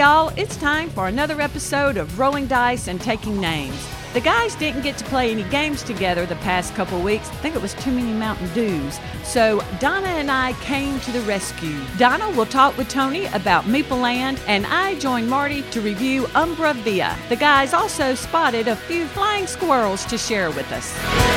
y'all. 0.00 0.32
It's 0.34 0.56
time 0.56 0.88
for 0.88 1.08
another 1.08 1.42
episode 1.42 1.98
of 1.98 2.18
Rolling 2.18 2.46
Dice 2.46 2.88
and 2.88 2.98
Taking 2.98 3.38
Names. 3.38 3.86
The 4.14 4.20
guys 4.22 4.54
didn't 4.54 4.80
get 4.80 4.96
to 4.96 5.04
play 5.04 5.30
any 5.30 5.42
games 5.50 5.82
together 5.82 6.24
the 6.24 6.36
past 6.36 6.74
couple 6.74 6.98
weeks. 7.02 7.28
I 7.28 7.34
think 7.34 7.54
it 7.54 7.60
was 7.60 7.74
too 7.74 7.90
many 7.92 8.10
Mountain 8.14 8.50
Dews. 8.54 8.98
So 9.24 9.62
Donna 9.78 10.06
and 10.06 10.30
I 10.30 10.54
came 10.62 10.98
to 11.00 11.12
the 11.12 11.20
rescue. 11.20 11.78
Donna 11.98 12.30
will 12.30 12.46
talk 12.46 12.78
with 12.78 12.88
Tony 12.88 13.26
about 13.26 13.64
Meeple 13.64 14.00
Land, 14.00 14.40
and 14.46 14.64
I 14.64 14.98
join 15.00 15.28
Marty 15.28 15.60
to 15.72 15.82
review 15.82 16.26
Umbra 16.34 16.72
Via. 16.72 17.14
The 17.28 17.36
guys 17.36 17.74
also 17.74 18.14
spotted 18.14 18.68
a 18.68 18.76
few 18.76 19.04
flying 19.04 19.46
squirrels 19.46 20.06
to 20.06 20.16
share 20.16 20.50
with 20.50 20.72
us. 20.72 21.29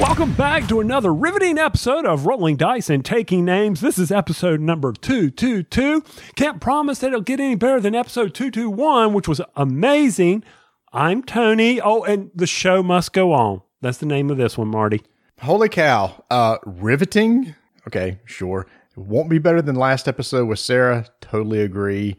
Welcome 0.00 0.32
back 0.34 0.68
to 0.68 0.78
another 0.78 1.12
riveting 1.12 1.58
episode 1.58 2.06
of 2.06 2.24
Rolling 2.24 2.56
Dice 2.56 2.88
and 2.88 3.04
Taking 3.04 3.44
Names. 3.44 3.80
This 3.80 3.98
is 3.98 4.12
episode 4.12 4.60
number 4.60 4.92
222. 4.92 6.04
Can't 6.36 6.60
promise 6.60 7.00
that 7.00 7.08
it'll 7.08 7.20
get 7.20 7.40
any 7.40 7.56
better 7.56 7.80
than 7.80 7.96
episode 7.96 8.32
221, 8.32 9.12
which 9.12 9.26
was 9.26 9.40
amazing. 9.56 10.44
I'm 10.92 11.24
Tony. 11.24 11.80
Oh, 11.80 12.04
and 12.04 12.30
the 12.32 12.46
show 12.46 12.80
must 12.80 13.12
go 13.12 13.32
on. 13.32 13.62
That's 13.80 13.98
the 13.98 14.06
name 14.06 14.30
of 14.30 14.36
this 14.36 14.56
one, 14.56 14.68
Marty. 14.68 15.02
Holy 15.40 15.68
cow. 15.68 16.24
Uh, 16.30 16.58
riveting? 16.64 17.56
Okay, 17.88 18.20
sure. 18.24 18.68
It 18.96 19.00
won't 19.00 19.28
be 19.28 19.38
better 19.38 19.60
than 19.62 19.74
last 19.74 20.06
episode 20.06 20.46
with 20.46 20.60
Sarah. 20.60 21.06
Totally 21.20 21.60
agree. 21.60 22.16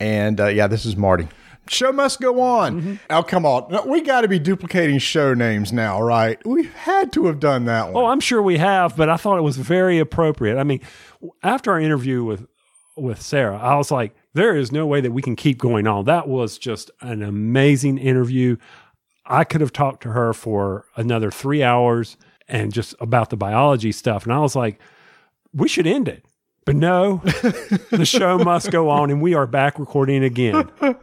And 0.00 0.40
uh, 0.40 0.46
yeah, 0.46 0.66
this 0.66 0.86
is 0.86 0.96
Marty. 0.96 1.28
Show 1.68 1.92
must 1.92 2.20
go 2.20 2.40
on. 2.40 2.80
Mm-hmm. 2.80 2.94
Oh, 3.10 3.22
come 3.22 3.46
on. 3.46 3.88
We 3.88 4.00
got 4.00 4.22
to 4.22 4.28
be 4.28 4.38
duplicating 4.38 4.98
show 4.98 5.32
names 5.32 5.72
now, 5.72 6.02
right? 6.02 6.44
We 6.46 6.64
had 6.64 7.12
to 7.12 7.26
have 7.26 7.38
done 7.38 7.66
that 7.66 7.92
one. 7.92 8.04
Oh, 8.04 8.06
I'm 8.08 8.20
sure 8.20 8.42
we 8.42 8.58
have, 8.58 8.96
but 8.96 9.08
I 9.08 9.16
thought 9.16 9.38
it 9.38 9.42
was 9.42 9.56
very 9.56 9.98
appropriate. 9.98 10.58
I 10.58 10.64
mean, 10.64 10.80
after 11.42 11.72
our 11.72 11.80
interview 11.80 12.24
with 12.24 12.46
with 12.96 13.22
Sarah, 13.22 13.58
I 13.58 13.76
was 13.76 13.90
like, 13.90 14.14
there 14.34 14.54
is 14.56 14.70
no 14.72 14.86
way 14.86 15.00
that 15.00 15.12
we 15.12 15.22
can 15.22 15.36
keep 15.36 15.58
going 15.58 15.86
on. 15.86 16.04
That 16.04 16.28
was 16.28 16.58
just 16.58 16.90
an 17.00 17.22
amazing 17.22 17.96
interview. 17.96 18.56
I 19.24 19.44
could 19.44 19.60
have 19.60 19.72
talked 19.72 20.02
to 20.02 20.10
her 20.10 20.32
for 20.32 20.86
another 20.96 21.30
three 21.30 21.62
hours 21.62 22.16
and 22.48 22.72
just 22.72 22.94
about 23.00 23.30
the 23.30 23.36
biology 23.36 23.92
stuff. 23.92 24.24
And 24.24 24.32
I 24.32 24.40
was 24.40 24.56
like, 24.56 24.78
we 25.54 25.68
should 25.68 25.86
end 25.86 26.08
it. 26.08 26.24
But 26.64 26.76
no, 26.76 27.20
the 27.90 28.04
show 28.04 28.38
must 28.44 28.70
go 28.70 28.88
on, 28.88 29.10
and 29.10 29.20
we 29.20 29.34
are 29.34 29.46
back 29.46 29.78
recording 29.78 30.22
again. 30.24 30.68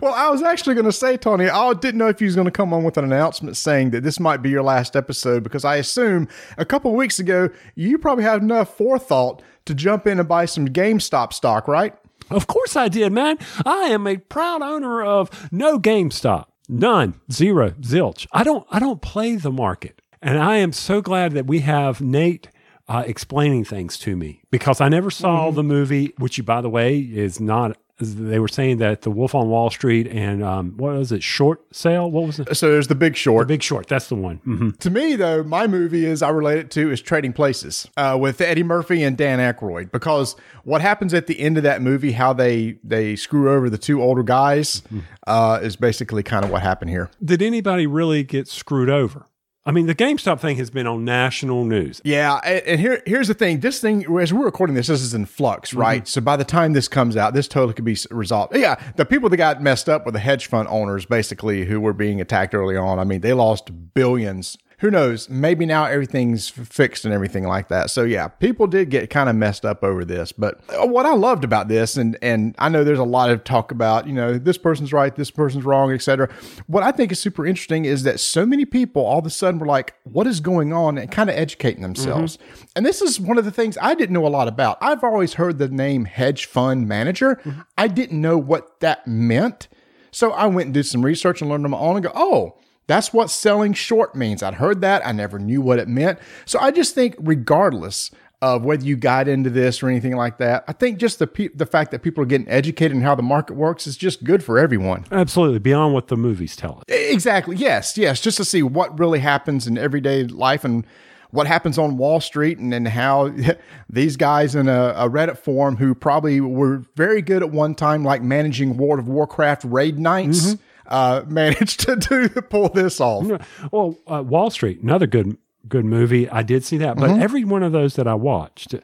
Well, 0.00 0.14
I 0.14 0.28
was 0.30 0.42
actually 0.42 0.74
going 0.74 0.84
to 0.84 0.92
say, 0.92 1.16
Tony, 1.16 1.48
I 1.48 1.72
didn't 1.72 1.98
know 1.98 2.08
if 2.08 2.20
you 2.20 2.26
was 2.26 2.34
going 2.34 2.44
to 2.44 2.50
come 2.52 2.72
on 2.72 2.84
with 2.84 2.96
an 2.96 3.04
announcement 3.04 3.56
saying 3.56 3.90
that 3.90 4.02
this 4.02 4.20
might 4.20 4.42
be 4.42 4.50
your 4.50 4.62
last 4.62 4.94
episode 4.94 5.42
because 5.42 5.64
I 5.64 5.76
assume 5.76 6.28
a 6.56 6.64
couple 6.64 6.90
of 6.90 6.96
weeks 6.96 7.18
ago 7.18 7.48
you 7.74 7.98
probably 7.98 8.24
had 8.24 8.42
enough 8.42 8.76
forethought 8.76 9.42
to 9.64 9.74
jump 9.74 10.06
in 10.06 10.20
and 10.20 10.28
buy 10.28 10.44
some 10.44 10.68
GameStop 10.68 11.32
stock, 11.32 11.66
right? 11.66 11.94
Of 12.30 12.46
course 12.46 12.76
I 12.76 12.88
did, 12.88 13.12
man. 13.12 13.38
I 13.64 13.84
am 13.84 14.06
a 14.06 14.18
proud 14.18 14.62
owner 14.62 15.02
of 15.02 15.48
no 15.50 15.78
GameStop. 15.78 16.46
None. 16.68 17.14
Zero. 17.32 17.70
Zilch. 17.80 18.26
I 18.32 18.44
don't 18.44 18.66
I 18.70 18.78
don't 18.78 19.00
play 19.02 19.36
the 19.36 19.52
market. 19.52 20.00
And 20.20 20.38
I 20.38 20.56
am 20.56 20.72
so 20.72 21.00
glad 21.00 21.32
that 21.32 21.46
we 21.46 21.60
have 21.60 22.00
Nate 22.00 22.48
uh, 22.88 23.04
explaining 23.06 23.64
things 23.64 23.98
to 23.98 24.16
me 24.16 24.42
because 24.50 24.80
I 24.80 24.88
never 24.88 25.10
saw 25.10 25.50
the 25.50 25.62
movie, 25.64 26.14
which, 26.18 26.44
by 26.44 26.60
the 26.60 26.70
way, 26.70 26.98
is 26.98 27.40
not. 27.40 27.76
They 28.00 28.38
were 28.38 28.46
saying 28.46 28.76
that 28.78 29.02
The 29.02 29.10
Wolf 29.10 29.34
on 29.34 29.48
Wall 29.48 29.70
Street 29.70 30.06
and 30.06 30.40
um, 30.44 30.76
what 30.76 30.94
was 30.94 31.10
it? 31.10 31.20
Short 31.20 31.62
Sale? 31.74 32.08
What 32.12 32.26
was 32.26 32.38
it? 32.38 32.56
So 32.56 32.70
there's 32.70 32.86
the 32.86 32.94
Big 32.94 33.16
Short. 33.16 33.48
The 33.48 33.54
Big 33.54 33.62
Short. 33.64 33.88
That's 33.88 34.06
the 34.08 34.14
one. 34.14 34.36
hmm 34.36 34.70
To 34.70 34.88
me, 34.88 35.16
though, 35.16 35.42
my 35.42 35.66
movie 35.66 36.06
is 36.06 36.22
I 36.22 36.28
relate 36.28 36.58
it 36.58 36.70
to 36.70 36.92
is 36.92 37.00
Trading 37.02 37.32
Places 37.32 37.88
uh, 37.96 38.16
with 38.20 38.40
Eddie 38.40 38.62
Murphy 38.62 39.02
and 39.02 39.16
Dan 39.18 39.40
Aykroyd 39.40 39.90
because 39.90 40.36
what 40.62 40.80
happens 40.80 41.12
at 41.12 41.26
the 41.26 41.40
end 41.40 41.56
of 41.56 41.64
that 41.64 41.82
movie, 41.82 42.12
how 42.12 42.32
they 42.32 42.78
they 42.84 43.16
screw 43.16 43.50
over 43.52 43.68
the 43.68 43.78
two 43.78 44.00
older 44.00 44.22
guys, 44.22 44.80
uh, 45.26 45.58
is 45.60 45.74
basically 45.74 46.22
kind 46.22 46.44
of 46.44 46.52
what 46.52 46.62
happened 46.62 46.92
here. 46.92 47.10
Did 47.24 47.42
anybody 47.42 47.88
really 47.88 48.22
get 48.22 48.46
screwed 48.46 48.88
over? 48.90 49.26
I 49.66 49.70
mean, 49.70 49.86
the 49.86 49.94
GameStop 49.94 50.40
thing 50.40 50.56
has 50.56 50.70
been 50.70 50.86
on 50.86 51.04
national 51.04 51.64
news. 51.64 52.00
Yeah, 52.02 52.36
and, 52.36 52.80
here 52.80 53.02
here's 53.04 53.28
the 53.28 53.34
thing. 53.34 53.60
This 53.60 53.80
thing, 53.80 54.06
as 54.18 54.32
we're 54.32 54.46
recording 54.46 54.74
this, 54.74 54.86
this 54.86 55.02
is 55.02 55.12
in 55.12 55.26
flux, 55.26 55.70
mm-hmm. 55.70 55.80
right? 55.80 56.08
So 56.08 56.20
by 56.20 56.36
the 56.36 56.44
time 56.44 56.72
this 56.72 56.88
comes 56.88 57.16
out, 57.16 57.34
this 57.34 57.48
totally 57.48 57.74
could 57.74 57.84
be 57.84 57.96
resolved. 58.10 58.56
Yeah, 58.56 58.80
the 58.96 59.04
people 59.04 59.28
that 59.28 59.36
got 59.36 59.62
messed 59.62 59.88
up 59.88 60.06
were 60.06 60.12
the 60.12 60.20
hedge 60.20 60.46
fund 60.46 60.68
owners, 60.70 61.04
basically, 61.04 61.66
who 61.66 61.80
were 61.80 61.92
being 61.92 62.20
attacked 62.20 62.54
early 62.54 62.76
on. 62.76 62.98
I 62.98 63.04
mean, 63.04 63.20
they 63.20 63.34
lost 63.34 63.70
billions. 63.94 64.56
Who 64.78 64.92
knows? 64.92 65.28
Maybe 65.28 65.66
now 65.66 65.86
everything's 65.86 66.48
fixed 66.48 67.04
and 67.04 67.12
everything 67.12 67.44
like 67.44 67.66
that. 67.68 67.90
So 67.90 68.04
yeah, 68.04 68.28
people 68.28 68.68
did 68.68 68.90
get 68.90 69.10
kind 69.10 69.28
of 69.28 69.34
messed 69.34 69.64
up 69.64 69.82
over 69.82 70.04
this. 70.04 70.30
But 70.30 70.60
uh, 70.70 70.86
what 70.86 71.04
I 71.04 71.14
loved 71.14 71.42
about 71.42 71.66
this, 71.66 71.96
and 71.96 72.16
and 72.22 72.54
I 72.58 72.68
know 72.68 72.84
there's 72.84 73.00
a 73.00 73.04
lot 73.04 73.30
of 73.30 73.42
talk 73.42 73.72
about, 73.72 74.06
you 74.06 74.12
know, 74.12 74.38
this 74.38 74.56
person's 74.56 74.92
right, 74.92 75.14
this 75.14 75.32
person's 75.32 75.64
wrong, 75.64 75.92
etc. 75.92 76.28
What 76.68 76.84
I 76.84 76.92
think 76.92 77.10
is 77.10 77.18
super 77.18 77.44
interesting 77.44 77.86
is 77.86 78.04
that 78.04 78.20
so 78.20 78.46
many 78.46 78.64
people 78.64 79.04
all 79.04 79.18
of 79.18 79.26
a 79.26 79.30
sudden 79.30 79.58
were 79.58 79.66
like, 79.66 79.94
"What 80.04 80.28
is 80.28 80.38
going 80.38 80.72
on?" 80.72 80.96
and 80.96 81.10
kind 81.10 81.28
of 81.28 81.34
educating 81.36 81.82
themselves. 81.82 82.38
And 82.76 82.86
this 82.86 83.02
is 83.02 83.18
one 83.18 83.36
of 83.36 83.44
the 83.44 83.50
things 83.50 83.76
I 83.82 83.94
didn't 83.94 84.14
know 84.14 84.26
a 84.26 84.28
lot 84.28 84.46
about. 84.46 84.78
I've 84.80 85.02
always 85.02 85.34
heard 85.34 85.58
the 85.58 85.68
name 85.68 86.04
hedge 86.04 86.46
fund 86.46 86.86
manager. 86.86 87.40
I 87.76 87.88
didn't 87.88 88.20
know 88.20 88.38
what 88.38 88.78
that 88.78 89.06
meant. 89.08 89.66
So 90.10 90.30
I 90.32 90.46
went 90.46 90.66
and 90.66 90.74
did 90.74 90.86
some 90.86 91.04
research 91.04 91.40
and 91.40 91.50
learned 91.50 91.64
on 91.64 91.72
my 91.72 91.78
own 91.78 91.96
and 91.96 92.04
go, 92.04 92.12
oh, 92.14 92.58
that's 92.88 93.12
what 93.12 93.30
selling 93.30 93.74
short 93.74 94.16
means. 94.16 94.42
I'd 94.42 94.54
heard 94.54 94.80
that. 94.80 95.06
I 95.06 95.12
never 95.12 95.38
knew 95.38 95.60
what 95.60 95.78
it 95.78 95.86
meant. 95.86 96.18
So 96.46 96.58
I 96.58 96.72
just 96.72 96.94
think, 96.94 97.14
regardless 97.18 98.10
of 98.40 98.64
whether 98.64 98.84
you 98.84 98.96
got 98.96 99.28
into 99.28 99.50
this 99.50 99.82
or 99.82 99.88
anything 99.88 100.16
like 100.16 100.38
that, 100.38 100.64
I 100.66 100.72
think 100.72 100.98
just 100.98 101.18
the 101.18 101.26
pe- 101.26 101.48
the 101.48 101.66
fact 101.66 101.90
that 101.90 102.02
people 102.02 102.22
are 102.22 102.26
getting 102.26 102.48
educated 102.48 102.96
in 102.96 103.02
how 103.02 103.14
the 103.14 103.22
market 103.22 103.54
works 103.54 103.86
is 103.86 103.96
just 103.96 104.24
good 104.24 104.42
for 104.42 104.58
everyone. 104.58 105.04
Absolutely. 105.12 105.58
Beyond 105.58 105.92
what 105.94 106.08
the 106.08 106.16
movies 106.16 106.56
tell 106.56 106.78
us. 106.78 106.84
Exactly. 106.88 107.56
Yes. 107.56 107.98
Yes. 107.98 108.20
Just 108.20 108.38
to 108.38 108.44
see 108.44 108.62
what 108.62 108.98
really 108.98 109.18
happens 109.20 109.66
in 109.66 109.76
everyday 109.76 110.24
life 110.24 110.64
and 110.64 110.86
what 111.30 111.46
happens 111.46 111.76
on 111.78 111.98
Wall 111.98 112.20
Street 112.20 112.58
and 112.58 112.72
then 112.72 112.86
how 112.86 113.34
these 113.90 114.16
guys 114.16 114.54
in 114.54 114.68
a, 114.68 114.94
a 114.96 115.10
Reddit 115.10 115.36
forum 115.36 115.76
who 115.76 115.94
probably 115.94 116.40
were 116.40 116.84
very 116.96 117.20
good 117.20 117.42
at 117.42 117.50
one 117.50 117.74
time, 117.74 118.02
like 118.02 118.22
managing 118.22 118.76
World 118.76 118.98
of 118.98 119.08
Warcraft 119.08 119.64
raid 119.64 119.98
nights, 119.98 120.46
mm-hmm. 120.46 120.62
Uh, 120.88 121.22
managed 121.28 121.80
to 121.80 121.96
do 121.96 122.28
pull 122.28 122.68
this 122.70 123.00
off. 123.00 123.26
Well, 123.70 123.98
uh, 124.06 124.22
Wall 124.26 124.50
Street, 124.50 124.80
another 124.80 125.06
good 125.06 125.36
good 125.68 125.84
movie. 125.84 126.28
I 126.28 126.42
did 126.42 126.64
see 126.64 126.78
that, 126.78 126.96
but 126.96 127.10
every 127.20 127.44
one 127.44 127.62
of 127.62 127.72
those 127.72 127.94
that 127.96 128.06
I 128.08 128.14
watched, 128.14 128.74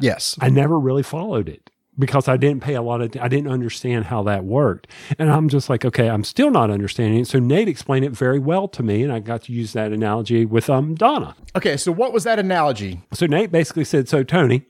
Yes. 0.00 0.36
I 0.40 0.50
never 0.50 0.78
really 0.78 1.02
followed 1.02 1.48
it 1.48 1.70
because 1.98 2.28
I 2.28 2.36
didn't 2.36 2.62
pay 2.62 2.74
a 2.74 2.82
lot 2.82 3.00
of. 3.00 3.16
I 3.20 3.28
didn't 3.28 3.50
understand 3.50 4.06
how 4.06 4.22
that 4.24 4.44
worked, 4.44 4.86
and 5.18 5.30
I'm 5.30 5.48
just 5.48 5.70
like, 5.70 5.84
okay, 5.84 6.10
I'm 6.10 6.24
still 6.24 6.50
not 6.50 6.70
understanding 6.70 7.20
it. 7.20 7.26
So 7.26 7.38
Nate 7.38 7.68
explained 7.68 8.04
it 8.04 8.12
very 8.12 8.38
well 8.38 8.68
to 8.68 8.82
me, 8.82 9.02
and 9.02 9.12
I 9.12 9.20
got 9.20 9.42
to 9.44 9.52
use 9.52 9.72
that 9.72 9.92
analogy 9.92 10.44
with 10.44 10.68
um 10.68 10.94
Donna. 10.94 11.34
Okay. 11.56 11.76
So 11.76 11.92
what 11.92 12.12
was 12.12 12.24
that 12.24 12.38
analogy? 12.38 13.00
So 13.12 13.26
Nate 13.26 13.50
basically 13.50 13.84
said, 13.84 14.08
so 14.08 14.22
Tony, 14.22 14.66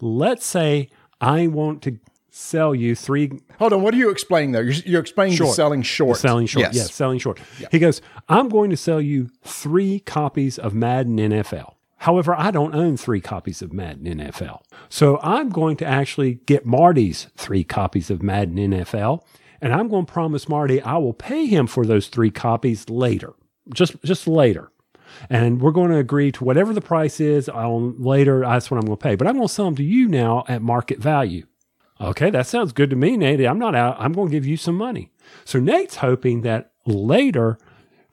let's 0.00 0.46
say 0.46 0.88
I 1.20 1.46
want 1.48 1.82
to 1.82 1.98
sell 2.30 2.74
you 2.74 2.94
three 2.94 3.40
Hold 3.58 3.72
on. 3.72 3.82
What 3.82 3.94
are 3.94 3.98
you 3.98 4.10
explaining 4.10 4.52
there? 4.52 4.62
You're, 4.62 4.82
you're 4.86 5.00
explaining 5.00 5.36
Short. 5.36 5.54
selling 5.54 5.82
short. 5.82 6.16
Selling 6.16 6.46
short. 6.46 6.72
Yes, 6.72 6.94
selling 6.94 7.18
short. 7.18 7.40
He 7.70 7.78
goes, 7.78 8.00
I'm 8.28 8.48
going 8.48 8.70
to 8.70 8.76
sell 8.76 9.00
you 9.00 9.30
three 9.42 10.00
copies 10.00 10.58
of 10.58 10.74
Madden 10.74 11.16
NFL. 11.18 11.74
However, 11.98 12.34
I 12.34 12.50
don't 12.50 12.74
own 12.74 12.96
three 12.96 13.20
copies 13.20 13.60
of 13.60 13.74
Madden 13.74 14.04
NFL. 14.06 14.62
So 14.88 15.20
I'm 15.22 15.50
going 15.50 15.76
to 15.78 15.84
actually 15.84 16.36
get 16.46 16.64
Marty's 16.64 17.26
three 17.36 17.62
copies 17.62 18.10
of 18.10 18.22
Madden 18.22 18.56
NFL. 18.56 19.22
And 19.60 19.74
I'm 19.74 19.88
going 19.88 20.06
to 20.06 20.12
promise 20.12 20.48
Marty 20.48 20.80
I 20.80 20.96
will 20.96 21.12
pay 21.12 21.44
him 21.44 21.66
for 21.66 21.84
those 21.84 22.08
three 22.08 22.30
copies 22.30 22.88
later. 22.88 23.34
Just 23.74 24.02
just 24.02 24.26
later. 24.26 24.72
And 25.28 25.60
we're 25.60 25.72
going 25.72 25.90
to 25.90 25.98
agree 25.98 26.32
to 26.32 26.44
whatever 26.44 26.72
the 26.72 26.80
price 26.80 27.20
is 27.20 27.48
on 27.48 28.00
later. 28.00 28.40
That's 28.40 28.70
what 28.70 28.78
I'm 28.78 28.86
going 28.86 28.96
to 28.96 29.02
pay. 29.02 29.14
But 29.16 29.26
I'm 29.26 29.34
going 29.34 29.48
to 29.48 29.52
sell 29.52 29.66
them 29.66 29.76
to 29.76 29.84
you 29.84 30.08
now 30.08 30.44
at 30.48 30.62
market 30.62 30.98
value. 30.98 31.46
Okay, 32.00 32.30
that 32.30 32.46
sounds 32.46 32.72
good 32.72 32.90
to 32.90 32.96
me, 32.96 33.16
Nate. 33.16 33.44
I'm 33.44 33.58
not 33.58 33.74
out. 33.74 33.96
I'm 33.98 34.12
going 34.12 34.28
to 34.28 34.32
give 34.32 34.46
you 34.46 34.56
some 34.56 34.74
money. 34.74 35.10
So 35.44 35.60
Nate's 35.60 35.96
hoping 35.96 36.40
that 36.42 36.72
later 36.86 37.58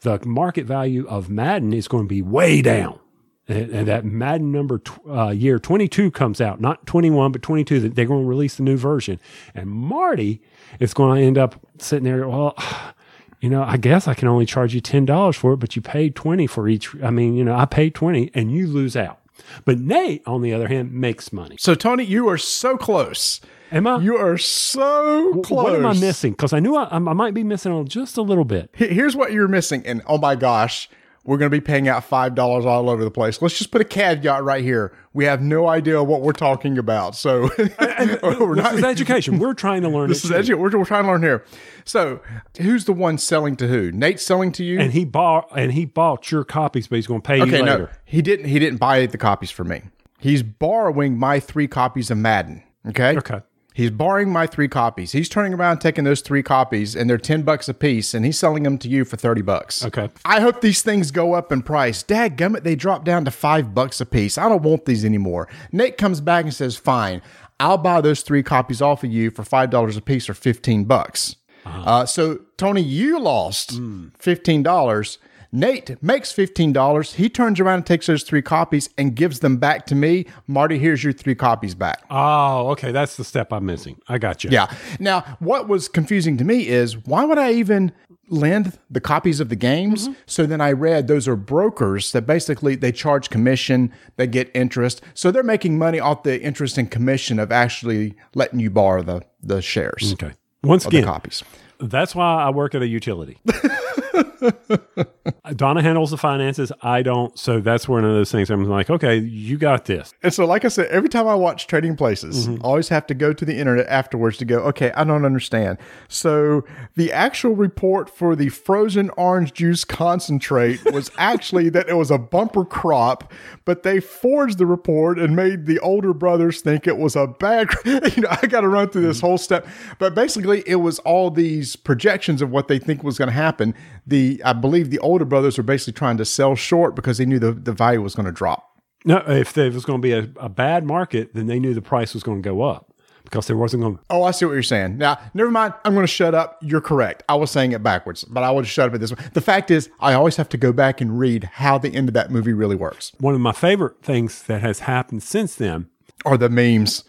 the 0.01 0.19
market 0.25 0.65
value 0.65 1.07
of 1.07 1.29
Madden 1.29 1.73
is 1.73 1.87
going 1.87 2.03
to 2.03 2.07
be 2.07 2.21
way 2.21 2.61
down. 2.61 2.99
And, 3.47 3.71
and 3.71 3.87
that 3.87 4.03
Madden 4.03 4.51
number 4.51 4.79
tw- 4.79 4.99
uh, 5.09 5.29
year 5.29 5.57
22 5.57 6.11
comes 6.11 6.41
out, 6.41 6.59
not 6.59 6.85
21, 6.85 7.31
but 7.31 7.41
22, 7.41 7.79
that 7.79 7.95
they're 7.95 8.05
going 8.05 8.23
to 8.23 8.27
release 8.27 8.55
the 8.55 8.63
new 8.63 8.75
version. 8.75 9.21
And 9.55 9.69
Marty 9.69 10.41
is 10.79 10.93
going 10.93 11.21
to 11.21 11.25
end 11.25 11.37
up 11.37 11.55
sitting 11.77 12.03
there, 12.03 12.27
well, 12.27 12.55
you 13.39 13.49
know, 13.49 13.63
I 13.63 13.77
guess 13.77 14.07
I 14.07 14.13
can 14.13 14.27
only 14.27 14.45
charge 14.45 14.75
you 14.75 14.81
$10 14.81 15.35
for 15.35 15.53
it, 15.53 15.57
but 15.57 15.77
you 15.77 15.81
paid 15.81 16.13
20 16.13 16.45
for 16.47 16.67
each. 16.67 16.93
I 17.01 17.09
mean, 17.09 17.35
you 17.35 17.45
know, 17.45 17.55
I 17.55 17.65
paid 17.65 17.95
20 17.95 18.31
and 18.33 18.51
you 18.51 18.67
lose 18.67 18.97
out. 18.97 19.21
But 19.63 19.79
Nate, 19.79 20.23
on 20.27 20.41
the 20.41 20.53
other 20.53 20.67
hand, 20.67 20.91
makes 20.91 21.31
money. 21.31 21.55
So 21.59 21.73
Tony, 21.73 22.03
you 22.03 22.27
are 22.27 22.37
so 22.37 22.75
close. 22.75 23.39
Am 23.71 23.87
I? 23.87 23.99
You 23.99 24.17
are 24.17 24.37
so 24.37 25.41
close. 25.43 25.63
What 25.63 25.75
am 25.75 25.85
I 25.85 25.93
missing? 25.93 26.31
Because 26.31 26.53
I 26.53 26.59
knew 26.59 26.75
I, 26.75 26.87
I 26.95 26.99
might 26.99 27.33
be 27.33 27.43
missing 27.43 27.85
just 27.87 28.17
a 28.17 28.21
little 28.21 28.45
bit. 28.45 28.69
Here's 28.73 29.15
what 29.15 29.31
you're 29.33 29.47
missing, 29.47 29.85
and 29.85 30.01
oh 30.07 30.17
my 30.17 30.35
gosh, 30.35 30.89
we're 31.25 31.37
going 31.37 31.51
to 31.51 31.55
be 31.55 31.61
paying 31.61 31.89
out 31.89 32.05
five 32.05 32.35
dollars 32.35 32.65
all 32.65 32.89
over 32.89 33.03
the 33.03 33.11
place. 33.11 33.41
Let's 33.41 33.57
just 33.57 33.71
put 33.71 33.81
a 33.81 33.85
caveat 33.85 34.43
right 34.43 34.63
here. 34.63 34.93
We 35.13 35.25
have 35.25 35.41
no 35.41 35.67
idea 35.67 36.01
what 36.01 36.21
we're 36.21 36.31
talking 36.31 36.77
about, 36.77 37.15
so 37.15 37.49
we're 37.57 38.55
This 38.55 38.73
is 38.73 38.83
education. 38.83 39.39
We're 39.39 39.53
trying 39.53 39.81
to 39.81 39.89
learn 39.89 40.07
This 40.07 40.23
is 40.23 40.29
too. 40.29 40.35
edu- 40.55 40.57
we're, 40.59 40.77
we're 40.77 40.85
trying 40.85 41.03
to 41.03 41.09
learn 41.09 41.23
here. 41.23 41.43
So, 41.83 42.21
who's 42.61 42.85
the 42.85 42.93
one 42.93 43.17
selling 43.17 43.57
to 43.57 43.67
who? 43.67 43.91
Nate 43.91 44.19
selling 44.21 44.51
to 44.53 44.63
you? 44.63 44.79
and 44.79 44.93
he 44.93 45.03
bought 45.03 45.49
and 45.55 45.73
he 45.73 45.83
bought 45.85 46.31
your 46.31 46.43
copies, 46.45 46.87
but 46.87 46.95
he's 46.97 47.07
going 47.07 47.21
to 47.21 47.27
pay 47.27 47.41
okay, 47.41 47.57
you 47.57 47.65
no, 47.65 47.71
later. 47.73 47.91
he 48.05 48.21
didn't. 48.21 48.45
He 48.45 48.59
didn't 48.59 48.77
buy 48.77 49.05
the 49.05 49.17
copies 49.17 49.51
for 49.51 49.65
me. 49.65 49.81
He's 50.19 50.43
borrowing 50.43 51.17
my 51.17 51.39
three 51.41 51.67
copies 51.67 52.09
of 52.09 52.17
Madden. 52.17 52.63
Okay. 52.87 53.17
Okay. 53.17 53.41
He's 53.77 53.91
borrowing 53.91 54.31
my 54.31 54.47
three 54.47 54.67
copies. 54.67 55.11
He's 55.11 55.29
turning 55.29 55.53
around 55.53 55.77
taking 55.77 56.03
those 56.03 56.21
three 56.21 56.41
copies, 56.41 56.95
and 56.95 57.07
they're 57.07 57.19
ten 57.19 57.43
bucks 57.43 57.69
a 57.69 57.75
piece, 57.75 58.15
and 58.15 58.25
he's 58.25 58.39
selling 58.39 58.63
them 58.63 58.79
to 58.79 58.89
you 58.89 59.05
for 59.05 59.17
thirty 59.17 59.43
bucks. 59.43 59.85
Okay. 59.85 60.09
I 60.25 60.39
hope 60.39 60.61
these 60.61 60.81
things 60.81 61.11
go 61.11 61.33
up 61.35 61.51
in 61.51 61.61
price. 61.61 62.01
Dad 62.01 62.39
gummit, 62.39 62.63
they 62.63 62.75
drop 62.75 63.05
down 63.05 63.23
to 63.25 63.29
five 63.29 63.75
bucks 63.75 64.01
a 64.01 64.05
piece. 64.07 64.35
I 64.39 64.49
don't 64.49 64.63
want 64.63 64.85
these 64.85 65.05
anymore. 65.05 65.47
Nate 65.71 65.95
comes 65.95 66.21
back 66.21 66.45
and 66.45 66.53
says, 66.55 66.75
Fine, 66.75 67.21
I'll 67.59 67.77
buy 67.77 68.01
those 68.01 68.21
three 68.21 68.41
copies 68.41 68.81
off 68.81 69.03
of 69.03 69.11
you 69.11 69.29
for 69.29 69.43
five 69.43 69.69
dollars 69.69 69.95
a 69.95 70.01
piece 70.01 70.27
or 70.27 70.33
fifteen 70.33 70.85
bucks. 70.85 71.35
uh 71.63 72.07
so 72.07 72.39
Tony, 72.57 72.81
you 72.81 73.19
lost 73.19 73.79
fifteen 74.17 74.63
dollars. 74.63 75.19
Nate 75.51 76.01
makes 76.03 76.31
fifteen 76.31 76.73
dollars. 76.73 77.13
He 77.13 77.29
turns 77.29 77.59
around 77.59 77.75
and 77.77 77.85
takes 77.85 78.07
those 78.07 78.23
three 78.23 78.41
copies 78.41 78.89
and 78.97 79.15
gives 79.15 79.39
them 79.39 79.57
back 79.57 79.85
to 79.87 79.95
me. 79.95 80.25
Marty, 80.47 80.77
here's 80.77 81.03
your 81.03 81.13
three 81.13 81.35
copies 81.35 81.75
back. 81.75 82.03
Oh, 82.09 82.69
okay. 82.71 82.91
That's 82.91 83.15
the 83.17 83.23
step 83.23 83.51
I'm 83.53 83.65
missing. 83.65 83.99
I 84.07 84.17
got 84.17 84.43
you. 84.43 84.49
Yeah. 84.49 84.73
Now, 84.99 85.37
what 85.39 85.67
was 85.67 85.87
confusing 85.87 86.37
to 86.37 86.43
me 86.43 86.67
is 86.67 86.97
why 87.05 87.23
would 87.25 87.37
I 87.37 87.53
even 87.53 87.91
lend 88.29 88.77
the 88.89 88.99
copies 88.99 89.39
of 89.39 89.49
the 89.49 89.55
games? 89.55 90.09
Mm-hmm. 90.09 90.19
So 90.25 90.45
then 90.45 90.59
I 90.61 90.71
read 90.73 91.07
those 91.07 91.27
are 91.27 91.35
brokers 91.35 92.11
that 92.11 92.23
basically 92.23 92.75
they 92.75 92.91
charge 92.91 93.29
commission, 93.29 93.91
they 94.17 94.27
get 94.27 94.51
interest. 94.53 95.01
So 95.13 95.31
they're 95.31 95.43
making 95.43 95.77
money 95.77 95.99
off 95.99 96.23
the 96.23 96.41
interest 96.41 96.77
and 96.77 96.89
commission 96.91 97.39
of 97.39 97.51
actually 97.51 98.15
letting 98.35 98.59
you 98.59 98.69
borrow 98.69 99.01
the 99.01 99.21
the 99.41 99.61
shares, 99.61 100.13
Okay. 100.13 100.33
Once 100.63 100.83
the 100.83 100.89
again, 100.89 101.03
copies. 101.05 101.43
That's 101.79 102.15
why 102.15 102.43
I 102.43 102.49
work 102.49 102.75
at 102.75 102.81
a 102.81 102.87
utility. 102.87 103.37
Donna 105.55 105.81
handles 105.81 106.11
the 106.11 106.17
finances. 106.17 106.71
I 106.81 107.01
don't. 107.01 107.37
So 107.37 107.59
that's 107.59 107.87
one 107.87 108.03
of 108.03 108.11
those 108.11 108.31
things 108.31 108.49
I'm 108.49 108.65
like, 108.65 108.89
okay, 108.89 109.17
you 109.17 109.57
got 109.57 109.85
this. 109.85 110.13
And 110.23 110.33
so, 110.33 110.45
like 110.45 110.65
I 110.65 110.67
said, 110.67 110.87
every 110.87 111.09
time 111.09 111.27
I 111.27 111.35
watch 111.35 111.67
Trading 111.67 111.95
Places, 111.95 112.47
mm-hmm. 112.47 112.63
I 112.63 112.67
always 112.67 112.89
have 112.89 113.07
to 113.07 113.13
go 113.13 113.33
to 113.33 113.45
the 113.45 113.57
internet 113.57 113.87
afterwards 113.87 114.37
to 114.37 114.45
go, 114.45 114.59
okay, 114.59 114.91
I 114.91 115.03
don't 115.03 115.25
understand. 115.25 115.77
So, 116.07 116.63
the 116.95 117.11
actual 117.11 117.55
report 117.55 118.09
for 118.09 118.35
the 118.35 118.49
frozen 118.49 119.09
orange 119.11 119.53
juice 119.53 119.83
concentrate 119.83 120.83
was 120.91 121.11
actually 121.17 121.69
that 121.69 121.89
it 121.89 121.95
was 121.95 122.11
a 122.11 122.17
bumper 122.17 122.65
crop, 122.65 123.31
but 123.65 123.83
they 123.83 123.99
forged 123.99 124.57
the 124.57 124.65
report 124.65 125.19
and 125.19 125.35
made 125.35 125.65
the 125.65 125.79
older 125.79 126.13
brothers 126.13 126.61
think 126.61 126.87
it 126.87 126.97
was 126.97 127.15
a 127.15 127.27
bad. 127.27 127.69
You 128.17 128.21
know, 128.23 128.29
I 128.41 128.47
got 128.47 128.61
to 128.61 128.67
run 128.67 128.89
through 128.89 129.03
this 129.03 129.17
mm-hmm. 129.17 129.27
whole 129.27 129.37
step, 129.37 129.67
but 129.99 130.15
basically, 130.15 130.63
it 130.65 130.75
was 130.75 130.99
all 130.99 131.29
these 131.29 131.75
projections 131.75 132.41
of 132.41 132.51
what 132.51 132.67
they 132.67 132.79
think 132.79 133.03
was 133.03 133.17
going 133.17 133.27
to 133.27 133.33
happen. 133.33 133.73
The 134.05 134.26
I 134.43 134.53
believe 134.53 134.89
the 134.89 134.99
older 134.99 135.25
brothers 135.25 135.57
were 135.57 135.63
basically 135.63 135.93
trying 135.93 136.17
to 136.17 136.25
sell 136.25 136.55
short 136.55 136.95
because 136.95 137.17
they 137.17 137.25
knew 137.25 137.39
the, 137.39 137.51
the 137.51 137.73
value 137.73 138.01
was 138.01 138.15
going 138.15 138.25
to 138.25 138.31
drop. 138.31 138.63
No, 139.05 139.17
if 139.27 139.53
there 139.53 139.71
was 139.71 139.85
going 139.85 140.01
to 140.01 140.05
be 140.05 140.11
a, 140.11 140.29
a 140.37 140.49
bad 140.49 140.85
market, 140.85 141.33
then 141.33 141.47
they 141.47 141.59
knew 141.59 141.73
the 141.73 141.81
price 141.81 142.13
was 142.13 142.23
going 142.23 142.41
to 142.41 142.49
go 142.49 142.61
up 142.61 142.93
because 143.23 143.47
there 143.47 143.57
wasn't 143.57 143.83
going 143.83 143.97
to. 143.97 144.03
Oh, 144.09 144.23
I 144.23 144.31
see 144.31 144.45
what 144.45 144.53
you're 144.53 144.63
saying. 144.63 144.97
Now, 144.97 145.19
never 145.33 145.51
mind. 145.51 145.73
I'm 145.85 145.93
going 145.93 146.03
to 146.03 146.11
shut 146.11 146.33
up. 146.33 146.57
You're 146.61 146.81
correct. 146.81 147.23
I 147.29 147.35
was 147.35 147.51
saying 147.51 147.71
it 147.71 147.83
backwards, 147.83 148.23
but 148.23 148.43
I 148.43 148.51
will 148.51 148.63
shut 148.63 148.89
up 148.89 148.95
at 148.95 148.99
this 148.99 149.11
one. 149.11 149.23
The 149.33 149.41
fact 149.41 149.71
is, 149.71 149.89
I 149.99 150.13
always 150.13 150.35
have 150.37 150.49
to 150.49 150.57
go 150.57 150.73
back 150.73 150.99
and 151.01 151.19
read 151.19 151.45
how 151.45 151.77
the 151.77 151.93
end 151.93 152.09
of 152.09 152.13
that 152.15 152.31
movie 152.31 152.53
really 152.53 152.75
works. 152.75 153.11
One 153.19 153.35
of 153.35 153.41
my 153.41 153.51
favorite 153.51 154.01
things 154.01 154.43
that 154.43 154.61
has 154.61 154.79
happened 154.79 155.23
since 155.23 155.55
then, 155.55 155.89
are 156.25 156.37
the 156.37 156.49
memes. 156.49 157.03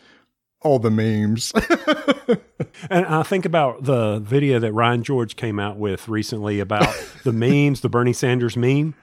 Oh, 0.63 0.79
the 0.79 0.91
memes. 0.91 1.53
and 2.91 3.07
I 3.07 3.23
think 3.23 3.45
about 3.45 3.85
the 3.85 4.19
video 4.19 4.59
that 4.59 4.73
Ryan 4.73 5.05
George 5.05 5.37
came 5.37 5.61
out 5.61 5.77
with 5.77 6.09
recently 6.09 6.59
about 6.59 6.93
the 7.23 7.33
memes, 7.33 7.81
the 7.81 7.89
Bernie 7.89 8.13
Sanders 8.13 8.57
meme. 8.57 8.95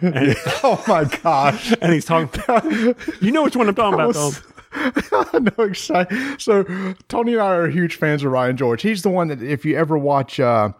And, 0.00 0.34
oh 0.64 0.82
my 0.88 1.04
gosh. 1.04 1.72
and 1.80 1.92
he's 1.92 2.04
talking, 2.04 2.40
about, 2.42 2.64
you 3.22 3.30
know 3.30 3.44
which 3.44 3.56
one 3.56 3.68
I'm 3.68 3.74
talking 3.74 3.94
about, 3.94 4.14
though. 4.14 4.32
I 4.74 5.38
know 5.38 5.64
exactly. 5.64 6.18
So 6.38 6.64
Tony 7.08 7.34
and 7.34 7.42
I 7.42 7.54
are 7.54 7.68
huge 7.68 7.96
fans 7.96 8.24
of 8.24 8.32
Ryan 8.32 8.56
George. 8.56 8.82
He's 8.82 9.02
the 9.02 9.08
one 9.08 9.28
that 9.28 9.42
if 9.42 9.64
you 9.64 9.76
ever 9.76 9.96
watch 9.96 10.38
uh, 10.40 10.72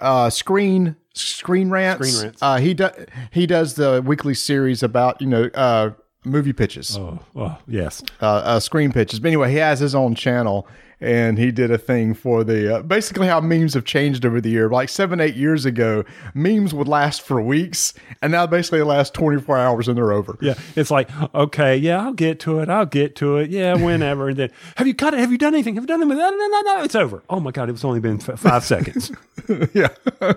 uh, 0.00 0.30
Screen 0.30 0.96
Screen 1.14 1.68
Rants, 1.68 2.08
Screen 2.08 2.24
Rants. 2.24 2.42
Uh, 2.42 2.56
he 2.56 2.74
does 2.74 2.92
he 3.32 3.46
does 3.46 3.74
the 3.74 4.02
weekly 4.04 4.34
series 4.34 4.82
about 4.82 5.20
you 5.20 5.26
know 5.26 5.50
uh, 5.54 5.90
movie 6.24 6.52
pitches. 6.52 6.96
Oh, 6.96 7.18
oh, 7.36 7.58
yes. 7.66 8.02
uh, 8.20 8.26
uh, 8.26 8.60
screen 8.60 8.92
pitches. 8.92 9.20
But 9.20 9.28
anyway, 9.28 9.50
he 9.50 9.56
has 9.58 9.80
his 9.80 9.94
own 9.94 10.14
channel, 10.14 10.66
and 11.00 11.38
he 11.38 11.50
did 11.50 11.70
a 11.70 11.76
thing 11.78 12.14
for 12.14 12.44
the 12.44 12.76
uh, 12.76 12.82
basically 12.82 13.26
how 13.26 13.40
memes 13.40 13.74
have 13.74 13.84
changed 13.84 14.24
over 14.24 14.40
the 14.40 14.48
year. 14.48 14.68
Like 14.68 14.88
seven, 14.88 15.20
eight 15.20 15.34
years 15.36 15.64
ago, 15.66 16.04
memes 16.34 16.72
would 16.72 16.88
last 16.88 17.22
for 17.22 17.42
weeks, 17.42 17.92
and 18.22 18.32
now 18.32 18.46
basically 18.46 18.78
they 18.78 18.84
last 18.84 19.12
twenty 19.12 19.40
four 19.40 19.58
hours 19.58 19.88
and 19.88 19.96
they're 19.98 20.12
over. 20.12 20.38
Yeah, 20.40 20.54
it's 20.76 20.90
like 20.90 21.10
okay, 21.34 21.76
yeah, 21.76 22.00
I'll 22.00 22.12
get 22.12 22.40
to 22.40 22.60
it. 22.60 22.68
I'll 22.68 22.86
get 22.86 23.16
to 23.16 23.36
it. 23.38 23.50
Yeah, 23.50 23.74
whenever. 23.74 24.28
And 24.28 24.36
then, 24.38 24.50
have 24.76 24.86
you 24.86 24.94
cut 24.94 25.12
it? 25.14 25.20
Have 25.20 25.32
you 25.32 25.38
done 25.38 25.54
anything? 25.54 25.74
Have 25.74 25.84
you 25.84 25.88
done 25.88 26.00
anything? 26.00 26.18
No, 26.18 26.30
no, 26.30 26.46
no, 26.46 26.60
no. 26.76 26.82
It's 26.84 26.94
over. 26.94 27.22
Oh 27.28 27.40
my 27.40 27.50
god, 27.50 27.68
It's 27.70 27.84
only 27.84 28.00
been 28.00 28.20
f- 28.26 28.38
five 28.38 28.64
seconds. 28.64 29.12
yeah. 29.74 29.88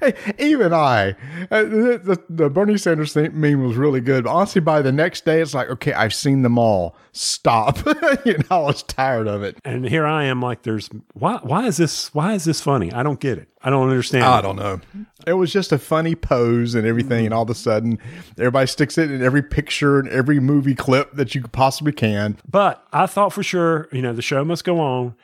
Hey, 0.00 0.14
even 0.38 0.72
I, 0.72 1.10
uh, 1.50 1.62
the, 1.62 2.22
the, 2.28 2.50
Bernie 2.50 2.76
Sanders 2.76 3.12
thing, 3.12 3.38
meme 3.38 3.64
was 3.64 3.76
really 3.76 4.00
good. 4.00 4.24
But 4.24 4.30
honestly, 4.30 4.60
by 4.60 4.82
the 4.82 4.92
next 4.92 5.24
day, 5.24 5.40
it's 5.40 5.54
like, 5.54 5.68
okay, 5.70 5.92
I've 5.92 6.14
seen 6.14 6.42
them 6.42 6.58
all. 6.58 6.96
Stop. 7.12 7.78
you 8.24 8.38
know, 8.38 8.44
I 8.50 8.58
was 8.58 8.82
tired 8.82 9.28
of 9.28 9.42
it. 9.42 9.56
and 9.64 9.88
here 9.88 10.04
I 10.04 10.24
am, 10.24 10.42
like, 10.42 10.62
there's 10.62 10.88
why? 11.14 11.38
Why 11.42 11.66
is 11.66 11.76
this? 11.76 12.12
Why 12.14 12.34
is 12.34 12.44
this 12.44 12.60
funny? 12.60 12.92
I 12.92 13.02
don't 13.02 13.20
get 13.20 13.38
it. 13.38 13.48
I 13.62 13.70
don't 13.70 13.88
understand. 13.88 14.24
I 14.24 14.40
don't 14.40 14.56
know. 14.56 14.80
It 15.26 15.34
was 15.34 15.52
just 15.52 15.72
a 15.72 15.78
funny 15.78 16.14
pose 16.14 16.74
and 16.74 16.86
everything, 16.86 17.24
and 17.24 17.34
all 17.34 17.42
of 17.42 17.50
a 17.50 17.54
sudden, 17.54 17.98
everybody 18.36 18.66
sticks 18.66 18.98
it 18.98 19.10
in 19.10 19.22
every 19.22 19.42
picture 19.42 19.98
and 19.98 20.08
every 20.08 20.40
movie 20.40 20.74
clip 20.74 21.12
that 21.12 21.34
you 21.34 21.42
possibly 21.42 21.92
can. 21.92 22.36
But 22.48 22.84
I 22.92 23.06
thought 23.06 23.32
for 23.32 23.42
sure, 23.42 23.88
you 23.92 24.02
know, 24.02 24.12
the 24.12 24.22
show 24.22 24.44
must 24.44 24.64
go 24.64 24.80
on. 24.80 25.14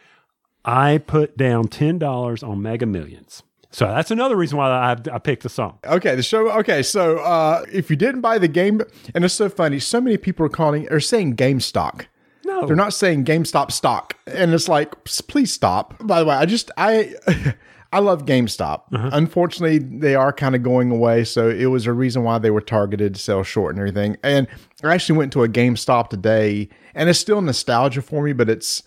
I 0.65 0.99
put 0.99 1.37
down 1.37 1.69
ten 1.69 1.99
dollars 1.99 2.43
on 2.43 2.63
Mega 2.63 2.87
Millions. 2.87 3.43
So 3.75 3.87
that's 3.87 4.13
another 4.13 4.37
reason 4.37 4.57
why 4.57 4.71
I, 4.71 4.93
I 5.13 5.19
picked 5.19 5.43
the 5.43 5.49
song. 5.49 5.81
Okay, 5.85 6.15
the 6.15 6.23
show. 6.23 6.49
Okay, 6.61 6.81
so 6.81 7.19
uh, 7.19 7.65
if 7.73 7.91
you 7.91 7.97
didn't 7.97 8.21
buy 8.21 8.39
the 8.39 8.47
game, 8.47 8.81
and 9.17 9.25
it's 9.25 9.35
so 9.35 9.49
funny, 9.49 9.81
so 9.81 10.01
many 10.01 10.17
people 10.17 10.47
are 10.47 10.51
calling 10.51 10.87
or 10.93 11.01
saying 11.01 11.35
GameStop. 11.35 12.07
No, 12.45 12.67
They're 12.67 12.77
not 12.77 12.95
saying 12.95 13.25
GameStop 13.25 13.73
stock, 13.73 14.17
and 14.29 14.55
it's 14.55 14.69
like, 14.69 15.03
please 15.05 15.53
stop. 15.53 15.95
By 16.07 16.21
the 16.21 16.27
way, 16.27 16.37
I 16.37 16.47
just 16.47 16.71
I. 16.77 17.15
I 17.93 18.01
love 18.01 18.27
GameStop. 18.27 18.87
Unfortunately, 18.91 19.79
they 19.79 20.17
are 20.17 20.33
kind 20.33 20.57
of 20.57 20.65
going 20.65 20.91
away, 20.91 21.23
so 21.23 21.49
it 21.49 21.67
was 21.67 21.87
a 21.87 21.93
reason 21.93 22.25
why 22.25 22.39
they 22.39 22.51
were 22.51 22.61
targeted 22.61 23.15
to 23.15 23.21
sell 23.21 23.45
short 23.45 23.77
and 23.77 23.79
everything. 23.79 24.17
And 24.25 24.49
I 24.83 24.93
actually 24.93 25.17
went 25.17 25.33
to 25.35 25.45
a 25.45 25.49
GameStop 25.49 26.09
today, 26.09 26.69
and 26.97 27.09
it's 27.09 27.21
still 27.21 27.41
nostalgia 27.41 28.03
for 28.03 28.25
me, 28.25 28.33
but 28.33 28.51
it's 28.51 28.83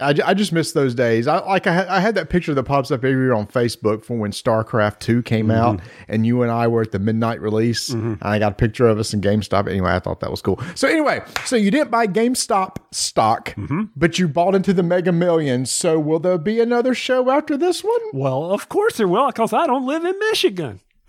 I, 0.00 0.14
I 0.24 0.34
just 0.34 0.52
miss 0.52 0.72
those 0.72 0.94
days. 0.94 1.26
I 1.26 1.38
like 1.40 1.66
I 1.66 1.72
had, 1.72 1.88
I 1.88 2.00
had 2.00 2.14
that 2.14 2.30
picture 2.30 2.54
that 2.54 2.62
pops 2.64 2.90
up 2.90 3.04
every 3.04 3.10
year 3.10 3.34
on 3.34 3.46
Facebook 3.46 4.04
from 4.04 4.18
when 4.18 4.32
StarCraft 4.32 4.98
Two 5.00 5.22
came 5.22 5.48
mm-hmm. 5.48 5.78
out, 5.78 5.80
and 6.08 6.26
you 6.26 6.42
and 6.42 6.50
I 6.50 6.68
were 6.68 6.82
at 6.82 6.92
the 6.92 6.98
midnight 6.98 7.40
release. 7.40 7.90
Mm-hmm. 7.90 8.14
And 8.14 8.22
I 8.22 8.38
got 8.38 8.52
a 8.52 8.54
picture 8.54 8.86
of 8.86 8.98
us 8.98 9.12
in 9.12 9.20
GameStop. 9.20 9.68
Anyway, 9.68 9.90
I 9.90 9.98
thought 9.98 10.20
that 10.20 10.30
was 10.30 10.42
cool. 10.42 10.60
So 10.74 10.88
anyway, 10.88 11.22
so 11.44 11.56
you 11.56 11.70
didn't 11.70 11.90
buy 11.90 12.06
GameStop 12.06 12.76
stock, 12.92 13.54
mm-hmm. 13.54 13.84
but 13.96 14.18
you 14.18 14.28
bought 14.28 14.54
into 14.54 14.72
the 14.72 14.82
Mega 14.82 15.12
Millions. 15.12 15.70
So 15.70 15.98
will 15.98 16.18
there 16.18 16.38
be 16.38 16.60
another 16.60 16.94
show 16.94 17.30
after 17.30 17.56
this 17.56 17.84
one? 17.84 18.00
Well, 18.12 18.50
of 18.52 18.68
course 18.68 18.96
there 18.96 19.08
will, 19.08 19.26
because 19.28 19.52
I 19.52 19.66
don't 19.66 19.86
live 19.86 20.04
in 20.04 20.18
Michigan. 20.18 20.80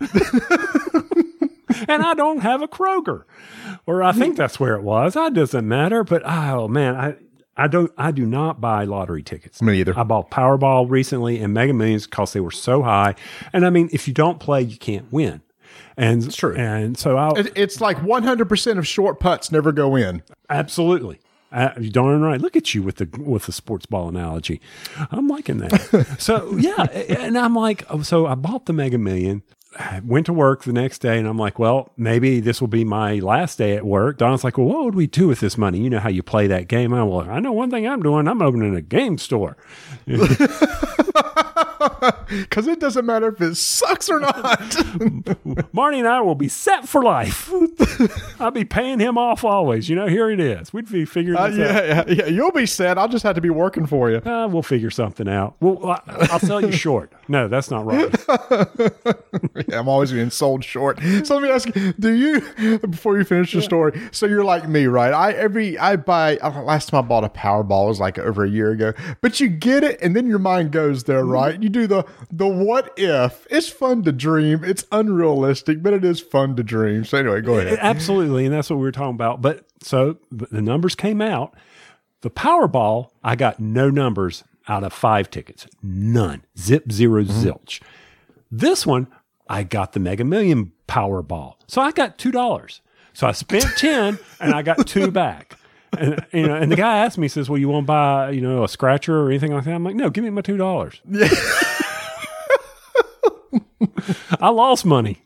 and 1.88 2.02
I 2.02 2.14
don't 2.14 2.40
have 2.40 2.62
a 2.62 2.68
Kroger. 2.68 3.24
Or 3.86 4.02
I 4.02 4.12
think 4.12 4.36
that's 4.38 4.60
where 4.60 4.74
it 4.74 4.82
was. 4.82 5.14
That 5.14 5.34
doesn't 5.34 5.66
matter. 5.66 6.04
But 6.04 6.22
oh 6.24 6.68
man, 6.68 6.96
I 6.96 7.16
I 7.56 7.66
don't 7.68 7.92
I 7.98 8.10
do 8.12 8.24
not 8.24 8.60
buy 8.60 8.84
lottery 8.84 9.22
tickets. 9.22 9.60
Me 9.60 9.80
either. 9.80 9.98
I 9.98 10.04
bought 10.04 10.30
Powerball 10.30 10.88
recently 10.88 11.38
and 11.40 11.52
Mega 11.52 11.72
Millions 11.72 12.06
because 12.06 12.32
they 12.32 12.40
were 12.40 12.50
so 12.50 12.82
high. 12.82 13.14
And 13.52 13.66
I 13.66 13.70
mean, 13.70 13.88
if 13.92 14.08
you 14.08 14.14
don't 14.14 14.40
play, 14.40 14.62
you 14.62 14.78
can't 14.78 15.12
win. 15.12 15.42
And 15.96 16.24
it's 16.24 16.36
true. 16.36 16.54
And 16.54 16.96
so 16.96 17.16
I 17.16 17.38
It, 17.38 17.52
it's 17.54 17.80
like 17.80 17.98
100% 17.98 18.78
of 18.78 18.86
short 18.86 19.20
putts 19.20 19.52
never 19.52 19.72
go 19.72 19.96
in. 19.96 20.22
Absolutely. 20.48 21.20
Uh, 21.50 21.70
you 21.78 21.90
darn 21.90 22.22
right. 22.22 22.40
Look 22.40 22.56
at 22.56 22.74
you 22.74 22.82
with 22.82 22.96
the 22.96 23.08
with 23.20 23.44
the 23.44 23.52
sports 23.52 23.84
ball 23.84 24.08
analogy. 24.08 24.58
I'm 25.10 25.28
liking 25.28 25.58
that. 25.58 26.16
so 26.18 26.56
yeah, 26.56 26.84
and 26.84 27.36
I'm 27.36 27.54
like, 27.54 27.84
oh, 27.90 28.00
so 28.00 28.26
I 28.26 28.34
bought 28.34 28.64
the 28.64 28.72
Mega 28.72 28.96
Million. 28.96 29.42
Went 30.04 30.26
to 30.26 30.32
work 30.32 30.64
the 30.64 30.72
next 30.72 30.98
day, 30.98 31.18
and 31.18 31.26
I'm 31.26 31.38
like, 31.38 31.58
well, 31.58 31.92
maybe 31.96 32.40
this 32.40 32.60
will 32.60 32.68
be 32.68 32.84
my 32.84 33.14
last 33.20 33.56
day 33.56 33.74
at 33.76 33.84
work. 33.84 34.18
Donna's 34.18 34.44
like, 34.44 34.58
well, 34.58 34.66
what 34.66 34.84
would 34.84 34.94
we 34.94 35.06
do 35.06 35.28
with 35.28 35.40
this 35.40 35.56
money? 35.56 35.78
You 35.78 35.88
know 35.88 35.98
how 35.98 36.10
you 36.10 36.22
play 36.22 36.46
that 36.46 36.68
game. 36.68 36.92
I'm 36.92 37.08
well, 37.08 37.28
I 37.28 37.40
know 37.40 37.52
one 37.52 37.70
thing 37.70 37.86
I'm 37.86 38.02
doing. 38.02 38.28
I'm 38.28 38.42
opening 38.42 38.74
a 38.74 38.82
game 38.82 39.16
store. 39.18 39.56
Because 42.28 42.66
it 42.66 42.80
doesn't 42.80 43.04
matter 43.04 43.28
if 43.28 43.40
it 43.40 43.56
sucks 43.56 44.08
or 44.08 44.18
not. 44.20 44.76
Marty 45.74 45.98
and 45.98 46.08
I 46.08 46.20
will 46.22 46.34
be 46.34 46.48
set 46.48 46.88
for 46.88 47.02
life. 47.02 47.50
I'll 48.40 48.50
be 48.50 48.64
paying 48.64 49.00
him 49.00 49.18
off 49.18 49.44
always. 49.44 49.88
You 49.88 49.96
know, 49.96 50.06
here 50.06 50.30
it 50.30 50.40
is. 50.40 50.72
We'd 50.72 50.90
be 50.90 51.04
figuring 51.04 51.38
Uh, 51.38 51.48
this 51.48 51.58
out. 51.70 51.84
yeah, 51.86 52.04
yeah, 52.06 52.14
yeah, 52.14 52.26
you'll 52.26 52.50
be 52.52 52.64
set. 52.66 52.96
I'll 52.98 53.08
just 53.08 53.22
have 53.24 53.34
to 53.34 53.40
be 53.40 53.50
working 53.50 53.86
for 53.86 54.10
you. 54.10 54.18
Uh, 54.18 54.48
we'll 54.48 54.62
figure 54.62 54.90
something 54.90 55.28
out. 55.28 55.56
Well, 55.60 56.00
I'll 56.06 56.38
sell 56.38 56.60
you 56.60 56.72
short. 56.72 57.12
No, 57.28 57.48
that's 57.48 57.70
not 57.70 57.84
right. 57.84 58.14
I'm 59.72 59.88
always 59.88 60.12
being 60.12 60.30
sold 60.30 60.64
short. 60.64 60.98
So 61.24 61.34
let 61.34 61.42
me 61.42 61.50
ask 61.50 61.74
you: 61.74 61.92
Do 61.98 62.10
you, 62.12 62.78
before 62.80 63.18
you 63.18 63.24
finish 63.24 63.52
your 63.52 63.62
story, 63.62 64.00
so 64.10 64.26
you're 64.26 64.44
like 64.44 64.68
me, 64.68 64.86
right? 64.86 65.12
I 65.12 65.32
every 65.32 65.78
I 65.78 65.96
buy. 65.96 66.36
uh, 66.38 66.62
Last 66.62 66.88
time 66.90 67.04
I 67.04 67.06
bought 67.08 67.24
a 67.24 67.28
Powerball 67.28 67.88
was 67.88 68.00
like 68.00 68.18
over 68.18 68.44
a 68.44 68.48
year 68.48 68.70
ago. 68.70 68.92
But 69.20 69.40
you 69.40 69.48
get 69.48 69.84
it, 69.84 70.00
and 70.02 70.14
then 70.16 70.26
your 70.26 70.38
mind 70.38 70.72
goes 70.72 71.04
there, 71.04 71.24
right? 71.24 71.60
You 71.62 71.68
do 71.72 71.86
the 71.86 72.04
the 72.30 72.46
what 72.46 72.92
if. 72.96 73.46
It's 73.50 73.68
fun 73.68 74.02
to 74.04 74.12
dream. 74.12 74.62
It's 74.64 74.84
unrealistic, 74.92 75.82
but 75.82 75.92
it 75.92 76.04
is 76.04 76.20
fun 76.20 76.56
to 76.56 76.62
dream. 76.62 77.04
So 77.04 77.18
anyway, 77.18 77.40
go 77.40 77.58
ahead. 77.58 77.78
Absolutely, 77.82 78.44
and 78.44 78.54
that's 78.54 78.70
what 78.70 78.76
we 78.76 78.82
were 78.82 78.92
talking 78.92 79.14
about. 79.14 79.42
But 79.42 79.66
so 79.82 80.18
the 80.30 80.62
numbers 80.62 80.94
came 80.94 81.20
out. 81.20 81.54
The 82.20 82.30
Powerball, 82.30 83.10
I 83.24 83.34
got 83.34 83.58
no 83.58 83.90
numbers 83.90 84.44
out 84.68 84.84
of 84.84 84.92
five 84.92 85.28
tickets, 85.28 85.66
none, 85.82 86.44
zip 86.56 86.92
0 86.92 87.24
mm-hmm. 87.24 87.32
zilch. 87.32 87.80
This 88.48 88.86
one, 88.86 89.08
I 89.48 89.64
got 89.64 89.92
the 89.92 90.00
Mega 90.00 90.24
Million 90.24 90.72
Powerball, 90.86 91.54
so 91.66 91.82
I 91.82 91.90
got 91.90 92.18
two 92.18 92.30
dollars. 92.30 92.80
So 93.12 93.26
I 93.26 93.32
spent 93.32 93.64
ten, 93.76 94.18
and 94.40 94.54
I 94.54 94.62
got 94.62 94.86
two 94.86 95.10
back. 95.10 95.58
And 95.98 96.24
you 96.32 96.46
know, 96.46 96.54
and 96.54 96.72
the 96.72 96.76
guy 96.76 96.98
asked 96.98 97.18
me, 97.18 97.24
he 97.24 97.28
says, 97.28 97.50
"Well, 97.50 97.58
you 97.58 97.68
won't 97.68 97.86
buy, 97.86 98.30
you 98.30 98.40
know, 98.40 98.64
a 98.64 98.68
scratcher 98.68 99.20
or 99.20 99.28
anything 99.28 99.52
like 99.52 99.64
that?" 99.64 99.74
I'm 99.74 99.84
like, 99.84 99.94
"No, 99.94 100.10
give 100.10 100.24
me 100.24 100.30
my 100.30 100.40
two 100.40 100.56
dollars." 100.56 101.00
I 104.40 104.48
lost 104.48 104.84
money. 104.84 105.22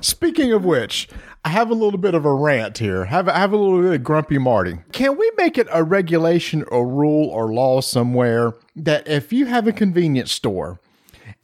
Speaking 0.00 0.52
of 0.52 0.64
which, 0.64 1.08
I 1.44 1.50
have 1.50 1.70
a 1.70 1.74
little 1.74 1.98
bit 1.98 2.14
of 2.14 2.24
a 2.24 2.32
rant 2.32 2.78
here. 2.78 3.04
Have 3.04 3.28
I 3.28 3.38
have 3.38 3.52
a 3.52 3.56
little 3.56 3.82
bit 3.82 3.92
of 3.92 4.02
grumpy 4.02 4.38
Marty. 4.38 4.78
Can 4.92 5.18
we 5.18 5.30
make 5.36 5.58
it 5.58 5.66
a 5.70 5.84
regulation, 5.84 6.64
or 6.68 6.88
rule, 6.88 7.28
or 7.28 7.52
law 7.52 7.82
somewhere 7.82 8.54
that 8.74 9.06
if 9.06 9.32
you 9.32 9.44
have 9.46 9.66
a 9.66 9.72
convenience 9.72 10.32
store 10.32 10.80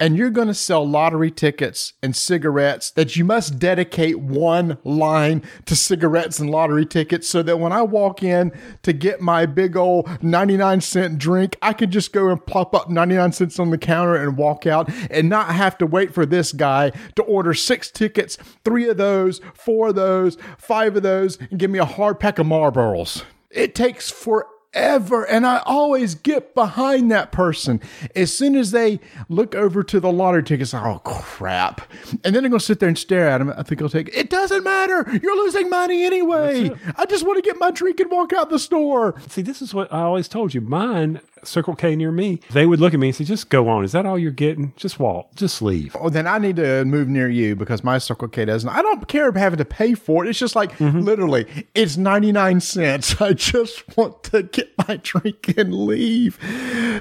and 0.00 0.16
you're 0.16 0.30
going 0.30 0.48
to 0.48 0.54
sell 0.54 0.88
lottery 0.88 1.30
tickets 1.30 1.92
and 2.02 2.16
cigarettes, 2.16 2.90
that 2.92 3.14
you 3.16 3.24
must 3.24 3.58
dedicate 3.58 4.18
one 4.18 4.78
line 4.82 5.42
to 5.66 5.76
cigarettes 5.76 6.38
and 6.38 6.50
lottery 6.50 6.86
tickets, 6.86 7.28
so 7.28 7.42
that 7.42 7.60
when 7.60 7.70
I 7.70 7.82
walk 7.82 8.22
in 8.22 8.50
to 8.82 8.94
get 8.94 9.20
my 9.20 9.44
big 9.44 9.76
old 9.76 10.22
99 10.22 10.80
cent 10.80 11.18
drink, 11.18 11.56
I 11.60 11.74
can 11.74 11.90
just 11.90 12.12
go 12.12 12.30
and 12.30 12.44
plop 12.44 12.74
up 12.74 12.88
99 12.88 13.32
cents 13.32 13.58
on 13.58 13.70
the 13.70 13.78
counter 13.78 14.16
and 14.16 14.38
walk 14.38 14.66
out 14.66 14.90
and 15.10 15.28
not 15.28 15.54
have 15.54 15.76
to 15.78 15.86
wait 15.86 16.14
for 16.14 16.24
this 16.24 16.52
guy 16.52 16.90
to 17.16 17.22
order 17.22 17.52
six 17.52 17.90
tickets, 17.90 18.38
three 18.64 18.88
of 18.88 18.96
those, 18.96 19.40
four 19.52 19.88
of 19.88 19.96
those, 19.96 20.38
five 20.56 20.96
of 20.96 21.02
those, 21.02 21.38
and 21.50 21.58
give 21.58 21.70
me 21.70 21.78
a 21.78 21.84
hard 21.84 22.18
pack 22.18 22.38
of 22.38 22.46
Marlboros. 22.46 23.22
It 23.50 23.74
takes 23.74 24.10
forever 24.10 24.48
ever. 24.72 25.24
And 25.24 25.46
I 25.46 25.62
always 25.66 26.14
get 26.14 26.54
behind 26.54 27.10
that 27.10 27.32
person. 27.32 27.80
As 28.14 28.36
soon 28.36 28.56
as 28.56 28.70
they 28.70 29.00
look 29.28 29.54
over 29.54 29.82
to 29.82 30.00
the 30.00 30.12
lottery 30.12 30.42
tickets, 30.42 30.74
oh 30.74 31.00
crap. 31.04 31.80
And 32.24 32.34
then 32.34 32.42
they're 32.42 32.50
going 32.50 32.58
to 32.58 32.60
sit 32.60 32.80
there 32.80 32.88
and 32.88 32.98
stare 32.98 33.28
at 33.28 33.38
them. 33.38 33.52
I 33.56 33.62
think 33.62 33.82
I'll 33.82 33.88
take 33.88 34.08
it. 34.12 34.30
doesn't 34.30 34.64
matter. 34.64 35.04
You're 35.22 35.36
losing 35.36 35.68
money 35.68 36.04
anyway. 36.04 36.70
I 36.96 37.06
just 37.06 37.26
want 37.26 37.42
to 37.42 37.48
get 37.48 37.58
my 37.58 37.70
drink 37.70 38.00
and 38.00 38.10
walk 38.10 38.32
out 38.32 38.50
the 38.50 38.58
store. 38.58 39.20
See, 39.28 39.42
this 39.42 39.60
is 39.62 39.74
what 39.74 39.92
I 39.92 40.02
always 40.02 40.28
told 40.28 40.54
you. 40.54 40.60
Mine, 40.60 41.20
Circle 41.46 41.74
K 41.76 41.96
near 41.96 42.12
me, 42.12 42.40
they 42.50 42.66
would 42.66 42.80
look 42.80 42.94
at 42.94 43.00
me 43.00 43.08
and 43.08 43.16
say, 43.16 43.24
just 43.24 43.48
go 43.50 43.68
on. 43.68 43.84
Is 43.84 43.92
that 43.92 44.06
all 44.06 44.18
you're 44.18 44.30
getting? 44.30 44.72
Just 44.76 44.98
walk. 44.98 45.34
Just 45.34 45.62
leave. 45.62 45.96
Oh, 45.98 46.08
then 46.08 46.26
I 46.26 46.38
need 46.38 46.56
to 46.56 46.84
move 46.84 47.08
near 47.08 47.28
you 47.28 47.56
because 47.56 47.84
my 47.84 47.98
Circle 47.98 48.28
K 48.28 48.44
doesn't. 48.44 48.68
I 48.68 48.82
don't 48.82 49.06
care 49.08 49.28
about 49.28 49.40
having 49.40 49.58
to 49.58 49.64
pay 49.64 49.94
for 49.94 50.24
it. 50.24 50.28
It's 50.28 50.38
just 50.38 50.56
like 50.56 50.76
mm-hmm. 50.78 51.00
literally, 51.00 51.46
it's 51.74 51.96
99 51.96 52.60
cents. 52.60 53.20
I 53.20 53.32
just 53.32 53.96
want 53.96 54.22
to 54.24 54.42
get 54.42 54.72
my 54.88 55.00
drink 55.02 55.54
and 55.56 55.74
leave. 55.74 56.38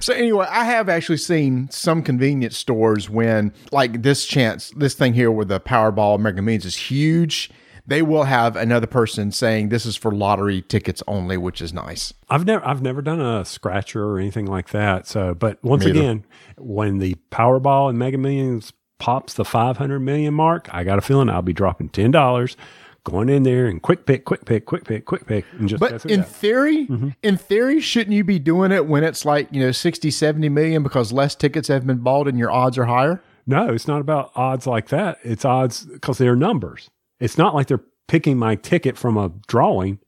So, 0.01 0.13
anyway, 0.13 0.48
I 0.50 0.63
have 0.65 0.89
actually 0.89 1.17
seen 1.17 1.69
some 1.72 2.03
convenience 2.03 2.58
stores 2.58 3.10
when, 3.10 3.53
like 3.72 4.01
this 4.01 4.25
chance, 4.25 4.72
this 4.72 4.93
thing 4.93 5.13
here 5.13 5.31
where 5.31 5.46
the 5.46 5.60
Powerball 5.60 6.19
Mega 6.19 6.41
Millions 6.41 6.65
is 6.65 6.75
huge. 6.75 7.50
They 7.89 8.01
will 8.01 8.24
have 8.24 8.55
another 8.55 8.88
person 8.88 9.31
saying 9.31 9.69
this 9.69 9.86
is 9.86 9.96
for 9.96 10.12
lottery 10.12 10.62
tickets 10.62 11.01
only, 11.08 11.38
which 11.38 11.62
is 11.62 11.74
nice. 11.74 12.13
I've 12.29 12.46
never 12.46 12.65
I've 12.65 12.81
never 12.81 13.01
done 13.01 13.19
a 13.19 13.43
scratcher 13.43 14.05
or 14.05 14.19
anything 14.19 14.46
like 14.46 14.69
that. 14.69 15.08
So, 15.08 15.34
but 15.34 15.63
once 15.63 15.84
Me 15.84 15.91
either. 15.91 16.00
again, 16.00 16.25
when 16.58 17.00
the 17.00 17.15
Powerball 17.31 17.89
and 17.89 17.98
Mega 17.98 18.17
Millions 18.17 18.74
pops 19.00 19.34
the 19.34 19.46
500 19.46 20.00
million 20.00 20.34
mark, 20.34 20.67
I 20.72 20.84
got 20.84 21.00
a 21.00 21.01
feeling 21.01 21.29
I'll 21.29 21.41
be 21.41 21.53
dropping 21.53 21.89
ten 21.89 22.12
dollars, 22.12 22.55
going 23.03 23.29
in 23.29 23.43
there 23.43 23.65
and 23.65 23.81
quick 23.81 24.05
pick, 24.05 24.25
quick 24.25 24.46
pick, 24.46 24.65
quick 24.65 24.84
pick, 24.86 25.05
quick 25.05 25.25
pick, 25.25 25.46
and 25.58 25.67
just 25.67 25.79
But 25.79 26.05
in 26.05 26.24
theory, 26.24 26.86
mm-hmm. 26.86 27.10
in 27.24 27.38
theory, 27.38 27.79
shouldn't 27.79 28.15
you 28.15 28.24
be 28.24 28.39
doing 28.39 28.72
it 28.72 28.86
when 28.86 29.03
it's 29.03 29.25
like, 29.25 29.48
you 29.51 29.62
know, 29.62 29.72
60, 29.72 30.12
70 30.12 30.50
million 30.50 30.84
because 30.84 31.12
less 31.12 31.34
tickets 31.36 31.67
have 31.69 31.88
been 31.88 32.00
bought 32.00 32.27
and 32.27 32.38
your 32.38 32.51
odds 32.51 32.77
are 32.77 32.86
higher? 32.86 33.22
no, 33.48 33.69
it's 33.69 33.88
not 33.88 34.00
about 34.00 34.31
odds 34.36 34.67
like 34.67 34.89
that. 34.89 35.17
It's 35.24 35.43
odds 35.43 35.84
because 35.86 36.19
they're 36.19 36.36
numbers. 36.36 36.91
It's 37.20 37.38
not 37.38 37.54
like 37.54 37.68
they're 37.68 37.84
picking 38.08 38.38
my 38.38 38.56
ticket 38.56 38.98
from 38.98 39.18
a 39.18 39.32
drawing. 39.48 40.00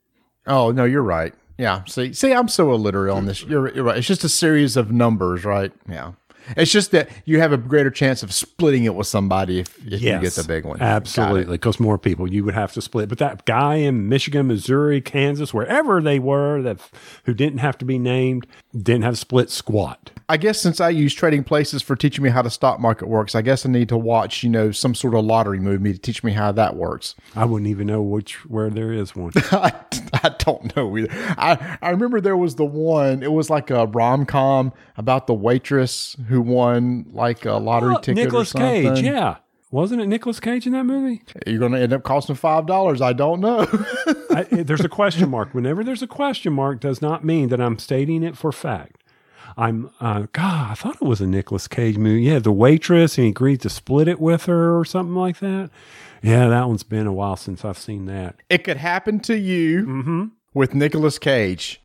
Oh, 0.48 0.72
no, 0.72 0.86
you're 0.86 1.04
right. 1.04 1.34
Yeah. 1.58 1.84
See, 1.86 2.14
see, 2.14 2.34
I'm 2.34 2.48
so 2.48 2.74
illiterate 2.74 3.14
on 3.14 3.26
this. 3.28 3.44
You're, 3.44 3.74
you're 3.74 3.84
right. 3.84 3.98
It's 3.98 4.08
just 4.08 4.24
a 4.24 4.30
series 4.30 4.78
of 4.78 4.92
numbers, 4.92 5.46
right? 5.46 5.72
Yeah. 5.88 6.14
It's 6.58 6.72
just 6.72 6.90
that 6.92 7.10
you 7.26 7.40
have 7.40 7.52
a 7.52 7.58
greater 7.58 7.92
chance 7.92 8.24
of 8.24 8.34
splitting 8.34 8.86
it 8.86 8.96
with 8.96 9.06
somebody 9.06 9.60
if, 9.60 9.78
if 9.86 10.02
you 10.02 10.20
get 10.20 10.34
the 10.34 10.44
big 10.44 10.66
one. 10.66 10.82
Absolutely, 10.82 11.54
because 11.54 11.80
more 11.80 12.00
people 12.00 12.32
you 12.32 12.44
would 12.44 12.56
have 12.56 12.74
to 12.74 12.82
split. 12.82 13.10
But 13.10 13.20
that 13.20 13.46
guy 13.46 13.76
in 13.76 14.10
Michigan, 14.10 14.48
Missouri, 14.48 15.02
Kansas, 15.02 15.54
wherever 15.54 16.02
they 16.02 16.18
were, 16.18 16.62
that 16.64 16.80
who 17.26 17.36
didn't 17.36 17.60
have 17.60 17.78
to 17.78 17.86
be 17.86 18.00
named, 18.00 18.48
didn't 18.76 19.04
have 19.04 19.14
a 19.14 19.18
split 19.18 19.50
squat. 19.50 20.12
I 20.30 20.38
guess 20.38 20.62
since 20.62 20.80
I 20.80 20.90
use 20.90 21.14
trading 21.14 21.44
places 21.44 21.82
for 21.82 21.96
teaching 21.96 22.24
me 22.24 22.30
how 22.30 22.42
the 22.42 22.50
stock 22.50 22.80
market 22.80 23.10
works, 23.10 23.36
I 23.36 23.42
guess 23.42 23.66
I 23.66 23.70
need 23.70 23.90
to 23.90 23.98
watch, 23.98 24.44
you 24.44 24.50
know, 24.50 24.72
some 24.72 24.96
sort 24.96 25.14
of 25.14 25.26
lottery 25.26 25.60
movie 25.60 25.92
to 25.92 26.00
teach 26.00 26.24
me 26.24 26.32
how 26.32 26.54
that 26.54 26.78
works. 26.78 27.16
I 27.36 27.44
wouldn't 27.44 27.70
even 27.70 27.88
know 27.88 28.02
which 28.02 28.46
where 28.46 28.70
there 28.70 28.94
is 28.94 29.14
one. 29.14 29.34
I, 29.36 29.74
I 30.14 30.36
don't 30.40 30.74
know 30.76 30.98
either. 30.98 31.10
I, 31.12 31.78
I 31.82 31.90
remember 31.90 32.22
there 32.22 32.38
was 32.38 32.56
the 32.56 32.66
one, 32.66 33.24
it 33.24 33.32
was 33.34 33.50
like 33.50 33.70
a 33.72 33.88
rom 33.88 34.26
com 34.26 34.72
about 34.96 35.28
the 35.28 35.34
waitress 35.34 36.16
who 36.30 36.42
won 36.42 37.08
like 37.12 37.46
a 37.46 37.56
lottery 37.56 37.96
oh, 37.96 38.00
ticket. 38.00 38.24
Nicolas 38.24 38.56
or 38.56 38.60
something. 38.60 38.96
Cage, 38.96 39.04
yeah, 39.04 39.38
wasn't 39.72 40.02
it 40.02 40.08
Nicolas 40.08 40.40
Cage 40.40 40.68
in 40.68 40.74
that 40.74 40.84
movie? 40.84 41.24
You're 41.48 41.60
going 41.60 41.72
to 41.72 41.80
end 41.80 41.94
up 41.94 42.04
costing 42.04 42.36
$5. 42.36 43.02
I 43.02 43.14
don't 43.14 43.40
know. 43.40 43.66
I, 44.30 44.44
there's 44.44 44.82
a 44.84 44.90
question 44.90 45.30
mark. 45.30 45.54
Whenever 45.54 45.84
there's 45.84 46.02
a 46.02 46.08
question 46.08 46.54
mark, 46.54 46.80
does 46.80 47.02
not 47.02 47.24
mean 47.24 47.50
that 47.50 47.62
I'm 47.62 47.80
stating 47.80 48.22
it 48.24 48.38
for 48.38 48.52
fact. 48.52 48.98
I'm, 49.58 49.90
uh, 50.00 50.28
God, 50.32 50.72
I 50.72 50.74
thought 50.76 50.96
it 50.96 51.02
was 51.02 51.20
a 51.22 51.28
Nicolas 51.28 51.68
Cage 51.68 51.98
movie. 51.98 52.24
Yeah, 52.24 52.40
the 52.40 52.52
waitress, 52.52 53.18
and 53.18 53.26
he 53.26 53.32
agreed 53.32 53.62
to 53.62 53.70
split 53.70 54.08
it 54.08 54.20
with 54.20 54.46
her 54.46 54.78
or 54.78 54.86
something 54.86 55.16
like 55.16 55.40
that. 55.40 55.70
Yeah, 56.22 56.48
that 56.50 56.68
one's 56.68 56.84
been 56.84 57.08
a 57.08 57.14
while 57.14 57.36
since 57.36 57.66
I've 57.66 57.78
seen 57.78 58.06
that. 58.06 58.36
it 58.50 58.64
could 58.64 58.78
happen 58.78 59.20
to 59.22 59.38
you 59.38 60.32
with 60.54 60.74
Nicolas 60.76 61.18
Cage. 61.18 61.81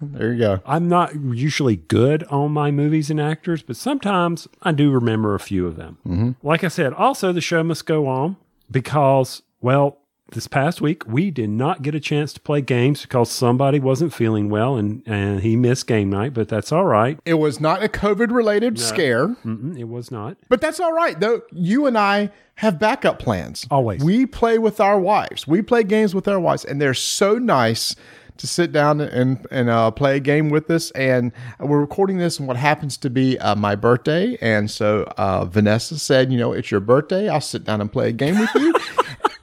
There 0.00 0.32
you 0.32 0.38
go. 0.38 0.60
I'm 0.64 0.88
not 0.88 1.14
usually 1.14 1.76
good 1.76 2.24
on 2.24 2.52
my 2.52 2.70
movies 2.70 3.10
and 3.10 3.20
actors, 3.20 3.62
but 3.62 3.76
sometimes 3.76 4.46
I 4.62 4.72
do 4.72 4.90
remember 4.90 5.34
a 5.34 5.40
few 5.40 5.66
of 5.66 5.76
them. 5.76 5.98
Mm-hmm. 6.06 6.46
Like 6.46 6.62
I 6.64 6.68
said, 6.68 6.92
also 6.92 7.32
the 7.32 7.40
show 7.40 7.62
must 7.64 7.86
go 7.86 8.06
on 8.06 8.36
because, 8.70 9.42
well, 9.60 9.98
this 10.32 10.46
past 10.46 10.80
week 10.82 11.06
we 11.06 11.30
did 11.30 11.48
not 11.48 11.80
get 11.80 11.94
a 11.94 12.00
chance 12.00 12.34
to 12.34 12.40
play 12.40 12.60
games 12.60 13.00
because 13.02 13.30
somebody 13.30 13.80
wasn't 13.80 14.12
feeling 14.12 14.50
well 14.50 14.76
and, 14.76 15.02
and 15.06 15.40
he 15.40 15.56
missed 15.56 15.86
game 15.86 16.10
night, 16.10 16.34
but 16.34 16.48
that's 16.48 16.70
all 16.70 16.84
right. 16.84 17.18
It 17.24 17.34
was 17.34 17.60
not 17.60 17.82
a 17.82 17.88
COVID 17.88 18.30
related 18.30 18.78
scare, 18.78 19.28
Mm-mm, 19.28 19.78
it 19.78 19.84
was 19.88 20.10
not. 20.10 20.36
but 20.48 20.60
that's 20.60 20.80
all 20.80 20.92
right, 20.92 21.18
though. 21.18 21.40
You 21.50 21.86
and 21.86 21.96
I 21.96 22.30
have 22.56 22.78
backup 22.78 23.18
plans. 23.18 23.66
Always. 23.70 24.04
We 24.04 24.26
play 24.26 24.58
with 24.58 24.80
our 24.80 25.00
wives. 25.00 25.46
We 25.46 25.62
play 25.62 25.82
games 25.82 26.14
with 26.14 26.28
our 26.28 26.38
wives, 26.40 26.64
and 26.64 26.80
they're 26.80 26.92
so 26.92 27.38
nice 27.38 27.96
to 28.38 28.46
sit 28.46 28.72
down 28.72 29.00
and 29.00 29.46
and 29.50 29.68
uh, 29.68 29.90
play 29.90 30.16
a 30.16 30.20
game 30.20 30.50
with 30.50 30.70
us. 30.70 30.90
And 30.92 31.32
we're 31.60 31.80
recording 31.80 32.18
this 32.18 32.40
on 32.40 32.46
what 32.46 32.56
happens 32.56 32.96
to 32.98 33.10
be 33.10 33.38
uh, 33.38 33.54
my 33.54 33.76
birthday. 33.76 34.38
And 34.40 34.70
so 34.70 35.04
uh, 35.16 35.44
Vanessa 35.44 35.98
said, 35.98 36.32
"You 36.32 36.38
know, 36.38 36.52
it's 36.52 36.70
your 36.70 36.80
birthday. 36.80 37.28
I'll 37.28 37.40
sit 37.40 37.64
down 37.64 37.80
and 37.80 37.92
play 37.92 38.08
a 38.08 38.12
game 38.12 38.38
with 38.38 38.54
you." 38.54 38.74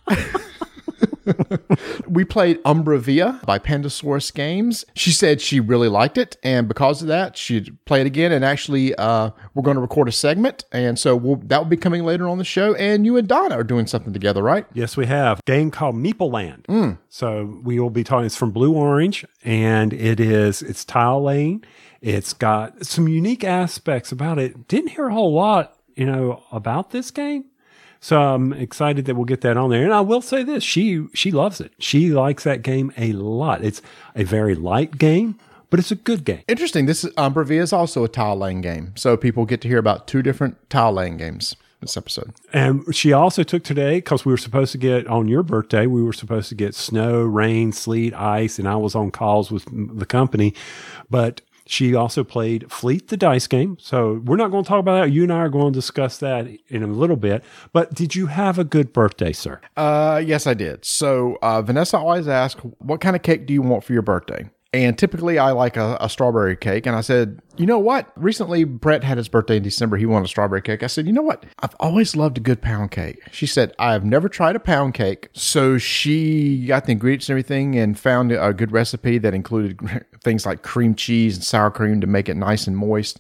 we 2.08 2.26
played 2.26 2.60
Umbra 2.66 3.00
Via 3.00 3.40
by 3.46 3.60
Pandasaurus 3.60 4.34
Games. 4.34 4.86
She 4.96 5.12
said 5.12 5.42
she 5.42 5.60
really 5.60 5.88
liked 5.88 6.18
it, 6.18 6.38
and 6.44 6.68
because 6.68 7.02
of 7.02 7.08
that, 7.08 7.38
she'd 7.38 7.78
play 7.86 8.02
it 8.02 8.08
again. 8.08 8.32
And 8.32 8.44
actually, 8.44 8.96
uh, 8.96 9.32
we're 9.54 9.64
going 9.64 9.76
to 9.76 9.82
record 9.82 10.08
a 10.08 10.12
segment, 10.12 10.66
and 10.72 10.98
so 10.98 11.16
we'll, 11.16 11.38
that 11.46 11.58
will 11.58 11.66
be 11.66 11.78
coming 11.78 12.04
later 12.04 12.28
on 12.28 12.38
the 12.38 12.44
show. 12.44 12.76
And 12.76 13.06
you 13.06 13.18
and 13.18 13.28
Donna 13.28 13.56
are 13.56 13.64
doing 13.64 13.88
something 13.88 14.14
together, 14.14 14.44
right? 14.44 14.66
Yes, 14.74 14.98
we 14.98 15.06
have. 15.06 15.44
Game 15.46 15.72
called 15.72 15.96
Meeple 15.96 16.32
Land. 16.32 16.66
So 17.10 17.60
we 17.64 17.80
will 17.80 17.90
be 17.90 18.04
talking, 18.04 18.26
it's 18.26 18.36
from 18.36 18.52
Blue 18.52 18.74
Orange, 18.74 19.26
and 19.44 19.94
it 19.94 20.20
is, 20.20 20.62
it's 20.62 20.84
tile 20.86 21.24
laying. 21.24 21.64
It's 22.02 22.34
got 22.34 22.86
some 22.86 23.08
unique 23.08 23.44
aspects 23.44 24.12
about 24.12 24.38
it. 24.38 24.68
Didn't 24.68 24.90
hear 24.90 25.08
a 25.08 25.14
whole 25.14 25.34
lot, 25.34 25.76
you 25.96 26.06
know, 26.06 26.44
about 26.52 26.92
this 26.92 27.10
game. 27.10 27.46
So 28.06 28.22
I'm 28.22 28.54
excited 28.54 29.06
that 29.06 29.16
we'll 29.16 29.26
get 29.26 29.42
that 29.42 29.58
on 29.58 29.72
there. 29.72 29.84
And 29.84 29.92
I 29.92 30.02
will 30.02 30.22
say 30.22 30.44
this, 30.44 30.64
she 30.64 31.08
she 31.16 31.32
loves 31.32 31.60
it. 31.60 31.72
She 31.80 32.12
likes 32.12 32.44
that 32.44 32.62
game 32.62 32.94
a 32.98 33.14
lot. 33.14 33.66
It's 33.66 33.82
a 34.16 34.24
very 34.24 34.54
light 34.54 35.00
game, 35.00 35.40
but 35.72 35.80
it's 35.80 35.90
a 35.90 35.96
good 35.96 36.24
game. 36.24 36.44
Interesting. 36.48 36.86
This 36.86 37.04
is, 37.04 37.12
Umbra 37.18 37.44
Via 37.48 37.64
is 37.64 37.74
also 37.74 38.04
a 38.04 38.08
tile 38.08 38.36
laying 38.36 38.62
game, 38.62 38.94
so 38.96 39.18
people 39.18 39.48
get 39.48 39.60
to 39.62 39.68
hear 39.68 39.80
about 39.80 40.06
two 40.06 40.22
different 40.22 40.70
tile 40.70 40.92
laying 40.92 41.18
games 41.18 41.56
this 41.82 41.98
episode. 41.98 42.32
And 42.54 42.84
she 42.96 43.12
also 43.12 43.42
took 43.42 43.64
today 43.64 43.98
because 43.98 44.24
we 44.24 44.32
were 44.32 44.38
supposed 44.38 44.72
to 44.74 44.78
get 44.78 45.08
on 45.08 45.28
your 45.28 45.42
birthday, 45.42 45.88
we 45.88 46.04
were 46.04 46.14
supposed 46.14 46.50
to 46.50 46.56
get 46.56 46.76
snow, 46.76 47.24
rain, 47.24 47.72
sleet, 47.72 48.14
ice, 48.14 48.60
and 48.60 48.68
I 48.68 48.76
was 48.76 48.94
on 48.94 49.10
calls 49.10 49.50
with 49.50 49.66
the 49.72 50.06
company. 50.06 50.54
But 51.10 51.42
she 51.66 51.96
also 51.96 52.24
played 52.24 52.72
Fleet 52.72 53.08
the 53.08 53.18
dice 53.18 53.48
game. 53.48 53.78
So 53.80 54.22
we're 54.26 54.38
not 54.38 54.52
going 54.52 54.64
to 54.64 54.68
talk 54.68 54.80
about 54.80 55.02
that. 55.02 55.12
You 55.12 55.24
and 55.24 55.34
I 55.34 55.38
are 55.38 55.50
going 55.50 55.74
to 55.74 55.78
discuss 55.78 56.18
that 56.20 56.48
in 56.68 56.84
a 56.84 56.88
little 56.88 57.16
bit. 57.16 57.44
But 57.74 57.94
did 57.94 58.16
you 58.16 58.28
have 58.28 58.60
a 58.60 58.64
good 58.64 58.94
birthday, 58.94 59.34
sir? 59.34 59.62
Uh, 59.76 60.22
yes, 60.26 60.48
I 60.48 60.54
did. 60.54 60.86
So 60.86 61.38
uh, 61.42 61.62
Vanessa 61.62 61.98
always 61.98 62.28
asks, 62.28 62.62
"What 62.80 63.02
kind 63.02 63.16
of 63.16 63.22
cake 63.22 63.46
do 63.46 63.54
you 63.54 63.62
want 63.62 63.84
for 63.84 63.94
your 63.94 64.02
birthday?" 64.02 64.50
And 64.84 64.98
typically, 64.98 65.40
I 65.40 65.52
like 65.52 65.78
a, 65.78 65.98
a 66.02 66.10
strawberry 66.10 66.56
cake. 66.56 66.86
And 66.86 66.96
I 66.96 67.02
said, 67.02 67.40
"You 67.58 67.66
know 67.66 67.80
what? 67.80 68.12
Recently, 68.16 68.64
Brett 68.64 69.04
had 69.04 69.18
his 69.18 69.30
birthday 69.30 69.58
in 69.58 69.64
December. 69.64 69.98
He 69.98 70.06
wanted 70.06 70.26
a 70.26 70.28
strawberry 70.28 70.62
cake." 70.62 70.84
I 70.84 70.88
said, 70.88 71.06
"You 71.06 71.14
know 71.14 71.22
what? 71.22 71.46
I've 71.60 71.76
always 71.80 72.16
loved 72.16 72.38
a 72.38 72.42
good 72.42 72.62
pound 72.62 72.92
cake." 72.92 73.20
She 73.32 73.46
said, 73.46 73.74
"I 73.80 73.94
have 73.94 74.04
never 74.04 74.28
tried 74.28 74.56
a 74.56 74.60
pound 74.60 74.94
cake." 74.94 75.30
So 75.34 75.78
she 75.78 76.66
got 76.66 76.86
the 76.86 76.94
ingredients 76.94 77.30
and 77.30 77.34
everything, 77.34 77.78
and 77.78 77.98
found 77.98 78.32
a 78.32 78.54
good 78.54 78.72
recipe 78.72 79.18
that 79.20 79.34
included 79.34 79.80
things 80.24 80.46
like 80.46 80.64
cream 80.64 80.96
cheese 80.96 81.36
and 81.36 81.44
sour 81.44 81.72
cream 81.72 82.02
to 82.02 82.08
make 82.08 82.28
it 82.28 82.36
nice 82.36 82.68
and 82.68 82.78
moist. 82.78 83.20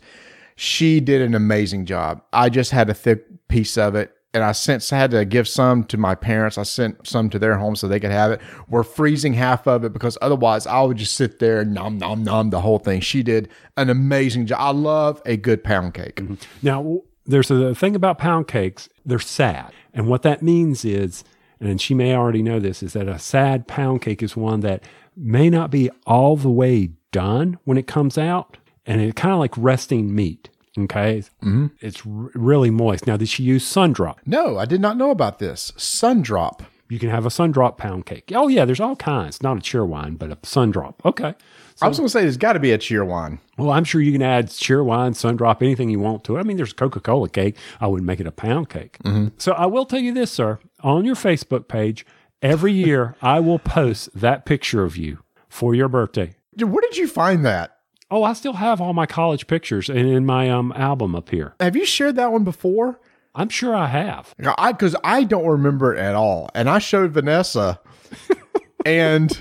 She 0.56 1.00
did 1.00 1.22
an 1.22 1.36
amazing 1.36 1.86
job. 1.86 2.22
I 2.32 2.50
just 2.50 2.72
had 2.72 2.90
a 2.90 2.94
thick 2.94 3.26
piece 3.48 3.78
of 3.78 3.96
it 3.96 4.15
and 4.36 4.44
I 4.44 4.52
sent 4.52 4.92
I 4.92 4.98
had 4.98 5.12
to 5.12 5.24
give 5.24 5.48
some 5.48 5.86
to 5.86 5.98
my 5.98 6.14
parents. 6.14 6.58
I 6.58 6.64
sent 6.64 7.08
some 7.08 7.30
to 7.30 7.40
their 7.40 7.58
home 7.58 7.76
so 7.76 7.88
they 7.88 8.02
could 8.02 8.12
have 8.12 8.32
it. 8.32 8.42
We're 8.68 8.84
freezing 8.84 9.34
half 9.34 9.66
of 9.66 9.86
it 9.86 9.94
because 9.94 10.18
otherwise 10.22 10.68
I 10.68 10.82
would 10.82 10.98
just 10.98 11.16
sit 11.16 11.40
there 11.40 11.62
and 11.62 11.74
nom 11.74 11.98
nom 11.98 12.24
nom 12.24 12.50
the 12.50 12.62
whole 12.62 12.78
thing. 12.78 13.00
She 13.00 13.24
did 13.24 13.50
an 13.78 13.90
amazing 13.90 14.46
job. 14.48 14.60
I 14.60 14.72
love 14.72 15.22
a 15.26 15.38
good 15.38 15.64
pound 15.64 15.94
cake. 15.94 16.18
Mm-hmm. 16.18 16.36
Now, 16.62 17.02
there's 17.26 17.50
a 17.50 17.74
thing 17.74 17.96
about 17.96 18.18
pound 18.18 18.48
cakes, 18.48 18.90
they're 19.06 19.20
sad. 19.20 19.72
And 19.94 20.08
what 20.08 20.22
that 20.24 20.42
means 20.42 20.84
is, 20.84 21.24
and 21.60 21.80
she 21.80 21.94
may 21.94 22.14
already 22.14 22.44
know 22.44 22.60
this, 22.60 22.84
is 22.84 22.94
that 22.94 23.08
a 23.08 23.18
sad 23.18 23.68
pound 23.68 24.02
cake 24.02 24.22
is 24.22 24.36
one 24.36 24.60
that 24.60 24.84
may 25.16 25.50
not 25.50 25.72
be 25.72 25.90
all 26.06 26.36
the 26.36 26.52
way 26.52 26.92
done 27.12 27.58
when 27.64 27.78
it 27.78 27.88
comes 27.88 28.18
out. 28.18 28.58
And 28.86 29.02
it's 29.02 29.20
kind 29.20 29.34
of 29.34 29.40
like 29.40 29.54
resting 29.58 30.14
meat. 30.14 30.50
Okay. 30.78 31.24
Mm-hmm. 31.44 31.68
It's 31.80 32.06
r- 32.06 32.32
really 32.34 32.70
moist. 32.70 33.08
Now, 33.08 33.18
did 33.18 33.30
she 33.30 33.44
use 33.44 33.66
sun 33.66 33.94
drop? 33.94 34.20
No, 34.26 34.58
I 34.58 34.66
did 34.66 34.82
not 34.82 34.98
know 34.98 35.12
about 35.12 35.40
this. 35.40 35.72
Sun 35.78 36.22
drop. 36.22 36.64
You 36.88 37.00
can 37.00 37.10
have 37.10 37.26
a 37.26 37.32
sun 37.32 37.52
drop 37.52 37.78
pound 37.80 38.06
cake. 38.06 38.32
Oh, 38.36 38.48
yeah, 38.48 38.64
there's 38.66 38.80
all 38.80 38.96
kinds. 38.96 39.42
Not 39.42 39.58
a 39.58 39.62
Cheerwine, 39.62 40.20
but 40.20 40.30
a 40.32 40.38
sun 40.44 40.70
drop. 40.70 41.02
Okay. 41.04 41.34
I 41.82 41.88
was 41.88 41.98
going 41.98 42.06
to 42.08 42.12
say 42.12 42.22
there's 42.22 42.38
got 42.38 42.54
to 42.54 42.60
be 42.60 42.72
a 42.72 42.78
Cheerwine. 42.78 43.40
Well, 43.58 43.72
I'm 43.72 43.84
sure 43.84 44.02
you 44.02 44.12
can 44.12 44.22
add 44.22 44.48
Cheerwine, 44.48 45.16
sun 45.16 45.36
drop, 45.36 45.64
anything 45.64 45.90
you 45.90 46.00
want 46.00 46.24
to 46.26 46.38
it. 46.38 46.40
I 46.40 46.44
mean, 46.44 46.58
there's 46.58 46.74
Coca 46.74 47.00
Cola 47.00 47.28
cake. 47.28 47.58
I 47.82 47.88
wouldn't 47.88 48.06
make 48.06 48.20
it 48.20 48.28
a 48.28 48.32
pound 48.32 48.70
cake. 48.70 48.98
So 49.38 49.54
I 49.54 49.66
will 49.66 49.86
tell 49.86 50.00
you 50.00 50.14
this, 50.14 50.32
sir. 50.32 50.60
On 50.84 51.04
your 51.06 51.16
Facebook 51.16 51.68
page, 51.68 52.06
every 52.42 52.72
year 52.72 53.16
I 53.22 53.40
will 53.40 53.60
post 53.60 54.10
that 54.14 54.46
picture 54.46 54.84
of 54.84 54.96
you 54.96 55.20
for 55.50 55.74
your 55.74 55.90
birthday. 55.90 56.36
Dude, 56.56 56.72
where 56.72 56.82
did 56.82 56.96
you 56.98 57.08
find 57.08 57.44
that? 57.46 57.75
Oh, 58.12 58.24
I 58.24 58.34
still 58.34 58.54
have 58.54 58.80
all 58.80 58.94
my 58.94 59.06
college 59.06 59.48
pictures 59.48 59.90
and 59.90 60.00
in 60.00 60.26
my 60.26 60.50
um, 60.50 60.72
album 60.76 61.16
up 61.16 61.30
here. 61.30 61.56
Have 61.60 61.76
you 61.76 61.86
shared 61.86 62.16
that 62.18 62.32
one 62.32 62.44
before? 62.44 63.00
I'm 63.34 63.50
sure 63.50 63.76
I 63.76 63.88
have. 63.88 64.34
I 64.58 64.72
because 64.72 64.96
I 65.04 65.24
don't 65.24 65.46
remember 65.46 65.94
it 65.94 66.00
at 66.00 66.16
all, 66.16 66.50
and 66.56 66.70
I 66.70 66.80
showed 66.80 67.12
Vanessa, 67.12 67.82
and 68.86 69.32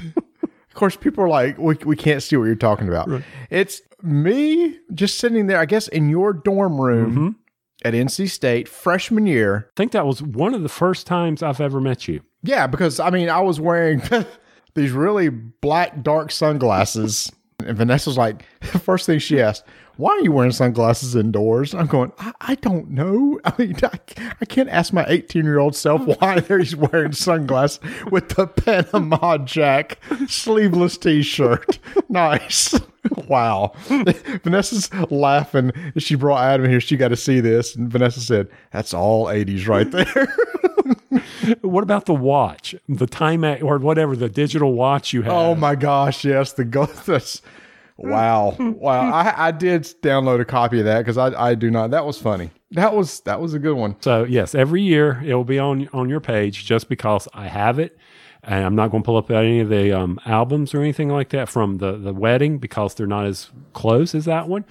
of 0.42 0.74
course 0.74 0.96
people 0.96 1.22
are 1.22 1.28
like, 1.28 1.58
"We 1.58 1.76
we 1.84 1.94
can't 1.94 2.22
see 2.22 2.36
what 2.36 2.46
you're 2.46 2.56
talking 2.56 2.88
about." 2.88 3.08
It's 3.50 3.82
me 4.02 4.78
just 4.92 5.18
sitting 5.18 5.46
there, 5.46 5.58
I 5.58 5.66
guess, 5.66 5.86
in 5.88 6.08
your 6.08 6.32
dorm 6.32 6.80
room 6.80 7.36
at 7.84 7.94
NC 7.94 8.28
State 8.30 8.68
freshman 8.68 9.26
year. 9.26 9.68
I 9.70 9.72
think 9.76 9.92
that 9.92 10.06
was 10.06 10.20
one 10.20 10.54
of 10.54 10.62
the 10.62 10.68
first 10.68 11.06
times 11.06 11.42
I've 11.42 11.60
ever 11.60 11.80
met 11.80 12.08
you. 12.08 12.20
Yeah, 12.42 12.66
because 12.66 12.98
I 12.98 13.10
mean, 13.10 13.28
I 13.28 13.40
was 13.40 13.60
wearing 13.60 14.02
these 14.74 14.90
really 14.90 15.28
black, 15.28 16.02
dark 16.02 16.32
sunglasses. 16.32 17.30
And 17.60 17.76
Vanessa's 17.76 18.18
like, 18.18 18.44
the 18.72 18.78
first 18.80 19.06
thing 19.06 19.18
she 19.18 19.40
asked, 19.40 19.64
why 19.96 20.10
are 20.10 20.20
you 20.20 20.32
wearing 20.32 20.50
sunglasses 20.50 21.14
indoors? 21.14 21.72
I'm 21.74 21.86
going, 21.86 22.12
I, 22.18 22.32
I 22.40 22.54
don't 22.56 22.90
know. 22.90 23.38
I 23.44 23.52
mean, 23.58 23.76
I, 23.82 23.98
I 24.40 24.44
can't 24.44 24.68
ask 24.68 24.92
my 24.92 25.04
18 25.06 25.44
year 25.44 25.58
old 25.58 25.76
self 25.76 26.02
why 26.20 26.40
he's 26.40 26.74
wearing 26.74 27.12
sunglasses 27.12 27.80
with 28.10 28.30
the 28.30 28.46
Panama 28.46 29.38
Jack 29.38 29.98
sleeveless 30.26 30.98
t 30.98 31.22
shirt. 31.22 31.78
Nice. 32.08 32.78
Wow. 33.28 33.72
Vanessa's 34.42 34.92
laughing. 35.10 35.72
She 35.98 36.14
brought 36.14 36.42
Adam 36.42 36.68
here. 36.68 36.80
She 36.80 36.96
got 36.96 37.08
to 37.08 37.16
see 37.16 37.40
this. 37.40 37.76
And 37.76 37.90
Vanessa 37.90 38.20
said, 38.20 38.48
that's 38.72 38.94
all 38.94 39.26
80s 39.26 39.68
right 39.68 39.90
there. 39.90 40.72
What 41.60 41.82
about 41.82 42.06
the 42.06 42.14
watch, 42.14 42.74
the 42.88 43.06
time 43.06 43.44
or 43.44 43.78
whatever, 43.78 44.16
the 44.16 44.28
digital 44.28 44.72
watch 44.72 45.12
you 45.12 45.22
have? 45.22 45.32
Oh 45.32 45.54
my 45.54 45.74
gosh, 45.74 46.24
yes, 46.24 46.52
the 46.52 46.64
ghost. 46.64 47.06
That's, 47.06 47.42
wow, 47.96 48.56
wow. 48.58 49.12
I, 49.12 49.48
I 49.48 49.50
did 49.50 49.82
download 50.02 50.40
a 50.40 50.44
copy 50.44 50.78
of 50.80 50.84
that 50.86 50.98
because 50.98 51.18
I, 51.18 51.50
I 51.50 51.54
do 51.54 51.70
not. 51.70 51.90
That 51.90 52.06
was 52.06 52.20
funny. 52.20 52.50
That 52.72 52.94
was 52.94 53.20
that 53.20 53.40
was 53.40 53.54
a 53.54 53.58
good 53.58 53.76
one. 53.76 53.96
So 54.00 54.24
yes, 54.24 54.54
every 54.54 54.82
year 54.82 55.22
it 55.24 55.34
will 55.34 55.44
be 55.44 55.58
on 55.58 55.88
on 55.92 56.08
your 56.08 56.20
page 56.20 56.64
just 56.64 56.88
because 56.88 57.28
I 57.32 57.46
have 57.46 57.78
it, 57.78 57.96
and 58.42 58.64
I'm 58.64 58.74
not 58.74 58.90
going 58.90 59.02
to 59.02 59.06
pull 59.06 59.16
up 59.16 59.30
any 59.30 59.60
of 59.60 59.68
the 59.68 59.92
um, 59.92 60.18
albums 60.26 60.74
or 60.74 60.80
anything 60.80 61.08
like 61.08 61.30
that 61.30 61.48
from 61.48 61.78
the 61.78 61.92
the 61.92 62.12
wedding 62.12 62.58
because 62.58 62.94
they're 62.94 63.06
not 63.06 63.26
as 63.26 63.50
close 63.72 64.14
as 64.14 64.24
that 64.24 64.48
one. 64.48 64.64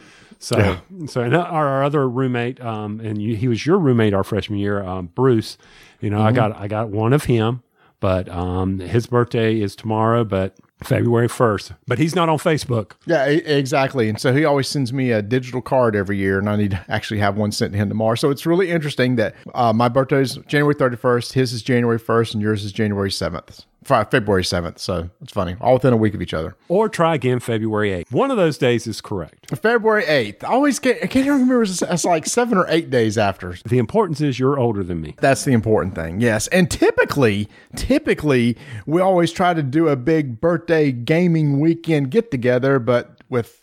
So 0.43 0.57
Yeah. 0.57 0.79
so 1.07 1.21
and 1.21 1.33
our, 1.33 1.67
our 1.67 1.83
other 1.83 2.07
roommate, 2.09 2.59
um, 2.61 2.99
and 2.99 3.21
you, 3.21 3.35
he 3.35 3.47
was 3.47 3.65
your 3.65 3.77
roommate 3.79 4.13
our 4.13 4.23
freshman 4.25 4.59
year, 4.59 4.83
um, 4.83 5.07
Bruce. 5.15 5.57
You 6.01 6.09
know, 6.09 6.21
I 6.21 6.31
got 6.33 6.55
I 6.57 6.67
got 6.67 6.89
one 6.89 7.13
of 7.13 7.23
him, 7.25 7.63
but 8.01 8.27
um, 8.27 8.79
his 8.79 9.07
birthday 9.07 9.61
is 9.61 9.73
tomorrow, 9.75 10.25
but 10.25 10.55
February 10.83 11.29
first. 11.29 11.71
But 11.87 11.97
he's 11.97 12.13
not 12.13 12.27
on 12.27 12.37
Facebook. 12.39 12.91
Yeah, 13.05 13.23
exactly. 13.25 14.09
And 14.09 14.19
so 14.19 14.33
he 14.33 14.43
always 14.43 14.67
sends 14.67 14.91
me 14.91 15.11
a 15.11 15.21
digital 15.21 15.61
card 15.61 15.95
every 15.95 16.17
year, 16.17 16.37
and 16.39 16.49
I 16.49 16.57
need 16.57 16.71
to 16.71 16.85
actually 16.89 17.21
have 17.21 17.37
one 17.37 17.53
sent 17.53 17.71
to 17.71 17.77
him 17.77 17.87
tomorrow. 17.87 18.15
So 18.15 18.29
it's 18.29 18.45
really 18.45 18.69
interesting 18.69 19.15
that 19.15 19.33
uh, 19.55 19.71
my 19.71 19.87
birthday 19.87 20.19
is 20.21 20.35
January 20.47 20.75
31st, 20.75 21.31
his 21.31 21.53
is 21.53 21.63
January 21.63 21.99
1st, 21.99 22.33
and 22.33 22.41
yours 22.43 22.65
is 22.65 22.73
January 22.73 23.09
7th, 23.11 23.45
Fi- 23.47 23.63
February 23.83 24.43
7th. 24.43 24.79
So 24.79 25.09
it's 25.21 25.31
funny, 25.33 25.55
all 25.61 25.73
within 25.73 25.93
a 25.93 25.97
week 25.97 26.13
of 26.13 26.21
each 26.21 26.33
other. 26.33 26.55
Or 26.67 26.89
try 26.89 27.15
again 27.15 27.39
February 27.39 27.89
8th. 27.91 28.11
One 28.11 28.31
of 28.31 28.37
those 28.37 28.57
days 28.57 28.87
is 28.87 29.01
correct. 29.01 29.57
February 29.57 30.03
8th. 30.03 30.43
I 30.43 30.47
always 30.47 30.79
get, 30.79 30.97
I 31.03 31.07
can't 31.07 31.25
even 31.25 31.39
remember, 31.39 31.63
it's, 31.63 31.81
it's 31.81 32.05
like 32.05 32.25
seven 32.25 32.57
or 32.57 32.65
eight 32.69 32.89
days 32.89 33.17
after. 33.17 33.55
The 33.65 33.77
importance 33.77 34.21
is 34.21 34.39
you're 34.39 34.59
older 34.59 34.83
than 34.83 35.01
me. 35.01 35.15
That's 35.19 35.43
the 35.43 35.53
important 35.53 35.95
thing. 35.95 36.21
Yes. 36.21 36.47
And 36.47 36.69
typically, 36.69 37.49
typically, 37.75 38.57
we 38.85 39.01
always 39.01 39.31
try 39.31 39.53
to 39.53 39.63
do 39.63 39.87
a 39.87 39.95
big 39.95 40.39
birthday 40.41 40.91
gaming 40.91 41.59
weekend 41.59 42.11
get 42.11 42.31
together, 42.31 42.79
but 42.79 43.21
with 43.29 43.61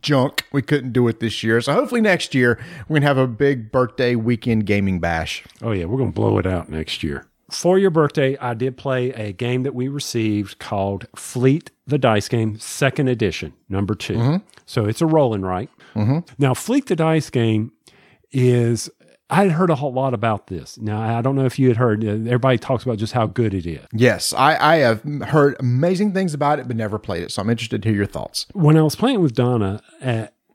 junk, 0.00 0.44
we 0.52 0.62
couldn't 0.62 0.92
do 0.92 1.06
it 1.08 1.20
this 1.20 1.42
year. 1.42 1.60
So 1.60 1.72
hopefully 1.72 2.00
next 2.00 2.34
year, 2.34 2.58
we're 2.88 2.94
going 2.94 3.02
to 3.02 3.08
have 3.08 3.18
a 3.18 3.26
big 3.26 3.72
birthday 3.72 4.14
weekend 4.14 4.66
gaming 4.66 5.00
bash. 5.00 5.44
Oh, 5.62 5.72
yeah, 5.72 5.84
we're 5.86 5.98
going 5.98 6.12
to 6.12 6.14
blow 6.14 6.38
it 6.38 6.46
out 6.46 6.68
next 6.68 7.02
year. 7.02 7.26
For 7.50 7.78
your 7.78 7.90
birthday, 7.90 8.36
I 8.38 8.54
did 8.54 8.76
play 8.76 9.10
a 9.10 9.32
game 9.32 9.62
that 9.64 9.74
we 9.74 9.88
received 9.88 10.58
called 10.58 11.06
Fleet 11.16 11.70
the 11.86 11.98
Dice 11.98 12.28
Game, 12.28 12.58
second 12.58 13.08
edition, 13.08 13.52
number 13.68 13.94
2 13.94 14.40
So 14.66 14.86
it's 14.86 15.00
a 15.00 15.06
roll 15.06 15.34
and 15.34 15.44
write. 15.44 15.70
Now, 16.38 16.54
Fleet 16.54 16.86
the 16.86 16.96
Dice 16.96 17.30
Game 17.30 17.72
is, 18.30 18.88
I 19.28 19.42
had 19.44 19.52
heard 19.52 19.70
a 19.70 19.74
whole 19.74 19.92
lot 19.92 20.14
about 20.14 20.46
this. 20.46 20.78
Now, 20.78 21.00
I 21.18 21.20
don't 21.22 21.34
know 21.36 21.44
if 21.44 21.58
you 21.58 21.68
had 21.68 21.76
heard, 21.76 22.04
uh, 22.04 22.08
everybody 22.10 22.58
talks 22.58 22.84
about 22.84 22.98
just 22.98 23.12
how 23.12 23.26
good 23.26 23.52
it 23.54 23.66
is. 23.66 23.84
Yes, 23.92 24.32
I, 24.32 24.56
I 24.56 24.76
have 24.78 25.02
heard 25.28 25.56
amazing 25.60 26.12
things 26.14 26.32
about 26.34 26.58
it, 26.60 26.68
but 26.68 26.76
never 26.76 26.98
played 26.98 27.22
it. 27.24 27.32
So 27.32 27.42
I'm 27.42 27.50
interested 27.50 27.82
to 27.82 27.88
hear 27.88 27.96
your 27.96 28.06
thoughts. 28.06 28.46
when 28.52 28.76
I 28.76 28.82
was 28.82 28.94
playing 28.96 29.20
with 29.20 29.34
Donna, 29.34 29.82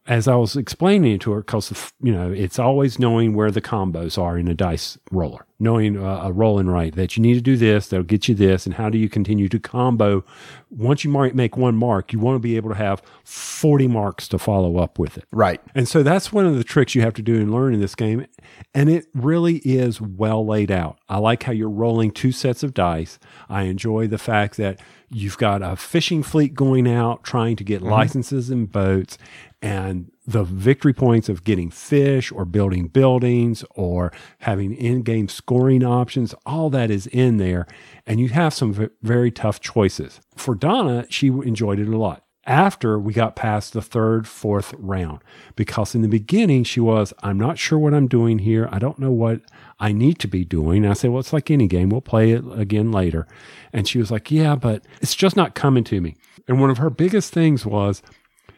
as 0.07 0.27
I 0.27 0.35
was 0.35 0.55
explaining 0.55 1.13
it 1.13 1.21
to 1.21 1.31
her, 1.31 1.41
because 1.41 1.91
you 2.01 2.11
know 2.11 2.31
it's 2.31 2.59
always 2.59 2.99
knowing 2.99 3.33
where 3.33 3.51
the 3.51 3.61
combos 3.61 4.21
are 4.21 4.37
in 4.37 4.47
a 4.47 4.53
dice 4.53 4.97
roller. 5.11 5.45
knowing 5.59 5.97
uh, 5.97 6.21
a 6.23 6.31
roll 6.31 6.59
and 6.59 6.71
write 6.71 6.95
that 6.95 7.15
you 7.15 7.23
need 7.23 7.33
to 7.33 7.41
do 7.41 7.57
this, 7.57 7.87
that'll 7.87 8.03
get 8.03 8.27
you 8.27 8.35
this, 8.35 8.65
and 8.65 8.75
how 8.75 8.89
do 8.89 8.97
you 8.97 9.09
continue 9.09 9.49
to 9.49 9.59
combo. 9.59 10.23
Once 10.69 11.03
you 11.05 11.09
might 11.09 11.33
make 11.33 11.55
one 11.55 11.75
mark, 11.75 12.11
you 12.11 12.19
want 12.19 12.35
to 12.35 12.39
be 12.39 12.57
able 12.57 12.69
to 12.69 12.75
have 12.75 13.01
40 13.23 13.87
marks 13.87 14.27
to 14.27 14.37
follow 14.37 14.77
up 14.77 14.99
with 14.99 15.17
it. 15.17 15.23
Right. 15.31 15.61
And 15.73 15.87
so 15.87 16.03
that's 16.03 16.33
one 16.33 16.45
of 16.45 16.57
the 16.57 16.65
tricks 16.65 16.93
you 16.93 17.01
have 17.01 17.13
to 17.13 17.21
do 17.21 17.35
and 17.35 17.51
learn 17.51 17.73
in 17.73 17.79
this 17.79 17.95
game. 17.95 18.25
And 18.73 18.89
it 18.89 19.07
really 19.13 19.57
is 19.57 20.01
well 20.01 20.45
laid 20.45 20.69
out. 20.69 20.99
I 21.07 21.17
like 21.19 21.43
how 21.43 21.53
you're 21.53 21.69
rolling 21.69 22.11
two 22.11 22.33
sets 22.33 22.61
of 22.61 22.73
dice. 22.73 23.17
I 23.47 23.63
enjoy 23.63 24.07
the 24.07 24.17
fact 24.17 24.57
that 24.57 24.81
you've 25.09 25.37
got 25.37 25.61
a 25.61 25.77
fishing 25.77 26.23
fleet 26.23 26.53
going 26.53 26.89
out 26.89 27.23
trying 27.23 27.55
to 27.55 27.63
get 27.63 27.81
licenses 27.81 28.49
and 28.49 28.69
boats 28.69 29.17
and 29.65 30.11
the 30.27 30.43
victory 30.43 30.93
points 30.93 31.27
of 31.27 31.43
getting 31.43 31.71
fish 31.71 32.31
or 32.31 32.45
building 32.45 32.87
buildings 32.87 33.65
or 33.71 34.11
having 34.39 34.75
in-game 34.75 35.27
scoring 35.27 35.83
options 35.83 36.35
all 36.45 36.69
that 36.69 36.91
is 36.91 37.07
in 37.07 37.37
there 37.37 37.65
and 38.05 38.19
you 38.19 38.29
have 38.29 38.53
some 38.53 38.89
very 39.01 39.31
tough 39.31 39.59
choices 39.59 40.21
for 40.35 40.53
donna 40.53 41.05
she 41.09 41.27
enjoyed 41.27 41.79
it 41.79 41.87
a 41.87 41.97
lot 41.97 42.21
after 42.47 42.99
we 42.99 43.11
got 43.11 43.35
past 43.35 43.73
the 43.73 43.81
third, 43.81 44.27
fourth 44.27 44.71
round. 44.77 45.19
Because 45.55 45.95
in 45.95 46.03
the 46.03 46.07
beginning, 46.07 46.63
she 46.63 46.79
was, 46.79 47.11
I'm 47.23 47.39
not 47.39 47.57
sure 47.57 47.79
what 47.79 47.95
I'm 47.95 48.07
doing 48.07 48.37
here. 48.37 48.69
I 48.71 48.77
don't 48.77 48.99
know 48.99 49.09
what 49.09 49.41
I 49.79 49.91
need 49.91 50.19
to 50.19 50.27
be 50.27 50.45
doing. 50.45 50.85
I 50.85 50.93
said, 50.93 51.09
Well, 51.09 51.21
it's 51.21 51.33
like 51.33 51.49
any 51.49 51.65
game. 51.65 51.89
We'll 51.89 52.01
play 52.01 52.33
it 52.33 52.43
again 52.53 52.91
later. 52.91 53.27
And 53.73 53.87
she 53.87 53.97
was 53.97 54.11
like, 54.11 54.29
Yeah, 54.29 54.55
but 54.55 54.85
it's 55.01 55.15
just 55.15 55.35
not 55.35 55.55
coming 55.55 55.83
to 55.85 55.99
me. 55.99 56.17
And 56.47 56.61
one 56.61 56.69
of 56.69 56.77
her 56.77 56.91
biggest 56.91 57.33
things 57.33 57.65
was 57.65 58.03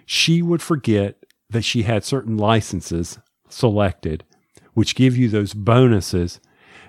she 0.07 0.41
would 0.41 0.61
forget 0.61 1.17
that 1.49 1.63
she 1.63 1.83
had 1.83 2.03
certain 2.03 2.37
licenses 2.37 3.19
selected, 3.49 4.23
which 4.73 4.95
give 4.95 5.17
you 5.17 5.27
those 5.27 5.53
bonuses. 5.53 6.39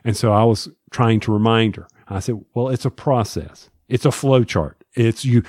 And 0.04 0.16
so 0.16 0.32
I 0.32 0.44
was 0.44 0.68
trying 0.92 1.18
to 1.20 1.32
remind 1.32 1.74
her. 1.76 1.88
I 2.08 2.20
said, 2.20 2.40
Well, 2.54 2.68
it's 2.68 2.84
a 2.84 2.90
process, 2.90 3.68
it's 3.88 4.06
a 4.06 4.12
flow 4.12 4.44
chart. 4.44 4.82
It's 4.94 5.24
you 5.24 5.42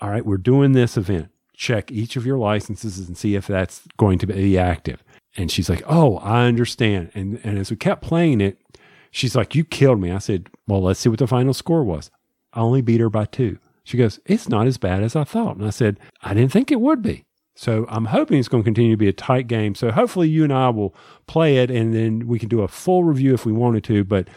all 0.00 0.08
right, 0.08 0.24
we're 0.24 0.38
doing 0.38 0.72
this 0.72 0.96
event. 0.96 1.28
Check 1.54 1.92
each 1.92 2.16
of 2.16 2.24
your 2.24 2.38
licenses 2.38 2.98
and 3.06 3.18
see 3.18 3.34
if 3.34 3.46
that's 3.46 3.82
going 3.98 4.18
to 4.20 4.26
be 4.26 4.58
active. 4.58 5.04
And 5.36 5.52
she's 5.52 5.68
like, 5.68 5.82
Oh, 5.86 6.16
I 6.18 6.46
understand. 6.46 7.10
And, 7.14 7.38
and 7.44 7.58
as 7.58 7.70
we 7.70 7.76
kept 7.76 8.02
playing 8.02 8.40
it, 8.40 8.58
she's 9.10 9.36
like, 9.36 9.54
You 9.54 9.64
killed 9.64 10.00
me. 10.00 10.10
I 10.10 10.18
said, 10.18 10.48
Well, 10.66 10.82
let's 10.82 11.00
see 11.00 11.10
what 11.10 11.18
the 11.18 11.26
final 11.26 11.52
score 11.52 11.84
was. 11.84 12.10
I 12.54 12.60
only 12.60 12.80
beat 12.80 13.00
her 13.00 13.10
by 13.10 13.26
two. 13.26 13.58
She 13.84 13.96
goes, 13.96 14.20
It's 14.26 14.48
not 14.48 14.66
as 14.66 14.78
bad 14.78 15.02
as 15.02 15.16
I 15.16 15.24
thought. 15.24 15.56
And 15.56 15.66
I 15.66 15.70
said, 15.70 15.98
I 16.22 16.34
didn't 16.34 16.52
think 16.52 16.70
it 16.70 16.80
would 16.80 17.02
be. 17.02 17.24
So 17.54 17.84
I'm 17.88 18.06
hoping 18.06 18.38
it's 18.38 18.48
going 18.48 18.62
to 18.62 18.66
continue 18.66 18.92
to 18.92 18.96
be 18.96 19.08
a 19.08 19.12
tight 19.12 19.46
game. 19.46 19.74
So 19.74 19.90
hopefully 19.90 20.28
you 20.28 20.44
and 20.44 20.52
I 20.52 20.70
will 20.70 20.94
play 21.26 21.58
it 21.58 21.70
and 21.70 21.92
then 21.92 22.26
we 22.26 22.38
can 22.38 22.48
do 22.48 22.62
a 22.62 22.68
full 22.68 23.04
review 23.04 23.34
if 23.34 23.44
we 23.44 23.52
wanted 23.52 23.84
to. 23.84 24.02
But 24.02 24.28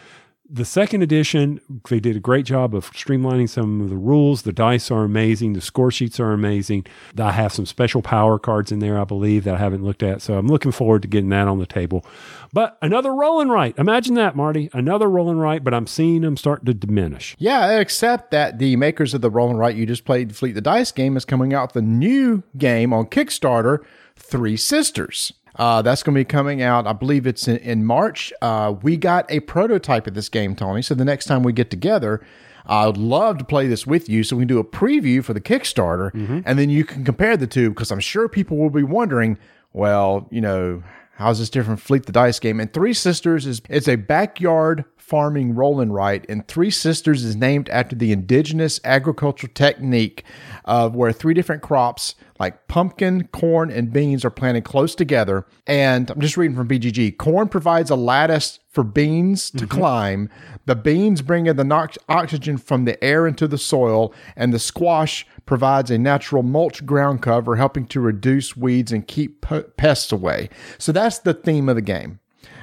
the 0.48 0.64
second 0.64 1.02
edition, 1.02 1.60
they 1.88 2.00
did 2.00 2.16
a 2.16 2.20
great 2.20 2.44
job 2.44 2.74
of 2.74 2.90
streamlining 2.92 3.48
some 3.48 3.80
of 3.80 3.88
the 3.88 3.96
rules. 3.96 4.42
The 4.42 4.52
dice 4.52 4.90
are 4.90 5.02
amazing. 5.02 5.54
The 5.54 5.62
score 5.62 5.90
sheets 5.90 6.20
are 6.20 6.32
amazing. 6.32 6.86
I 7.18 7.32
have 7.32 7.52
some 7.52 7.64
special 7.64 8.02
power 8.02 8.38
cards 8.38 8.70
in 8.70 8.78
there, 8.78 9.00
I 9.00 9.04
believe, 9.04 9.44
that 9.44 9.54
I 9.54 9.58
haven't 9.58 9.84
looked 9.84 10.02
at. 10.02 10.20
So 10.20 10.36
I'm 10.36 10.46
looking 10.46 10.70
forward 10.70 11.02
to 11.02 11.08
getting 11.08 11.30
that 11.30 11.48
on 11.48 11.58
the 11.58 11.66
table. 11.66 12.04
But 12.52 12.76
another 12.82 13.14
rolling 13.14 13.48
right. 13.48 13.74
Imagine 13.78 14.14
that, 14.16 14.36
Marty. 14.36 14.68
Another 14.74 15.08
rolling 15.08 15.38
right, 15.38 15.64
but 15.64 15.72
I'm 15.72 15.86
seeing 15.86 16.20
them 16.20 16.36
start 16.36 16.66
to 16.66 16.74
diminish. 16.74 17.34
Yeah, 17.38 17.78
except 17.78 18.30
that 18.32 18.58
the 18.58 18.76
makers 18.76 19.14
of 19.14 19.22
the 19.22 19.30
Roll 19.30 19.48
and 19.48 19.58
Write 19.58 19.76
you 19.76 19.86
just 19.86 20.04
played, 20.04 20.36
Fleet 20.36 20.52
the 20.52 20.60
Dice 20.60 20.92
game, 20.92 21.16
is 21.16 21.24
coming 21.24 21.54
out 21.54 21.74
with 21.74 21.82
a 21.82 21.86
new 21.86 22.42
game 22.58 22.92
on 22.92 23.06
Kickstarter, 23.06 23.78
Three 24.14 24.58
Sisters. 24.58 25.32
Uh, 25.56 25.82
that's 25.82 26.02
going 26.02 26.14
to 26.14 26.20
be 26.20 26.24
coming 26.24 26.62
out, 26.62 26.86
I 26.86 26.92
believe 26.92 27.26
it's 27.26 27.46
in, 27.46 27.58
in 27.58 27.84
March. 27.84 28.32
Uh, 28.42 28.74
we 28.82 28.96
got 28.96 29.30
a 29.30 29.40
prototype 29.40 30.06
of 30.06 30.14
this 30.14 30.28
game, 30.28 30.56
Tony. 30.56 30.82
So 30.82 30.94
the 30.94 31.04
next 31.04 31.26
time 31.26 31.42
we 31.42 31.52
get 31.52 31.70
together, 31.70 32.24
I 32.66 32.86
would 32.86 32.96
love 32.96 33.38
to 33.38 33.44
play 33.44 33.68
this 33.68 33.86
with 33.86 34.08
you 34.08 34.24
so 34.24 34.36
we 34.36 34.42
can 34.42 34.48
do 34.48 34.58
a 34.58 34.64
preview 34.64 35.22
for 35.22 35.34
the 35.34 35.40
Kickstarter 35.40 36.10
and 36.46 36.58
then 36.58 36.70
you 36.70 36.84
can 36.84 37.04
compare 37.04 37.36
the 37.36 37.46
two 37.46 37.68
because 37.70 37.90
I'm 37.90 38.00
sure 38.00 38.28
people 38.28 38.56
will 38.56 38.70
be 38.70 38.82
wondering, 38.82 39.38
well, 39.72 40.26
you 40.30 40.40
know, 40.40 40.82
how's 41.16 41.38
this 41.38 41.50
different 41.50 41.78
from 41.80 41.86
Fleet 41.86 42.06
the 42.06 42.12
Dice 42.12 42.38
game? 42.40 42.60
And 42.60 42.72
Three 42.72 42.94
Sisters 42.94 43.46
is 43.46 43.60
it's 43.68 43.86
a 43.86 43.96
backyard 43.96 44.84
farming 44.96 45.54
roll 45.54 45.80
and 45.80 45.94
write, 45.94 46.24
and 46.28 46.48
Three 46.48 46.70
Sisters 46.70 47.22
is 47.22 47.36
named 47.36 47.68
after 47.68 47.94
the 47.94 48.10
indigenous 48.12 48.80
agricultural 48.82 49.52
technique 49.54 50.24
of 50.64 50.96
where 50.96 51.12
three 51.12 51.34
different 51.34 51.60
crops 51.60 52.14
like 52.44 52.68
pumpkin, 52.68 53.26
corn, 53.28 53.70
and 53.70 53.90
beans 53.90 54.22
are 54.22 54.30
planted 54.30 54.64
close 54.64 54.94
together. 54.94 55.46
And 55.66 56.10
I'm 56.10 56.20
just 56.20 56.36
reading 56.36 56.54
from 56.54 56.68
BGG. 56.68 57.16
Corn 57.16 57.48
provides 57.48 57.88
a 57.88 57.96
lattice 57.96 58.60
for 58.68 58.84
beans 58.84 59.50
to 59.52 59.66
climb. 59.66 60.28
The 60.66 60.76
beans 60.76 61.22
bring 61.22 61.46
in 61.46 61.56
the 61.56 61.64
nox- 61.64 61.96
oxygen 62.06 62.58
from 62.58 62.84
the 62.84 63.02
air 63.02 63.26
into 63.26 63.48
the 63.48 63.56
soil, 63.56 64.12
and 64.36 64.52
the 64.52 64.58
squash 64.58 65.26
provides 65.46 65.90
a 65.90 65.96
natural 65.96 66.42
mulch 66.42 66.84
ground 66.84 67.22
cover, 67.22 67.56
helping 67.56 67.86
to 67.86 68.00
reduce 68.00 68.54
weeds 68.54 68.92
and 68.92 69.08
keep 69.08 69.40
p- 69.40 69.62
pests 69.78 70.12
away. 70.12 70.50
So 70.76 70.92
that's 70.92 71.20
the 71.20 71.32
theme 71.32 71.70
of 71.70 71.76
the 71.76 71.82
game. 71.82 72.20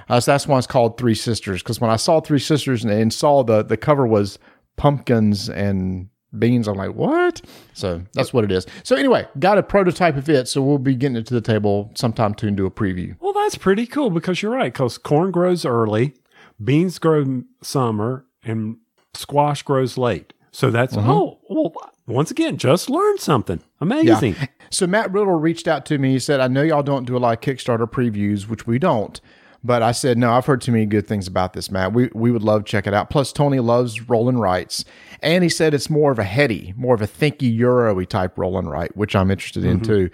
Uh, 0.09 0.19
so 0.19 0.31
that's 0.31 0.47
why 0.47 0.59
it's 0.59 0.67
called 0.67 0.99
Three 0.99 1.15
Sisters. 1.15 1.63
Because 1.63 1.81
when 1.81 1.89
I 1.89 1.95
saw 1.95 2.19
Three 2.19 2.37
Sisters 2.37 2.83
and, 2.83 2.93
and 2.93 3.11
saw 3.11 3.43
the 3.43 3.63
the 3.63 3.77
cover 3.77 4.05
was 4.05 4.37
pumpkins 4.77 5.49
and 5.49 6.09
beans, 6.37 6.67
I'm 6.67 6.77
like, 6.77 6.93
what? 6.93 7.41
So 7.73 8.01
that's 8.13 8.33
what 8.33 8.43
it 8.43 8.51
is. 8.51 8.65
So 8.83 8.95
anyway, 8.95 9.27
got 9.39 9.57
a 9.57 9.63
prototype 9.63 10.17
of 10.17 10.29
it. 10.29 10.47
So 10.47 10.61
we'll 10.61 10.77
be 10.77 10.95
getting 10.95 11.17
it 11.17 11.25
to 11.27 11.33
the 11.33 11.41
table 11.41 11.91
sometime 11.95 12.33
to 12.35 12.51
do 12.51 12.65
a 12.65 12.71
preview. 12.71 13.15
Well, 13.19 13.33
that's 13.33 13.55
pretty 13.55 13.85
cool 13.85 14.09
because 14.09 14.41
you're 14.41 14.51
right. 14.51 14.71
Because 14.71 14.97
corn 14.97 15.31
grows 15.31 15.65
early, 15.65 16.15
beans 16.63 16.99
grow 16.99 17.43
summer, 17.61 18.25
and 18.43 18.77
squash 19.13 19.63
grows 19.63 19.97
late. 19.97 20.33
So 20.51 20.69
that's 20.69 20.95
mm-hmm. 20.95 21.09
oh 21.09 21.39
well. 21.49 21.73
Once 22.07 22.31
again, 22.31 22.57
just 22.57 22.89
learned 22.89 23.19
something 23.19 23.61
amazing. 23.79 24.35
So 24.69 24.87
Matt 24.87 25.11
Riddle 25.11 25.33
reached 25.33 25.67
out 25.67 25.85
to 25.85 25.97
me. 25.97 26.13
He 26.13 26.19
said, 26.19 26.39
I 26.39 26.47
know 26.47 26.61
y'all 26.61 26.83
don't 26.83 27.05
do 27.05 27.15
a 27.15 27.19
lot 27.19 27.33
of 27.33 27.41
Kickstarter 27.41 27.89
previews, 27.89 28.47
which 28.47 28.67
we 28.67 28.79
don't. 28.79 29.21
But 29.63 29.83
I 29.83 29.91
said, 29.91 30.17
no, 30.17 30.31
I've 30.31 30.45
heard 30.47 30.61
too 30.61 30.71
many 30.71 30.87
good 30.87 31.07
things 31.07 31.27
about 31.27 31.53
this, 31.53 31.69
Matt. 31.69 31.93
We, 31.93 32.09
we 32.13 32.31
would 32.31 32.41
love 32.41 32.65
to 32.65 32.71
check 32.71 32.87
it 32.87 32.95
out. 32.95 33.11
Plus, 33.11 33.31
Tony 33.31 33.59
loves 33.59 34.09
roll 34.09 34.27
and 34.27 34.41
writes. 34.41 34.85
And 35.21 35.43
he 35.43 35.49
said 35.49 35.75
it's 35.75 35.89
more 35.89 36.11
of 36.11 36.17
a 36.17 36.23
heady, 36.23 36.73
more 36.75 36.95
of 36.95 37.01
a 37.01 37.07
thinky 37.07 37.55
Euro 37.57 38.03
type 38.05 38.39
roll 38.39 38.57
and 38.57 38.69
write, 38.69 38.97
which 38.97 39.15
I'm 39.15 39.29
interested 39.29 39.63
in 39.63 39.81
too. 39.81 40.09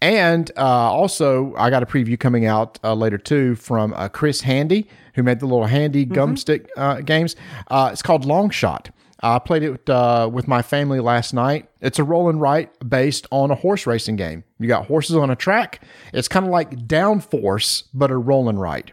And 0.00 0.50
uh, 0.56 0.62
also, 0.62 1.52
I 1.56 1.68
got 1.70 1.82
a 1.82 1.86
preview 1.86 2.18
coming 2.18 2.46
out 2.46 2.78
uh, 2.84 2.94
later 2.94 3.18
too 3.18 3.56
from 3.56 3.92
uh, 3.94 4.08
Chris 4.08 4.42
Handy, 4.42 4.88
who 5.14 5.24
made 5.24 5.40
the 5.40 5.46
little 5.46 5.66
handy 5.66 6.04
gum 6.04 6.36
stick 6.36 6.70
uh, 6.76 7.00
games. 7.00 7.34
Uh, 7.68 7.90
it's 7.92 8.02
called 8.02 8.24
Long 8.24 8.50
Shot. 8.50 8.90
I 9.22 9.38
played 9.38 9.62
it 9.62 9.88
uh, 9.88 10.28
with 10.32 10.48
my 10.48 10.62
family 10.62 10.98
last 10.98 11.32
night. 11.32 11.68
It's 11.80 12.00
a 12.00 12.04
roll 12.04 12.28
and 12.28 12.40
write 12.40 12.70
based 12.88 13.26
on 13.30 13.52
a 13.52 13.54
horse 13.54 13.86
racing 13.86 14.16
game. 14.16 14.42
You 14.58 14.66
got 14.66 14.86
horses 14.86 15.14
on 15.14 15.30
a 15.30 15.36
track. 15.36 15.84
It's 16.12 16.26
kind 16.26 16.44
of 16.44 16.50
like 16.50 16.88
Downforce, 16.88 17.84
but 17.94 18.10
a 18.10 18.16
roll 18.16 18.48
and 18.48 18.60
write. 18.60 18.90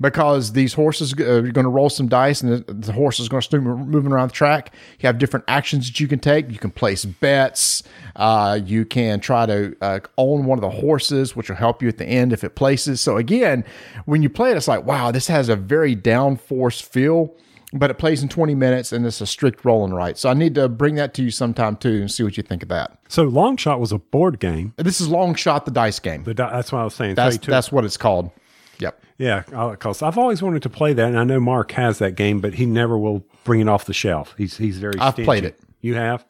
Because 0.00 0.52
these 0.52 0.74
horses, 0.74 1.12
uh, 1.12 1.24
you're 1.24 1.52
going 1.52 1.64
to 1.64 1.70
roll 1.70 1.88
some 1.88 2.08
dice, 2.08 2.42
and 2.42 2.66
the, 2.66 2.74
the 2.74 2.92
horse 2.92 3.20
is 3.20 3.28
going 3.28 3.40
to 3.40 3.44
start 3.44 3.62
moving 3.62 4.12
around 4.12 4.28
the 4.28 4.34
track. 4.34 4.74
You 4.98 5.06
have 5.06 5.18
different 5.18 5.44
actions 5.46 5.86
that 5.86 6.00
you 6.00 6.08
can 6.08 6.18
take. 6.18 6.50
You 6.50 6.58
can 6.58 6.72
place 6.72 7.04
bets. 7.04 7.84
Uh, 8.16 8.58
you 8.64 8.84
can 8.84 9.20
try 9.20 9.46
to 9.46 9.76
uh, 9.80 10.00
own 10.18 10.46
one 10.46 10.58
of 10.58 10.62
the 10.62 10.70
horses, 10.70 11.36
which 11.36 11.48
will 11.48 11.56
help 11.56 11.80
you 11.80 11.88
at 11.88 11.98
the 11.98 12.06
end 12.06 12.32
if 12.32 12.42
it 12.42 12.56
places. 12.56 13.00
So 13.00 13.16
again, 13.16 13.64
when 14.04 14.22
you 14.22 14.28
play 14.28 14.50
it, 14.50 14.56
it's 14.56 14.68
like, 14.68 14.84
wow, 14.84 15.12
this 15.12 15.28
has 15.28 15.48
a 15.48 15.56
very 15.56 15.94
downforce 15.94 16.82
feel 16.82 17.34
but 17.74 17.90
it 17.90 17.98
plays 17.98 18.22
in 18.22 18.28
20 18.28 18.54
minutes 18.54 18.92
and 18.92 19.04
it's 19.04 19.20
a 19.20 19.26
strict 19.26 19.64
roll 19.64 19.84
and 19.84 19.94
write. 19.94 20.16
So 20.16 20.30
I 20.30 20.34
need 20.34 20.54
to 20.54 20.68
bring 20.68 20.94
that 20.94 21.12
to 21.14 21.22
you 21.22 21.30
sometime 21.30 21.76
too 21.76 22.00
and 22.00 22.10
see 22.10 22.22
what 22.22 22.36
you 22.36 22.42
think 22.42 22.62
of 22.62 22.68
that. 22.68 22.98
So 23.08 23.24
Long 23.24 23.56
Shot 23.56 23.80
was 23.80 23.90
a 23.90 23.98
board 23.98 24.38
game. 24.38 24.72
This 24.76 25.00
is 25.00 25.08
Long 25.08 25.34
Shot 25.34 25.64
the 25.64 25.72
Dice 25.72 25.98
Game. 25.98 26.22
The 26.22 26.34
di- 26.34 26.50
that's 26.50 26.70
what 26.70 26.78
I 26.78 26.84
was 26.84 26.94
saying. 26.94 27.16
That's, 27.16 27.36
that's 27.38 27.72
what 27.72 27.84
it's 27.84 27.96
called. 27.96 28.30
Yep. 28.78 29.00
yeah, 29.18 29.44
uh, 29.52 29.70
because 29.70 30.02
I've 30.02 30.18
always 30.18 30.42
wanted 30.42 30.62
to 30.62 30.68
play 30.68 30.92
that, 30.92 31.06
and 31.06 31.18
I 31.18 31.22
know 31.22 31.38
Mark 31.38 31.70
has 31.72 31.98
that 32.00 32.16
game, 32.16 32.40
but 32.40 32.54
he 32.54 32.66
never 32.66 32.98
will 32.98 33.24
bring 33.44 33.60
it 33.60 33.68
off 33.68 33.84
the 33.84 33.94
shelf. 33.94 34.34
He's 34.36 34.56
he's 34.56 34.78
very. 34.78 34.98
I've 34.98 35.12
stingy. 35.12 35.26
played 35.26 35.44
it. 35.44 35.60
You 35.80 35.94
have. 35.94 36.24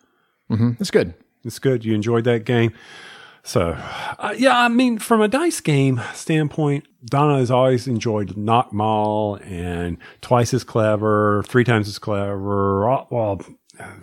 Mm-hmm. 0.50 0.72
It's 0.78 0.90
good. 0.90 1.14
It's 1.42 1.58
good. 1.58 1.86
You 1.86 1.94
enjoyed 1.94 2.24
that 2.24 2.44
game. 2.44 2.74
So, 3.46 3.76
uh, 4.18 4.34
yeah, 4.38 4.58
I 4.58 4.68
mean, 4.68 4.98
from 4.98 5.20
a 5.20 5.28
dice 5.28 5.60
game 5.60 6.00
standpoint, 6.14 6.86
Donna 7.04 7.36
has 7.38 7.50
always 7.50 7.86
enjoyed 7.86 8.38
Noch 8.38 8.72
Mal 8.72 9.38
and 9.44 9.98
Twice 10.22 10.54
as 10.54 10.64
Clever, 10.64 11.42
Three 11.46 11.62
Times 11.64 11.86
as 11.86 11.98
Clever. 11.98 13.04
Well, 13.10 13.42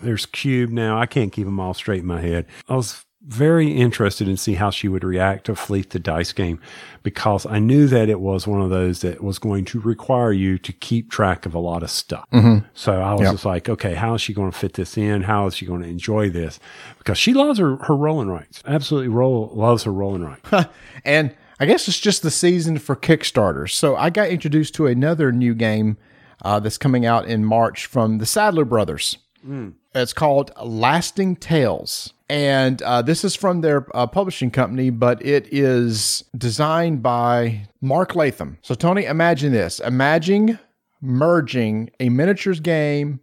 there's 0.03 0.27
Cube 0.27 0.69
now. 0.69 0.99
I 0.99 1.07
can't 1.07 1.33
keep 1.33 1.45
them 1.45 1.59
all 1.59 1.73
straight 1.73 2.01
in 2.01 2.05
my 2.05 2.21
head. 2.21 2.45
I 2.69 2.75
was 2.75 3.03
very 3.23 3.71
interested 3.71 4.27
in 4.27 4.35
see 4.35 4.55
how 4.55 4.71
she 4.71 4.87
would 4.87 5.03
react 5.03 5.45
to 5.45 5.55
Fleet 5.55 5.91
the 5.91 5.99
Dice 5.99 6.33
game 6.33 6.59
because 7.03 7.45
I 7.45 7.59
knew 7.59 7.87
that 7.87 8.09
it 8.09 8.19
was 8.19 8.47
one 8.47 8.61
of 8.61 8.69
those 8.71 9.01
that 9.01 9.23
was 9.23 9.37
going 9.37 9.65
to 9.65 9.79
require 9.79 10.31
you 10.31 10.57
to 10.57 10.73
keep 10.73 11.11
track 11.11 11.45
of 11.45 11.53
a 11.53 11.59
lot 11.59 11.83
of 11.83 11.91
stuff. 11.91 12.25
So 12.73 12.93
I 12.99 13.13
was 13.13 13.21
just 13.33 13.45
like, 13.45 13.69
okay, 13.69 13.93
how 13.93 14.15
is 14.15 14.21
she 14.21 14.33
going 14.33 14.51
to 14.51 14.57
fit 14.57 14.73
this 14.73 14.97
in? 14.97 15.21
How 15.23 15.45
is 15.45 15.55
she 15.55 15.65
going 15.67 15.81
to 15.83 15.87
enjoy 15.87 16.29
this? 16.29 16.59
Because 16.97 17.17
she 17.17 17.33
loves 17.33 17.59
her, 17.59 17.77
her 17.77 17.95
rolling 17.95 18.29
rights. 18.29 18.63
Absolutely 18.65 19.09
roll, 19.09 19.51
loves 19.53 19.83
her 19.83 19.93
rolling 19.93 20.23
right. 20.23 20.67
And 21.05 21.35
I 21.59 21.65
guess 21.67 21.87
it's 21.87 21.99
just 21.99 22.23
the 22.23 22.31
season 22.31 22.79
for 22.79 22.95
Kickstarters. 22.95 23.71
So 23.71 23.95
I 23.95 24.09
got 24.09 24.29
introduced 24.29 24.73
to 24.75 24.87
another 24.87 25.31
new 25.31 25.53
game 25.53 25.97
uh, 26.43 26.59
that's 26.59 26.77
coming 26.79 27.05
out 27.05 27.27
in 27.27 27.45
March 27.45 27.85
from 27.85 28.17
the 28.17 28.25
Sadler 28.25 28.65
Brothers. 28.65 29.17
It's 29.93 30.13
called 30.13 30.51
Lasting 30.61 31.37
Tales. 31.37 32.13
And 32.29 32.81
uh, 32.81 33.01
this 33.01 33.25
is 33.25 33.35
from 33.35 33.59
their 33.59 33.85
uh, 33.93 34.07
publishing 34.07 34.51
company, 34.51 34.89
but 34.89 35.23
it 35.25 35.49
is 35.51 36.23
designed 36.37 37.03
by 37.03 37.67
Mark 37.81 38.15
Latham. 38.15 38.57
So, 38.61 38.73
Tony, 38.73 39.03
imagine 39.03 39.51
this: 39.51 39.81
imagine 39.81 40.57
merging 41.01 41.89
a 41.99 42.07
miniatures 42.07 42.61
game 42.61 43.19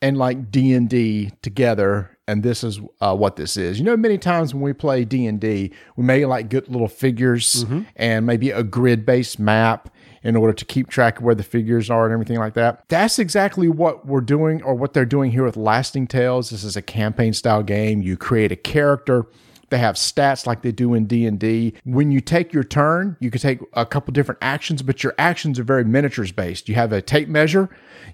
and 0.00 0.16
like 0.16 0.52
D 0.52 0.72
and 0.72 0.88
D 0.88 1.32
together. 1.42 2.10
And 2.26 2.42
this 2.42 2.64
is 2.64 2.80
uh, 3.02 3.14
what 3.14 3.36
this 3.36 3.56
is. 3.56 3.78
You 3.78 3.84
know, 3.84 3.96
many 3.98 4.16
times 4.16 4.54
when 4.54 4.62
we 4.62 4.72
play 4.72 5.04
D 5.04 5.26
and 5.26 5.38
D, 5.40 5.72
we 5.96 6.04
may 6.04 6.24
like 6.24 6.48
get 6.48 6.70
little 6.70 6.88
figures 6.88 7.64
and 7.96 8.24
maybe 8.24 8.50
a 8.50 8.62
grid 8.62 9.04
based 9.04 9.38
map 9.38 9.90
in 10.24 10.36
order 10.36 10.54
to 10.54 10.64
keep 10.64 10.88
track 10.88 11.18
of 11.18 11.24
where 11.24 11.34
the 11.34 11.42
figures 11.42 11.90
are 11.90 12.04
and 12.04 12.12
everything 12.12 12.38
like 12.38 12.54
that. 12.54 12.82
That's 12.88 13.18
exactly 13.18 13.68
what 13.68 14.06
we're 14.06 14.22
doing 14.22 14.62
or 14.62 14.74
what 14.74 14.94
they're 14.94 15.04
doing 15.04 15.30
here 15.30 15.44
with 15.44 15.56
Lasting 15.56 16.06
Tales. 16.06 16.50
This 16.50 16.64
is 16.64 16.76
a 16.76 16.82
campaign 16.82 17.34
style 17.34 17.62
game. 17.62 18.02
You 18.02 18.16
create 18.16 18.50
a 18.50 18.56
character. 18.56 19.26
They 19.70 19.78
have 19.78 19.96
stats 19.96 20.46
like 20.46 20.62
they 20.62 20.72
do 20.72 20.94
in 20.94 21.06
D&D. 21.06 21.74
When 21.84 22.10
you 22.10 22.20
take 22.20 22.52
your 22.52 22.64
turn, 22.64 23.16
you 23.18 23.30
can 23.30 23.40
take 23.40 23.60
a 23.72 23.84
couple 23.84 24.12
different 24.12 24.38
actions, 24.40 24.82
but 24.82 25.02
your 25.02 25.14
actions 25.18 25.58
are 25.58 25.64
very 25.64 25.84
miniatures 25.84 26.32
based. 26.32 26.68
You 26.68 26.74
have 26.76 26.92
a 26.92 27.02
tape 27.02 27.28
measure 27.28 27.68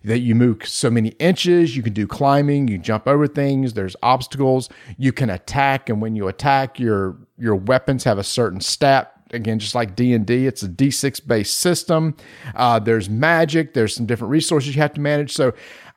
that 0.04 0.20
you 0.20 0.34
move 0.34 0.66
so 0.66 0.90
many 0.90 1.10
inches, 1.18 1.76
you 1.76 1.82
can 1.82 1.92
do 1.92 2.06
climbing, 2.06 2.68
you 2.68 2.78
jump 2.78 3.06
over 3.06 3.26
things, 3.26 3.74
there's 3.74 3.96
obstacles, 4.02 4.68
you 4.96 5.12
can 5.12 5.28
attack 5.28 5.88
and 5.88 6.00
when 6.00 6.16
you 6.16 6.28
attack 6.28 6.78
your 6.78 7.16
your 7.36 7.56
weapons 7.56 8.04
have 8.04 8.18
a 8.18 8.24
certain 8.24 8.60
stat 8.60 9.19
again 9.32 9.58
just 9.58 9.74
like 9.74 9.96
d&d 9.96 10.46
it's 10.46 10.62
a 10.62 10.68
d6 10.68 11.26
based 11.26 11.56
system. 11.58 12.16
Uh, 12.54 12.78
there's 12.78 13.08
magic 13.08 13.74
there's 13.74 13.94
some 13.94 14.06
different 14.06 14.30
resources 14.30 14.74
you 14.74 14.80
have 14.82 14.94
to 14.94 15.00
manage. 15.00 15.32
So 15.32 15.52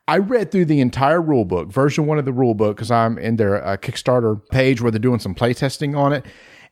i 0.06 0.18
read 0.18 0.50
through 0.50 0.66
the 0.66 0.80
entire 0.80 1.20
rule 1.20 1.44
book 1.44 1.72
version 1.72 2.06
one 2.06 2.18
of 2.18 2.26
the 2.26 2.32
rule 2.32 2.54
book 2.54 2.76
because 2.76 2.90
i'm 2.90 3.16
in 3.16 3.36
their 3.36 3.64
uh, 3.64 3.76
kickstarter 3.76 4.40
page 4.50 4.82
where 4.82 4.90
they're 4.90 4.98
doing 4.98 5.20
some 5.20 5.34
playtesting 5.34 5.96
on 5.96 6.12
it. 6.12 6.24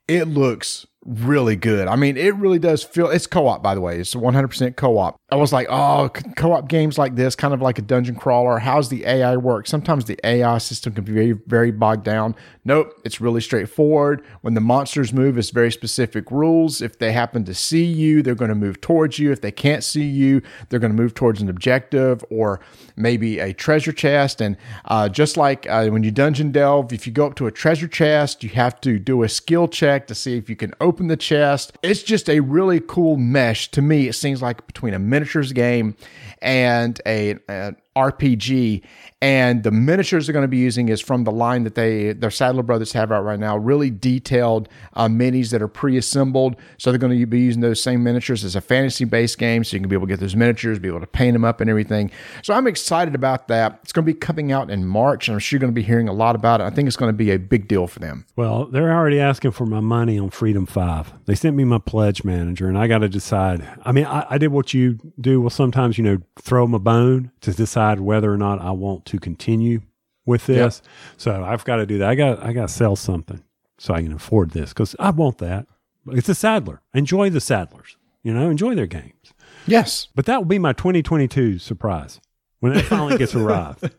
It 0.09 0.25
looks 0.25 0.87
really 1.05 1.57
good. 1.57 1.89
I 1.89 1.97
mean, 1.97 2.17
it 2.17 2.35
really 2.37 2.59
does 2.59 2.83
feel 2.83 3.09
it's 3.09 3.27
co-op 3.27 3.63
by 3.63 3.75
the 3.75 3.81
way. 3.81 3.99
It's 3.99 4.15
100% 4.15 4.77
co-op. 4.77 5.17
I 5.31 5.37
was 5.37 5.53
like, 5.53 5.67
"Oh, 5.71 6.11
co-op 6.37 6.69
games 6.69 6.99
like 6.99 7.17
this, 7.17 7.35
kind 7.35 7.53
of 7.55 7.61
like 7.61 7.79
a 7.79 7.83
dungeon 7.83 8.15
crawler, 8.15 8.59
how's 8.59 8.89
the 8.89 9.05
AI 9.07 9.37
work?" 9.37 9.67
Sometimes 9.67 10.05
the 10.05 10.19
AI 10.25 10.59
system 10.59 10.93
can 10.93 11.05
be 11.05 11.13
very 11.13 11.33
very 11.33 11.71
bogged 11.71 12.05
down. 12.05 12.35
Nope, 12.65 12.93
it's 13.05 13.21
really 13.21 13.41
straightforward. 13.41 14.25
When 14.43 14.55
the 14.55 14.61
monsters 14.61 15.13
move, 15.13 15.37
it's 15.39 15.51
very 15.51 15.73
specific 15.73 16.31
rules. 16.31 16.81
If 16.81 16.99
they 16.99 17.13
happen 17.13 17.45
to 17.45 17.55
see 17.55 17.85
you, 17.85 18.23
they're 18.23 18.35
going 18.35 18.51
to 18.51 18.55
move 18.55 18.81
towards 18.81 19.19
you. 19.19 19.33
If 19.33 19.41
they 19.41 19.51
can't 19.51 19.83
see 19.83 20.05
you, 20.05 20.43
they're 20.69 20.79
going 20.79 20.95
to 20.95 21.03
move 21.03 21.15
towards 21.15 21.43
an 21.43 21.49
objective 21.49 22.25
or 22.31 22.61
maybe 22.95 23.41
a 23.41 23.53
treasure 23.53 23.93
chest. 23.93 24.41
And 24.41 24.57
uh, 24.85 25.09
just 25.09 25.37
like 25.37 25.67
uh, 25.69 25.89
when 25.89 26.05
you 26.05 26.13
dungeon 26.13 26.53
delve, 26.53 26.93
if 26.93 27.07
you 27.07 27.13
go 27.13 27.27
up 27.27 27.35
to 27.37 27.47
a 27.47 27.51
treasure 27.51 27.89
chest, 27.89 28.45
you 28.45 28.51
have 28.51 28.81
to 28.83 28.99
do 28.99 29.23
a 29.23 29.29
skill 29.29 29.67
check 29.67 30.07
to 30.07 30.15
see 30.15 30.37
if 30.37 30.49
you 30.49 30.57
can 30.57 30.73
open 30.81 30.92
the 31.09 31.17
chest. 31.17 31.77
It's 31.83 32.03
just 32.03 32.29
a 32.29 32.41
really 32.41 32.81
cool 32.81 33.17
mesh. 33.17 33.71
To 33.73 33.83
me, 33.83 34.09
it 34.09 34.15
seems 34.15 34.43
like 34.43 34.67
between 34.67 34.95
a 34.95 34.99
miniatures 34.99 35.53
game 35.53 35.97
and 36.41 37.01
a, 37.07 37.39
an 37.49 37.77
RPG. 37.97 38.83
And 39.21 39.63
the 39.63 39.71
miniatures 39.71 40.27
they're 40.27 40.33
going 40.33 40.43
to 40.43 40.49
be 40.49 40.57
using 40.57 40.89
is 40.89 41.01
from 41.01 41.25
the 41.25 41.31
line 41.31 41.63
that 41.65 41.75
they, 41.75 42.13
their 42.13 42.31
Sadler 42.31 42.63
Brothers 42.63 42.93
have 42.93 43.13
out 43.13 43.25
right 43.25 43.39
now, 43.39 43.57
really 43.57 43.91
detailed 43.91 44.69
uh, 44.95 45.07
minis 45.07 45.51
that 45.51 45.63
are 45.63 45.69
pre-assembled. 45.69 46.57
So 46.79 46.91
they're 46.91 46.99
going 46.99 47.19
to 47.19 47.27
be 47.27 47.41
using 47.41 47.61
those 47.61 47.83
same 47.83 48.03
miniatures 48.03 48.45
as 48.45 48.57
a 48.57 48.61
fantasy-based 48.61 49.39
game, 49.39 49.63
so 49.63 49.77
you 49.77 49.81
can 49.81 49.89
be 49.89 49.95
able 49.95 50.07
to 50.07 50.13
get 50.13 50.21
those 50.21 50.35
miniatures, 50.35 50.79
be 50.79 50.89
able 50.89 51.01
to 51.01 51.07
paint 51.07 51.35
them 51.35 51.45
up 51.45 51.61
and 51.61 51.71
everything. 51.71 52.11
So 52.43 52.55
I'm 52.55 52.67
excited 52.67 53.15
about 53.15 53.49
that. 53.49 53.79
It's 53.85 53.93
going 53.93 54.05
to 54.07 54.13
be 54.13 54.19
coming 54.19 54.51
out 54.51 54.71
in 54.71 54.87
March, 54.87 55.29
and 55.29 55.35
I'm 55.35 55.39
sure 55.39 55.57
you're 55.57 55.61
going 55.61 55.73
to 55.73 55.81
be 55.81 55.87
hearing 55.87 56.09
a 56.09 56.13
lot 56.13 56.35
about 56.35 56.61
it. 56.61 56.65
I 56.65 56.71
think 56.71 56.89
it's 56.89 56.97
going 56.97 57.11
to 57.11 57.17
be 57.17 57.31
a 57.31 57.39
big 57.39 57.69
deal 57.69 57.87
for 57.87 58.01
them. 58.01 58.25
Well, 58.35 58.65
they're 58.67 58.93
already 58.93 59.21
asking 59.21 59.53
for 59.53 59.67
my 59.67 59.81
money 59.81 60.19
on 60.19 60.31
Freedom 60.31 60.67
5. 60.67 61.27
They 61.27 61.35
sent 61.35 61.55
me 61.57 61.65
my 61.65 61.79
pledge 61.79 62.25
manager, 62.25 62.69
and 62.69 62.77
I 62.77 62.89
got 62.89 62.99
to 62.99 63.09
decide. 63.09 63.69
I 63.85 63.93
mean, 63.93 64.07
I, 64.07 64.27
I 64.31 64.39
did 64.39 64.49
what 64.49 64.75
you 64.75 64.99
do. 65.21 65.41
Well, 65.41 65.51
sometimes, 65.51 65.97
you 65.97 66.05
know, 66.05 66.19
throw 66.41 66.65
them 66.65 66.75
a 66.75 66.81
bone 66.81 67.31
to 67.43 67.53
decide 67.53 67.82
whether 68.01 68.33
or 68.33 68.37
not 68.37 68.61
I 68.61 68.71
want 68.71 69.05
to 69.07 69.19
continue 69.19 69.83
with 70.25 70.47
this. 70.47 70.83
So 71.17 71.43
I've 71.45 71.65
got 71.65 71.77
to 71.77 71.87
do 71.87 71.99
that. 71.99 72.09
I 72.09 72.15
got 72.15 72.43
I 72.43 72.53
got 72.53 72.69
to 72.69 72.75
sell 72.75 72.97
something 72.97 73.43
so 73.79 73.95
I 73.95 74.03
can 74.03 74.13
afford 74.13 74.51
this 74.51 74.71
because 74.71 74.95
I 74.99 75.11
want 75.11 75.39
that. 75.39 75.67
It's 76.09 76.29
a 76.29 76.35
Sadler. 76.35 76.81
Enjoy 76.95 77.31
the 77.31 77.39
Sadlers. 77.39 77.97
You 78.23 78.33
know, 78.33 78.51
enjoy 78.51 78.75
their 78.75 78.87
games. 78.87 79.35
Yes. 79.67 80.09
But 80.15 80.27
that 80.27 80.39
will 80.39 80.47
be 80.47 80.59
my 80.59 80.73
2022 80.73 81.59
surprise 81.59 82.21
when 82.61 82.77
it 82.77 82.83
finally 82.83 83.19
gets 83.19 83.35
arrived. 83.35 83.91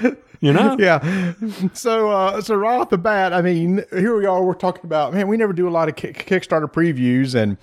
You 0.40 0.52
know? 0.52 0.76
yeah. 0.78 1.34
So, 1.72 2.10
uh, 2.10 2.40
so 2.40 2.54
right 2.54 2.78
off 2.80 2.90
the 2.90 2.98
bat, 2.98 3.32
I 3.32 3.42
mean, 3.42 3.84
here 3.90 4.16
we 4.16 4.26
are. 4.26 4.42
We're 4.42 4.54
talking 4.54 4.84
about 4.84 5.12
man. 5.12 5.28
We 5.28 5.36
never 5.36 5.52
do 5.52 5.68
a 5.68 5.70
lot 5.70 5.88
of 5.88 5.96
kick, 5.96 6.26
Kickstarter 6.26 6.72
previews, 6.72 7.34
and 7.34 7.56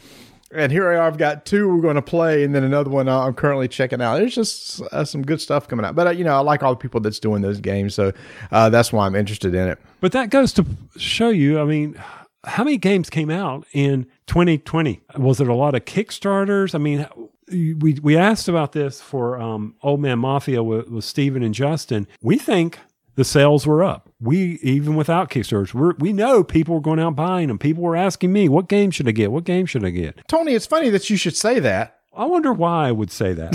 and 0.51 0.71
here 0.71 0.89
I 0.89 0.95
are. 0.95 1.01
I've 1.01 1.17
got 1.17 1.45
two 1.45 1.73
we're 1.73 1.81
going 1.81 1.95
to 1.95 2.01
play, 2.01 2.43
and 2.43 2.53
then 2.53 2.63
another 2.63 2.89
one 2.89 3.09
I'm 3.09 3.33
currently 3.33 3.67
checking 3.67 4.01
out. 4.01 4.17
There's 4.17 4.35
just 4.35 4.81
uh, 4.91 5.03
some 5.03 5.23
good 5.23 5.41
stuff 5.41 5.67
coming 5.67 5.85
out. 5.85 5.95
But 5.95 6.07
uh, 6.07 6.09
you 6.11 6.23
know, 6.23 6.35
I 6.35 6.39
like 6.39 6.63
all 6.63 6.71
the 6.71 6.79
people 6.79 6.99
that's 6.99 7.19
doing 7.19 7.41
those 7.41 7.59
games, 7.59 7.95
so 7.95 8.11
uh, 8.51 8.69
that's 8.69 8.93
why 8.93 9.05
I'm 9.05 9.15
interested 9.15 9.55
in 9.55 9.67
it. 9.67 9.79
But 10.01 10.11
that 10.11 10.29
goes 10.29 10.53
to 10.53 10.65
show 10.97 11.29
you, 11.29 11.59
I 11.59 11.65
mean, 11.65 12.01
how 12.43 12.63
many 12.63 12.77
games 12.77 13.09
came 13.09 13.29
out 13.29 13.65
in 13.73 14.05
2020? 14.27 15.01
Was 15.17 15.41
it 15.41 15.47
a 15.47 15.55
lot 15.55 15.75
of 15.75 15.85
Kickstarters? 15.85 16.75
I 16.75 16.77
mean, 16.77 17.07
we 17.49 17.99
we 18.01 18.17
asked 18.17 18.47
about 18.47 18.71
this 18.71 19.01
for 19.01 19.39
um, 19.39 19.75
Old 19.81 19.99
Man 19.99 20.19
Mafia 20.19 20.63
with, 20.63 20.89
with 20.89 21.05
Steven 21.05 21.43
and 21.43 21.53
Justin. 21.53 22.07
We 22.21 22.37
think 22.37 22.79
the 23.15 23.25
sales 23.25 23.65
were 23.65 23.83
up. 23.83 24.09
We 24.21 24.59
even 24.61 24.95
without 24.95 25.29
Kickstarters, 25.29 25.73
we 25.73 25.93
we 25.99 26.13
know 26.13 26.43
people 26.43 26.75
were 26.75 26.81
going 26.81 26.99
out 26.99 27.15
buying 27.15 27.49
them. 27.49 27.59
People 27.59 27.83
were 27.83 27.95
asking 27.97 28.31
me, 28.31 28.47
"What 28.47 28.69
game 28.69 28.91
should 28.91 29.07
I 29.07 29.11
get? 29.11 29.31
What 29.31 29.43
game 29.43 29.65
should 29.65 29.83
I 29.83 29.89
get?" 29.89 30.27
Tony, 30.27 30.53
it's 30.53 30.65
funny 30.65 30.89
that 30.89 31.09
you 31.09 31.17
should 31.17 31.35
say 31.35 31.59
that 31.59 31.99
I 32.15 32.25
wonder 32.25 32.53
why 32.53 32.87
I 32.87 32.91
would 32.91 33.11
say 33.11 33.33
that. 33.33 33.51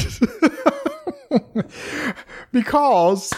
because 2.52 3.32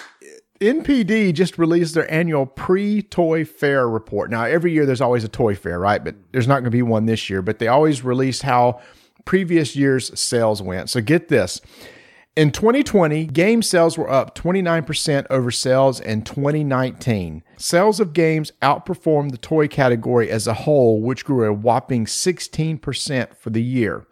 NPD 0.61 1.33
just 1.33 1.59
released 1.59 1.95
their 1.95 2.11
annual 2.13 2.47
pre 2.47 3.03
toy 3.03 3.45
fair 3.45 3.89
report. 3.89 4.31
Now, 4.31 4.45
every 4.45 4.73
year 4.73 4.85
there's 4.85 5.01
always 5.01 5.23
a 5.23 5.29
toy 5.29 5.55
fair, 5.55 5.79
right? 5.79 6.03
But 6.03 6.17
there's 6.33 6.49
not 6.49 6.55
going 6.57 6.65
to 6.65 6.71
be 6.71 6.83
one 6.83 7.07
this 7.07 7.31
year, 7.31 7.41
but 7.41 7.61
they 7.61 7.69
always 7.69 8.03
release 8.03 8.43
how 8.43 8.81
previous 9.25 9.77
year's 9.77 10.19
sales 10.19 10.61
went. 10.61 10.91
So 10.91 11.01
get 11.01 11.29
this. 11.29 11.61
In 12.35 12.51
2020, 12.51 13.27
game 13.27 13.61
sales 13.61 13.99
were 13.99 14.09
up 14.09 14.35
29% 14.35 15.27
over 15.29 15.51
sales 15.51 16.01
in 16.01 16.23
2019. 16.23 17.43
Sales 17.59 18.01
of 18.01 18.15
games 18.15 18.53
outperformed 18.63 19.33
the 19.33 19.37
toy 19.37 19.69
category 19.69 20.31
as 20.31 20.47
a 20.47 20.55
whole, 20.55 21.03
which 21.03 21.27
grew 21.27 21.45
a 21.45 21.53
whopping 21.53 22.07
16% 22.07 23.37
for 23.37 23.51
the 23.51 23.63
year. 23.63 24.07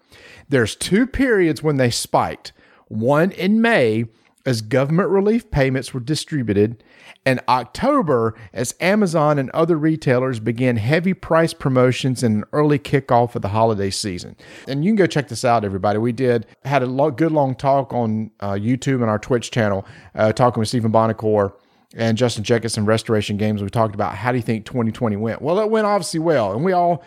There's 0.51 0.77
two 0.77 1.07
periods 1.07 1.63
when 1.63 1.79
they 1.79 1.91
spiked. 1.91 2.53
One 2.89 3.31
in 3.31 3.63
May 3.63 4.05
as 4.45 4.61
government 4.61 5.09
relief 5.09 5.51
payments 5.51 5.95
were 5.95 6.01
distributed, 6.01 6.85
and 7.27 7.41
October 7.49 8.35
as 8.53 8.75
Amazon 8.81 9.39
and 9.39 9.51
other 9.51 9.77
retailers 9.77 10.41
began 10.41 10.77
heavy 10.77 11.13
price 11.13 11.53
promotions 11.53 12.23
and 12.23 12.37
an 12.37 12.45
early 12.53 12.79
kickoff 12.79 13.35
of 13.35 13.43
the 13.43 13.49
holiday 13.49 13.91
season. 13.91 14.37
And 14.67 14.85
you 14.85 14.91
can 14.91 14.97
go 14.97 15.07
check 15.07 15.29
this 15.29 15.45
out, 15.45 15.65
everybody. 15.65 15.99
We 15.99 16.13
did 16.13 16.47
had 16.65 16.83
a 16.83 16.87
lo- 16.87 17.11
good 17.11 17.33
long 17.33 17.55
talk 17.55 17.93
on 17.93 18.31
uh, 18.41 18.53
YouTube 18.53 19.03
and 19.03 19.11
our 19.11 19.19
Twitch 19.19 19.51
channel, 19.51 19.87
uh, 20.15 20.33
talking 20.33 20.61
with 20.61 20.69
Stephen 20.69 20.93
Buonocore 20.93 21.53
and 21.95 22.17
Justin 22.17 22.45
Jenkins 22.45 22.77
and 22.77 22.87
Restoration 22.87 23.37
Games. 23.37 23.63
We 23.63 23.69
talked 23.69 23.95
about 23.95 24.15
how 24.15 24.33
do 24.33 24.39
you 24.39 24.43
think 24.43 24.65
2020 24.65 25.17
went? 25.17 25.43
Well, 25.43 25.59
it 25.61 25.71
went 25.71 25.87
obviously 25.87 26.21
well, 26.21 26.53
and 26.53 26.65
we 26.65 26.73
all 26.73 27.05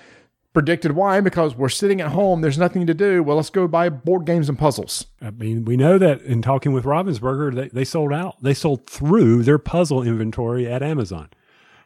predicted 0.54 0.94
why 0.94 1.20
because 1.20 1.56
we're 1.56 1.70
sitting 1.70 2.00
at 2.00 2.12
home 2.12 2.42
there's 2.42 2.58
nothing 2.58 2.86
to 2.86 2.94
do 2.94 3.24
well 3.24 3.38
let's 3.38 3.50
go 3.50 3.68
buy 3.68 3.89
board 3.89 4.26
games 4.26 4.50
and 4.50 4.60
puzzles 4.60 5.08
I 5.24 5.32
mean, 5.32 5.63
we 5.63 5.78
know 5.78 5.98
that 5.98 6.22
in 6.24 6.42
talking 6.42 6.74
with 6.74 6.84
Ravensburger, 6.84 7.56
they, 7.56 7.70
they 7.70 7.86
sold 7.86 8.12
out. 8.12 8.42
They 8.44 8.54
sold 8.54 8.88
through 8.88 9.44
their 9.44 9.58
puzzle 9.58 10.04
inventory 10.04 10.68
at 10.68 10.84
Amazon. 10.84 11.30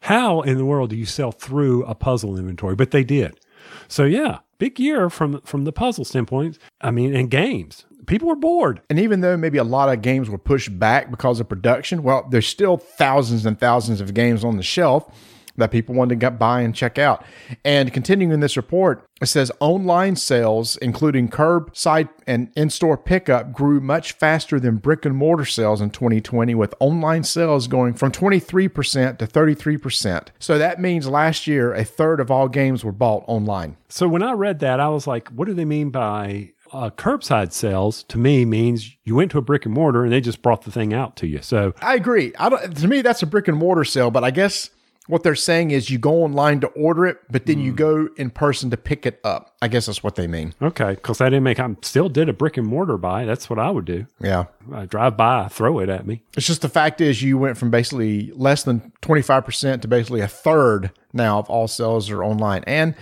How 0.01 0.41
in 0.41 0.57
the 0.57 0.65
world 0.65 0.89
do 0.89 0.95
you 0.95 1.05
sell 1.05 1.31
through 1.31 1.83
a 1.85 1.93
puzzle 1.93 2.35
inventory? 2.35 2.75
But 2.75 2.91
they 2.91 3.03
did. 3.03 3.39
So 3.87 4.05
yeah, 4.05 4.39
big 4.57 4.79
year 4.79 5.09
from 5.09 5.41
from 5.41 5.65
the 5.65 5.71
puzzle 5.71 6.03
standpoint. 6.03 6.57
I 6.81 6.89
mean, 6.91 7.15
and 7.15 7.29
games. 7.29 7.85
People 8.07 8.29
were 8.29 8.35
bored. 8.35 8.81
and 8.89 8.99
even 8.99 9.19
though 9.19 9.35
maybe 9.35 9.57
a 9.57 9.63
lot 9.65 9.89
of 9.89 10.01
games 10.01 10.29
were 10.29 10.37
pushed 10.37 10.79
back 10.79 11.11
because 11.11 11.41
of 11.41 11.49
production 11.49 12.03
well 12.03 12.25
there's 12.31 12.47
still 12.47 12.77
thousands 12.77 13.45
and 13.45 13.59
thousands 13.59 13.99
of 13.99 14.13
games 14.13 14.45
on 14.45 14.55
the 14.55 14.63
shelf 14.63 15.13
that 15.57 15.71
people 15.71 15.93
wanted 15.95 16.09
to 16.09 16.15
get 16.15 16.39
buy 16.39 16.61
and 16.61 16.75
check 16.75 16.97
out 16.97 17.23
and 17.65 17.91
continuing 17.93 18.31
in 18.31 18.39
this 18.39 18.55
report 18.57 19.03
it 19.21 19.25
says 19.25 19.51
online 19.59 20.15
sales 20.15 20.77
including 20.77 21.27
curbside 21.27 22.09
and 22.25 22.51
in-store 22.55 22.97
pickup 22.97 23.51
grew 23.51 23.79
much 23.79 24.11
faster 24.13 24.59
than 24.59 24.77
brick 24.77 25.05
and 25.05 25.15
mortar 25.15 25.45
sales 25.45 25.81
in 25.81 25.89
2020 25.89 26.53
with 26.55 26.73
online 26.79 27.23
sales 27.23 27.67
going 27.67 27.93
from 27.93 28.11
23% 28.11 29.17
to 29.17 29.27
33% 29.27 30.27
so 30.39 30.57
that 30.57 30.79
means 30.79 31.07
last 31.07 31.47
year 31.47 31.73
a 31.73 31.83
third 31.83 32.19
of 32.19 32.31
all 32.31 32.47
games 32.47 32.83
were 32.83 32.91
bought 32.91 33.23
online 33.27 33.77
So 33.89 34.07
when 34.07 34.21
I 34.23 34.33
read 34.33 34.59
that, 34.59 34.79
I 34.79 34.89
was 34.89 35.07
like, 35.07 35.29
what 35.29 35.45
do 35.47 35.53
they 35.53 35.65
mean 35.65 35.89
by 35.89 36.51
Uh, 36.73 36.89
curbside 36.89 37.53
sales 37.53 38.03
to 38.03 38.17
me 38.17 38.43
means 38.43 38.97
you 39.05 39.15
went 39.15 39.31
to 39.31 39.37
a 39.37 39.41
brick 39.41 39.65
and 39.65 39.73
mortar 39.73 40.03
and 40.03 40.11
they 40.11 40.19
just 40.19 40.41
brought 40.41 40.63
the 40.63 40.71
thing 40.71 40.93
out 40.93 41.15
to 41.15 41.25
you. 41.25 41.41
So 41.41 41.73
I 41.81 41.95
agree. 41.95 42.33
I 42.37 42.49
don't. 42.49 42.75
To 42.75 42.87
me, 42.89 43.01
that's 43.01 43.23
a 43.23 43.25
brick 43.25 43.47
and 43.47 43.57
mortar 43.57 43.85
sale. 43.85 44.11
But 44.11 44.25
I 44.25 44.31
guess 44.31 44.69
what 45.07 45.23
they're 45.23 45.35
saying 45.35 45.71
is 45.71 45.89
you 45.89 45.97
go 45.97 46.23
online 46.23 46.59
to 46.59 46.67
order 46.67 47.05
it, 47.05 47.17
but 47.29 47.45
then 47.45 47.59
you 47.59 47.71
hmm. 47.71 47.77
go 47.77 48.09
in 48.17 48.29
person 48.29 48.69
to 48.69 48.77
pick 48.77 49.05
it 49.05 49.19
up. 49.23 49.55
I 49.61 49.67
guess 49.67 49.87
that's 49.87 50.03
what 50.03 50.15
they 50.15 50.27
mean. 50.27 50.53
okay, 50.61 50.91
because 50.91 51.21
I 51.21 51.25
didn't 51.25 51.43
make. 51.43 51.59
I 51.59 51.75
still 51.81 52.09
did 52.09 52.29
a 52.29 52.33
brick 52.33 52.57
and 52.57 52.67
mortar 52.67 52.97
buy. 52.97 53.25
That's 53.25 53.49
what 53.49 53.57
I 53.57 53.71
would 53.71 53.85
do. 53.85 54.05
Yeah. 54.21 54.45
I 54.73 54.85
drive 54.85 55.15
by, 55.15 55.47
throw 55.47 55.79
it 55.79 55.89
at 55.89 56.05
me. 56.05 56.23
It's 56.35 56.45
just 56.45 56.61
the 56.61 56.69
fact 56.69 56.99
is 57.01 57.23
you 57.23 57.37
went 57.37 57.57
from 57.57 57.71
basically 57.71 58.31
less 58.33 58.63
than 58.63 58.91
25% 59.01 59.81
to 59.81 59.87
basically 59.87 60.21
a 60.21 60.27
third 60.27 60.91
now 61.13 61.39
of 61.39 61.49
all 61.49 61.67
sales 61.67 62.09
are 62.09 62.23
online. 62.23 62.63
And 62.67 62.93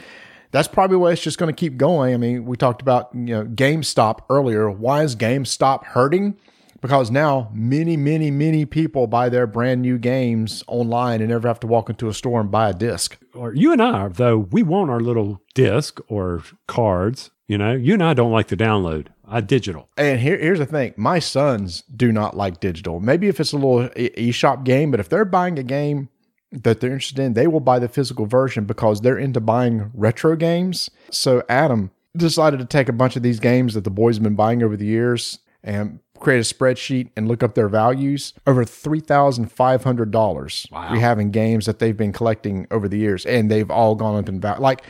that's 0.52 0.68
probably 0.68 0.98
why 0.98 1.12
it's 1.12 1.22
just 1.22 1.38
going 1.38 1.54
to 1.54 1.60
keep 1.60 1.76
going. 1.78 2.14
I 2.14 2.18
mean, 2.18 2.46
we 2.46 2.56
talked 2.56 2.82
about, 2.82 3.10
you 3.14 3.26
know, 3.26 3.46
GameStop 3.46 4.20
earlier. 4.30 4.70
Why 4.70 5.04
is 5.04 5.16
GameStop 5.16 5.86
hurting? 5.86 6.38
Because 6.86 7.10
now 7.10 7.50
many, 7.52 7.98
many, 7.98 8.30
many 8.30 8.64
people 8.64 9.08
buy 9.08 9.28
their 9.28 9.48
brand 9.48 9.82
new 9.82 9.98
games 9.98 10.64
online 10.68 11.20
and 11.20 11.32
never 11.32 11.48
have 11.48 11.60
to 11.62 11.66
walk 11.66 11.90
into 11.90 12.10
a 12.10 12.14
store 12.14 12.40
and 12.40 12.52
buy 12.52 12.70
a 12.70 12.76
disc. 12.76 13.18
Or 13.34 13.56
you 13.56 13.72
and 13.72 13.82
I, 13.82 14.10
though, 14.10 14.38
we 14.38 14.62
want 14.62 14.92
our 14.92 15.00
little 15.00 15.42
disc 15.56 16.00
or 16.10 16.44
cards. 16.68 17.32
You 17.48 17.58
know, 17.58 17.72
you 17.72 17.94
and 17.94 18.04
I 18.04 18.14
don't 18.14 18.32
like 18.32 18.50
the 18.50 18.56
download. 18.56 19.08
I 19.28 19.42
digital. 19.42 19.90
And 19.98 20.20
here, 20.20 20.38
here's 20.38 20.60
the 20.60 20.68
thing: 20.68 20.94
my 20.96 21.18
sons 21.18 21.82
do 21.82 22.12
not 22.12 22.38
like 22.38 22.60
digital. 22.60 23.00
Maybe 23.00 23.30
if 23.30 23.40
it's 23.40 23.52
a 23.52 23.58
little 23.58 23.90
eShop 23.90 24.64
game, 24.64 24.92
but 24.92 25.00
if 25.00 25.10
they're 25.10 25.26
buying 25.26 25.58
a 25.58 25.64
game 25.64 26.10
that 26.52 26.82
they're 26.82 26.94
interested 26.94 27.18
in, 27.18 27.34
they 27.34 27.48
will 27.48 27.62
buy 27.62 27.80
the 27.80 27.90
physical 27.90 28.28
version 28.28 28.66
because 28.66 29.02
they're 29.02 29.18
into 29.18 29.42
buying 29.42 29.90
retro 29.96 30.36
games. 30.36 30.92
So 31.10 31.42
Adam 31.50 31.90
decided 32.16 32.60
to 32.60 32.66
take 32.66 32.90
a 32.90 32.94
bunch 32.94 33.16
of 33.16 33.24
these 33.24 33.40
games 33.40 33.74
that 33.74 33.86
the 33.86 33.90
boys 33.90 34.18
have 34.18 34.24
been 34.24 34.36
buying 34.36 34.62
over 34.62 34.78
the 34.78 34.86
years 34.86 35.40
and 35.64 36.00
create 36.26 36.40
a 36.40 36.56
spreadsheet 36.56 37.10
and 37.16 37.28
look 37.28 37.44
up 37.44 37.54
their 37.54 37.70
values. 37.70 38.34
Over 38.48 38.66
three 38.66 39.00
thousand 39.00 39.52
five 39.52 39.84
hundred 39.84 40.12
dollars 40.12 40.66
we 40.92 41.00
have 41.00 41.20
in 41.20 41.30
games 41.32 41.68
that 41.68 41.80
they've 41.80 41.96
been 41.96 42.12
collecting 42.12 42.68
over 42.72 42.90
the 42.90 42.98
years, 42.98 43.26
and 43.26 43.50
they've 43.50 43.70
all 43.70 43.96
gone 43.96 44.18
up 44.18 44.28
in 44.28 44.42
value. 44.42 44.62
Like 44.62 44.84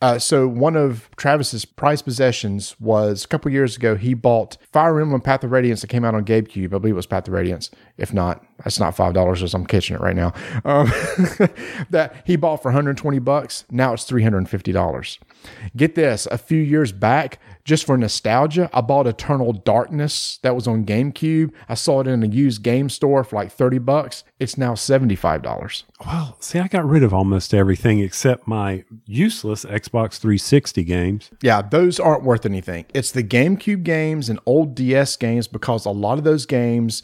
uh, 0.00 0.18
so 0.18 0.46
one 0.46 0.76
of 0.76 1.10
Travis's 1.16 1.64
prized 1.64 2.04
possessions 2.04 2.76
was 2.78 3.24
a 3.24 3.28
couple 3.28 3.50
years 3.50 3.76
ago. 3.76 3.96
He 3.96 4.14
bought 4.14 4.56
Fire 4.72 5.00
Emblem 5.00 5.20
Path 5.20 5.42
of 5.42 5.50
Radiance 5.50 5.80
that 5.80 5.88
came 5.88 6.04
out 6.04 6.14
on 6.14 6.24
GameCube. 6.24 6.66
I 6.66 6.78
believe 6.78 6.92
it 6.92 6.96
was 6.96 7.06
Path 7.06 7.26
of 7.26 7.34
Radiance. 7.34 7.70
If 7.96 8.14
not, 8.14 8.44
that's 8.62 8.78
not 8.78 8.94
five 8.94 9.12
dollars 9.12 9.42
as 9.42 9.54
I'm 9.54 9.66
catching 9.66 9.96
it 9.96 10.00
right 10.00 10.14
now. 10.14 10.32
Um, 10.64 10.86
that 11.90 12.22
he 12.24 12.36
bought 12.36 12.62
for 12.62 12.68
120 12.68 13.18
bucks. 13.18 13.64
Now 13.70 13.92
it's 13.92 14.04
350 14.04 14.70
dollars. 14.70 15.18
Get 15.76 15.96
this: 15.96 16.26
a 16.30 16.38
few 16.38 16.62
years 16.62 16.92
back, 16.92 17.40
just 17.68 17.84
for 17.84 17.98
nostalgia, 17.98 18.70
I 18.72 18.80
bought 18.80 19.06
Eternal 19.06 19.52
Darkness 19.52 20.38
that 20.40 20.54
was 20.54 20.66
on 20.66 20.86
GameCube. 20.86 21.52
I 21.68 21.74
saw 21.74 22.00
it 22.00 22.06
in 22.06 22.22
a 22.22 22.26
used 22.26 22.62
game 22.62 22.88
store 22.88 23.22
for 23.22 23.36
like 23.36 23.52
30 23.52 23.76
bucks. 23.76 24.24
It's 24.40 24.56
now 24.56 24.74
75 24.74 25.42
dollars. 25.42 25.84
Well, 26.06 26.38
see, 26.40 26.58
I 26.58 26.66
got 26.68 26.88
rid 26.88 27.02
of 27.02 27.12
almost 27.12 27.52
everything 27.52 28.00
except 28.00 28.48
my 28.48 28.84
useless 29.04 29.66
Xbox 29.66 30.16
360 30.16 30.82
games. 30.82 31.30
Yeah, 31.42 31.60
those 31.60 32.00
aren't 32.00 32.22
worth 32.22 32.46
anything. 32.46 32.86
It's 32.94 33.12
the 33.12 33.22
GameCube 33.22 33.82
games 33.82 34.30
and 34.30 34.40
old 34.46 34.74
DS 34.74 35.16
games 35.18 35.46
because 35.46 35.84
a 35.84 35.90
lot 35.90 36.16
of 36.16 36.24
those 36.24 36.46
games 36.46 37.02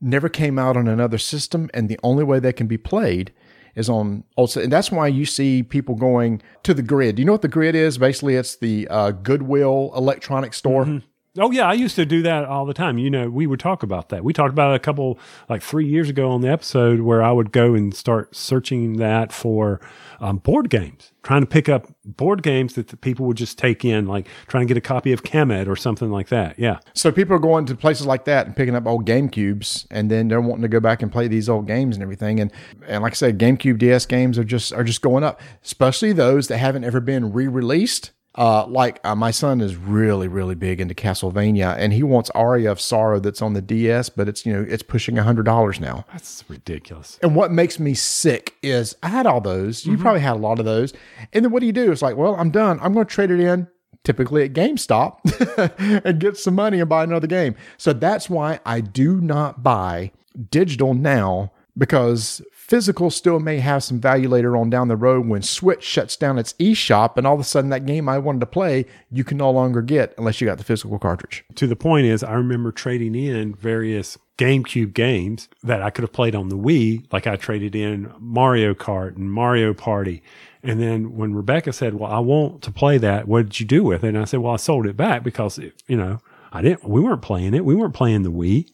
never 0.00 0.30
came 0.30 0.58
out 0.58 0.78
on 0.78 0.88
another 0.88 1.18
system, 1.18 1.68
and 1.74 1.90
the 1.90 2.00
only 2.02 2.24
way 2.24 2.38
they 2.38 2.54
can 2.54 2.66
be 2.66 2.78
played 2.78 3.30
is 3.78 3.88
on 3.88 4.24
also, 4.36 4.60
and 4.60 4.72
that's 4.72 4.90
why 4.90 5.06
you 5.06 5.24
see 5.24 5.62
people 5.62 5.94
going 5.94 6.42
to 6.64 6.74
the 6.74 6.82
grid. 6.82 7.16
Do 7.16 7.22
you 7.22 7.26
know 7.26 7.32
what 7.32 7.42
the 7.42 7.48
grid 7.48 7.74
is? 7.74 7.96
Basically, 7.96 8.34
it's 8.34 8.56
the 8.56 8.88
uh, 8.88 9.12
Goodwill 9.12 9.92
electronic 9.94 10.52
store. 10.52 11.02
Oh 11.38 11.52
yeah, 11.52 11.68
I 11.68 11.74
used 11.74 11.94
to 11.96 12.04
do 12.04 12.22
that 12.22 12.46
all 12.46 12.66
the 12.66 12.74
time. 12.74 12.98
You 12.98 13.10
know, 13.10 13.30
we 13.30 13.46
would 13.46 13.60
talk 13.60 13.82
about 13.84 14.08
that. 14.08 14.24
We 14.24 14.32
talked 14.32 14.52
about 14.52 14.72
it 14.72 14.76
a 14.76 14.80
couple 14.80 15.18
like 15.48 15.62
three 15.62 15.86
years 15.86 16.10
ago 16.10 16.30
on 16.30 16.40
the 16.40 16.48
episode 16.48 17.00
where 17.00 17.22
I 17.22 17.30
would 17.30 17.52
go 17.52 17.74
and 17.74 17.94
start 17.94 18.34
searching 18.34 18.96
that 18.96 19.32
for 19.32 19.80
um, 20.20 20.38
board 20.38 20.68
games, 20.68 21.12
trying 21.28 21.42
to 21.42 21.46
pick 21.46 21.68
up 21.68 21.86
board 22.06 22.42
games 22.42 22.72
that 22.72 22.98
people 23.02 23.26
would 23.26 23.36
just 23.36 23.58
take 23.58 23.84
in, 23.84 24.06
like 24.06 24.26
trying 24.46 24.66
to 24.66 24.66
get 24.66 24.78
a 24.78 24.80
copy 24.80 25.12
of 25.12 25.24
Kemet 25.24 25.68
or 25.68 25.76
something 25.76 26.10
like 26.10 26.28
that. 26.28 26.58
Yeah, 26.58 26.78
So 26.94 27.12
people 27.12 27.36
are 27.36 27.38
going 27.38 27.66
to 27.66 27.74
places 27.74 28.06
like 28.06 28.24
that 28.24 28.46
and 28.46 28.56
picking 28.56 28.74
up 28.74 28.86
old 28.86 29.06
GameCubes, 29.06 29.86
and 29.90 30.10
then 30.10 30.28
they're 30.28 30.40
wanting 30.40 30.62
to 30.62 30.68
go 30.68 30.80
back 30.80 31.02
and 31.02 31.12
play 31.12 31.28
these 31.28 31.46
old 31.46 31.66
games 31.66 31.96
and 31.96 32.02
everything. 32.02 32.40
And 32.40 32.50
and 32.86 33.02
like 33.02 33.12
I 33.12 33.14
said, 33.14 33.38
GameCube 33.38 33.76
DS 33.76 34.06
games 34.06 34.38
are 34.38 34.44
just 34.44 34.72
are 34.72 34.84
just 34.84 35.02
going 35.02 35.22
up, 35.22 35.38
especially 35.62 36.14
those 36.14 36.48
that 36.48 36.56
haven't 36.56 36.84
ever 36.84 36.98
been 36.98 37.30
re-released. 37.30 38.12
Uh, 38.34 38.64
like 38.66 39.00
uh, 39.04 39.16
my 39.16 39.32
son 39.32 39.60
is 39.60 39.74
really 39.74 40.28
really 40.28 40.54
big 40.54 40.80
into 40.80 40.94
Castlevania, 40.94 41.74
and 41.76 41.92
he 41.92 42.02
wants 42.02 42.30
Aria 42.30 42.70
of 42.70 42.80
Sorrow 42.80 43.18
that's 43.18 43.42
on 43.42 43.54
the 43.54 43.62
DS, 43.62 44.10
but 44.10 44.28
it's 44.28 44.46
you 44.46 44.52
know 44.52 44.64
it's 44.68 44.82
pushing 44.82 45.18
a 45.18 45.22
hundred 45.24 45.44
dollars 45.44 45.80
now. 45.80 46.04
that's 46.12 46.44
ridiculous. 46.48 47.18
And 47.22 47.34
what 47.34 47.50
makes 47.50 47.80
me 47.80 47.94
sick 47.94 48.54
is 48.62 48.94
I 49.02 49.08
had 49.08 49.26
all 49.26 49.40
those. 49.40 49.84
You 49.86 49.98
probably 49.98 50.20
had 50.20 50.36
a 50.36 50.38
lot 50.38 50.58
of 50.58 50.64
those. 50.64 50.92
And 51.32 51.44
then 51.44 51.50
what 51.50 51.60
do 51.60 51.66
you 51.66 51.72
do? 51.72 51.90
It's 51.90 52.02
like, 52.02 52.16
well, 52.16 52.36
I'm 52.36 52.50
done. 52.50 52.78
I'm 52.80 52.92
going 52.92 53.06
to 53.06 53.12
trade 53.12 53.30
it 53.30 53.40
in 53.40 53.66
typically 54.04 54.44
at 54.44 54.52
GameStop 54.52 56.00
and 56.04 56.20
get 56.20 56.36
some 56.36 56.54
money 56.54 56.80
and 56.80 56.88
buy 56.88 57.04
another 57.04 57.26
game. 57.26 57.54
So 57.76 57.92
that's 57.92 58.30
why 58.30 58.60
I 58.64 58.80
do 58.80 59.20
not 59.20 59.62
buy 59.62 60.12
digital 60.50 60.94
now 60.94 61.52
because 61.76 62.40
physical 62.68 63.10
still 63.10 63.40
may 63.40 63.58
have 63.58 63.82
some 63.82 63.98
value 63.98 64.28
later 64.28 64.56
on 64.56 64.68
down 64.68 64.88
the 64.88 64.96
road 64.96 65.26
when 65.26 65.42
Switch 65.42 65.82
shuts 65.82 66.16
down 66.16 66.38
its 66.38 66.52
eShop 66.54 67.16
and 67.16 67.26
all 67.26 67.34
of 67.34 67.40
a 67.40 67.44
sudden 67.44 67.70
that 67.70 67.86
game 67.86 68.08
I 68.08 68.18
wanted 68.18 68.40
to 68.40 68.46
play, 68.46 68.84
you 69.10 69.24
can 69.24 69.38
no 69.38 69.50
longer 69.50 69.80
get 69.80 70.14
unless 70.18 70.40
you 70.40 70.46
got 70.46 70.58
the 70.58 70.64
physical 70.64 70.98
cartridge. 70.98 71.44
To 71.54 71.66
the 71.66 71.74
point 71.74 72.06
is, 72.06 72.22
I 72.22 72.34
remember 72.34 72.70
trading 72.70 73.14
in 73.14 73.54
various 73.54 74.18
GameCube 74.36 74.92
games 74.92 75.48
that 75.62 75.82
I 75.82 75.90
could 75.90 76.02
have 76.02 76.12
played 76.12 76.34
on 76.34 76.50
the 76.50 76.58
Wii, 76.58 77.10
like 77.10 77.26
I 77.26 77.36
traded 77.36 77.74
in 77.74 78.12
Mario 78.18 78.74
Kart 78.74 79.16
and 79.16 79.32
Mario 79.32 79.72
Party. 79.74 80.22
And 80.62 80.80
then 80.80 81.16
when 81.16 81.34
Rebecca 81.34 81.72
said, 81.72 81.94
"Well, 81.94 82.12
I 82.12 82.18
want 82.18 82.62
to 82.62 82.70
play 82.70 82.98
that. 82.98 83.26
What 83.26 83.44
did 83.44 83.60
you 83.60 83.66
do 83.66 83.82
with 83.82 84.04
it?" 84.04 84.08
And 84.08 84.18
I 84.18 84.24
said, 84.24 84.40
"Well, 84.40 84.54
I 84.54 84.56
sold 84.56 84.86
it 84.86 84.96
back 84.96 85.22
because 85.22 85.58
it, 85.58 85.82
you 85.86 85.96
know 85.96 86.18
I 86.52 86.62
didn't. 86.62 86.84
We 86.88 87.00
weren't 87.00 87.22
playing 87.22 87.54
it. 87.54 87.64
We 87.64 87.74
weren't 87.74 87.94
playing 87.94 88.22
the 88.22 88.30
Wii." 88.30 88.68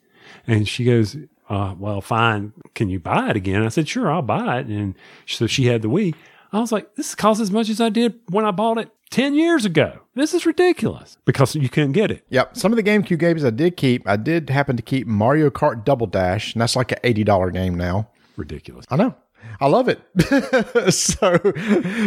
And 0.46 0.68
she 0.68 0.84
goes, 0.84 1.16
uh, 1.48 1.74
"Well, 1.78 2.00
fine. 2.00 2.52
Can 2.74 2.88
you 2.88 3.00
buy 3.00 3.30
it 3.30 3.36
again?" 3.36 3.62
I 3.62 3.68
said, 3.68 3.88
"Sure, 3.88 4.10
I'll 4.10 4.22
buy 4.22 4.60
it." 4.60 4.66
And 4.66 4.94
so 5.26 5.46
she 5.46 5.66
had 5.66 5.82
the 5.82 5.88
Wii. 5.88 6.14
I 6.52 6.60
was 6.60 6.72
like, 6.72 6.94
"This 6.94 7.14
costs 7.14 7.40
as 7.40 7.50
much 7.50 7.68
as 7.68 7.80
I 7.80 7.88
did 7.88 8.14
when 8.28 8.44
I 8.44 8.50
bought 8.50 8.78
it 8.78 8.90
ten 9.10 9.34
years 9.34 9.64
ago. 9.64 10.00
This 10.14 10.34
is 10.34 10.46
ridiculous 10.46 11.18
because 11.24 11.54
you 11.54 11.68
couldn't 11.68 11.92
get 11.92 12.10
it." 12.10 12.24
Yep. 12.30 12.56
Some 12.56 12.72
of 12.72 12.76
the 12.76 12.82
GameCube 12.82 13.18
games 13.18 13.44
I 13.44 13.50
did 13.50 13.76
keep, 13.76 14.08
I 14.08 14.16
did 14.16 14.50
happen 14.50 14.76
to 14.76 14.82
keep 14.82 15.06
Mario 15.06 15.50
Kart 15.50 15.84
Double 15.84 16.06
Dash, 16.06 16.54
and 16.54 16.60
that's 16.60 16.76
like 16.76 16.92
an 16.92 16.98
$80 17.02 17.52
game 17.52 17.74
now. 17.74 18.08
Ridiculous. 18.36 18.86
I 18.90 18.96
know. 18.96 19.14
I 19.60 19.66
love 19.68 19.88
it. 19.88 20.00
so, 20.92 21.38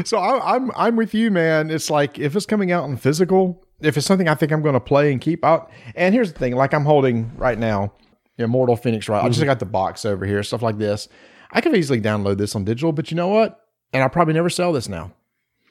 so 0.04 0.18
I, 0.18 0.56
I'm 0.56 0.72
I'm 0.76 0.96
with 0.96 1.14
you, 1.14 1.32
man. 1.32 1.70
It's 1.70 1.90
like 1.90 2.20
if 2.20 2.36
it's 2.36 2.46
coming 2.46 2.72
out 2.72 2.90
in 2.90 2.98
physical, 2.98 3.64
if 3.82 3.98
it's 3.98 4.06
something 4.06 4.28
I 4.28 4.36
think 4.36 4.52
I'm 4.52 4.62
going 4.62 4.74
to 4.74 4.80
play 4.80 5.12
and 5.12 5.22
keep 5.22 5.46
out. 5.46 5.72
And 5.96 6.14
here's 6.14 6.34
the 6.34 6.40
thing: 6.40 6.56
like 6.56 6.74
I'm 6.74 6.86
holding 6.86 7.32
right 7.38 7.58
now, 7.58 7.94
Immortal 8.38 8.76
Phoenix. 8.76 9.08
Right, 9.10 9.24
I 9.24 9.28
just 9.28 9.40
mm-hmm. 9.40 9.48
got 9.48 9.60
the 9.60 9.66
box 9.66 10.06
over 10.06 10.26
here, 10.26 10.44
stuff 10.44 10.62
like 10.62 10.78
this. 10.78 11.08
I 11.52 11.62
could 11.62 11.76
easily 11.76 12.02
download 12.02 12.38
this 12.38 12.56
on 12.56 12.66
digital, 12.66 12.92
but 12.92 13.10
you 13.12 13.18
know 13.18 13.30
what? 13.30 13.66
And 13.94 14.04
I'll 14.04 14.10
probably 14.10 14.34
never 14.34 14.50
sell 14.50 14.74
this 14.74 14.90
now. 14.90 15.14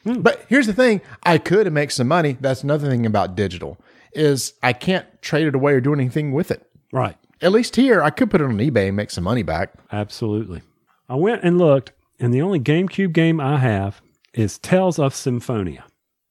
Hmm. 0.05 0.21
But 0.21 0.45
here's 0.49 0.67
the 0.67 0.73
thing: 0.73 1.01
I 1.23 1.39
could 1.39 1.71
make 1.73 1.91
some 1.91 2.09
money. 2.09 2.37
That's 2.41 2.63
another 2.63 2.89
thing 2.89 3.07
about 3.07 3.37
digital 3.37 3.79
is 4.17 4.55
I 4.63 4.73
can't 4.73 5.07
trade 5.21 5.47
it 5.47 5.55
away 5.55 5.75
or 5.75 5.81
do 5.81 5.93
anything 5.93 6.33
with 6.33 6.51
it. 6.51 6.67
Right. 6.93 7.17
At 7.43 7.53
least 7.53 7.77
here, 7.77 8.03
I 8.03 8.11
could 8.11 8.31
put 8.31 8.41
it 8.41 8.45
on 8.45 8.57
eBay 8.57 8.89
and 8.89 8.97
make 8.97 9.11
some 9.11 9.25
money 9.25 9.43
back. 9.43 9.75
Absolutely. 9.93 10.63
I 11.09 11.17
went 11.17 11.43
and 11.45 11.59
looked, 11.59 11.93
and 12.19 12.33
the 12.33 12.41
only 12.41 12.59
GameCube 12.59 13.13
game 13.13 13.41
I 13.41 13.59
have 13.59 14.01
is 14.33 14.59
Tales 14.59 14.99
of 14.99 15.15
Symphonia. 15.15 15.85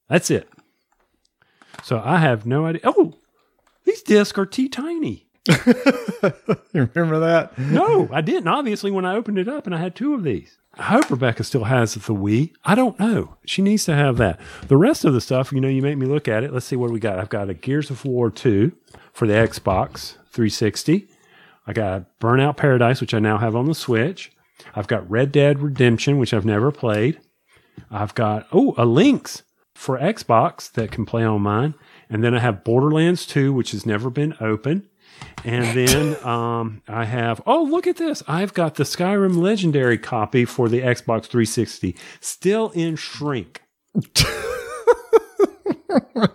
That's 0.10 0.32
it. 0.32 0.50
So 1.84 2.02
I 2.04 2.18
have 2.18 2.46
no 2.46 2.66
idea. 2.66 2.82
Oh, 2.84 3.14
these 3.84 4.02
discs 4.02 4.38
are 4.40 4.46
tea 4.46 4.68
tiny. 4.68 5.25
You 6.74 6.90
remember 6.94 7.20
that? 7.20 7.58
No, 7.58 8.10
I 8.12 8.22
didn't. 8.22 8.48
Obviously, 8.48 8.92
when 8.92 9.06
I 9.06 9.16
opened 9.16 9.38
it 9.38 9.48
up, 9.48 9.66
and 9.66 9.74
I 9.74 9.78
had 9.78 9.96
two 9.96 10.14
of 10.14 10.24
these. 10.24 10.58
I 10.74 10.84
hope 10.84 11.10
Rebecca 11.10 11.44
still 11.44 11.64
has 11.64 11.94
the 11.94 12.14
Wii. 12.14 12.52
I 12.66 12.76
don't 12.76 13.00
know. 13.00 13.38
She 13.46 13.62
needs 13.62 13.86
to 13.86 13.96
have 13.96 14.18
that. 14.18 14.40
The 14.68 14.76
rest 14.76 15.06
of 15.06 15.14
the 15.14 15.22
stuff, 15.22 15.54
you 15.54 15.62
know, 15.62 15.70
you 15.70 15.82
make 15.82 15.98
me 15.98 16.06
look 16.06 16.28
at 16.28 16.44
it. 16.44 16.52
Let's 16.52 16.66
see 16.66 16.76
what 16.76 16.92
we 16.92 17.00
got. 17.00 17.18
I've 17.18 17.30
got 17.30 17.50
a 17.50 17.54
Gears 17.54 17.90
of 17.90 18.04
War 18.04 18.30
2 18.30 18.74
for 19.14 19.26
the 19.26 19.34
Xbox 19.34 20.16
360. 20.32 21.08
I 21.66 21.74
got 21.74 22.20
Burnout 22.20 22.58
Paradise, 22.58 23.00
which 23.00 23.14
I 23.14 23.20
now 23.20 23.38
have 23.38 23.56
on 23.56 23.68
the 23.68 23.76
Switch. 23.76 24.34
I've 24.76 24.88
got 24.88 25.10
Red 25.10 25.32
Dead 25.32 25.62
Redemption, 25.62 26.18
which 26.18 26.34
I've 26.34 26.46
never 26.46 26.72
played. 26.72 27.22
I've 27.90 28.16
got, 28.16 28.48
oh, 28.52 28.74
a 28.78 28.86
Lynx 28.86 29.44
for 29.74 29.98
Xbox 29.98 30.72
that 30.74 30.92
can 30.92 31.06
play 31.06 31.24
on 31.24 31.42
mine. 31.42 31.76
And 32.10 32.24
then 32.24 32.36
I 32.36 32.40
have 32.40 32.64
Borderlands 32.64 33.26
2, 33.26 33.54
which 33.54 33.72
has 33.72 33.86
never 33.86 34.10
been 34.10 34.36
open. 34.42 34.90
And 35.44 35.78
then 35.78 36.26
um, 36.26 36.82
I 36.88 37.06
have, 37.06 37.42
oh, 37.46 37.64
look 37.64 37.86
at 37.88 37.98
this. 37.98 38.24
I've 38.28 38.54
got 38.54 38.76
the 38.76 38.84
Skyrim 38.84 39.38
Legendary 39.38 39.98
copy 39.98 40.46
for 40.46 40.68
the 40.70 40.82
Xbox 40.82 41.26
360, 41.26 41.96
still 42.20 42.70
in 42.72 42.96
shrink. 42.96 43.62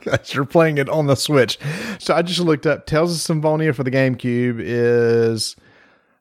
Yes, 0.06 0.34
You're 0.34 0.44
playing 0.46 0.78
it 0.78 0.88
on 0.88 1.06
the 1.06 1.14
Switch. 1.14 1.58
So 1.98 2.14
I 2.14 2.22
just 2.22 2.40
looked 2.40 2.66
up 2.66 2.86
Tales 2.86 3.14
of 3.14 3.20
Symphonia 3.20 3.72
for 3.72 3.82
the 3.84 3.90
GameCube 3.90 4.56
is 4.58 5.56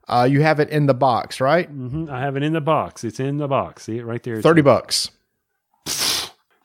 uh, 0.07 0.28
you 0.30 0.41
have 0.41 0.60
it 0.60 0.70
in 0.70 0.86
the 0.88 0.93
box, 0.93 1.39
right? 1.39 1.72
Mhm, 1.74 2.10
I 2.10 2.20
have 2.22 2.36
it 2.38 2.43
in 2.43 2.53
the 2.53 2.62
box. 2.62 3.03
It's 3.03 3.20
in 3.20 3.38
the 3.38 3.47
box. 3.47 3.84
See 3.84 3.97
it 3.97 4.05
right 4.05 4.22
there. 4.24 4.36
It's 4.36 4.43
30 4.43 4.62
bucks. 4.62 5.12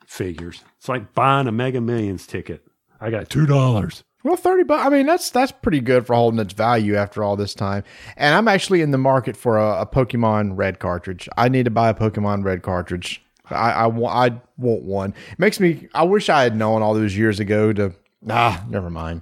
figures. 0.05 0.63
It's 0.77 0.87
like 0.89 1.13
buying 1.13 1.47
a 1.47 1.51
Mega 1.51 1.81
Millions 1.81 2.25
ticket. 2.27 2.65
I 2.99 3.09
got 3.09 3.29
two 3.29 3.45
dollars. 3.45 4.03
Well, 4.25 4.35
30 4.35 4.63
bucks. 4.63 4.83
I 4.83 4.89
mean, 4.89 5.05
that's 5.05 5.29
that's 5.29 5.51
pretty 5.51 5.81
good 5.81 6.07
for 6.07 6.15
holding 6.15 6.39
its 6.39 6.51
value 6.51 6.95
after 6.95 7.23
all 7.23 7.35
this 7.35 7.53
time. 7.53 7.83
And 8.17 8.33
I'm 8.33 8.47
actually 8.47 8.81
in 8.81 8.89
the 8.89 8.97
market 8.97 9.37
for 9.37 9.59
a, 9.59 9.81
a 9.81 9.85
Pokemon 9.85 10.57
Red 10.57 10.79
cartridge. 10.79 11.29
I 11.37 11.47
need 11.47 11.65
to 11.65 11.69
buy 11.69 11.89
a 11.89 11.93
Pokemon 11.93 12.43
Red 12.43 12.63
cartridge. 12.63 13.23
I, 13.51 13.71
I, 13.71 13.85
I 13.87 14.41
want 14.57 14.81
one. 14.81 15.13
It 15.31 15.37
makes 15.37 15.59
me, 15.59 15.89
I 15.93 16.01
wish 16.05 16.27
I 16.29 16.41
had 16.41 16.55
known 16.55 16.81
all 16.81 16.95
those 16.95 17.15
years 17.15 17.39
ago 17.39 17.71
to, 17.73 17.93
ah, 18.27 18.65
never 18.67 18.89
mind. 18.89 19.21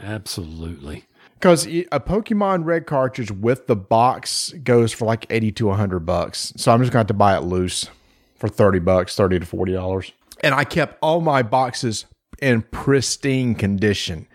Absolutely. 0.00 1.06
Because 1.34 1.66
a 1.66 1.98
Pokemon 1.98 2.66
Red 2.66 2.86
cartridge 2.86 3.32
with 3.32 3.66
the 3.66 3.74
box 3.74 4.54
goes 4.62 4.92
for 4.92 5.06
like 5.06 5.26
80 5.28 5.50
to 5.50 5.66
100 5.66 6.06
bucks. 6.06 6.52
So 6.56 6.70
I'm 6.70 6.78
just 6.78 6.92
going 6.92 6.98
to 6.98 6.98
have 7.00 7.06
to 7.08 7.14
buy 7.14 7.36
it 7.36 7.40
loose 7.40 7.90
for 8.36 8.48
30 8.48 8.78
bucks, 8.78 9.16
30 9.16 9.40
to 9.40 9.46
40 9.46 9.72
dollars. 9.72 10.12
And 10.38 10.54
I 10.54 10.62
kept 10.62 10.98
all 11.02 11.20
my 11.20 11.42
boxes 11.42 12.04
in 12.40 12.62
pristine 12.62 13.56
condition 13.56 14.28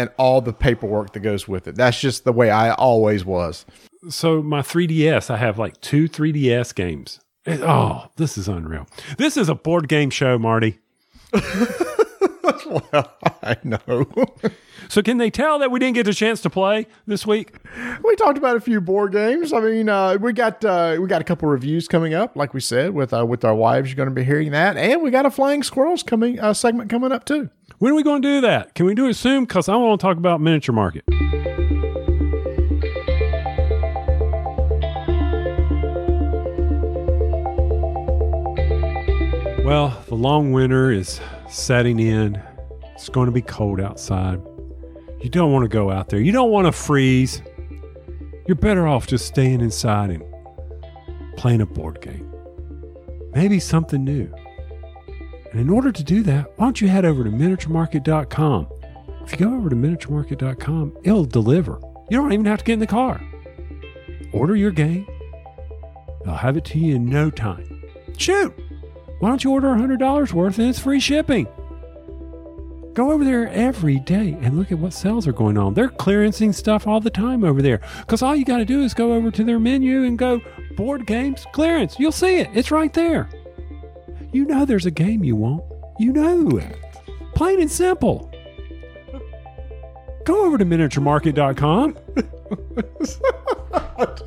and 0.00 0.10
all 0.16 0.40
the 0.40 0.52
paperwork 0.52 1.12
that 1.12 1.20
goes 1.20 1.46
with 1.46 1.68
it. 1.68 1.74
That's 1.76 2.00
just 2.00 2.24
the 2.24 2.32
way 2.32 2.50
I 2.50 2.72
always 2.72 3.24
was. 3.24 3.66
So 4.08 4.42
my 4.42 4.62
3DS, 4.62 5.30
I 5.30 5.36
have 5.36 5.58
like 5.58 5.80
two 5.80 6.08
3DS 6.08 6.74
games. 6.74 7.20
It- 7.44 7.60
oh, 7.60 8.08
this 8.16 8.38
is 8.38 8.48
unreal. 8.48 8.86
This 9.18 9.36
is 9.36 9.48
a 9.48 9.54
board 9.54 9.88
game 9.88 10.10
show, 10.10 10.38
Marty. 10.38 10.78
I 13.42 13.56
know. 13.64 14.06
So 14.88 15.02
can 15.02 15.18
they 15.18 15.30
tell 15.30 15.58
that 15.58 15.70
we 15.70 15.78
didn't 15.78 15.94
get 15.94 16.08
a 16.08 16.14
chance 16.14 16.40
to 16.42 16.50
play 16.50 16.86
this 17.06 17.26
week? 17.26 17.54
we 18.02 18.16
talked 18.16 18.38
about 18.38 18.56
a 18.56 18.60
few 18.60 18.80
board 18.80 19.12
games. 19.12 19.52
I 19.52 19.60
mean, 19.60 19.88
uh, 19.88 20.16
we 20.20 20.32
got 20.32 20.64
uh, 20.64 20.96
we 21.00 21.06
got 21.06 21.20
a 21.20 21.24
couple 21.24 21.48
reviews 21.48 21.88
coming 21.88 22.14
up, 22.14 22.36
like 22.36 22.54
we 22.54 22.60
said, 22.60 22.94
with 22.94 23.12
uh, 23.12 23.24
with 23.26 23.44
our 23.44 23.54
wives. 23.54 23.90
You're 23.90 23.96
going 23.96 24.08
to 24.08 24.14
be 24.14 24.24
hearing 24.24 24.52
that, 24.52 24.76
and 24.76 25.02
we 25.02 25.10
got 25.10 25.26
a 25.26 25.30
flying 25.30 25.62
squirrels 25.62 26.02
coming 26.02 26.40
uh, 26.40 26.54
segment 26.54 26.90
coming 26.90 27.12
up 27.12 27.24
too. 27.24 27.50
When 27.78 27.92
are 27.92 27.94
we 27.94 28.02
going 28.02 28.22
to 28.22 28.28
do 28.28 28.40
that? 28.42 28.74
Can 28.74 28.86
we 28.86 28.94
do 28.94 29.08
it 29.08 29.14
soon? 29.14 29.44
Because 29.44 29.68
I 29.68 29.76
want 29.76 30.00
to 30.00 30.04
talk 30.04 30.16
about 30.16 30.40
miniature 30.40 30.74
market. 30.74 31.04
Well, 39.64 40.02
the 40.08 40.16
long 40.16 40.50
winter 40.50 40.90
is 40.90 41.20
setting 41.50 41.98
in. 41.98 42.40
It's 42.94 43.08
going 43.08 43.26
to 43.26 43.32
be 43.32 43.42
cold 43.42 43.80
outside. 43.80 44.40
You 45.20 45.28
don't 45.28 45.52
want 45.52 45.64
to 45.64 45.68
go 45.68 45.90
out 45.90 46.08
there. 46.08 46.20
You 46.20 46.32
don't 46.32 46.50
want 46.50 46.66
to 46.66 46.72
freeze. 46.72 47.42
You're 48.46 48.56
better 48.56 48.86
off 48.86 49.06
just 49.06 49.26
staying 49.26 49.60
inside 49.60 50.10
and 50.10 50.24
playing 51.36 51.60
a 51.60 51.66
board 51.66 52.00
game. 52.00 52.30
Maybe 53.34 53.60
something 53.60 54.02
new. 54.04 54.32
And 55.50 55.60
in 55.60 55.68
order 55.68 55.92
to 55.92 56.04
do 56.04 56.22
that, 56.24 56.52
why 56.56 56.66
don't 56.66 56.80
you 56.80 56.88
head 56.88 57.04
over 57.04 57.24
to 57.24 57.30
miniaturemarket.com? 57.30 58.68
If 59.22 59.32
you 59.32 59.38
go 59.46 59.54
over 59.54 59.68
to 59.68 59.76
miniaturemarket.com, 59.76 60.98
it'll 61.02 61.24
deliver. 61.24 61.80
You 62.08 62.16
don't 62.18 62.32
even 62.32 62.46
have 62.46 62.60
to 62.60 62.64
get 62.64 62.74
in 62.74 62.78
the 62.78 62.86
car. 62.86 63.20
Order 64.32 64.56
your 64.56 64.70
game. 64.70 65.06
They'll 66.24 66.34
have 66.34 66.56
it 66.56 66.64
to 66.66 66.78
you 66.78 66.96
in 66.96 67.06
no 67.06 67.30
time. 67.30 67.84
Shoot! 68.16 68.54
Why 69.20 69.28
don't 69.28 69.44
you 69.44 69.52
order 69.52 69.68
$100 69.68 70.32
worth 70.32 70.58
and 70.58 70.68
it's 70.68 70.78
free 70.78 70.98
shipping? 70.98 71.46
Go 72.94 73.12
over 73.12 73.22
there 73.22 73.48
every 73.50 74.00
day 74.00 74.36
and 74.40 74.58
look 74.58 74.72
at 74.72 74.78
what 74.78 74.94
sales 74.94 75.28
are 75.28 75.32
going 75.32 75.58
on. 75.58 75.74
They're 75.74 75.90
clearancing 75.90 76.54
stuff 76.54 76.86
all 76.86 77.00
the 77.00 77.10
time 77.10 77.44
over 77.44 77.60
there. 77.60 77.82
Because 78.00 78.22
all 78.22 78.34
you 78.34 78.46
got 78.46 78.58
to 78.58 78.64
do 78.64 78.82
is 78.82 78.94
go 78.94 79.12
over 79.12 79.30
to 79.30 79.44
their 79.44 79.60
menu 79.60 80.04
and 80.04 80.18
go 80.18 80.40
board 80.74 81.06
games 81.06 81.46
clearance. 81.52 81.96
You'll 81.98 82.12
see 82.12 82.38
it. 82.38 82.48
It's 82.54 82.70
right 82.70 82.92
there. 82.94 83.28
You 84.32 84.46
know 84.46 84.64
there's 84.64 84.86
a 84.86 84.90
game 84.90 85.22
you 85.22 85.36
want. 85.36 85.64
You 85.98 86.12
know 86.12 86.56
it. 86.56 86.76
Plain 87.34 87.60
and 87.60 87.70
simple. 87.70 88.32
Go 90.24 90.46
over 90.46 90.56
to 90.56 90.64
miniaturemarket.com. 90.64 91.98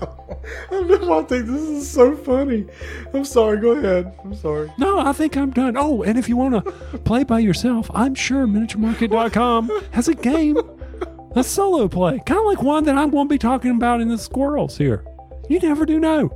I 0.71 0.83
just 0.87 1.01
want 1.03 1.29
to 1.29 1.35
think 1.35 1.47
this 1.47 1.61
is 1.61 1.89
so 1.89 2.15
funny. 2.15 2.65
I'm 3.13 3.25
sorry. 3.25 3.59
Go 3.59 3.71
ahead. 3.71 4.13
I'm 4.23 4.35
sorry. 4.35 4.71
No, 4.77 4.99
I 4.99 5.13
think 5.13 5.37
I'm 5.37 5.51
done. 5.51 5.75
Oh, 5.77 6.03
and 6.03 6.17
if 6.17 6.27
you 6.29 6.37
want 6.37 6.63
to 6.63 6.71
play 6.99 7.23
by 7.23 7.39
yourself, 7.39 7.89
I'm 7.93 8.15
sure 8.15 8.45
miniaturemarket.com 8.47 9.71
has 9.91 10.07
a 10.07 10.15
game, 10.15 10.57
a 11.35 11.43
solo 11.43 11.87
play, 11.87 12.19
kind 12.25 12.39
of 12.39 12.45
like 12.45 12.61
one 12.63 12.83
that 12.85 12.97
I'm 12.97 13.09
going 13.09 13.27
to 13.27 13.33
be 13.33 13.37
talking 13.37 13.71
about 13.71 14.01
in 14.01 14.09
the 14.09 14.17
squirrels 14.17 14.77
here. 14.77 15.05
You 15.49 15.59
never 15.59 15.85
do 15.85 15.99
know. 15.99 16.29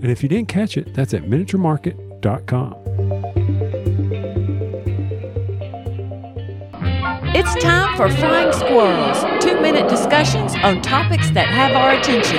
And 0.00 0.10
if 0.10 0.22
you 0.22 0.28
didn't 0.28 0.48
catch 0.48 0.76
it, 0.76 0.94
that's 0.94 1.12
at 1.14 1.24
miniaturemarket.com. 1.24 2.76
It's 7.34 7.54
time 7.62 7.96
for 7.96 8.08
Flying 8.08 8.52
Squirrels, 8.52 9.44
two 9.44 9.60
minute 9.60 9.88
discussions 9.88 10.54
on 10.62 10.80
topics 10.80 11.30
that 11.30 11.46
have 11.48 11.76
our 11.76 11.92
attention. 11.92 12.38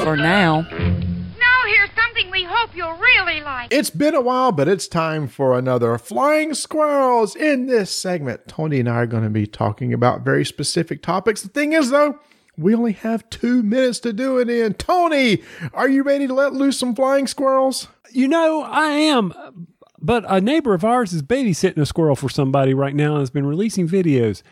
For 0.00 0.16
now. 0.16 0.62
Now 0.62 1.60
here's 1.66 1.90
something 1.94 2.30
we 2.30 2.44
hope 2.44 2.74
you'll 2.74 2.94
really 2.94 3.40
like. 3.40 3.72
It's 3.72 3.90
been 3.90 4.14
a 4.14 4.20
while, 4.20 4.50
but 4.50 4.66
it's 4.66 4.88
time 4.88 5.28
for 5.28 5.56
another 5.56 5.96
Flying 5.98 6.54
Squirrels. 6.54 7.36
In 7.36 7.66
this 7.66 7.90
segment, 7.90 8.48
Tony 8.48 8.80
and 8.80 8.88
I 8.88 8.96
are 8.96 9.06
going 9.06 9.22
to 9.22 9.30
be 9.30 9.46
talking 9.46 9.92
about 9.92 10.22
very 10.22 10.44
specific 10.44 11.02
topics. 11.02 11.42
The 11.42 11.48
thing 11.48 11.72
is, 11.72 11.90
though, 11.90 12.18
we 12.56 12.74
only 12.74 12.92
have 12.92 13.28
two 13.30 13.62
minutes 13.62 14.00
to 14.00 14.12
do 14.12 14.38
it 14.38 14.48
in. 14.48 14.74
Tony, 14.74 15.42
are 15.72 15.88
you 15.88 16.02
ready 16.02 16.26
to 16.26 16.34
let 16.34 16.52
loose 16.52 16.78
some 16.78 16.94
flying 16.94 17.26
squirrels? 17.26 17.88
You 18.10 18.28
know, 18.28 18.62
I 18.62 18.88
am. 18.90 19.66
But 20.00 20.24
a 20.28 20.40
neighbor 20.40 20.74
of 20.74 20.84
ours 20.84 21.12
is 21.12 21.22
babysitting 21.22 21.80
a 21.80 21.86
squirrel 21.86 22.16
for 22.16 22.28
somebody 22.28 22.74
right 22.74 22.94
now 22.94 23.12
and 23.12 23.20
has 23.20 23.30
been 23.30 23.46
releasing 23.46 23.88
videos. 23.88 24.42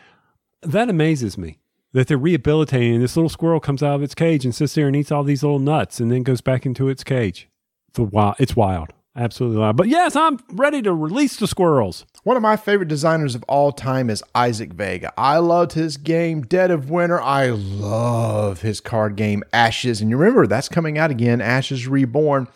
That 0.61 0.89
amazes 0.89 1.37
me 1.37 1.57
that 1.93 2.07
they're 2.07 2.17
rehabilitating. 2.17 2.95
and 2.95 3.03
This 3.03 3.15
little 3.15 3.29
squirrel 3.29 3.59
comes 3.59 3.83
out 3.83 3.95
of 3.95 4.03
its 4.03 4.15
cage 4.15 4.45
and 4.45 4.55
sits 4.55 4.75
there 4.75 4.87
and 4.87 4.95
eats 4.95 5.11
all 5.11 5.23
these 5.23 5.43
little 5.43 5.59
nuts 5.59 5.99
and 5.99 6.11
then 6.11 6.23
goes 6.23 6.41
back 6.41 6.65
into 6.65 6.89
its 6.89 7.03
cage. 7.03 7.47
The 7.93 8.03
wild, 8.03 8.35
it's 8.39 8.55
wild. 8.55 8.93
Absolutely 9.13 9.59
wild. 9.59 9.75
But 9.75 9.89
yes, 9.89 10.15
I'm 10.15 10.39
ready 10.53 10.81
to 10.83 10.93
release 10.93 11.35
the 11.35 11.47
squirrels. 11.47 12.05
One 12.23 12.37
of 12.37 12.43
my 12.43 12.55
favorite 12.55 12.87
designers 12.87 13.35
of 13.35 13.43
all 13.43 13.73
time 13.73 14.09
is 14.09 14.23
Isaac 14.33 14.71
Vega. 14.71 15.11
I 15.17 15.39
loved 15.39 15.73
his 15.73 15.97
game 15.97 16.43
Dead 16.43 16.71
of 16.71 16.89
Winter. 16.89 17.21
I 17.21 17.49
love 17.49 18.61
his 18.61 18.79
card 18.79 19.17
game 19.17 19.43
Ashes. 19.51 19.99
And 19.99 20.09
you 20.09 20.15
remember 20.15 20.47
that's 20.47 20.69
coming 20.69 20.97
out 20.97 21.11
again, 21.11 21.41
Ashes 21.41 21.87
Reborn. 21.87 22.47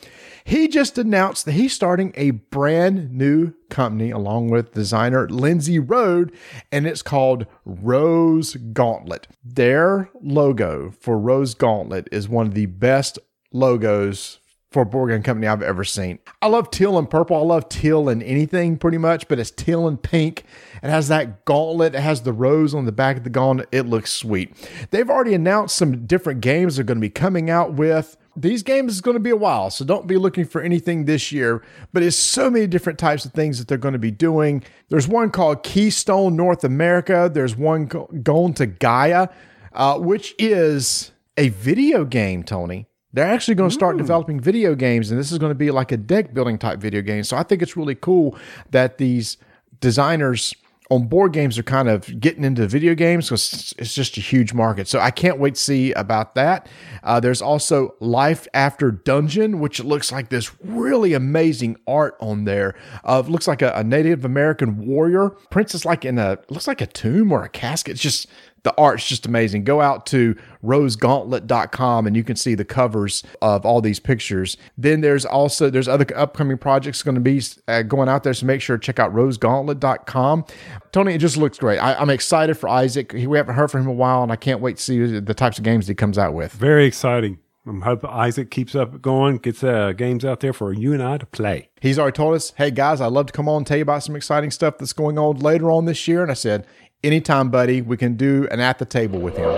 He 0.48 0.68
just 0.68 1.00
announced 1.00 1.46
that 1.46 1.54
he's 1.54 1.74
starting 1.74 2.14
a 2.16 2.30
brand 2.30 3.12
new 3.12 3.54
company 3.72 4.12
along 4.12 4.52
with 4.52 4.76
designer 4.76 5.28
Lindsay 5.28 5.80
Road, 5.80 6.32
and 6.72 6.86
it's 6.86 7.02
called 7.02 7.48
Rose 7.66 8.54
Gauntlet. 8.54 9.28
Their 9.44 10.12
logo 10.22 10.94
for 11.00 11.18
Rose 11.18 11.56
Gauntlet 11.56 12.08
is 12.12 12.30
one 12.30 12.46
of 12.46 12.54
the 12.54 12.68
best 12.68 13.18
logos 13.52 14.38
for 14.70 14.84
a 14.84 14.86
board 14.86 15.10
game 15.10 15.24
company 15.24 15.48
I've 15.48 15.64
ever 15.64 15.84
seen. 15.84 16.20
I 16.44 16.48
love 16.48 16.70
teal 16.70 17.00
and 17.00 17.10
purple. 17.10 17.38
I 17.38 17.40
love 17.40 17.68
teal 17.68 18.08
and 18.08 18.22
anything 18.22 18.78
pretty 18.78 19.00
much, 19.00 19.28
but 19.28 19.40
it's 19.40 19.50
teal 19.50 19.88
and 19.88 20.00
pink. 20.00 20.44
It 20.84 20.92
has 20.92 21.08
that 21.08 21.46
gauntlet. 21.46 21.96
It 21.96 22.02
has 22.02 22.22
the 22.22 22.34
rose 22.34 22.76
on 22.76 22.86
the 22.86 22.92
back 22.92 23.18
of 23.18 23.24
the 23.24 23.32
gauntlet. 23.32 23.70
It 23.72 23.88
looks 23.88 24.12
sweet. 24.12 24.54
They've 24.92 25.10
already 25.10 25.34
announced 25.34 25.76
some 25.76 26.06
different 26.06 26.42
games 26.42 26.76
they're 26.76 26.86
going 26.86 27.00
to 27.00 27.02
be 27.02 27.10
coming 27.10 27.50
out 27.50 27.74
with. 27.74 28.16
These 28.38 28.64
games 28.64 28.94
is 28.94 29.02
going 29.02 29.16
to 29.16 29.22
be 29.22 29.30
a 29.30 29.36
while, 29.36 29.70
so 29.70 29.86
don't 29.86 30.08
be 30.08 30.18
looking 30.18 30.46
for 30.46 30.62
anything 30.62 31.06
this 31.06 31.32
year. 31.32 31.64
But 31.94 32.04
it's 32.04 32.18
so 32.18 32.50
many 32.50 32.68
different 32.68 33.00
types 33.00 33.24
of 33.26 33.32
things 33.32 33.60
that 33.60 33.68
they're 33.68 33.78
going 33.78 33.94
to 33.94 34.00
be 34.00 34.12
doing. 34.12 34.64
There's 34.90 35.08
one 35.08 35.30
called 35.30 35.64
Keystone 35.64 36.36
North 36.36 36.64
America. 36.64 37.30
There's 37.34 37.56
one 37.56 37.86
go- 37.86 38.10
going 38.24 38.54
to 38.56 38.66
Gaia, 38.66 39.30
uh, 39.74 40.00
which 40.00 40.36
is 40.38 41.12
a 41.38 41.50
video 41.50 42.04
game, 42.04 42.44
Tony. 42.44 42.88
They're 43.14 43.26
actually 43.26 43.56
going 43.56 43.70
to 43.70 43.74
start 43.74 43.96
developing 43.96 44.42
video 44.42 44.76
games, 44.76 45.10
and 45.10 45.18
this 45.18 45.32
is 45.32 45.38
going 45.38 45.52
to 45.52 45.56
be 45.56 45.72
like 45.72 45.94
a 45.94 45.98
deck 45.98 46.34
building 46.34 46.58
type 46.58 46.80
video 46.80 47.02
game. 47.02 47.24
So 47.24 47.38
I 47.38 47.44
think 47.44 47.62
it's 47.62 47.78
really 47.78 47.96
cool 47.96 48.38
that 48.72 48.98
these 48.98 49.38
designers 49.80 50.54
on 50.92 51.08
board 51.08 51.34
games 51.34 51.58
are 51.58 51.64
kind 51.64 51.90
of 51.90 52.20
getting 52.20 52.44
into 52.44 52.68
video 52.68 52.94
games 52.94 53.26
because 53.26 53.74
it's 53.78 53.96
just 53.96 54.18
a 54.18 54.22
huge 54.22 54.54
market. 54.54 54.88
So 54.88 55.00
I 55.00 55.12
can't 55.12 55.40
wait 55.40 55.56
to 55.56 55.62
see 55.62 55.92
about 55.94 56.36
that. 56.36 56.68
Uh, 57.04 57.20
there's 57.20 57.42
also 57.42 57.96
Life 58.00 58.48
After 58.54 58.92
Dungeon, 58.92 59.60
which 59.60 59.84
looks 59.84 60.12
like 60.12 60.30
this 60.30 60.52
really 60.64 61.14
amazing 61.14 61.78
art 61.88 62.16
on 62.20 62.46
there. 62.46 62.76
Of 63.04 63.30
looks 63.30 63.48
like 63.48 63.62
a, 63.62 63.72
a 63.74 63.84
Native 63.84 64.26
American 64.26 64.86
warrior 64.86 65.30
princess, 65.50 65.86
like 65.86 66.06
in 66.06 66.20
a 66.20 66.38
looks 66.50 66.68
like 66.68 66.82
a 66.82 66.88
tomb 66.88 67.32
or 67.32 67.44
a 67.44 67.50
casket. 67.50 67.94
It's 67.94 68.02
just 68.02 68.28
The 68.66 68.76
art's 68.80 69.08
just 69.08 69.28
amazing. 69.28 69.64
Go 69.64 69.80
out 69.80 70.08
to 70.08 70.36
rosegauntlet.com 70.64 72.08
and 72.08 72.16
you 72.16 72.24
can 72.24 72.36
see 72.36 72.56
the 72.56 72.66
covers 72.66 73.22
of 73.40 73.64
all 73.64 73.80
these 73.80 74.00
pictures. 74.00 74.58
Then 74.76 75.02
there's 75.02 75.24
also 75.24 75.70
there's 75.70 75.88
other 75.88 76.08
upcoming 76.16 76.58
projects 76.58 77.04
going 77.04 77.14
to 77.14 77.22
be 77.22 77.44
uh, 77.68 77.84
going 77.84 78.10
out 78.10 78.24
there, 78.24 78.34
so 78.34 78.48
make 78.48 78.62
sure 78.62 78.76
to 78.76 78.84
check 78.84 78.98
out 78.98 79.14
rosegauntlet.com. 79.14 80.46
Tony, 80.92 81.14
it 81.14 81.20
just 81.20 81.38
looks 81.38 81.60
great. 81.60 81.78
I, 81.78 82.02
am 82.02 82.10
excited 82.10 82.56
for 82.56 82.68
Isaac. 82.68 83.14
We 83.14 83.38
haven't 83.38 83.54
heard 83.54 83.70
from 83.70 83.82
him 83.82 83.90
in 83.90 83.94
a 83.94 83.98
while, 83.98 84.24
and 84.24 84.32
I 84.32 84.36
can't 84.36 84.62
wait 84.62 84.78
to 84.78 84.84
see 84.84 85.20
the 85.20 85.34
types 85.36 85.60
of 85.60 85.64
games 85.64 85.86
he 85.86 85.94
comes 85.94 86.18
out 86.18 86.34
with. 86.34 86.52
Very 86.54 86.88
exciting. 86.88 87.38
I 87.68 87.84
hope 87.84 88.06
Isaac 88.06 88.52
keeps 88.52 88.76
up 88.76 89.02
going, 89.02 89.38
gets 89.38 89.64
uh, 89.64 89.94
games 89.94 90.24
out 90.24 90.40
there 90.40 90.54
for 90.54 90.72
you 90.72 90.94
and 90.94 91.02
I 91.02 91.18
to 91.18 91.26
play. 91.26 91.70
He's 91.82 91.98
already 91.98 92.16
told 92.16 92.36
us, 92.36 92.54
hey 92.58 92.70
guys, 92.70 93.02
I'd 93.02 93.08
love 93.08 93.26
to 93.28 93.34
come 93.34 93.50
on 93.50 93.58
and 93.58 93.68
tell 93.68 93.78
you 93.78 93.82
about 93.82 94.04
some 94.04 94.16
exciting 94.16 94.52
stuff 94.52 94.78
that's 94.78 94.94
going 94.94 95.18
on 95.18 95.40
later 95.40 95.72
on 95.72 95.86
this 95.86 96.08
year. 96.08 96.22
And 96.22 96.30
I 96.30 96.36
said, 96.36 96.68
anytime, 97.06 97.50
buddy, 97.50 97.82
we 97.82 97.98
can 97.98 98.16
do 98.16 98.48
an 98.52 98.60
at 98.60 98.80
the 98.80 98.86
table 98.86 99.20
with 99.20 99.38
him. 99.38 99.52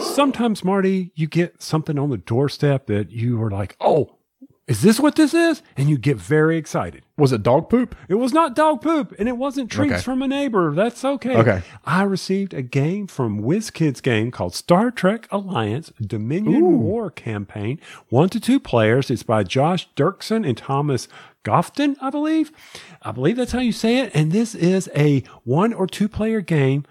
Sometimes, 0.00 0.64
Marty, 0.64 1.12
you 1.14 1.26
get 1.26 1.62
something 1.62 1.98
on 1.98 2.10
the 2.10 2.16
doorstep 2.18 2.86
that 2.86 3.10
you 3.10 3.40
are 3.42 3.50
like, 3.50 3.76
oh, 3.80 4.16
is 4.66 4.82
this 4.82 5.00
what 5.00 5.16
this 5.16 5.34
is? 5.34 5.62
And 5.76 5.90
you 5.90 5.98
get 5.98 6.16
very 6.16 6.56
excited. 6.56 7.02
Was 7.18 7.32
it 7.32 7.42
dog 7.42 7.68
poop? 7.68 7.94
It 8.08 8.14
was 8.14 8.32
not 8.32 8.54
dog 8.54 8.80
poop, 8.82 9.12
and 9.18 9.28
it 9.28 9.36
wasn't 9.36 9.70
treats 9.70 9.94
Okay. 9.94 10.02
from 10.02 10.22
a 10.22 10.28
neighbor. 10.28 10.72
That's 10.74 11.04
okay. 11.04 11.36
Okay. 11.36 11.62
I 11.84 12.02
received 12.04 12.54
a 12.54 12.62
game 12.62 13.06
from 13.08 13.42
WizKids 13.42 14.00
game 14.00 14.30
called 14.30 14.54
Star 14.54 14.90
Trek 14.90 15.26
Alliance 15.30 15.92
Dominion 16.00 16.78
War 16.80 17.10
Campaign. 17.10 17.80
One 18.10 18.28
to 18.30 18.38
two 18.40 18.60
players. 18.60 19.10
It's 19.10 19.24
by 19.24 19.42
Josh 19.42 19.88
Dirksen 19.96 20.48
and 20.48 20.56
Thomas 20.56 21.08
Gofton, 21.44 21.96
I 22.00 22.10
believe. 22.10 22.52
I 23.02 23.12
believe 23.12 23.36
that's 23.36 23.52
how 23.52 23.60
you 23.60 23.72
say 23.72 23.98
it. 23.98 24.12
And 24.14 24.30
this 24.32 24.54
is 24.54 24.90
a 24.94 25.22
one 25.44 25.72
or 25.72 25.86
two 25.86 26.08
player 26.08 26.40
game, 26.40 26.84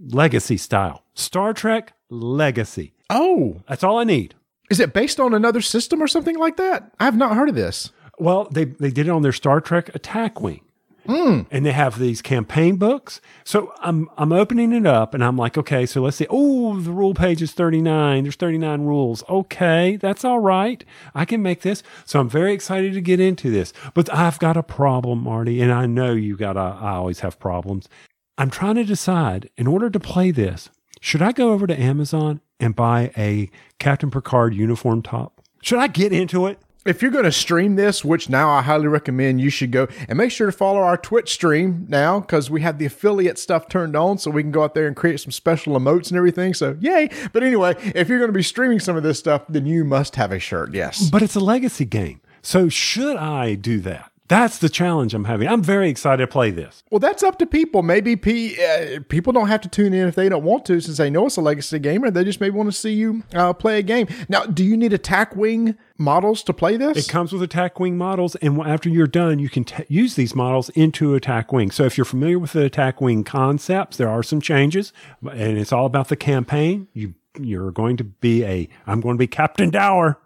legacy 0.00 0.56
style. 0.56 1.02
Star 1.14 1.52
Trek 1.52 1.92
Legacy. 2.10 2.94
Oh, 3.10 3.62
That's 3.68 3.82
all 3.84 3.98
I 3.98 4.04
need. 4.04 4.34
is 4.70 4.80
it 4.80 4.92
based 4.92 5.18
on 5.20 5.32
another 5.34 5.60
system 5.60 6.02
or 6.02 6.06
something 6.08 6.36
like 6.38 6.56
that? 6.56 6.92
I 7.00 7.04
have 7.04 7.16
not 7.16 7.36
heard 7.36 7.48
of 7.48 7.54
this. 7.54 7.90
Well, 8.18 8.48
they 8.50 8.64
they 8.64 8.90
did 8.90 9.06
it 9.06 9.10
on 9.10 9.22
their 9.22 9.32
Star 9.32 9.60
Trek 9.60 9.94
Attack 9.94 10.40
Wing. 10.40 10.60
Mm. 11.08 11.46
And 11.50 11.64
they 11.64 11.72
have 11.72 11.98
these 11.98 12.20
campaign 12.20 12.76
books. 12.76 13.22
So 13.42 13.72
I'm 13.80 14.10
I'm 14.18 14.30
opening 14.30 14.72
it 14.72 14.86
up 14.86 15.14
and 15.14 15.24
I'm 15.24 15.38
like, 15.38 15.56
okay, 15.56 15.86
so 15.86 16.02
let's 16.02 16.18
see. 16.18 16.26
Oh, 16.28 16.78
the 16.78 16.90
rule 16.90 17.14
page 17.14 17.40
is 17.40 17.52
39. 17.52 18.24
There's 18.24 18.36
39 18.36 18.82
rules. 18.82 19.24
Okay, 19.28 19.96
that's 19.96 20.22
all 20.24 20.40
right. 20.40 20.84
I 21.14 21.24
can 21.24 21.42
make 21.42 21.62
this. 21.62 21.82
So 22.04 22.20
I'm 22.20 22.28
very 22.28 22.52
excited 22.52 22.92
to 22.92 23.00
get 23.00 23.20
into 23.20 23.50
this. 23.50 23.72
But 23.94 24.12
I've 24.12 24.38
got 24.38 24.58
a 24.58 24.62
problem, 24.62 25.22
Marty, 25.22 25.62
and 25.62 25.72
I 25.72 25.86
know 25.86 26.12
you 26.12 26.36
got 26.36 26.58
a, 26.58 26.76
I 26.78 26.92
always 26.92 27.20
have 27.20 27.38
problems. 27.38 27.88
I'm 28.36 28.50
trying 28.50 28.74
to 28.76 28.84
decide 28.84 29.48
in 29.56 29.66
order 29.66 29.88
to 29.88 29.98
play 29.98 30.30
this, 30.30 30.68
should 31.00 31.22
I 31.22 31.32
go 31.32 31.52
over 31.52 31.66
to 31.66 31.80
Amazon 31.80 32.40
and 32.60 32.76
buy 32.76 33.12
a 33.16 33.50
Captain 33.78 34.10
Picard 34.10 34.54
uniform 34.54 35.02
top? 35.02 35.40
Should 35.62 35.78
I 35.78 35.86
get 35.86 36.12
into 36.12 36.46
it? 36.46 36.60
If 36.88 37.02
you're 37.02 37.10
going 37.10 37.24
to 37.24 37.32
stream 37.32 37.76
this, 37.76 38.02
which 38.02 38.30
now 38.30 38.48
I 38.48 38.62
highly 38.62 38.86
recommend 38.86 39.42
you 39.42 39.50
should 39.50 39.72
go 39.72 39.88
and 40.08 40.16
make 40.16 40.30
sure 40.30 40.46
to 40.46 40.52
follow 40.52 40.80
our 40.80 40.96
Twitch 40.96 41.34
stream 41.34 41.84
now 41.86 42.20
because 42.20 42.48
we 42.50 42.62
have 42.62 42.78
the 42.78 42.86
affiliate 42.86 43.38
stuff 43.38 43.68
turned 43.68 43.94
on 43.94 44.16
so 44.16 44.30
we 44.30 44.42
can 44.42 44.50
go 44.50 44.62
out 44.64 44.72
there 44.72 44.86
and 44.86 44.96
create 44.96 45.20
some 45.20 45.30
special 45.30 45.78
emotes 45.78 46.08
and 46.08 46.16
everything. 46.16 46.54
So, 46.54 46.78
yay. 46.80 47.10
But 47.34 47.42
anyway, 47.42 47.74
if 47.94 48.08
you're 48.08 48.18
going 48.18 48.30
to 48.30 48.32
be 48.32 48.42
streaming 48.42 48.80
some 48.80 48.96
of 48.96 49.02
this 49.02 49.18
stuff, 49.18 49.42
then 49.50 49.66
you 49.66 49.84
must 49.84 50.16
have 50.16 50.32
a 50.32 50.38
shirt. 50.38 50.72
Yes. 50.72 51.10
But 51.10 51.20
it's 51.20 51.34
a 51.34 51.40
legacy 51.40 51.84
game. 51.84 52.22
So 52.40 52.70
should 52.70 53.18
I 53.18 53.54
do 53.54 53.80
that? 53.80 54.07
That's 54.28 54.58
the 54.58 54.68
challenge 54.68 55.14
I'm 55.14 55.24
having. 55.24 55.48
I'm 55.48 55.62
very 55.62 55.88
excited 55.88 56.22
to 56.22 56.26
play 56.26 56.50
this. 56.50 56.82
Well, 56.90 56.98
that's 56.98 57.22
up 57.22 57.38
to 57.38 57.46
people. 57.46 57.82
Maybe 57.82 58.14
P, 58.14 58.62
uh, 58.62 59.00
people 59.08 59.32
don't 59.32 59.48
have 59.48 59.62
to 59.62 59.68
tune 59.68 59.94
in 59.94 60.06
if 60.06 60.14
they 60.14 60.28
don't 60.28 60.44
want 60.44 60.66
to, 60.66 60.80
since 60.80 60.98
they 60.98 61.08
know 61.08 61.26
it's 61.26 61.38
a 61.38 61.40
legacy 61.40 61.78
game, 61.78 62.04
or 62.04 62.10
they 62.10 62.24
just 62.24 62.40
maybe 62.40 62.54
want 62.54 62.68
to 62.68 62.76
see 62.76 62.92
you 62.92 63.22
uh, 63.34 63.54
play 63.54 63.78
a 63.78 63.82
game. 63.82 64.06
Now, 64.28 64.44
do 64.44 64.62
you 64.62 64.76
need 64.76 64.92
attack 64.92 65.34
wing 65.34 65.76
models 65.96 66.42
to 66.44 66.52
play 66.52 66.76
this? 66.76 67.08
It 67.08 67.10
comes 67.10 67.32
with 67.32 67.42
attack 67.42 67.80
wing 67.80 67.96
models, 67.96 68.36
and 68.36 68.60
after 68.60 68.90
you're 68.90 69.06
done, 69.06 69.38
you 69.38 69.48
can 69.48 69.64
t- 69.64 69.84
use 69.88 70.14
these 70.14 70.34
models 70.34 70.68
into 70.70 71.14
attack 71.14 71.50
wing. 71.50 71.70
So 71.70 71.84
if 71.84 71.96
you're 71.96 72.04
familiar 72.04 72.38
with 72.38 72.52
the 72.52 72.64
attack 72.64 73.00
wing 73.00 73.24
concepts, 73.24 73.96
there 73.96 74.10
are 74.10 74.22
some 74.22 74.42
changes, 74.42 74.92
and 75.22 75.56
it's 75.56 75.72
all 75.72 75.86
about 75.86 76.08
the 76.08 76.16
campaign. 76.16 76.88
You 76.92 77.14
you're 77.40 77.70
going 77.70 77.96
to 77.96 78.04
be 78.04 78.44
a 78.44 78.68
I'm 78.86 79.00
going 79.00 79.14
to 79.14 79.18
be 79.18 79.28
Captain 79.28 79.70
Dower 79.70 80.18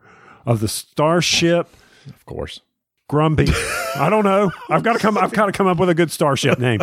of 0.44 0.61
the 0.61 0.68
starship 0.68 1.68
of 2.09 2.26
course. 2.26 2.61
Grumpy. 3.12 3.44
I 3.96 4.08
don't 4.08 4.24
know. 4.24 4.50
I've 4.70 4.82
got 4.82 4.94
to 4.94 4.98
come. 4.98 5.18
I've 5.18 5.32
got 5.34 5.44
to 5.44 5.52
come 5.52 5.66
up 5.66 5.78
with 5.78 5.90
a 5.90 5.94
good 5.94 6.10
starship 6.10 6.58
name. 6.58 6.80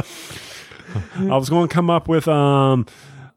I 1.17 1.35
was 1.35 1.49
going 1.49 1.67
to 1.67 1.73
come 1.73 1.89
up 1.89 2.07
with 2.07 2.27
um, 2.27 2.85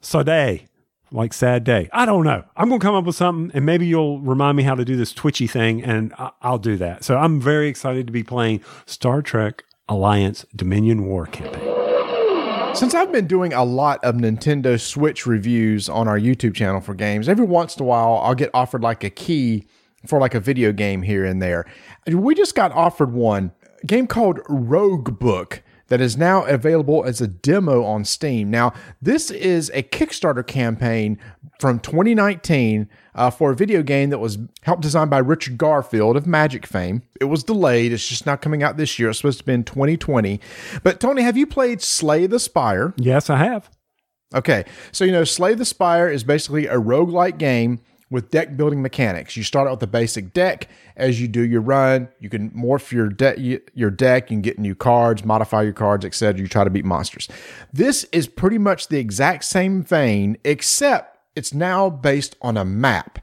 Sade, 0.02 0.68
like 1.10 1.32
sad 1.32 1.64
day. 1.64 1.88
I 1.94 2.04
don't 2.04 2.22
know. 2.22 2.44
I'm 2.54 2.68
going 2.68 2.80
to 2.82 2.84
come 2.84 2.94
up 2.94 3.06
with 3.06 3.16
something, 3.16 3.50
and 3.56 3.64
maybe 3.64 3.86
you'll 3.86 4.20
remind 4.20 4.58
me 4.58 4.62
how 4.62 4.74
to 4.74 4.84
do 4.84 4.94
this 4.94 5.14
twitchy 5.14 5.46
thing, 5.46 5.82
and 5.82 6.12
I- 6.18 6.32
I'll 6.42 6.58
do 6.58 6.76
that. 6.76 7.02
So 7.02 7.16
I'm 7.16 7.40
very 7.40 7.68
excited 7.68 8.06
to 8.08 8.12
be 8.12 8.22
playing 8.22 8.60
Star 8.84 9.22
Trek 9.22 9.64
Alliance 9.88 10.44
Dominion 10.54 11.06
War 11.06 11.24
campaign. 11.24 12.74
Since 12.74 12.94
I've 12.94 13.10
been 13.10 13.26
doing 13.26 13.54
a 13.54 13.64
lot 13.64 14.04
of 14.04 14.16
Nintendo 14.16 14.78
Switch 14.78 15.24
reviews 15.26 15.88
on 15.88 16.08
our 16.08 16.18
YouTube 16.18 16.54
channel 16.54 16.82
for 16.82 16.92
games, 16.92 17.26
every 17.26 17.46
once 17.46 17.74
in 17.78 17.84
a 17.84 17.86
while 17.86 18.18
I'll 18.22 18.34
get 18.34 18.50
offered 18.52 18.82
like 18.82 19.02
a 19.02 19.08
key 19.10 19.64
for 20.06 20.18
like 20.18 20.34
a 20.34 20.40
video 20.40 20.72
game 20.72 21.02
here 21.02 21.24
and 21.24 21.40
there. 21.40 21.66
We 22.06 22.34
just 22.34 22.54
got 22.54 22.72
offered 22.72 23.12
one 23.12 23.52
a 23.82 23.86
game 23.86 24.06
called 24.06 24.38
Roguebook 24.44 25.60
that 25.88 26.00
is 26.00 26.16
now 26.16 26.44
available 26.44 27.04
as 27.04 27.20
a 27.20 27.26
demo 27.26 27.84
on 27.84 28.04
Steam. 28.04 28.50
Now, 28.50 28.72
this 29.02 29.30
is 29.30 29.70
a 29.74 29.82
Kickstarter 29.82 30.46
campaign 30.46 31.18
from 31.60 31.80
2019 31.80 32.88
uh, 33.14 33.30
for 33.30 33.50
a 33.50 33.54
video 33.54 33.82
game 33.82 34.08
that 34.10 34.18
was 34.18 34.38
helped 34.62 34.82
designed 34.82 35.10
by 35.10 35.18
Richard 35.18 35.58
Garfield 35.58 36.16
of 36.16 36.26
Magic 36.26 36.66
fame. 36.66 37.02
It 37.20 37.24
was 37.24 37.44
delayed. 37.44 37.92
It's 37.92 38.08
just 38.08 38.24
not 38.24 38.40
coming 38.40 38.62
out 38.62 38.78
this 38.78 38.98
year. 38.98 39.10
It's 39.10 39.18
supposed 39.18 39.40
to 39.40 39.44
be 39.44 39.52
in 39.52 39.64
2020. 39.64 40.40
But 40.82 40.98
Tony, 40.98 41.22
have 41.22 41.36
you 41.36 41.46
played 41.46 41.82
Slay 41.82 42.26
the 42.26 42.40
Spire? 42.40 42.94
Yes, 42.96 43.28
I 43.28 43.36
have. 43.36 43.68
Okay, 44.34 44.64
so 44.92 45.04
you 45.04 45.12
know, 45.12 45.24
Slay 45.24 45.52
the 45.54 45.66
Spire 45.66 46.08
is 46.08 46.24
basically 46.24 46.66
a 46.66 46.76
roguelike 46.76 47.36
game 47.36 47.80
with 48.12 48.30
deck 48.30 48.56
building 48.56 48.82
mechanics. 48.82 49.36
You 49.36 49.42
start 49.42 49.66
out 49.66 49.72
with 49.72 49.80
the 49.80 49.86
basic 49.86 50.34
deck. 50.34 50.68
As 50.96 51.20
you 51.20 51.26
do 51.26 51.40
your 51.40 51.62
run, 51.62 52.08
you 52.20 52.28
can 52.28 52.50
morph 52.50 52.92
your 52.92 53.08
deck. 53.08 53.38
Your 53.38 53.90
deck, 53.90 54.24
you 54.30 54.36
can 54.36 54.42
get 54.42 54.58
new 54.58 54.74
cards, 54.74 55.24
modify 55.24 55.62
your 55.62 55.72
cards, 55.72 56.04
etc. 56.04 56.40
You 56.40 56.46
try 56.46 56.62
to 56.62 56.70
beat 56.70 56.84
monsters. 56.84 57.28
This 57.72 58.04
is 58.12 58.28
pretty 58.28 58.58
much 58.58 58.88
the 58.88 58.98
exact 58.98 59.44
same 59.44 59.82
vein, 59.82 60.36
except 60.44 61.18
it's 61.34 61.54
now 61.54 61.88
based 61.88 62.36
on 62.42 62.58
a 62.58 62.64
map, 62.64 63.18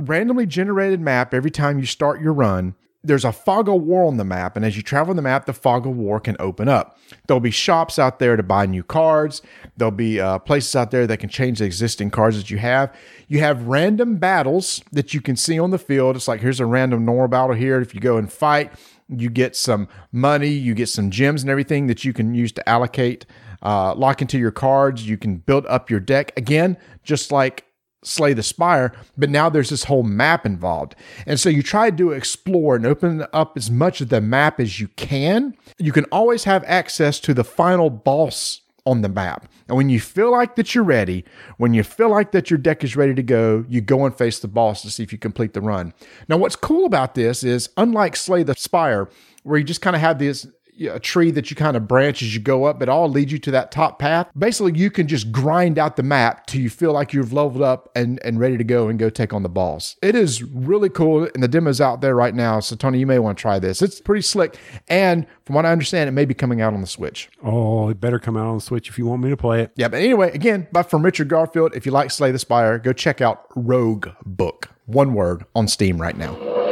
randomly 0.00 0.46
generated 0.46 1.00
map. 1.00 1.32
Every 1.32 1.52
time 1.52 1.78
you 1.78 1.86
start 1.86 2.20
your 2.20 2.32
run, 2.32 2.74
there's 3.04 3.24
a 3.24 3.32
fog 3.32 3.68
of 3.68 3.82
war 3.82 4.04
on 4.04 4.16
the 4.16 4.24
map, 4.24 4.56
and 4.56 4.64
as 4.64 4.76
you 4.76 4.82
travel 4.82 5.14
the 5.14 5.22
map, 5.22 5.44
the 5.44 5.52
fog 5.52 5.86
of 5.86 5.94
war 5.94 6.18
can 6.18 6.36
open 6.40 6.68
up. 6.68 6.98
There'll 7.26 7.38
be 7.38 7.50
shops 7.50 7.98
out 7.98 8.18
there 8.18 8.36
to 8.36 8.42
buy 8.42 8.64
new 8.64 8.82
cards. 8.82 9.42
There'll 9.76 9.92
be 9.92 10.18
uh, 10.18 10.38
places 10.38 10.74
out 10.74 10.90
there 10.90 11.06
that 11.06 11.18
can 11.18 11.28
change 11.28 11.58
the 11.58 11.66
existing 11.66 12.10
cards 12.10 12.36
that 12.38 12.50
you 12.50 12.58
have. 12.58 12.94
You 13.28 13.40
have 13.40 13.66
random 13.66 14.16
battles 14.16 14.82
that 14.90 15.12
you 15.12 15.20
can 15.20 15.36
see 15.36 15.58
on 15.58 15.70
the 15.70 15.78
field. 15.78 16.16
It's 16.16 16.26
like 16.26 16.40
here's 16.40 16.60
a 16.60 16.66
random 16.66 17.04
normal 17.04 17.28
battle 17.28 17.54
here. 17.54 17.80
If 17.80 17.94
you 17.94 18.00
go 18.00 18.16
and 18.16 18.32
fight, 18.32 18.72
you 19.08 19.28
get 19.28 19.54
some 19.54 19.86
money, 20.10 20.48
you 20.48 20.74
get 20.74 20.88
some 20.88 21.10
gems 21.10 21.42
and 21.42 21.50
everything 21.50 21.86
that 21.88 22.04
you 22.04 22.14
can 22.14 22.34
use 22.34 22.52
to 22.52 22.66
allocate, 22.68 23.26
uh, 23.62 23.94
lock 23.94 24.22
into 24.22 24.38
your 24.38 24.50
cards. 24.50 25.06
You 25.06 25.18
can 25.18 25.36
build 25.36 25.66
up 25.66 25.90
your 25.90 26.00
deck 26.00 26.32
again, 26.38 26.78
just 27.02 27.30
like 27.30 27.66
slay 28.06 28.32
the 28.32 28.42
spire 28.42 28.92
but 29.16 29.30
now 29.30 29.48
there's 29.48 29.70
this 29.70 29.84
whole 29.84 30.02
map 30.02 30.46
involved. 30.46 30.94
And 31.26 31.38
so 31.38 31.48
you 31.48 31.62
try 31.62 31.90
to 31.90 32.10
explore 32.12 32.76
and 32.76 32.86
open 32.86 33.26
up 33.32 33.56
as 33.56 33.70
much 33.70 34.00
of 34.00 34.08
the 34.08 34.20
map 34.20 34.60
as 34.60 34.80
you 34.80 34.88
can. 34.88 35.56
You 35.78 35.92
can 35.92 36.04
always 36.06 36.44
have 36.44 36.64
access 36.64 37.20
to 37.20 37.34
the 37.34 37.44
final 37.44 37.90
boss 37.90 38.60
on 38.86 39.00
the 39.00 39.08
map. 39.08 39.48
And 39.68 39.76
when 39.76 39.88
you 39.88 39.98
feel 39.98 40.30
like 40.30 40.56
that 40.56 40.74
you're 40.74 40.84
ready 40.84 41.24
when 41.56 41.72
you 41.72 41.82
feel 41.82 42.10
like 42.10 42.32
that 42.32 42.50
your 42.50 42.58
deck 42.58 42.84
is 42.84 42.96
ready 42.96 43.14
to 43.14 43.22
go 43.22 43.64
you 43.68 43.80
go 43.80 44.04
and 44.04 44.14
face 44.14 44.38
the 44.38 44.48
boss 44.48 44.82
to 44.82 44.90
see 44.90 45.02
if 45.02 45.12
you 45.12 45.18
complete 45.18 45.54
the 45.54 45.60
run. 45.60 45.94
Now 46.28 46.36
what's 46.36 46.56
cool 46.56 46.84
about 46.84 47.14
this 47.14 47.42
is 47.42 47.70
unlike 47.76 48.16
slay 48.16 48.42
the 48.42 48.54
spire 48.54 49.08
where 49.42 49.58
you 49.58 49.64
just 49.64 49.80
kind 49.80 49.96
of 49.96 50.02
have 50.02 50.18
this 50.18 50.46
a 50.88 51.00
tree 51.00 51.30
that 51.30 51.50
you 51.50 51.56
kind 51.56 51.76
of 51.76 51.86
branch 51.86 52.22
as 52.22 52.34
you 52.34 52.40
go 52.40 52.64
up, 52.64 52.78
but 52.78 52.88
all 52.88 53.08
leads 53.08 53.32
you 53.32 53.38
to 53.38 53.50
that 53.52 53.70
top 53.70 53.98
path. 53.98 54.28
Basically, 54.36 54.76
you 54.78 54.90
can 54.90 55.08
just 55.08 55.30
grind 55.32 55.78
out 55.78 55.96
the 55.96 56.02
map 56.02 56.46
till 56.46 56.60
you 56.60 56.70
feel 56.70 56.92
like 56.92 57.12
you've 57.12 57.32
leveled 57.32 57.62
up 57.62 57.90
and, 57.94 58.20
and 58.24 58.38
ready 58.38 58.56
to 58.56 58.64
go 58.64 58.88
and 58.88 58.98
go 58.98 59.10
take 59.10 59.32
on 59.32 59.42
the 59.42 59.48
boss. 59.48 59.96
It 60.02 60.14
is 60.14 60.42
really 60.42 60.88
cool, 60.88 61.28
and 61.34 61.42
the 61.42 61.48
demo's 61.48 61.80
out 61.80 62.00
there 62.00 62.14
right 62.14 62.34
now. 62.34 62.60
So, 62.60 62.76
Tony, 62.76 62.98
you 62.98 63.06
may 63.06 63.18
want 63.18 63.38
to 63.38 63.42
try 63.42 63.58
this. 63.58 63.82
It's 63.82 64.00
pretty 64.00 64.22
slick, 64.22 64.56
and 64.88 65.26
from 65.44 65.54
what 65.54 65.66
I 65.66 65.72
understand, 65.72 66.08
it 66.08 66.12
may 66.12 66.24
be 66.24 66.34
coming 66.34 66.60
out 66.60 66.74
on 66.74 66.80
the 66.80 66.86
Switch. 66.86 67.30
Oh, 67.42 67.88
it 67.88 68.00
better 68.00 68.18
come 68.18 68.36
out 68.36 68.46
on 68.46 68.56
the 68.56 68.60
Switch 68.62 68.88
if 68.88 68.98
you 68.98 69.06
want 69.06 69.22
me 69.22 69.30
to 69.30 69.36
play 69.36 69.62
it. 69.62 69.72
Yeah, 69.76 69.88
but 69.88 70.00
anyway, 70.00 70.30
again, 70.32 70.66
but 70.72 70.84
from 70.84 71.04
Richard 71.04 71.28
Garfield, 71.28 71.74
if 71.74 71.86
you 71.86 71.92
like 71.92 72.10
Slay 72.10 72.32
the 72.32 72.38
Spire, 72.38 72.78
go 72.78 72.92
check 72.92 73.20
out 73.20 73.46
Rogue 73.54 74.08
Book. 74.24 74.70
One 74.86 75.14
word 75.14 75.46
on 75.54 75.68
Steam 75.68 76.00
right 76.00 76.16
now. 76.16 76.63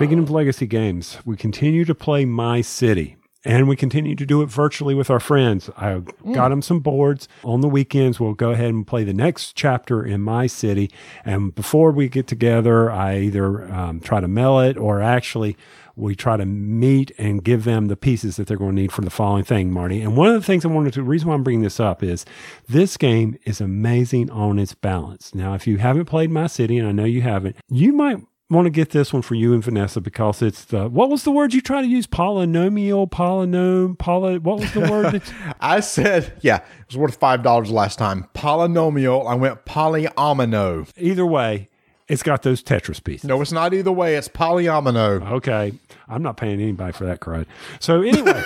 Speaking 0.00 0.20
of 0.20 0.30
legacy 0.30 0.66
games, 0.66 1.18
we 1.26 1.36
continue 1.36 1.84
to 1.84 1.94
play 1.94 2.24
My 2.24 2.62
City. 2.62 3.18
and 3.44 3.68
we 3.68 3.76
continue 3.76 4.14
to 4.16 4.24
do 4.24 4.40
it 4.40 4.46
virtually 4.46 4.94
with 4.94 5.10
our 5.10 5.20
friends. 5.20 5.68
I 5.76 6.00
got 6.32 6.48
them 6.48 6.62
some 6.62 6.80
boards 6.80 7.28
on 7.44 7.60
the 7.60 7.68
weekends. 7.68 8.18
We'll 8.18 8.32
go 8.32 8.52
ahead 8.52 8.70
and 8.70 8.86
play 8.86 9.04
the 9.04 9.12
next 9.12 9.52
chapter 9.56 10.02
in 10.02 10.22
my 10.22 10.46
city. 10.46 10.90
And 11.22 11.54
before 11.54 11.90
we 11.90 12.08
get 12.08 12.26
together, 12.26 12.90
I 12.90 13.18
either 13.18 13.70
um, 13.70 14.00
try 14.00 14.20
to 14.20 14.28
mail 14.28 14.58
it 14.60 14.78
or 14.78 15.02
actually 15.02 15.54
we 15.96 16.14
try 16.14 16.38
to 16.38 16.46
meet 16.46 17.12
and 17.18 17.44
give 17.44 17.64
them 17.64 17.88
the 17.88 17.96
pieces 17.96 18.36
that 18.36 18.46
they're 18.46 18.56
going 18.56 18.76
to 18.76 18.80
need 18.80 18.92
for 18.92 19.02
the 19.02 19.10
following 19.10 19.44
thing, 19.44 19.70
Marty. 19.70 20.00
And 20.00 20.16
one 20.16 20.28
of 20.28 20.34
the 20.34 20.46
things 20.46 20.64
I 20.64 20.68
wanted 20.68 20.94
to, 20.94 21.00
the 21.00 21.04
reason 21.04 21.28
why 21.28 21.34
I'm 21.34 21.44
bringing 21.44 21.62
this 21.62 21.78
up 21.78 22.02
is 22.02 22.24
this 22.66 22.96
game 22.96 23.38
is 23.44 23.60
amazing 23.60 24.30
on 24.30 24.58
its 24.58 24.74
balance. 24.74 25.34
Now, 25.34 25.52
if 25.52 25.66
you 25.66 25.76
haven't 25.76 26.06
played 26.06 26.30
My 26.30 26.46
City, 26.46 26.78
and 26.78 26.88
I 26.88 26.92
know 26.92 27.04
you 27.04 27.20
haven't, 27.20 27.56
you 27.68 27.92
might 27.92 28.18
want 28.50 28.66
to 28.66 28.70
get 28.70 28.90
this 28.90 29.12
one 29.12 29.22
for 29.22 29.34
you 29.36 29.54
and 29.54 29.62
Vanessa 29.62 30.00
because 30.00 30.42
it's 30.42 30.64
the 30.64 30.88
what 30.88 31.08
was 31.08 31.22
the 31.22 31.30
word 31.30 31.54
you 31.54 31.60
try 31.60 31.80
to 31.80 31.88
use? 31.88 32.06
Polynomial, 32.06 33.08
polynome, 33.08 33.96
poly. 33.96 34.38
What 34.38 34.60
was 34.60 34.72
the 34.72 34.80
word? 34.80 35.12
That, 35.12 35.56
I 35.60 35.80
said, 35.80 36.32
yeah, 36.40 36.56
it 36.56 36.86
was 36.88 36.96
worth 36.96 37.16
five 37.16 37.42
dollars 37.42 37.70
last 37.70 37.98
time. 37.98 38.26
Polynomial. 38.34 39.26
I 39.30 39.34
went 39.34 39.64
polyomino. 39.64 40.90
either 40.98 41.24
way, 41.24 41.68
it's 42.08 42.22
got 42.24 42.42
those 42.42 42.62
Tetris 42.62 43.02
pieces. 43.02 43.28
No, 43.28 43.40
it's 43.40 43.52
not 43.52 43.72
either 43.72 43.92
way. 43.92 44.16
It's 44.16 44.28
polyomino. 44.28 45.30
Okay, 45.32 45.72
I'm 46.08 46.22
not 46.22 46.36
paying 46.36 46.60
anybody 46.60 46.92
for 46.92 47.04
that 47.04 47.20
crud. 47.20 47.46
So 47.78 48.02
anyway, 48.02 48.42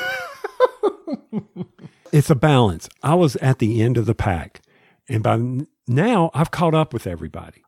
it's 2.12 2.28
a 2.28 2.34
balance. 2.34 2.88
I 3.02 3.14
was 3.14 3.36
at 3.36 3.58
the 3.58 3.80
end 3.82 3.96
of 3.96 4.04
the 4.06 4.14
pack, 4.14 4.60
and 5.08 5.22
by 5.22 5.38
now 5.86 6.30
I've 6.32 6.50
caught 6.50 6.74
up 6.74 6.94
with 6.94 7.06
everybody. 7.06 7.62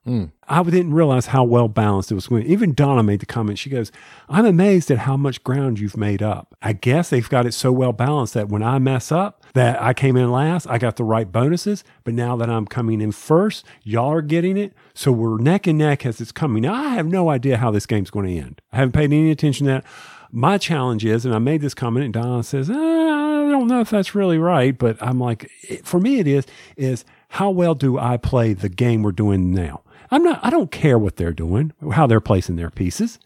I 0.49 0.63
didn't 0.63 0.95
realize 0.95 1.27
how 1.27 1.45
well 1.45 1.69
balanced 1.69 2.11
it 2.11 2.15
was. 2.15 2.31
When 2.31 2.43
even 2.45 2.73
Donna 2.73 3.03
made 3.03 3.21
the 3.21 3.27
comment, 3.27 3.59
she 3.59 3.69
goes, 3.69 3.93
"I'm 4.29 4.47
amazed 4.47 4.91
at 4.91 4.99
how 5.01 5.17
much 5.19 5.45
ground 5.45 5.79
you've 5.79 5.97
made 5.99 6.23
up." 6.23 6.55
I 6.63 6.73
guess 6.73 7.11
they've 7.11 7.29
got 7.29 7.45
it 7.45 7.53
so 7.53 7.73
well 7.73 7.93
balanced 7.93 8.33
that 8.35 8.49
when 8.49 8.63
I 8.63 8.79
mess 8.79 9.13
up, 9.13 9.45
that 9.53 9.83
I 9.83 9.93
came 9.93 10.17
in 10.17 10.31
last, 10.33 10.67
I 10.69 10.79
got 10.79 10.97
the 10.97 11.05
right 11.05 11.31
bonuses. 11.31 11.85
But 12.05 12.15
now 12.15 12.37
that 12.37 12.49
I'm 12.49 12.67
coming 12.67 13.01
in 13.03 13.13
first, 13.13 13.67
y'all 13.83 14.13
are 14.13 14.23
getting 14.23 14.57
it, 14.57 14.73
so 14.95 15.13
we're 15.13 15.39
neck 15.39 15.67
and 15.67 15.77
neck 15.79 16.07
as 16.07 16.21
it's 16.21 16.33
coming. 16.33 16.63
Now 16.63 16.73
I 16.75 16.89
have 16.95 17.07
no 17.07 17.29
idea 17.29 17.59
how 17.59 17.71
this 17.71 17.85
game's 17.87 18.11
going 18.11 18.27
to 18.27 18.33
end. 18.47 18.63
I 18.73 18.77
haven't 18.77 18.93
paid 18.93 19.13
any 19.13 19.31
attention 19.31 19.67
to 19.67 19.73
that. 19.75 19.85
My 20.33 20.57
challenge 20.59 21.05
is, 21.05 21.25
and 21.27 21.35
I 21.35 21.39
made 21.39 21.61
this 21.61 21.75
comment, 21.75 22.05
and 22.05 22.15
Donna 22.15 22.43
says, 22.43 22.69
"Uh, 22.71 22.75
I 22.75 23.49
don't 23.51 23.69
know 23.69 23.81
if 23.81 23.91
that's 23.91 24.15
really 24.15 24.39
right, 24.39 24.77
but 24.77 24.97
I'm 25.03 25.19
like, 25.21 25.51
it- 25.69 25.87
for 25.87 26.01
me, 26.01 26.19
it 26.19 26.27
is, 26.27 26.47
is 26.77 27.05
how 27.37 27.51
well 27.51 27.75
do 27.75 27.99
I 27.99 28.17
play 28.17 28.55
the 28.55 28.71
game 28.71 29.03
we're 29.03 29.13
doing 29.13 29.53
now? 29.53 29.83
I'm 30.11 30.23
not, 30.23 30.41
I 30.43 30.49
don't 30.49 30.71
care 30.71 30.99
what 30.99 31.17
they're 31.17 31.35
doing, 31.35 31.75
how 31.93 32.07
they're 32.07 32.19
placing 32.19 32.57
their 32.57 32.71
pieces. 32.71 33.19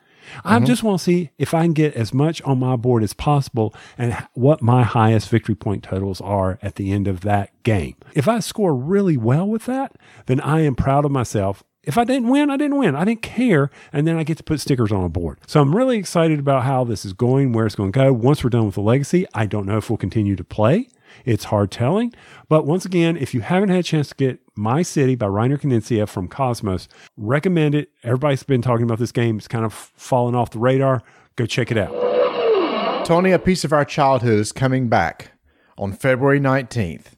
I 0.44 0.56
mm-hmm. 0.56 0.64
just 0.64 0.82
want 0.82 0.98
to 0.98 1.04
see 1.04 1.30
if 1.38 1.54
I 1.54 1.62
can 1.62 1.74
get 1.74 1.94
as 1.94 2.12
much 2.12 2.42
on 2.42 2.58
my 2.58 2.74
board 2.74 3.04
as 3.04 3.12
possible 3.12 3.72
and 3.96 4.14
what 4.34 4.62
my 4.62 4.82
highest 4.82 5.28
victory 5.28 5.54
point 5.54 5.84
totals 5.84 6.20
are 6.22 6.58
at 6.60 6.74
the 6.74 6.90
end 6.90 7.06
of 7.06 7.20
that 7.20 7.50
game. 7.62 7.94
If 8.12 8.26
I 8.26 8.40
score 8.40 8.74
really 8.74 9.16
well 9.16 9.46
with 9.46 9.66
that, 9.66 9.94
then 10.26 10.40
I 10.40 10.62
am 10.62 10.74
proud 10.74 11.04
of 11.04 11.12
myself. 11.12 11.62
If 11.90 11.98
I 11.98 12.04
didn't 12.04 12.28
win, 12.28 12.50
I 12.50 12.56
didn't 12.56 12.78
win. 12.78 12.94
I 12.94 13.04
didn't 13.04 13.22
care. 13.22 13.68
And 13.92 14.06
then 14.06 14.16
I 14.16 14.22
get 14.22 14.36
to 14.36 14.44
put 14.44 14.60
stickers 14.60 14.92
on 14.92 15.02
a 15.02 15.08
board. 15.08 15.40
So 15.48 15.60
I'm 15.60 15.74
really 15.74 15.98
excited 15.98 16.38
about 16.38 16.62
how 16.62 16.84
this 16.84 17.04
is 17.04 17.12
going, 17.12 17.52
where 17.52 17.66
it's 17.66 17.74
going 17.74 17.90
to 17.90 17.98
go. 17.98 18.12
Once 18.12 18.44
we're 18.44 18.50
done 18.50 18.66
with 18.66 18.76
the 18.76 18.80
legacy, 18.80 19.26
I 19.34 19.46
don't 19.46 19.66
know 19.66 19.76
if 19.76 19.90
we'll 19.90 19.96
continue 19.96 20.36
to 20.36 20.44
play. 20.44 20.86
It's 21.24 21.46
hard 21.46 21.72
telling. 21.72 22.14
But 22.48 22.64
once 22.64 22.84
again, 22.84 23.16
if 23.16 23.34
you 23.34 23.40
haven't 23.40 23.70
had 23.70 23.80
a 23.80 23.82
chance 23.82 24.10
to 24.10 24.14
get 24.14 24.38
My 24.54 24.82
City 24.82 25.16
by 25.16 25.26
Reiner 25.26 25.60
Knizia 25.60 26.08
from 26.08 26.28
Kosmos, 26.28 26.86
recommend 27.16 27.74
it. 27.74 27.90
Everybody's 28.04 28.44
been 28.44 28.62
talking 28.62 28.84
about 28.84 29.00
this 29.00 29.10
game. 29.10 29.38
It's 29.38 29.48
kind 29.48 29.64
of 29.64 29.72
fallen 29.72 30.36
off 30.36 30.50
the 30.50 30.60
radar. 30.60 31.02
Go 31.34 31.44
check 31.44 31.72
it 31.72 31.76
out. 31.76 33.04
Tony, 33.04 33.32
a 33.32 33.38
piece 33.40 33.64
of 33.64 33.72
our 33.72 33.84
childhood 33.84 34.38
is 34.38 34.52
coming 34.52 34.88
back 34.88 35.32
on 35.76 35.92
February 35.92 36.38
19th 36.38 37.14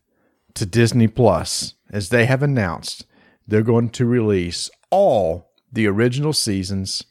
to 0.54 0.64
Disney 0.64 1.08
Plus 1.08 1.74
as 1.90 2.08
they 2.08 2.24
have 2.24 2.42
announced 2.42 3.04
they're 3.46 3.62
going 3.62 3.90
to 3.90 4.06
release 4.06 4.70
all 4.90 5.50
the 5.72 5.86
original 5.86 6.32
seasons 6.32 7.04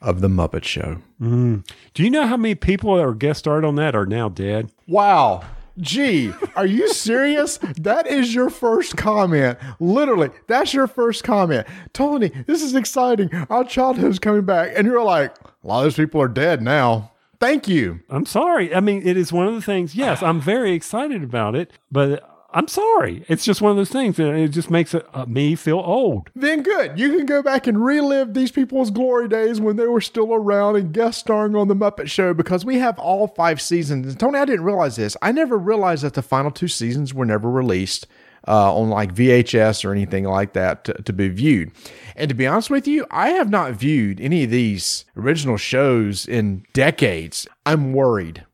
of 0.00 0.20
The 0.20 0.28
Muppet 0.28 0.64
Show. 0.64 0.98
Mm. 1.20 1.66
Do 1.94 2.02
you 2.02 2.10
know 2.10 2.26
how 2.26 2.36
many 2.36 2.54
people 2.54 2.96
that 2.96 3.02
are 3.02 3.14
guest 3.14 3.40
starred 3.40 3.64
on 3.64 3.76
that 3.76 3.94
are 3.94 4.06
now 4.06 4.28
dead? 4.28 4.70
Wow. 4.86 5.44
Gee, 5.78 6.32
are 6.54 6.66
you 6.66 6.92
serious? 6.92 7.58
That 7.78 8.06
is 8.06 8.34
your 8.34 8.50
first 8.50 8.96
comment. 8.96 9.58
Literally, 9.80 10.28
that's 10.46 10.74
your 10.74 10.86
first 10.86 11.24
comment. 11.24 11.66
Tony, 11.94 12.28
this 12.46 12.62
is 12.62 12.74
exciting. 12.74 13.34
Our 13.48 13.64
childhood's 13.64 14.18
coming 14.18 14.44
back. 14.44 14.72
And 14.76 14.86
you're 14.86 15.02
like, 15.02 15.34
a 15.38 15.66
lot 15.66 15.78
of 15.78 15.84
those 15.84 15.96
people 15.96 16.20
are 16.20 16.28
dead 16.28 16.60
now. 16.60 17.12
Thank 17.40 17.68
you. 17.68 18.00
I'm 18.10 18.26
sorry. 18.26 18.74
I 18.74 18.80
mean, 18.80 19.02
it 19.06 19.16
is 19.16 19.32
one 19.32 19.48
of 19.48 19.54
the 19.54 19.62
things. 19.62 19.94
Yes, 19.94 20.22
I'm 20.22 20.40
very 20.40 20.72
excited 20.72 21.24
about 21.24 21.56
it, 21.56 21.72
but 21.90 22.28
I'm 22.54 22.68
sorry. 22.68 23.24
It's 23.28 23.44
just 23.44 23.62
one 23.62 23.70
of 23.70 23.76
those 23.76 23.90
things, 23.90 24.18
and 24.18 24.36
it 24.36 24.48
just 24.48 24.70
makes 24.70 24.94
it, 24.94 25.06
uh, 25.14 25.24
me 25.26 25.54
feel 25.54 25.78
old. 25.78 26.30
Then 26.34 26.62
good. 26.62 26.98
You 26.98 27.16
can 27.16 27.26
go 27.26 27.42
back 27.42 27.66
and 27.66 27.82
relive 27.82 28.34
these 28.34 28.50
people's 28.50 28.90
glory 28.90 29.28
days 29.28 29.60
when 29.60 29.76
they 29.76 29.86
were 29.86 30.00
still 30.00 30.34
around 30.34 30.76
and 30.76 30.92
guest 30.92 31.20
starring 31.20 31.56
on 31.56 31.68
The 31.68 31.74
Muppet 31.74 32.08
Show 32.08 32.34
because 32.34 32.64
we 32.64 32.78
have 32.78 32.98
all 32.98 33.28
five 33.28 33.60
seasons. 33.60 34.06
And 34.06 34.20
Tony, 34.20 34.38
I 34.38 34.44
didn't 34.44 34.64
realize 34.64 34.96
this. 34.96 35.16
I 35.22 35.32
never 35.32 35.56
realized 35.56 36.02
that 36.04 36.14
the 36.14 36.22
final 36.22 36.50
two 36.50 36.68
seasons 36.68 37.14
were 37.14 37.26
never 37.26 37.50
released 37.50 38.06
uh, 38.46 38.74
on 38.74 38.90
like 38.90 39.14
VHS 39.14 39.84
or 39.84 39.92
anything 39.92 40.24
like 40.24 40.52
that 40.52 40.84
to, 40.84 40.94
to 40.94 41.12
be 41.12 41.28
viewed. 41.28 41.70
And 42.16 42.28
to 42.28 42.34
be 42.34 42.46
honest 42.46 42.70
with 42.70 42.86
you, 42.86 43.06
I 43.10 43.30
have 43.30 43.50
not 43.50 43.72
viewed 43.72 44.20
any 44.20 44.44
of 44.44 44.50
these 44.50 45.04
original 45.16 45.56
shows 45.56 46.26
in 46.26 46.64
decades. 46.72 47.46
I'm 47.64 47.92
worried. 47.92 48.44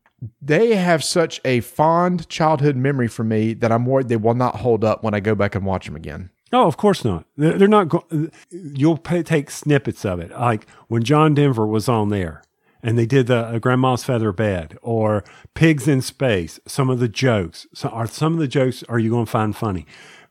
They 0.41 0.75
have 0.75 1.03
such 1.03 1.39
a 1.45 1.61
fond 1.61 2.27
childhood 2.29 2.75
memory 2.75 3.07
for 3.07 3.23
me 3.23 3.53
that 3.53 3.71
I'm 3.71 3.85
worried 3.85 4.09
they 4.09 4.17
will 4.17 4.33
not 4.33 4.57
hold 4.57 4.83
up 4.83 5.03
when 5.03 5.13
I 5.13 5.19
go 5.19 5.35
back 5.35 5.55
and 5.55 5.65
watch 5.65 5.85
them 5.85 5.95
again. 5.95 6.29
Oh, 6.51 6.65
of 6.67 6.77
course 6.77 7.05
not. 7.05 7.25
They're 7.37 7.67
not. 7.67 7.89
Go- 7.89 8.05
you'll 8.49 8.97
pay, 8.97 9.21
take 9.23 9.51
snippets 9.51 10.03
of 10.03 10.19
it, 10.19 10.31
like 10.31 10.67
when 10.87 11.03
John 11.03 11.35
Denver 11.35 11.67
was 11.67 11.87
on 11.87 12.09
there, 12.09 12.41
and 12.81 12.97
they 12.97 13.05
did 13.05 13.27
the 13.27 13.37
uh, 13.37 13.59
Grandma's 13.59 14.03
Feather 14.03 14.31
Bed 14.31 14.77
or 14.81 15.23
Pigs 15.53 15.87
in 15.87 16.01
Space. 16.01 16.59
Some 16.65 16.89
of 16.89 16.99
the 16.99 17.07
jokes, 17.07 17.67
so 17.73 17.89
are 17.89 18.07
some 18.07 18.33
of 18.33 18.39
the 18.39 18.47
jokes 18.47 18.83
are 18.89 18.97
you 18.99 19.11
going 19.11 19.25
to 19.25 19.31
find 19.31 19.55
funny? 19.55 19.85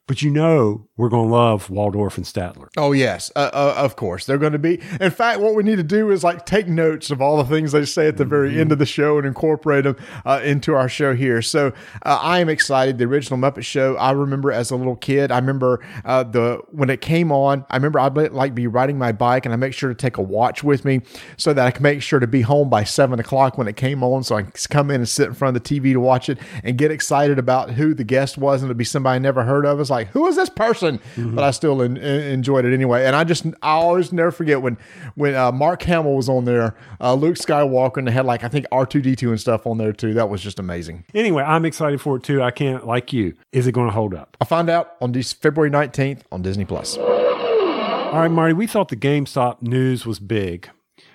But 0.09 0.23
you 0.23 0.31
know 0.31 0.89
we're 0.97 1.11
going 1.11 1.29
to 1.29 1.35
love 1.35 1.69
Waldorf 1.69 2.17
and 2.17 2.27
Statler. 2.27 2.69
Oh 2.79 2.93
yes, 2.93 3.31
uh, 3.37 3.51
uh, 3.53 3.75
of 3.77 3.95
course 3.95 4.25
they're 4.25 4.39
going 4.39 4.55
to 4.55 4.59
be. 4.59 4.81
In 5.01 5.11
fact, 5.11 5.39
what 5.39 5.55
we 5.55 5.63
need 5.63 5.77
to 5.77 5.83
do 5.83 6.11
is 6.11 6.25
like 6.25 6.47
take 6.47 6.67
notes 6.67 7.11
of 7.11 7.21
all 7.21 7.37
the 7.37 7.45
things 7.45 7.73
they 7.73 7.85
say 7.85 8.09
at 8.09 8.17
the 8.17 8.25
very 8.25 8.59
end 8.59 8.73
of 8.73 8.79
the 8.79 8.87
show 8.87 9.19
and 9.19 9.27
incorporate 9.27 9.85
them 9.85 9.97
uh, 10.25 10.41
into 10.43 10.75
our 10.75 10.89
show 10.89 11.15
here. 11.15 11.43
So 11.43 11.75
uh, 12.07 12.19
I 12.23 12.41
am 12.41 12.49
excited. 12.49 12.97
The 12.97 13.05
original 13.05 13.39
Muppet 13.39 13.65
Show, 13.65 13.97
I 13.97 14.13
remember 14.13 14.51
as 14.51 14.71
a 14.71 14.77
little 14.77 14.97
kid. 14.97 15.31
I 15.31 15.37
remember 15.37 15.85
uh, 16.07 16.23
the 16.25 16.63
when 16.71 16.89
it 16.89 17.03
came 17.03 17.31
on. 17.31 17.67
I 17.69 17.77
remember 17.77 18.01
I'd 18.01 18.17
like 18.33 18.55
be 18.55 18.67
riding 18.67 18.97
my 18.97 19.13
bike 19.13 19.45
and 19.45 19.53
I 19.53 19.57
make 19.57 19.75
sure 19.75 19.91
to 19.91 19.95
take 19.95 20.17
a 20.17 20.23
watch 20.23 20.65
with 20.65 20.87
me 20.87 21.03
so 21.37 21.53
that 21.53 21.67
I 21.67 21.71
can 21.71 21.83
make 21.83 22.01
sure 22.01 22.19
to 22.19 22.27
be 22.27 22.41
home 22.41 22.71
by 22.71 22.85
seven 22.85 23.21
o'clock 23.21 23.59
when 23.59 23.69
it 23.69 23.77
came 23.77 24.03
on, 24.03 24.25
so 24.25 24.37
I 24.37 24.43
can 24.43 24.53
come 24.71 24.91
in 24.91 25.03
and 25.03 25.09
sit 25.09 25.29
in 25.29 25.35
front 25.35 25.55
of 25.55 25.63
the 25.63 25.81
TV 25.81 25.93
to 25.93 26.01
watch 26.01 26.31
it 26.31 26.39
and 26.65 26.79
get 26.79 26.91
excited 26.91 27.39
about 27.39 27.73
who 27.73 27.93
the 27.93 28.05
guest 28.05 28.39
was 28.39 28.63
and 28.63 28.69
it'd 28.69 28.79
be 28.79 28.85
somebody 28.85 29.17
I 29.17 29.19
never 29.19 29.45
heard 29.45 29.67
of. 29.67 29.79
It's 29.81 29.91
like 29.91 29.98
who 30.07 30.27
is 30.29 30.37
this 30.37 30.49
person? 30.49 31.01
But 31.17 31.45
I 31.45 31.51
still 31.51 31.83
en- 31.83 31.99
en- 31.99 32.21
enjoyed 32.23 32.65
it 32.65 32.73
anyway. 32.73 33.05
And 33.05 33.17
I 33.17 33.25
just 33.25 33.45
I 33.63 33.73
always 33.73 34.13
never 34.13 34.31
forget 34.31 34.63
when 34.63 34.79
when 35.17 35.35
uh, 35.35 35.53
Mark 35.53 35.83
Hamill 35.83 36.15
was 36.15 36.29
on 36.29 36.45
there, 36.45 36.75
uh, 37.01 37.15
Luke 37.15 37.35
Skywalker, 37.37 37.97
and 37.99 38.07
they 38.09 38.13
had 38.13 38.25
like 38.27 38.45
I 38.45 38.49
think 38.49 38.67
R 38.73 38.87
two 38.87 39.01
D 39.03 39.17
two 39.17 39.31
and 39.31 39.41
stuff 39.41 39.67
on 39.67 39.79
there 39.79 39.93
too. 39.93 40.15
That 40.15 40.29
was 40.29 40.41
just 40.41 40.59
amazing. 40.59 41.05
Anyway, 41.15 41.43
I'm 41.43 41.65
excited 41.65 42.01
for 42.01 42.17
it 42.17 42.23
too. 42.23 42.43
I 42.43 42.51
can't 42.51 42.87
like 42.87 43.13
you. 43.13 43.35
Is 43.53 43.67
it 43.67 43.73
going 43.73 43.89
to 43.89 43.95
hold 43.95 44.15
up? 44.15 44.37
I 44.41 44.45
found 44.45 44.71
out 44.71 44.95
on 45.01 45.13
this 45.13 45.33
February 45.33 45.71
nineteenth 45.71 46.25
on 46.31 46.43
Disney 46.43 46.65
Plus. 46.65 46.97
All 46.99 48.15
right, 48.21 48.31
Marty, 48.31 48.55
we 48.55 48.67
thought 48.67 48.89
the 48.89 48.97
GameStop 48.97 49.61
news 49.61 50.07
was 50.07 50.19
big. 50.19 50.71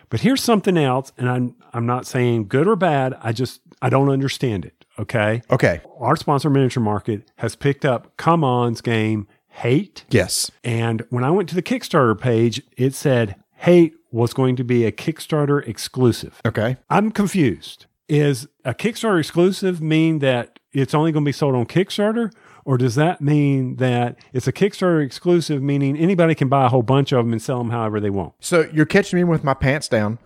But 0.09 0.19
here's 0.21 0.43
something 0.43 0.77
else, 0.77 1.11
and 1.17 1.27
I'm 1.27 1.55
I'm 1.73 1.87
not 1.87 2.05
saying 2.05 2.47
good 2.47 2.67
or 2.67 2.75
bad. 2.75 3.15
I 3.21 3.31
just 3.31 3.61
I 3.81 3.89
don't 3.89 4.09
understand 4.09 4.63
it. 4.65 4.82
Okay. 4.99 5.41
Okay. 5.49 5.81
Our 5.99 6.15
sponsor, 6.15 6.49
Miniature 6.49 6.83
Market, 6.83 7.29
has 7.37 7.55
picked 7.55 7.85
up 7.85 8.15
CMON's 8.17 8.81
game 8.81 9.27
Hate. 9.47 10.03
Yes. 10.09 10.49
And 10.63 11.05
when 11.09 11.23
I 11.23 11.29
went 11.29 11.47
to 11.49 11.55
the 11.55 11.61
Kickstarter 11.61 12.19
page, 12.19 12.61
it 12.75 12.95
said 12.95 13.35
Hate 13.57 13.93
was 14.11 14.33
going 14.33 14.55
to 14.55 14.63
be 14.63 14.85
a 14.85 14.91
Kickstarter 14.91 15.65
exclusive. 15.67 16.41
Okay. 16.45 16.77
I'm 16.89 17.11
confused. 17.11 17.85
Is 18.09 18.47
a 18.65 18.73
Kickstarter 18.73 19.19
exclusive 19.19 19.81
mean 19.81 20.19
that 20.19 20.59
it's 20.71 20.93
only 20.93 21.11
going 21.11 21.23
to 21.23 21.29
be 21.29 21.33
sold 21.33 21.55
on 21.55 21.65
Kickstarter? 21.65 22.31
Or 22.65 22.77
does 22.77 22.95
that 22.95 23.21
mean 23.21 23.75
that 23.75 24.17
it's 24.31 24.47
a 24.47 24.53
Kickstarter 24.53 25.03
exclusive, 25.05 25.61
meaning 25.61 25.97
anybody 25.97 26.33
can 26.33 26.49
buy 26.49 26.65
a 26.65 26.69
whole 26.69 26.81
bunch 26.81 27.11
of 27.11 27.25
them 27.25 27.33
and 27.33 27.41
sell 27.41 27.59
them 27.59 27.69
however 27.69 27.99
they 27.99 28.09
want? 28.09 28.33
So 28.39 28.69
you're 28.73 28.85
catching 28.85 29.17
me 29.17 29.23
with 29.23 29.43
my 29.43 29.53
pants 29.53 29.87
down. 29.87 30.17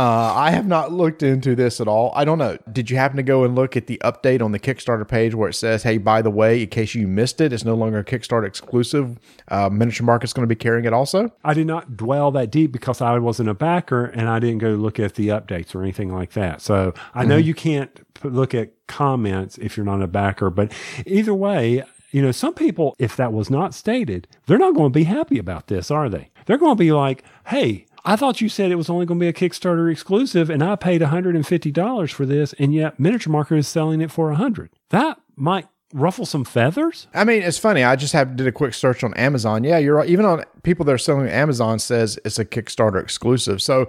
Uh, 0.00 0.32
I 0.34 0.50
have 0.52 0.66
not 0.66 0.92
looked 0.92 1.22
into 1.22 1.54
this 1.54 1.78
at 1.78 1.86
all. 1.86 2.10
I 2.14 2.24
don't 2.24 2.38
know. 2.38 2.56
Did 2.72 2.90
you 2.90 2.96
happen 2.96 3.18
to 3.18 3.22
go 3.22 3.44
and 3.44 3.54
look 3.54 3.76
at 3.76 3.86
the 3.86 4.00
update 4.02 4.40
on 4.40 4.50
the 4.50 4.58
Kickstarter 4.58 5.06
page 5.06 5.34
where 5.34 5.50
it 5.50 5.52
says, 5.52 5.82
"Hey, 5.82 5.98
by 5.98 6.22
the 6.22 6.30
way, 6.30 6.62
in 6.62 6.70
case 6.70 6.94
you 6.94 7.06
missed 7.06 7.38
it, 7.38 7.52
it's 7.52 7.66
no 7.66 7.74
longer 7.74 7.98
a 7.98 8.04
Kickstarter 8.04 8.46
exclusive. 8.46 9.18
Uh, 9.48 9.68
Miniature 9.68 10.06
Market's 10.06 10.32
going 10.32 10.48
to 10.48 10.48
be 10.48 10.58
carrying 10.58 10.86
it 10.86 10.94
also." 10.94 11.30
I 11.44 11.52
did 11.52 11.66
not 11.66 11.98
dwell 11.98 12.30
that 12.30 12.50
deep 12.50 12.72
because 12.72 13.02
I 13.02 13.18
wasn't 13.18 13.50
a 13.50 13.54
backer 13.54 14.06
and 14.06 14.26
I 14.26 14.38
didn't 14.38 14.60
go 14.60 14.70
look 14.70 14.98
at 14.98 15.16
the 15.16 15.28
updates 15.28 15.74
or 15.74 15.82
anything 15.82 16.10
like 16.10 16.32
that. 16.32 16.62
So 16.62 16.94
I 17.14 17.26
know 17.26 17.36
you 17.36 17.52
can't 17.52 17.90
look 18.24 18.54
at 18.54 18.70
comments 18.86 19.58
if 19.58 19.76
you're 19.76 19.84
not 19.84 20.00
a 20.00 20.06
backer, 20.06 20.48
but 20.48 20.72
either 21.04 21.34
way, 21.34 21.84
you 22.10 22.22
know, 22.22 22.32
some 22.32 22.54
people, 22.54 22.96
if 22.98 23.16
that 23.16 23.32
was 23.32 23.50
not 23.50 23.74
stated, 23.74 24.26
they're 24.46 24.58
not 24.58 24.74
going 24.74 24.92
to 24.92 24.98
be 24.98 25.04
happy 25.04 25.38
about 25.38 25.68
this, 25.68 25.90
are 25.90 26.08
they? 26.08 26.30
They're 26.46 26.58
going 26.58 26.76
to 26.76 26.80
be 26.80 26.92
like, 26.92 27.22
hey, 27.46 27.86
I 28.04 28.16
thought 28.16 28.40
you 28.40 28.48
said 28.48 28.70
it 28.70 28.76
was 28.76 28.90
only 28.90 29.06
going 29.06 29.18
to 29.18 29.24
be 29.24 29.28
a 29.28 29.32
Kickstarter 29.32 29.90
exclusive 29.90 30.50
and 30.50 30.62
I 30.62 30.76
paid 30.76 31.00
$150 31.00 32.12
for 32.12 32.26
this 32.26 32.52
and 32.54 32.74
yet 32.74 32.98
Miniature 32.98 33.32
Market 33.32 33.56
is 33.56 33.68
selling 33.68 34.00
it 34.00 34.10
for 34.10 34.26
100 34.28 34.70
That 34.90 35.20
might 35.36 35.66
ruffle 35.92 36.26
some 36.26 36.44
feathers. 36.44 37.08
I 37.14 37.24
mean, 37.24 37.42
it's 37.42 37.58
funny. 37.58 37.82
I 37.82 37.96
just 37.96 38.12
have 38.12 38.36
did 38.36 38.46
a 38.46 38.52
quick 38.52 38.74
search 38.74 39.02
on 39.02 39.12
Amazon. 39.14 39.64
Yeah, 39.64 39.78
you're 39.78 39.96
right. 39.96 40.08
Even 40.08 40.24
on 40.24 40.44
people 40.62 40.84
that 40.84 40.92
are 40.92 40.98
selling 40.98 41.28
Amazon 41.28 41.78
says 41.78 42.18
it's 42.24 42.38
a 42.38 42.44
Kickstarter 42.44 43.02
exclusive. 43.02 43.60
So 43.60 43.88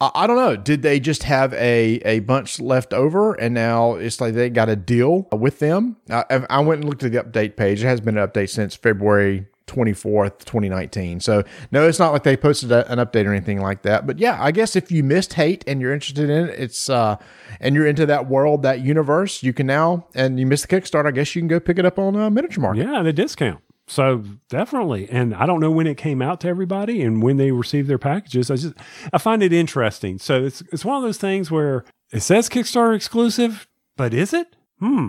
I, 0.00 0.10
I 0.14 0.26
don't 0.26 0.36
know. 0.36 0.56
Did 0.56 0.82
they 0.82 1.00
just 1.00 1.24
have 1.24 1.52
a 1.54 2.00
a 2.04 2.20
bunch 2.20 2.60
left 2.60 2.92
over 2.92 3.34
and 3.34 3.54
now 3.54 3.94
it's 3.94 4.20
like 4.20 4.34
they 4.34 4.50
got 4.50 4.68
a 4.68 4.76
deal 4.76 5.28
with 5.32 5.58
them? 5.58 5.96
I, 6.10 6.24
I 6.48 6.60
went 6.60 6.82
and 6.82 6.88
looked 6.88 7.02
at 7.02 7.12
the 7.12 7.22
update 7.22 7.56
page. 7.56 7.82
It 7.82 7.86
has 7.86 8.00
been 8.00 8.16
an 8.16 8.26
update 8.26 8.50
since 8.50 8.74
February 8.74 9.46
24th, 9.66 10.38
2019. 10.40 11.20
So, 11.20 11.42
no, 11.70 11.86
it's 11.86 11.98
not 11.98 12.12
like 12.12 12.22
they 12.22 12.36
posted 12.36 12.72
a, 12.72 12.90
an 12.90 12.98
update 12.98 13.26
or 13.26 13.32
anything 13.32 13.60
like 13.60 13.82
that. 13.82 14.06
But 14.06 14.18
yeah, 14.18 14.36
I 14.42 14.50
guess 14.50 14.76
if 14.76 14.90
you 14.90 15.02
missed 15.02 15.34
Hate 15.34 15.64
and 15.66 15.80
you're 15.80 15.92
interested 15.92 16.28
in 16.28 16.48
it, 16.48 16.58
it's, 16.58 16.90
uh, 16.90 17.16
and 17.60 17.74
you're 17.74 17.86
into 17.86 18.06
that 18.06 18.28
world, 18.28 18.62
that 18.62 18.80
universe, 18.80 19.42
you 19.42 19.52
can 19.52 19.66
now, 19.66 20.06
and 20.14 20.38
you 20.38 20.46
missed 20.46 20.68
the 20.68 20.80
Kickstarter, 20.80 21.06
I 21.06 21.10
guess 21.12 21.34
you 21.34 21.40
can 21.40 21.48
go 21.48 21.60
pick 21.60 21.78
it 21.78 21.84
up 21.84 21.98
on 21.98 22.16
uh, 22.16 22.30
Miniature 22.30 22.62
Market. 22.62 22.86
Yeah, 22.86 23.02
the 23.02 23.12
discount. 23.12 23.60
So 23.88 24.24
definitely. 24.48 25.08
And 25.10 25.34
I 25.34 25.46
don't 25.46 25.60
know 25.60 25.70
when 25.70 25.86
it 25.86 25.96
came 25.96 26.22
out 26.22 26.40
to 26.40 26.48
everybody 26.48 27.02
and 27.02 27.22
when 27.22 27.36
they 27.36 27.50
received 27.50 27.88
their 27.88 27.98
packages. 27.98 28.50
I 28.50 28.56
just 28.56 28.74
I 29.12 29.18
find 29.18 29.42
it 29.42 29.52
interesting. 29.52 30.18
So 30.18 30.44
it's 30.44 30.62
it's 30.72 30.84
one 30.84 30.96
of 30.96 31.02
those 31.02 31.18
things 31.18 31.50
where 31.50 31.84
it 32.12 32.20
says 32.20 32.48
Kickstarter 32.48 32.94
exclusive, 32.94 33.66
but 33.96 34.14
is 34.14 34.32
it? 34.32 34.56
Hmm. 34.78 35.08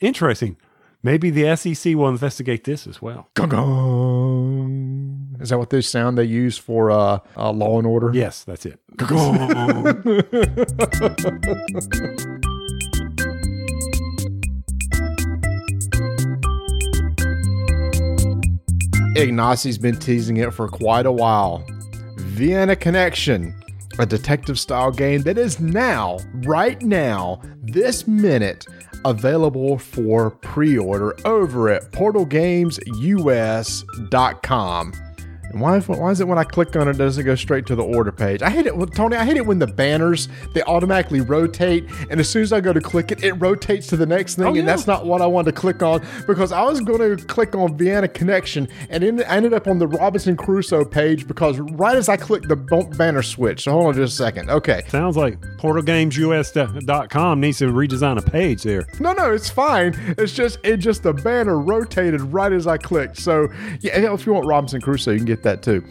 Interesting. 0.00 0.56
Maybe 1.02 1.30
the 1.30 1.56
SEC 1.56 1.94
will 1.94 2.08
investigate 2.08 2.64
this 2.64 2.86
as 2.86 3.00
well. 3.00 3.30
Gong. 3.34 5.28
Is 5.40 5.48
that 5.48 5.58
what 5.58 5.70
they 5.70 5.80
sound 5.80 6.18
they 6.18 6.24
use 6.24 6.58
for 6.58 6.90
uh, 6.90 7.20
uh, 7.36 7.50
Law 7.52 7.78
and 7.78 7.86
Order? 7.86 8.10
Yes, 8.12 8.44
that's 8.44 8.66
it. 8.66 8.78
Ignacy's 19.16 19.78
been 19.78 19.96
teasing 19.96 20.36
it 20.36 20.52
for 20.52 20.68
quite 20.68 21.06
a 21.06 21.12
while. 21.12 21.64
Vienna 22.16 22.76
Connection, 22.76 23.58
a 23.98 24.04
detective 24.04 24.58
style 24.58 24.90
game 24.90 25.22
that 25.22 25.38
is 25.38 25.58
now, 25.58 26.18
right 26.44 26.82
now, 26.82 27.40
this 27.62 28.06
minute, 28.06 28.66
available 29.04 29.78
for 29.78 30.30
pre 30.30 30.78
order 30.78 31.14
over 31.26 31.68
at 31.68 31.92
portalgamesus.com. 31.92 34.92
And 35.50 35.60
why, 35.60 35.80
why 35.80 36.10
is 36.10 36.20
it 36.20 36.28
when 36.28 36.38
I 36.38 36.44
click 36.44 36.76
on 36.76 36.88
it, 36.88 36.96
does 36.96 37.18
it 37.18 37.24
go 37.24 37.34
straight 37.34 37.66
to 37.66 37.74
the 37.74 37.82
order 37.82 38.12
page? 38.12 38.42
I 38.42 38.50
hate 38.50 38.66
it, 38.66 38.76
well, 38.76 38.86
Tony. 38.86 39.16
I 39.16 39.24
hate 39.24 39.36
it 39.36 39.46
when 39.46 39.58
the 39.58 39.66
banners 39.66 40.28
they 40.54 40.62
automatically 40.62 41.20
rotate, 41.20 41.84
and 42.10 42.20
as 42.20 42.28
soon 42.28 42.42
as 42.42 42.52
I 42.52 42.60
go 42.60 42.72
to 42.72 42.80
click 42.80 43.10
it, 43.12 43.22
it 43.24 43.32
rotates 43.34 43.86
to 43.88 43.96
the 43.96 44.06
next 44.06 44.36
thing, 44.36 44.46
Oh, 44.46 44.54
and 44.54 44.66
that's 44.66 44.86
not 44.86 45.06
what 45.06 45.20
I 45.20 45.26
wanted 45.26 45.54
to 45.54 45.60
click 45.60 45.82
on 45.82 46.04
because 46.26 46.52
I 46.52 46.62
was 46.62 46.80
going 46.80 47.16
to 47.16 47.24
click 47.24 47.54
on 47.54 47.76
Vienna 47.76 48.08
Connection, 48.08 48.68
and 48.88 49.02
then 49.02 49.20
I 49.24 49.36
ended 49.36 49.52
up 49.52 49.66
on 49.66 49.78
the 49.78 49.88
Robinson 49.88 50.36
Crusoe 50.36 50.84
page 50.84 51.26
because 51.26 51.58
right 51.58 51.96
as 51.96 52.08
I 52.08 52.16
clicked 52.16 52.48
the 52.48 52.56
banner 52.96 53.22
switch. 53.22 53.64
So 53.64 53.72
hold 53.72 53.86
on 53.86 53.94
just 53.94 54.14
a 54.14 54.16
second. 54.16 54.50
Okay, 54.50 54.82
Sounds 54.88 55.16
like 55.16 55.40
portalgamesus.com 55.58 57.40
needs 57.40 57.58
to 57.58 57.66
redesign 57.66 58.18
a 58.18 58.22
page 58.22 58.62
there. 58.62 58.86
No, 58.98 59.12
no, 59.12 59.32
it's 59.32 59.50
fine. 59.50 59.94
It's 60.18 60.32
just 60.32 60.58
it 60.64 60.78
just 60.78 61.02
the 61.02 61.12
banner 61.12 61.58
rotated 61.58 62.20
right 62.20 62.52
as 62.52 62.66
I 62.66 62.78
clicked. 62.78 63.16
So 63.18 63.48
yeah, 63.80 64.12
if 64.12 64.26
you 64.26 64.32
want 64.32 64.46
Robinson 64.46 64.80
Crusoe, 64.80 65.12
you 65.12 65.18
can 65.18 65.26
get 65.26 65.39
that 65.42 65.62
too. 65.62 65.84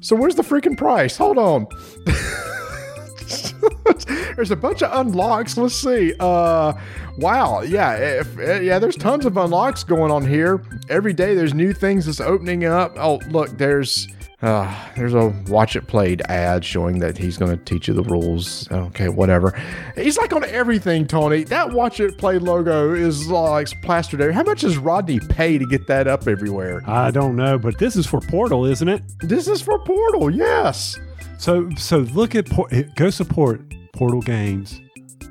So 0.00 0.16
where's 0.16 0.36
the 0.36 0.42
freaking 0.42 0.76
price? 0.76 1.16
Hold 1.16 1.38
on. 1.38 1.66
there's 4.36 4.50
a 4.50 4.56
bunch 4.56 4.82
of 4.82 5.06
unlocks. 5.06 5.56
Let's 5.56 5.74
see. 5.74 6.14
Uh, 6.20 6.72
wow. 7.18 7.62
Yeah. 7.62 7.94
If, 7.94 8.38
eh, 8.38 8.60
yeah. 8.60 8.78
There's 8.78 8.96
tons 8.96 9.26
of 9.26 9.36
unlocks 9.36 9.84
going 9.84 10.10
on 10.10 10.24
here. 10.24 10.62
Every 10.88 11.12
day 11.12 11.34
there's 11.34 11.54
new 11.54 11.72
things 11.72 12.06
that's 12.06 12.20
opening 12.20 12.64
up. 12.64 12.96
Oh, 12.96 13.20
look. 13.30 13.56
There's. 13.58 14.08
Uh, 14.40 14.72
there's 14.94 15.14
a 15.14 15.30
watch 15.48 15.74
it 15.74 15.88
played 15.88 16.22
ad 16.28 16.64
showing 16.64 17.00
that 17.00 17.18
he's 17.18 17.36
going 17.36 17.50
to 17.50 17.64
teach 17.64 17.88
you 17.88 17.94
the 17.94 18.04
rules. 18.04 18.70
Okay, 18.70 19.08
whatever. 19.08 19.50
He's 19.96 20.16
like 20.16 20.32
on 20.32 20.44
everything, 20.44 21.08
Tony. 21.08 21.42
That 21.42 21.72
watch 21.72 21.98
it 21.98 22.18
play 22.18 22.38
logo 22.38 22.94
is 22.94 23.28
like 23.28 23.68
plastered 23.82 24.20
there. 24.20 24.30
How 24.30 24.44
much 24.44 24.60
does 24.60 24.78
Rodney 24.78 25.18
pay 25.18 25.58
to 25.58 25.66
get 25.66 25.88
that 25.88 26.06
up 26.06 26.28
everywhere? 26.28 26.82
I 26.86 27.10
don't 27.10 27.34
know, 27.34 27.58
but 27.58 27.78
this 27.78 27.96
is 27.96 28.06
for 28.06 28.20
Portal, 28.20 28.64
isn't 28.64 28.88
it? 28.88 29.02
This 29.20 29.48
is 29.48 29.60
for 29.60 29.80
Portal, 29.80 30.30
yes. 30.30 30.96
So 31.38 31.68
so 31.76 31.98
look 31.98 32.36
at 32.36 32.48
go 32.94 33.10
support 33.10 33.60
Portal 33.92 34.20
Games. 34.20 34.80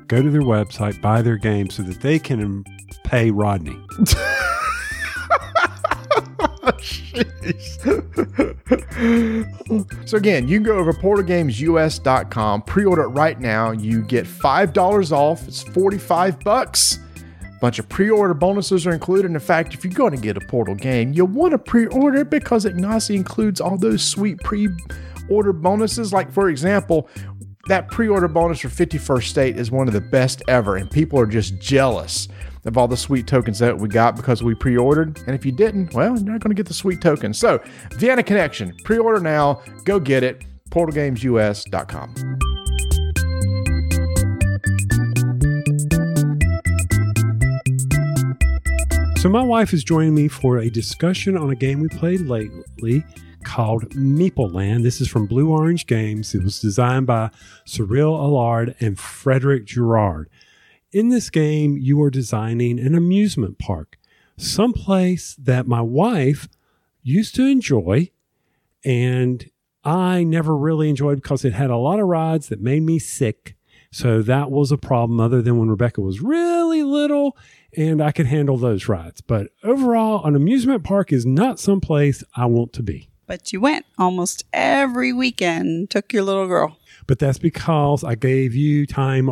Go 0.06 0.22
to 0.22 0.30
their 0.30 0.42
website, 0.42 1.00
buy 1.00 1.22
their 1.22 1.36
game 1.36 1.70
so 1.70 1.82
that 1.82 2.02
they 2.02 2.18
can 2.18 2.62
pay 3.04 3.30
Rodney. 3.30 3.78
So 10.08 10.16
again, 10.16 10.48
you 10.48 10.56
can 10.56 10.62
go 10.62 10.78
over 10.78 10.94
portalgamesus.com, 10.94 12.62
pre-order 12.62 13.02
it 13.02 13.08
right 13.08 13.38
now. 13.38 13.72
You 13.72 14.00
get 14.00 14.24
$5 14.24 15.12
off. 15.12 15.46
It's 15.46 15.62
45 15.62 16.40
bucks. 16.40 16.98
A 17.42 17.58
Bunch 17.60 17.78
of 17.78 17.90
pre-order 17.90 18.32
bonuses 18.32 18.86
are 18.86 18.92
included. 18.92 19.30
In 19.30 19.38
fact, 19.38 19.74
if 19.74 19.84
you're 19.84 19.92
going 19.92 20.16
to 20.16 20.18
get 20.18 20.38
a 20.38 20.40
Portal 20.40 20.74
game, 20.74 21.12
you 21.12 21.26
want 21.26 21.52
to 21.52 21.58
pre-order 21.58 22.20
it 22.20 22.30
because 22.30 22.64
Ignacy 22.64 23.16
includes 23.16 23.60
all 23.60 23.76
those 23.76 24.02
sweet 24.02 24.38
pre-order 24.38 25.52
bonuses. 25.52 26.10
Like 26.10 26.32
for 26.32 26.48
example, 26.48 27.10
that 27.66 27.90
pre-order 27.90 28.28
bonus 28.28 28.60
for 28.60 28.68
51st 28.68 29.24
State 29.24 29.58
is 29.58 29.70
one 29.70 29.88
of 29.88 29.92
the 29.92 30.00
best 30.00 30.40
ever, 30.48 30.76
and 30.76 30.90
people 30.90 31.20
are 31.20 31.26
just 31.26 31.58
jealous 31.58 32.28
of 32.68 32.78
all 32.78 32.86
the 32.86 32.96
sweet 32.96 33.26
tokens 33.26 33.58
that 33.58 33.76
we 33.76 33.88
got 33.88 34.14
because 34.14 34.42
we 34.42 34.54
pre-ordered. 34.54 35.18
And 35.26 35.34
if 35.34 35.44
you 35.44 35.50
didn't, 35.50 35.92
well, 35.94 36.16
you're 36.16 36.32
not 36.32 36.40
going 36.40 36.50
to 36.50 36.54
get 36.54 36.66
the 36.66 36.74
sweet 36.74 37.00
tokens. 37.00 37.38
So, 37.38 37.60
Vienna 37.94 38.22
Connection, 38.22 38.76
pre-order 38.84 39.20
now. 39.20 39.62
Go 39.84 39.98
get 39.98 40.22
it. 40.22 40.44
PortalGamesUS.com. 40.70 42.14
So 49.18 49.28
my 49.28 49.42
wife 49.42 49.72
is 49.72 49.82
joining 49.82 50.14
me 50.14 50.28
for 50.28 50.58
a 50.58 50.70
discussion 50.70 51.36
on 51.36 51.50
a 51.50 51.56
game 51.56 51.80
we 51.80 51.88
played 51.88 52.20
lately 52.20 53.04
called 53.42 53.88
Meeple 53.90 54.54
Land. 54.54 54.84
This 54.84 55.00
is 55.00 55.08
from 55.08 55.26
Blue 55.26 55.50
Orange 55.50 55.86
Games. 55.86 56.34
It 56.34 56.44
was 56.44 56.60
designed 56.60 57.06
by 57.06 57.30
Cyril 57.64 58.14
Allard 58.16 58.76
and 58.78 58.98
Frederick 58.98 59.64
Girard. 59.64 60.28
In 60.90 61.10
this 61.10 61.28
game, 61.28 61.76
you 61.76 62.02
are 62.02 62.10
designing 62.10 62.80
an 62.80 62.94
amusement 62.94 63.58
park, 63.58 63.98
someplace 64.38 65.34
that 65.34 65.66
my 65.66 65.82
wife 65.82 66.48
used 67.02 67.34
to 67.34 67.44
enjoy 67.44 68.10
and 68.82 69.50
I 69.84 70.24
never 70.24 70.56
really 70.56 70.88
enjoyed 70.88 71.20
because 71.20 71.44
it 71.44 71.52
had 71.52 71.68
a 71.68 71.76
lot 71.76 72.00
of 72.00 72.06
rides 72.06 72.48
that 72.48 72.62
made 72.62 72.84
me 72.84 72.98
sick. 72.98 73.54
So 73.90 74.22
that 74.22 74.50
was 74.50 74.72
a 74.72 74.78
problem 74.78 75.20
other 75.20 75.42
than 75.42 75.58
when 75.58 75.68
Rebecca 75.68 76.00
was 76.00 76.22
really 76.22 76.82
little 76.82 77.36
and 77.76 78.02
I 78.02 78.10
could 78.10 78.26
handle 78.26 78.56
those 78.56 78.88
rides. 78.88 79.20
But 79.20 79.48
overall, 79.62 80.24
an 80.24 80.34
amusement 80.34 80.84
park 80.84 81.12
is 81.12 81.26
not 81.26 81.60
someplace 81.60 82.24
I 82.34 82.46
want 82.46 82.72
to 82.74 82.82
be. 82.82 83.10
But 83.26 83.52
you 83.52 83.60
went 83.60 83.84
almost 83.98 84.44
every 84.54 85.12
weekend, 85.12 85.90
took 85.90 86.14
your 86.14 86.22
little 86.22 86.46
girl. 86.46 86.78
But 87.06 87.18
that's 87.18 87.38
because 87.38 88.02
I 88.04 88.14
gave 88.14 88.54
you 88.54 88.86
time 88.86 89.28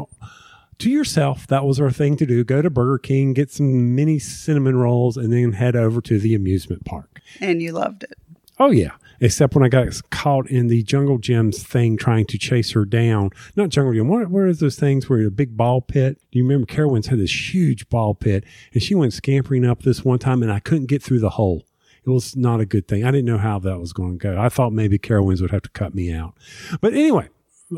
to 0.78 0.90
yourself. 0.90 1.46
That 1.46 1.64
was 1.64 1.80
our 1.80 1.90
thing 1.90 2.16
to 2.16 2.26
do. 2.26 2.44
Go 2.44 2.62
to 2.62 2.70
Burger 2.70 2.98
King, 2.98 3.32
get 3.32 3.50
some 3.50 3.94
mini 3.94 4.18
cinnamon 4.18 4.76
rolls, 4.76 5.16
and 5.16 5.32
then 5.32 5.52
head 5.52 5.76
over 5.76 6.00
to 6.02 6.18
the 6.18 6.34
amusement 6.34 6.84
park. 6.84 7.20
And 7.40 7.62
you 7.62 7.72
loved 7.72 8.04
it. 8.04 8.18
Oh, 8.58 8.70
yeah. 8.70 8.92
Except 9.20 9.54
when 9.54 9.64
I 9.64 9.68
got 9.68 9.88
caught 10.10 10.48
in 10.50 10.68
the 10.68 10.82
Jungle 10.82 11.18
Gyms 11.18 11.56
thing 11.56 11.96
trying 11.96 12.26
to 12.26 12.38
chase 12.38 12.72
her 12.72 12.84
down. 12.84 13.30
Not 13.54 13.70
Jungle 13.70 13.94
Gym. 13.94 14.08
What, 14.08 14.28
what 14.28 14.42
are 14.42 14.52
those 14.52 14.76
things 14.76 15.08
where 15.08 15.26
a 15.26 15.30
big 15.30 15.56
ball 15.56 15.80
pit? 15.80 16.18
Do 16.30 16.38
you 16.38 16.44
remember 16.44 16.66
Carowinds 16.66 17.06
had 17.06 17.18
this 17.18 17.54
huge 17.54 17.88
ball 17.88 18.14
pit 18.14 18.44
and 18.72 18.82
she 18.82 18.94
went 18.94 19.14
scampering 19.14 19.64
up 19.64 19.82
this 19.82 20.04
one 20.04 20.18
time 20.18 20.42
and 20.42 20.52
I 20.52 20.60
couldn't 20.60 20.86
get 20.86 21.02
through 21.02 21.20
the 21.20 21.30
hole. 21.30 21.64
It 22.06 22.10
was 22.10 22.36
not 22.36 22.60
a 22.60 22.66
good 22.66 22.86
thing. 22.86 23.04
I 23.04 23.10
didn't 23.10 23.24
know 23.24 23.38
how 23.38 23.58
that 23.58 23.80
was 23.80 23.92
going 23.92 24.18
to 24.18 24.22
go. 24.22 24.40
I 24.40 24.48
thought 24.48 24.72
maybe 24.72 24.98
Carowinds 24.98 25.40
would 25.40 25.50
have 25.50 25.62
to 25.62 25.70
cut 25.70 25.94
me 25.94 26.12
out. 26.12 26.34
But 26.80 26.92
anyway, 26.92 27.28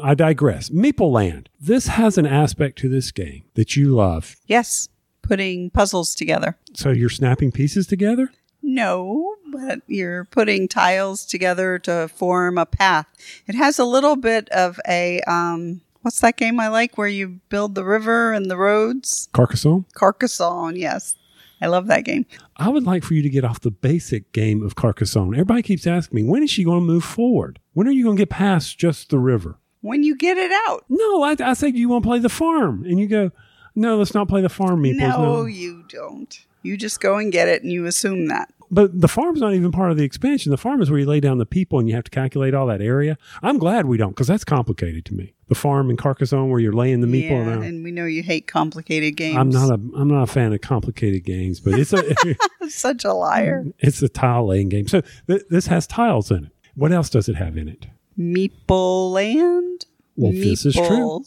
I 0.03 0.15
digress. 0.15 0.69
Meeple 0.69 1.11
Land. 1.11 1.49
This 1.61 1.87
has 1.87 2.19
an 2.19 2.27
aspect 2.27 2.79
to 2.79 2.89
this 2.89 3.11
game 3.11 3.45
that 3.55 3.77
you 3.77 3.95
love. 3.95 4.37
Yes, 4.47 4.89
putting 5.23 5.71
puzzles 5.71 6.15
together. 6.15 6.57
So 6.75 6.91
you're 6.91 7.09
snapping 7.09 7.53
pieces 7.53 7.87
together? 7.87 8.31
No, 8.63 9.37
but 9.53 9.81
you're 9.87 10.25
putting 10.27 10.69
tiles 10.69 11.25
together 11.25 11.79
to 11.81 12.09
form 12.09 12.59
a 12.59 12.67
path. 12.67 13.07
It 13.47 13.55
has 13.55 13.79
a 13.79 13.85
little 13.85 14.17
bit 14.17 14.49
of 14.51 14.79
a 14.87 15.21
um 15.23 15.81
what's 16.03 16.21
that 16.21 16.37
game 16.37 16.61
I 16.61 16.69
like 16.69 16.97
where 16.97 17.09
you 17.09 17.41
build 17.49 17.75
the 17.75 17.85
river 17.85 18.33
and 18.33 18.51
the 18.51 18.57
roads? 18.57 19.29
Carcassonne? 19.33 19.85
Carcassonne, 19.95 20.77
yes. 20.77 21.17
I 21.61 21.67
love 21.67 21.89
that 21.89 22.05
game. 22.05 22.25
I 22.57 22.69
would 22.69 22.85
like 22.85 23.03
for 23.03 23.15
you 23.15 23.23
to 23.23 23.29
get 23.29 23.45
off 23.45 23.61
the 23.61 23.71
basic 23.71 24.33
game 24.33 24.63
of 24.63 24.77
Carcassonne. 24.77 25.35
Everybody 25.35 25.63
keeps 25.63 25.87
asking 25.87 26.15
me, 26.15 26.23
when 26.23 26.43
is 26.45 26.51
she 26.51 26.63
going 26.63 26.81
to 26.81 26.87
move 26.87 27.05
forward? 27.05 27.59
When 27.73 27.89
are 27.89 27.93
you 27.93 28.05
going 28.05 28.17
to 28.17 28.21
get 28.21 28.31
past 28.31 28.79
just 28.79 29.11
the 29.11 29.19
river? 29.19 29.59
When 29.81 30.03
you 30.03 30.17
get 30.17 30.37
it 30.37 30.53
out. 30.67 30.85
No, 30.89 31.23
I, 31.23 31.37
I 31.41 31.55
say, 31.55 31.69
you 31.69 31.89
want 31.89 32.03
to 32.03 32.09
play 32.09 32.19
the 32.19 32.29
farm? 32.29 32.85
And 32.85 32.99
you 32.99 33.07
go, 33.07 33.31
no, 33.75 33.97
let's 33.97 34.15
not 34.15 34.29
play 34.29 34.41
the 34.41 34.49
farm, 34.49 34.83
Meeples. 34.83 34.99
No, 34.99 35.45
you 35.47 35.85
don't. 35.89 36.47
You 36.63 36.77
just 36.77 37.01
go 37.01 37.17
and 37.17 37.31
get 37.31 37.49
it 37.49 37.63
and 37.63 37.71
you 37.71 37.87
assume 37.87 38.27
that. 38.27 38.53
But 38.71 39.01
the 39.01 39.09
farm's 39.09 39.41
not 39.41 39.55
even 39.55 39.73
part 39.73 39.91
of 39.91 39.97
the 39.97 40.05
expansion. 40.05 40.51
The 40.51 40.59
farm 40.59 40.83
is 40.83 40.91
where 40.91 40.99
you 40.99 41.07
lay 41.07 41.21
down 41.21 41.39
the 41.39 41.47
people 41.47 41.79
and 41.79 41.89
you 41.89 41.95
have 41.95 42.05
to 42.05 42.11
calculate 42.11 42.55
all 42.55 42.67
that 42.67 42.83
area. 42.83 43.17
I'm 43.43 43.59
glad 43.59 43.87
we 43.87 43.97
don't 43.97 44.11
because 44.11 44.27
that's 44.27 44.45
complicated 44.45 45.05
to 45.07 45.15
me. 45.15 45.35
The 45.47 45.55
farm 45.55 45.89
in 45.89 45.97
Carcassonne 45.97 46.51
where 46.51 46.61
you're 46.61 46.75
laying 46.75 47.01
the 47.01 47.07
meeple 47.07 47.31
yeah, 47.31 47.47
around. 47.47 47.63
and 47.63 47.83
we 47.83 47.91
know 47.91 48.05
you 48.05 48.23
hate 48.23 48.47
complicated 48.47 49.17
games. 49.17 49.39
I'm 49.39 49.49
not 49.49 49.71
a 49.71 49.81
I'm 49.97 50.09
not 50.09 50.25
a 50.25 50.27
fan 50.27 50.53
of 50.53 50.61
complicated 50.61 51.25
games, 51.25 51.61
but 51.61 51.79
it's 51.79 51.95
a 51.95 52.15
such 52.69 53.05
a 53.05 53.15
liar. 53.15 53.65
it's 53.79 54.03
a 54.03 54.09
tile 54.09 54.49
laying 54.49 54.69
game. 54.69 54.87
So 54.87 55.01
th- 55.27 55.45
this 55.49 55.69
has 55.69 55.87
tiles 55.87 56.31
in 56.31 56.47
it. 56.47 56.53
What 56.75 56.93
else 56.93 57.09
does 57.09 57.29
it 57.29 57.37
have 57.37 57.57
in 57.57 57.69
it? 57.69 57.87
Meeple 58.19 59.13
Land. 59.13 59.87
Well, 60.17 60.33
this 60.33 60.67
is 60.67 60.75
true. 60.75 61.25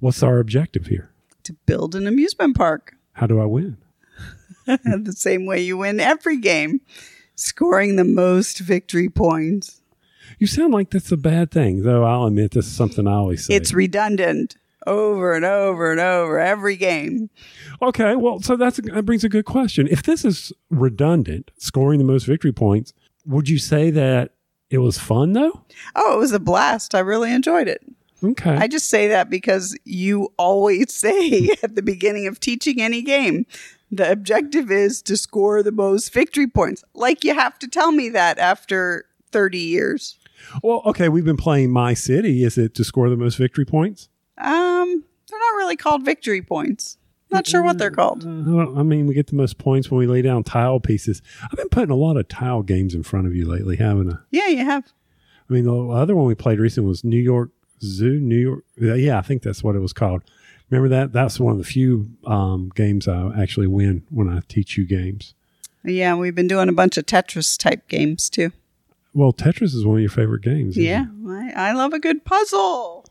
What's 0.00 0.22
our 0.22 0.38
objective 0.38 0.86
here? 0.86 1.10
To 1.44 1.52
build 1.66 1.94
an 1.94 2.06
amusement 2.06 2.56
park. 2.56 2.94
How 3.12 3.26
do 3.26 3.40
I 3.40 3.44
win? 3.44 3.76
the 4.66 5.14
same 5.14 5.44
way 5.44 5.60
you 5.60 5.76
win 5.76 6.00
every 6.00 6.38
game, 6.38 6.80
scoring 7.34 7.96
the 7.96 8.04
most 8.04 8.60
victory 8.60 9.08
points. 9.08 9.82
You 10.38 10.46
sound 10.46 10.72
like 10.72 10.90
that's 10.90 11.12
a 11.12 11.16
bad 11.16 11.50
thing, 11.50 11.82
though. 11.82 12.04
I'll 12.04 12.26
admit 12.26 12.52
this 12.52 12.66
is 12.66 12.72
something 12.74 13.06
I 13.06 13.12
always 13.12 13.44
say. 13.44 13.54
It's 13.54 13.74
redundant 13.74 14.56
over 14.86 15.34
and 15.34 15.44
over 15.44 15.92
and 15.92 16.00
over 16.00 16.40
every 16.40 16.76
game. 16.76 17.30
okay. 17.80 18.16
Well, 18.16 18.40
so 18.40 18.56
that's 18.56 18.78
that 18.78 19.04
brings 19.04 19.24
a 19.24 19.28
good 19.28 19.44
question. 19.44 19.86
If 19.88 20.02
this 20.02 20.24
is 20.24 20.52
redundant, 20.70 21.50
scoring 21.58 21.98
the 21.98 22.04
most 22.04 22.24
victory 22.24 22.52
points, 22.52 22.92
would 23.26 23.48
you 23.48 23.58
say 23.58 23.90
that 23.90 24.32
it 24.72 24.78
was 24.78 24.98
fun 24.98 25.32
though? 25.32 25.60
Oh, 25.94 26.14
it 26.14 26.18
was 26.18 26.32
a 26.32 26.40
blast. 26.40 26.94
I 26.94 27.00
really 27.00 27.32
enjoyed 27.32 27.68
it. 27.68 27.82
Okay. 28.24 28.54
I 28.54 28.68
just 28.68 28.88
say 28.88 29.08
that 29.08 29.28
because 29.30 29.76
you 29.84 30.32
always 30.38 30.92
say 30.94 31.50
at 31.62 31.74
the 31.74 31.82
beginning 31.82 32.26
of 32.26 32.40
teaching 32.40 32.80
any 32.80 33.02
game, 33.02 33.46
the 33.90 34.10
objective 34.10 34.70
is 34.70 35.02
to 35.02 35.16
score 35.16 35.62
the 35.62 35.72
most 35.72 36.12
victory 36.12 36.46
points. 36.46 36.82
Like 36.94 37.24
you 37.24 37.34
have 37.34 37.58
to 37.60 37.68
tell 37.68 37.92
me 37.92 38.08
that 38.10 38.38
after 38.38 39.04
30 39.32 39.58
years. 39.58 40.16
well, 40.62 40.82
okay. 40.86 41.08
We've 41.08 41.24
been 41.24 41.36
playing 41.36 41.70
My 41.70 41.94
City. 41.94 42.44
Is 42.44 42.56
it 42.58 42.74
to 42.76 42.84
score 42.84 43.08
the 43.10 43.16
most 43.16 43.36
victory 43.36 43.64
points? 43.64 44.08
Um, 44.38 45.04
they're 45.28 45.38
not 45.38 45.56
really 45.56 45.76
called 45.76 46.04
victory 46.04 46.42
points. 46.42 46.96
Not 47.32 47.46
sure 47.46 47.62
what 47.62 47.78
they're 47.78 47.90
called. 47.90 48.24
I 48.24 48.80
I 48.80 48.82
mean, 48.82 49.06
we 49.06 49.14
get 49.14 49.28
the 49.28 49.36
most 49.36 49.58
points 49.58 49.90
when 49.90 49.98
we 49.98 50.06
lay 50.06 50.22
down 50.22 50.44
tile 50.44 50.80
pieces. 50.80 51.22
I've 51.42 51.56
been 51.56 51.68
putting 51.70 51.90
a 51.90 51.96
lot 51.96 52.16
of 52.16 52.28
tile 52.28 52.62
games 52.62 52.94
in 52.94 53.02
front 53.02 53.26
of 53.26 53.34
you 53.34 53.48
lately, 53.48 53.76
haven't 53.76 54.12
I? 54.12 54.16
Yeah, 54.30 54.48
you 54.48 54.64
have. 54.64 54.92
I 55.48 55.52
mean, 55.52 55.64
the 55.64 55.74
other 55.88 56.14
one 56.14 56.26
we 56.26 56.34
played 56.34 56.58
recently 56.58 56.88
was 56.88 57.04
New 57.04 57.20
York 57.20 57.50
Zoo. 57.80 58.20
New 58.20 58.36
York, 58.36 58.64
yeah, 58.76 59.18
I 59.18 59.22
think 59.22 59.42
that's 59.42 59.64
what 59.64 59.74
it 59.74 59.80
was 59.80 59.92
called. 59.92 60.22
Remember 60.70 60.88
that? 60.88 61.12
That's 61.12 61.38
one 61.38 61.52
of 61.52 61.58
the 61.58 61.64
few 61.64 62.10
um, 62.26 62.70
games 62.74 63.06
I 63.06 63.30
actually 63.38 63.66
win 63.66 64.04
when 64.08 64.28
I 64.28 64.40
teach 64.48 64.78
you 64.78 64.86
games. 64.86 65.34
Yeah, 65.84 66.14
we've 66.14 66.34
been 66.34 66.48
doing 66.48 66.68
a 66.68 66.72
bunch 66.72 66.96
of 66.96 67.06
Tetris 67.06 67.58
type 67.58 67.88
games 67.88 68.30
too. 68.30 68.52
Well, 69.14 69.32
Tetris 69.32 69.74
is 69.74 69.84
one 69.84 69.96
of 69.96 70.00
your 70.00 70.10
favorite 70.10 70.42
games. 70.42 70.76
Yeah. 70.76 71.06
I, 71.28 71.52
I 71.54 71.72
love 71.72 71.92
a 71.92 71.98
good 71.98 72.24
puzzle. 72.24 73.04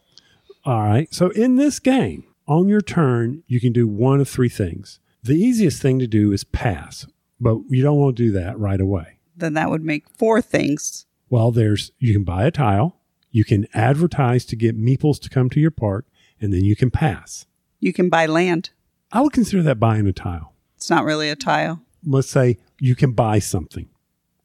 All 0.65 0.81
right. 0.81 1.13
So 1.13 1.29
in 1.29 1.57
this 1.57 1.79
game, 1.79 2.23
on 2.51 2.67
your 2.67 2.81
turn, 2.81 3.43
you 3.47 3.61
can 3.61 3.71
do 3.71 3.87
one 3.87 4.19
of 4.19 4.27
three 4.27 4.49
things. 4.49 4.99
The 5.23 5.35
easiest 5.35 5.81
thing 5.81 5.99
to 5.99 6.07
do 6.07 6.31
is 6.33 6.43
pass, 6.43 7.07
but 7.39 7.59
you 7.69 7.81
don't 7.81 7.97
want 7.97 8.17
to 8.17 8.23
do 8.23 8.31
that 8.33 8.59
right 8.59 8.81
away. 8.81 9.19
Then 9.37 9.53
that 9.53 9.69
would 9.69 9.83
make 9.83 10.09
four 10.09 10.41
things. 10.41 11.05
Well, 11.29 11.51
there's 11.51 11.91
you 11.99 12.13
can 12.13 12.23
buy 12.25 12.43
a 12.45 12.51
tile, 12.51 12.97
you 13.31 13.45
can 13.45 13.67
advertise 13.73 14.43
to 14.45 14.55
get 14.57 14.77
meeples 14.77 15.19
to 15.21 15.29
come 15.29 15.49
to 15.51 15.59
your 15.61 15.71
park, 15.71 16.05
and 16.41 16.53
then 16.53 16.65
you 16.65 16.75
can 16.75 16.91
pass. 16.91 17.45
You 17.79 17.93
can 17.93 18.09
buy 18.09 18.25
land. 18.25 18.71
I 19.13 19.21
would 19.21 19.31
consider 19.31 19.63
that 19.63 19.79
buying 19.79 20.05
a 20.07 20.13
tile. 20.13 20.53
It's 20.75 20.89
not 20.89 21.05
really 21.05 21.29
a 21.29 21.35
tile. 21.37 21.81
Let's 22.05 22.29
say 22.29 22.57
you 22.79 22.95
can 22.95 23.13
buy 23.13 23.39
something. 23.39 23.87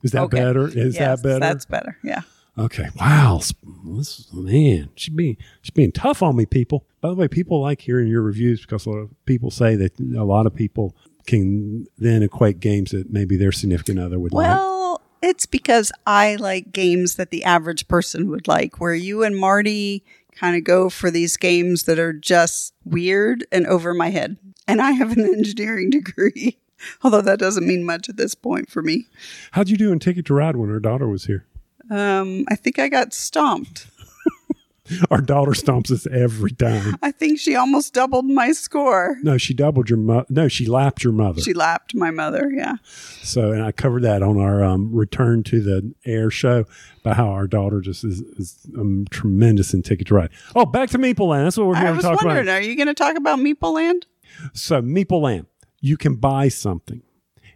Is 0.03 0.13
that 0.13 0.23
Okay. 0.25 0.39
better? 0.39 0.69
Is 0.69 0.95
Yes, 0.95 0.99
that 0.99 1.23
better? 1.23 1.41
That's 1.41 1.65
better. 1.65 1.99
Yeah. 2.05 2.21
Okay. 2.59 2.89
Wow. 2.99 3.41
This, 3.85 4.33
man, 4.33 4.91
she's 4.95 5.15
being 5.15 5.37
she's 5.63 5.71
being 5.71 5.93
tough 5.93 6.23
on 6.23 6.37
me, 6.37 6.47
people. 6.47 6.87
By 7.01 7.09
the 7.09 7.15
way, 7.15 7.29
people 7.29 7.61
like 7.61 7.81
hearing 7.81 8.09
your 8.09 8.23
reviews 8.23 8.61
because 8.61 8.87
a 8.87 8.91
lot 8.91 8.99
of 8.99 9.27
people 9.27 9.51
say 9.51 9.77
that 9.77 9.99
a 10.01 10.25
lot 10.25 10.47
of 10.47 10.55
people 10.55 10.97
can 11.27 11.87
then 11.99 12.23
equate 12.23 12.61
games 12.61 12.93
that 12.93 13.11
maybe 13.11 13.37
their 13.37 13.53
significant 13.53 13.99
other 13.99 14.19
would 14.19 14.33
like. 14.33 14.47
Well, 14.47 15.03
it's 15.23 15.47
because 15.47 15.91
I 16.07 16.37
like 16.37 16.73
games 16.73 17.17
that 17.17 17.31
the 17.31 17.45
average 17.45 17.89
person 17.89 18.31
would 18.31 18.49
like, 18.49 18.81
where 18.81 18.95
you 18.95 19.23
and 19.23 19.37
Marty 19.37 20.05
kind 20.37 20.57
of 20.57 20.65
go 20.65 20.89
for 20.89 21.11
these 21.11 21.37
games 21.37 21.85
that 21.85 21.99
are 21.99 22.13
just 22.13 22.75
weird 22.85 23.47
and 23.51 23.67
over 23.67 23.95
my 23.95 24.11
head. 24.11 24.37
And 24.69 24.81
I 24.81 24.93
have 24.93 25.13
an 25.13 25.25
engineering 25.35 25.91
degree, 25.91 26.59
although 27.03 27.23
that 27.23 27.39
doesn't 27.39 27.67
mean 27.67 27.85
much 27.85 28.09
at 28.09 28.17
this 28.17 28.35
point 28.35 28.71
for 28.71 28.83
me. 28.83 29.07
How'd 29.53 29.69
you 29.69 29.77
do 29.77 29.93
in 29.93 29.99
Ticket 29.99 30.27
to 30.27 30.35
Ride 30.35 30.57
when 30.57 30.71
our 30.71 30.81
daughter 30.81 31.09
was 31.09 31.25
here? 31.25 31.47
Um, 31.91 32.45
I 32.51 32.57
think 32.57 32.79
I 32.79 32.89
got 32.89 33.13
stomped. 33.15 33.87
Our 35.11 35.21
daughter 35.21 35.51
stomps 35.51 35.91
us 35.91 36.07
every 36.07 36.53
time. 36.53 36.97
I 37.03 37.11
think 37.11 37.41
she 37.41 37.57
almost 37.57 37.93
doubled 37.93 38.25
my 38.27 38.53
score. 38.53 39.17
No, 39.23 39.37
she 39.37 39.53
doubled 39.53 39.91
your 39.91 39.99
mother. 39.99 40.27
No, 40.29 40.47
she 40.47 40.67
lapped 40.67 41.03
your 41.03 41.13
mother. 41.13 41.41
She 41.41 41.55
lapped 41.55 41.95
my 41.95 42.13
mother. 42.13 42.51
Yeah. 42.55 42.77
So, 43.23 43.51
and 43.51 43.65
I 43.65 43.73
covered 43.73 44.03
that 44.05 44.23
on 44.23 44.39
our 44.39 44.63
um, 44.63 44.95
return 44.95 45.43
to 45.45 45.61
the 45.61 45.93
air 46.05 46.31
show 46.31 46.67
about 47.01 47.17
how 47.17 47.29
our 47.31 47.49
daughter 47.49 47.81
just 47.81 48.05
is, 48.05 48.21
is 48.21 48.67
um, 48.79 49.07
tremendous 49.11 49.75
in 49.75 49.83
Ticket 49.83 50.07
to 50.09 50.15
Ride. 50.15 50.31
Oh, 50.55 50.65
back 50.65 50.91
to 50.91 50.99
Meeple 50.99 51.29
Land. 51.29 51.47
That's 51.47 51.57
what 51.57 51.67
we're 51.67 51.77
I 51.77 51.83
going 51.83 52.01
to 52.01 52.09
was 52.09 52.19
wondering, 52.23 52.47
about. 52.47 52.59
are 52.59 52.63
you 52.63 52.77
going 52.77 52.87
to 52.87 52.95
talk 52.95 53.17
about 53.17 53.41
Meeple 53.41 53.75
Land? 53.75 54.07
So, 54.53 54.83
Meeple 54.83 55.21
Land, 55.21 55.47
you 55.81 55.97
can 55.97 56.15
buy 56.15 56.49
something, 56.49 57.03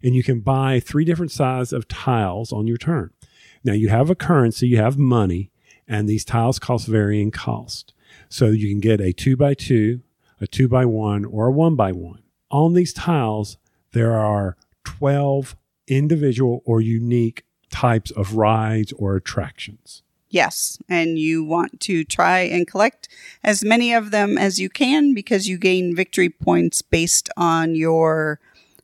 and 0.02 0.16
you 0.16 0.24
can 0.24 0.40
buy 0.40 0.80
three 0.80 1.04
different 1.04 1.30
sizes 1.30 1.72
of 1.72 1.86
tiles 1.86 2.52
on 2.52 2.66
your 2.66 2.76
turn. 2.76 3.10
Now, 3.64 3.72
you 3.72 3.88
have 3.88 4.10
a 4.10 4.14
currency, 4.14 4.68
you 4.68 4.78
have 4.78 4.98
money, 4.98 5.50
and 5.86 6.08
these 6.08 6.24
tiles 6.24 6.58
cost 6.58 6.86
varying 6.86 7.30
cost. 7.30 7.92
So, 8.28 8.46
you 8.46 8.68
can 8.68 8.80
get 8.80 9.00
a 9.00 9.12
two 9.12 9.36
by 9.36 9.54
two, 9.54 10.02
a 10.40 10.46
two 10.46 10.68
by 10.68 10.84
one, 10.84 11.24
or 11.24 11.46
a 11.48 11.52
one 11.52 11.76
by 11.76 11.92
one. 11.92 12.22
On 12.50 12.74
these 12.74 12.92
tiles, 12.92 13.58
there 13.92 14.16
are 14.16 14.56
12 14.84 15.56
individual 15.88 16.62
or 16.64 16.80
unique 16.80 17.44
types 17.70 18.10
of 18.10 18.34
rides 18.34 18.92
or 18.92 19.16
attractions. 19.16 20.02
Yes, 20.28 20.78
and 20.88 21.18
you 21.18 21.42
want 21.42 21.80
to 21.80 22.04
try 22.04 22.40
and 22.40 22.66
collect 22.66 23.08
as 23.42 23.64
many 23.64 23.92
of 23.92 24.12
them 24.12 24.38
as 24.38 24.60
you 24.60 24.70
can 24.70 25.12
because 25.12 25.48
you 25.48 25.58
gain 25.58 25.94
victory 25.94 26.28
points 26.28 26.82
based 26.82 27.28
on 27.36 27.74
your 27.74 28.38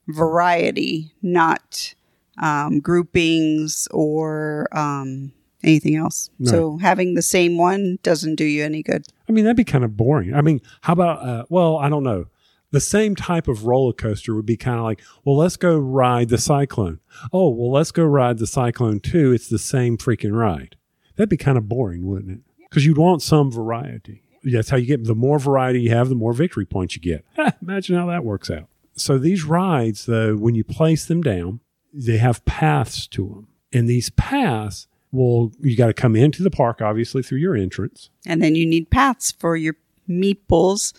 variety, 0.09 1.13
not 1.23 1.95
um, 2.39 2.81
groupings 2.81 3.89
or 3.91 4.69
um, 4.73 5.33
anything 5.63 5.97
else. 5.97 6.31
So 6.45 6.79
having 6.79 7.15
the 7.15 7.23
same 7.23 7.59
one 7.59 7.99
doesn't 8.03 8.37
do 8.37 8.45
you 8.45 8.65
any 8.65 8.83
good. 8.83 9.07
I 9.29 9.33
mean, 9.33 9.45
that'd 9.45 9.57
be 9.57 9.65
kind 9.65 9.85
of 9.85 9.97
boring. 9.97 10.35
I 10.35 10.41
mean, 10.41 10.61
how 10.83 10.93
about, 10.93 11.27
uh, 11.27 11.45
well, 11.49 11.77
I 11.79 11.89
don't 11.89 12.05
know. 12.05 12.27
The 12.73 12.81
same 12.81 13.15
type 13.15 13.49
of 13.49 13.65
roller 13.65 13.93
coaster 13.93 14.35
would 14.35 14.47
be 14.47 14.57
kind 14.57 14.79
of 14.79 14.85
like, 14.85 15.01
well, 15.25 15.37
let's 15.37 15.57
go 15.57 15.79
ride 15.79 16.29
the 16.29 16.39
Cyclone. 16.39 17.01
Oh, 17.33 17.49
well, 17.49 17.71
let's 17.71 17.93
go 17.93 18.05
ride 18.05 18.39
the 18.39 18.47
Cyclone 18.47 19.01
too. 19.01 19.33
It's 19.33 19.49
the 19.49 19.59
same 19.59 19.97
freaking 19.97 20.37
ride. 20.37 20.77
That'd 21.17 21.31
be 21.31 21.37
kind 21.37 21.57
of 21.57 21.69
boring, 21.69 22.07
wouldn't 22.07 22.31
it? 22.33 22.41
Because 22.69 22.85
you'd 22.85 22.99
want 22.99 23.23
some 23.23 23.51
variety. 23.51 24.23
That's 24.43 24.71
how 24.71 24.77
you 24.77 24.87
get 24.87 25.05
the 25.05 25.15
more 25.15 25.39
variety 25.39 25.81
you 25.83 25.91
have, 25.91 26.09
the 26.09 26.15
more 26.15 26.33
victory 26.33 26.67
points 26.67 26.95
you 26.95 27.03
get. 27.03 27.25
Imagine 27.63 27.97
how 27.97 28.07
that 28.07 28.25
works 28.25 28.51
out. 28.51 28.69
So 28.95 29.19
these 29.19 29.45
rides, 29.45 30.07
though, 30.07 30.37
when 30.37 30.55
you 30.55 30.65
place 30.65 31.05
them 31.07 31.23
down, 31.23 31.61
they 31.93 32.19
have 32.19 32.45
paths 32.45 33.07
to 33.09 33.27
them. 33.27 33.49
And 33.73 33.89
these 33.89 34.11
paths 34.11 34.87
will, 35.13 35.53
you 35.61 35.77
got 35.77 35.87
to 35.87 35.95
come 35.95 36.17
into 36.17 36.43
the 36.43 36.51
park, 36.51 36.81
obviously, 36.81 37.23
through 37.23 37.39
your 37.39 37.57
entrance. 37.57 38.11
And 38.27 38.43
then 38.43 38.55
you 38.55 38.67
need 38.67 38.91
paths 38.91 39.33
for 39.33 39.57
your 39.57 39.77
meeples 40.09 40.93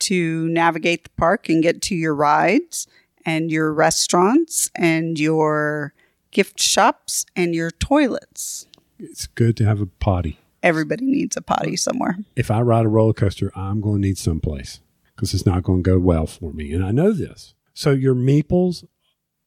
to 0.00 0.48
navigate 0.48 1.04
the 1.04 1.10
park 1.10 1.48
and 1.48 1.62
get 1.62 1.82
to 1.82 1.94
your 1.94 2.14
rides 2.14 2.86
and 3.24 3.50
your 3.50 3.72
restaurants 3.72 4.70
and 4.74 5.18
your 5.18 5.94
gift 6.30 6.60
shops 6.60 7.24
and 7.36 7.54
your 7.54 7.70
toilets. 7.70 8.66
It's 8.98 9.26
good 9.26 9.56
to 9.58 9.64
have 9.64 9.80
a 9.80 9.86
potty. 9.86 10.38
Everybody 10.62 11.04
needs 11.04 11.36
a 11.36 11.42
potty 11.42 11.76
somewhere. 11.76 12.18
If 12.36 12.50
I 12.50 12.60
ride 12.62 12.86
a 12.86 12.88
roller 12.88 13.12
coaster, 13.12 13.52
I'm 13.54 13.80
going 13.80 14.02
to 14.02 14.08
need 14.08 14.18
someplace 14.18 14.80
because 15.14 15.34
it's 15.34 15.46
not 15.46 15.62
going 15.62 15.82
to 15.82 15.90
go 15.90 15.98
well 15.98 16.26
for 16.26 16.52
me. 16.52 16.72
And 16.72 16.84
I 16.84 16.90
know 16.90 17.12
this. 17.12 17.54
So 17.74 17.90
your 17.90 18.14
meeples, 18.14 18.86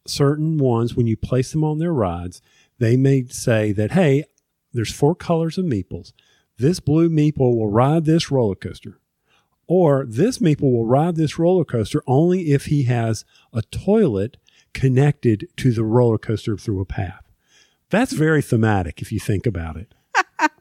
certain 0.09 0.57
ones, 0.57 0.95
when 0.95 1.07
you 1.07 1.17
place 1.17 1.51
them 1.51 1.63
on 1.63 1.79
their 1.79 1.93
rides, 1.93 2.41
they 2.79 2.95
may 2.97 3.25
say 3.27 3.71
that, 3.73 3.91
hey, 3.91 4.25
there's 4.73 4.93
four 4.93 5.15
colors 5.15 5.57
of 5.57 5.65
meeples. 5.65 6.13
This 6.57 6.79
blue 6.79 7.09
meeple 7.09 7.55
will 7.55 7.69
ride 7.69 8.05
this 8.05 8.31
roller 8.31 8.55
coaster. 8.55 8.99
Or 9.67 10.05
this 10.05 10.39
meeple 10.39 10.71
will 10.71 10.85
ride 10.85 11.15
this 11.15 11.37
roller 11.37 11.65
coaster 11.65 12.01
only 12.07 12.53
if 12.53 12.65
he 12.65 12.83
has 12.83 13.25
a 13.53 13.61
toilet 13.63 14.37
connected 14.73 15.49
to 15.57 15.71
the 15.71 15.83
roller 15.83 16.17
coaster 16.17 16.57
through 16.57 16.81
a 16.81 16.85
path. 16.85 17.23
That's 17.89 18.13
very 18.13 18.41
thematic 18.41 19.01
if 19.01 19.11
you 19.11 19.19
think 19.19 19.45
about 19.45 19.77
it. 19.77 19.93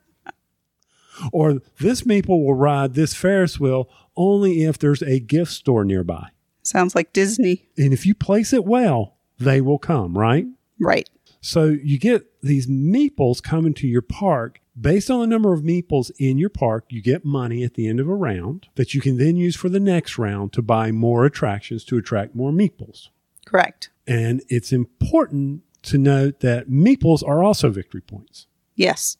or 1.32 1.60
this 1.78 2.02
meeple 2.02 2.44
will 2.44 2.54
ride 2.54 2.94
this 2.94 3.14
Ferris 3.14 3.60
wheel 3.60 3.88
only 4.16 4.64
if 4.64 4.78
there's 4.78 5.02
a 5.02 5.20
gift 5.20 5.52
store 5.52 5.84
nearby. 5.84 6.28
Sounds 6.62 6.94
like 6.94 7.12
Disney. 7.12 7.68
And 7.76 7.92
if 7.92 8.06
you 8.06 8.14
place 8.14 8.52
it 8.52 8.64
well, 8.64 9.15
they 9.38 9.60
will 9.60 9.78
come, 9.78 10.16
right? 10.16 10.46
Right. 10.78 11.08
So 11.40 11.66
you 11.66 11.98
get 11.98 12.26
these 12.42 12.66
meeples 12.66 13.42
coming 13.42 13.74
to 13.74 13.86
your 13.86 14.02
park. 14.02 14.60
Based 14.78 15.10
on 15.10 15.20
the 15.20 15.26
number 15.26 15.54
of 15.54 15.62
meeples 15.62 16.10
in 16.18 16.36
your 16.36 16.50
park, 16.50 16.86
you 16.90 17.00
get 17.00 17.24
money 17.24 17.62
at 17.64 17.74
the 17.74 17.88
end 17.88 17.98
of 17.98 18.08
a 18.08 18.14
round 18.14 18.68
that 18.74 18.92
you 18.92 19.00
can 19.00 19.16
then 19.16 19.36
use 19.36 19.56
for 19.56 19.68
the 19.68 19.80
next 19.80 20.18
round 20.18 20.52
to 20.52 20.60
buy 20.60 20.92
more 20.92 21.24
attractions 21.24 21.84
to 21.84 21.96
attract 21.96 22.34
more 22.34 22.50
meeples. 22.50 23.08
Correct. 23.46 23.90
And 24.06 24.42
it's 24.48 24.72
important 24.72 25.62
to 25.82 25.98
note 25.98 26.40
that 26.40 26.68
meeples 26.68 27.26
are 27.26 27.42
also 27.42 27.70
victory 27.70 28.02
points. 28.02 28.48
Yes. 28.74 29.16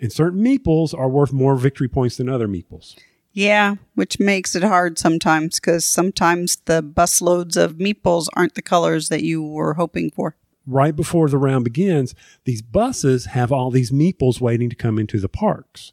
And 0.00 0.12
certain 0.12 0.42
meeples 0.42 0.98
are 0.98 1.08
worth 1.08 1.32
more 1.32 1.56
victory 1.56 1.88
points 1.88 2.16
than 2.16 2.28
other 2.28 2.48
meeples. 2.48 2.96
Yeah, 3.38 3.76
which 3.94 4.18
makes 4.18 4.56
it 4.56 4.64
hard 4.64 4.98
sometimes 4.98 5.60
because 5.60 5.84
sometimes 5.84 6.56
the 6.64 6.82
busloads 6.82 7.56
of 7.56 7.76
meeples 7.76 8.26
aren't 8.32 8.56
the 8.56 8.62
colors 8.62 9.10
that 9.10 9.22
you 9.22 9.40
were 9.40 9.74
hoping 9.74 10.10
for. 10.10 10.34
Right 10.66 10.96
before 10.96 11.28
the 11.28 11.38
round 11.38 11.62
begins, 11.62 12.16
these 12.46 12.62
buses 12.62 13.26
have 13.26 13.52
all 13.52 13.70
these 13.70 13.92
meeples 13.92 14.40
waiting 14.40 14.68
to 14.70 14.74
come 14.74 14.98
into 14.98 15.20
the 15.20 15.28
parks. 15.28 15.92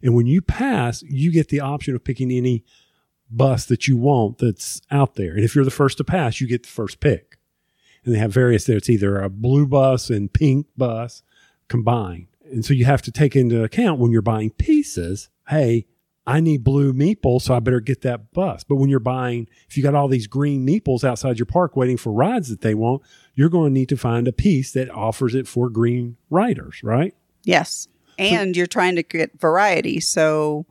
And 0.00 0.14
when 0.14 0.26
you 0.28 0.40
pass, 0.40 1.02
you 1.02 1.32
get 1.32 1.48
the 1.48 1.58
option 1.58 1.96
of 1.96 2.04
picking 2.04 2.30
any 2.30 2.62
bus 3.28 3.64
that 3.64 3.88
you 3.88 3.96
want 3.96 4.38
that's 4.38 4.80
out 4.92 5.16
there. 5.16 5.32
And 5.32 5.42
if 5.42 5.56
you're 5.56 5.64
the 5.64 5.72
first 5.72 5.98
to 5.98 6.04
pass, 6.04 6.40
you 6.40 6.46
get 6.46 6.62
the 6.62 6.68
first 6.68 7.00
pick. 7.00 7.36
And 8.04 8.14
they 8.14 8.20
have 8.20 8.32
various 8.32 8.66
there. 8.66 8.76
It's 8.76 8.88
either 8.88 9.20
a 9.20 9.28
blue 9.28 9.66
bus 9.66 10.08
and 10.08 10.32
pink 10.32 10.68
bus 10.76 11.24
combined. 11.66 12.28
And 12.44 12.64
so 12.64 12.74
you 12.74 12.84
have 12.84 13.02
to 13.02 13.10
take 13.10 13.34
into 13.34 13.64
account 13.64 13.98
when 13.98 14.12
you're 14.12 14.22
buying 14.22 14.50
pieces, 14.50 15.30
hey, 15.48 15.88
I 16.26 16.40
need 16.40 16.62
blue 16.62 16.92
meeples, 16.92 17.42
so 17.42 17.54
I 17.54 17.60
better 17.60 17.80
get 17.80 18.02
that 18.02 18.32
bus. 18.32 18.62
But 18.62 18.76
when 18.76 18.88
you're 18.88 19.00
buying, 19.00 19.48
if 19.68 19.76
you 19.76 19.82
got 19.82 19.94
all 19.94 20.06
these 20.06 20.26
green 20.26 20.66
meeples 20.66 21.02
outside 21.02 21.38
your 21.38 21.46
park 21.46 21.76
waiting 21.76 21.96
for 21.96 22.12
rides 22.12 22.48
that 22.50 22.60
they 22.60 22.74
want, 22.74 23.02
you're 23.34 23.48
going 23.48 23.72
to 23.72 23.78
need 23.78 23.88
to 23.88 23.96
find 23.96 24.28
a 24.28 24.32
piece 24.32 24.72
that 24.72 24.90
offers 24.90 25.34
it 25.34 25.48
for 25.48 25.68
green 25.70 26.16
riders, 26.28 26.82
right? 26.82 27.14
Yes. 27.44 27.88
And 28.18 28.54
you're 28.54 28.66
trying 28.66 28.96
to 28.96 29.02
get 29.02 29.40
variety. 29.40 29.98
So 29.98 30.66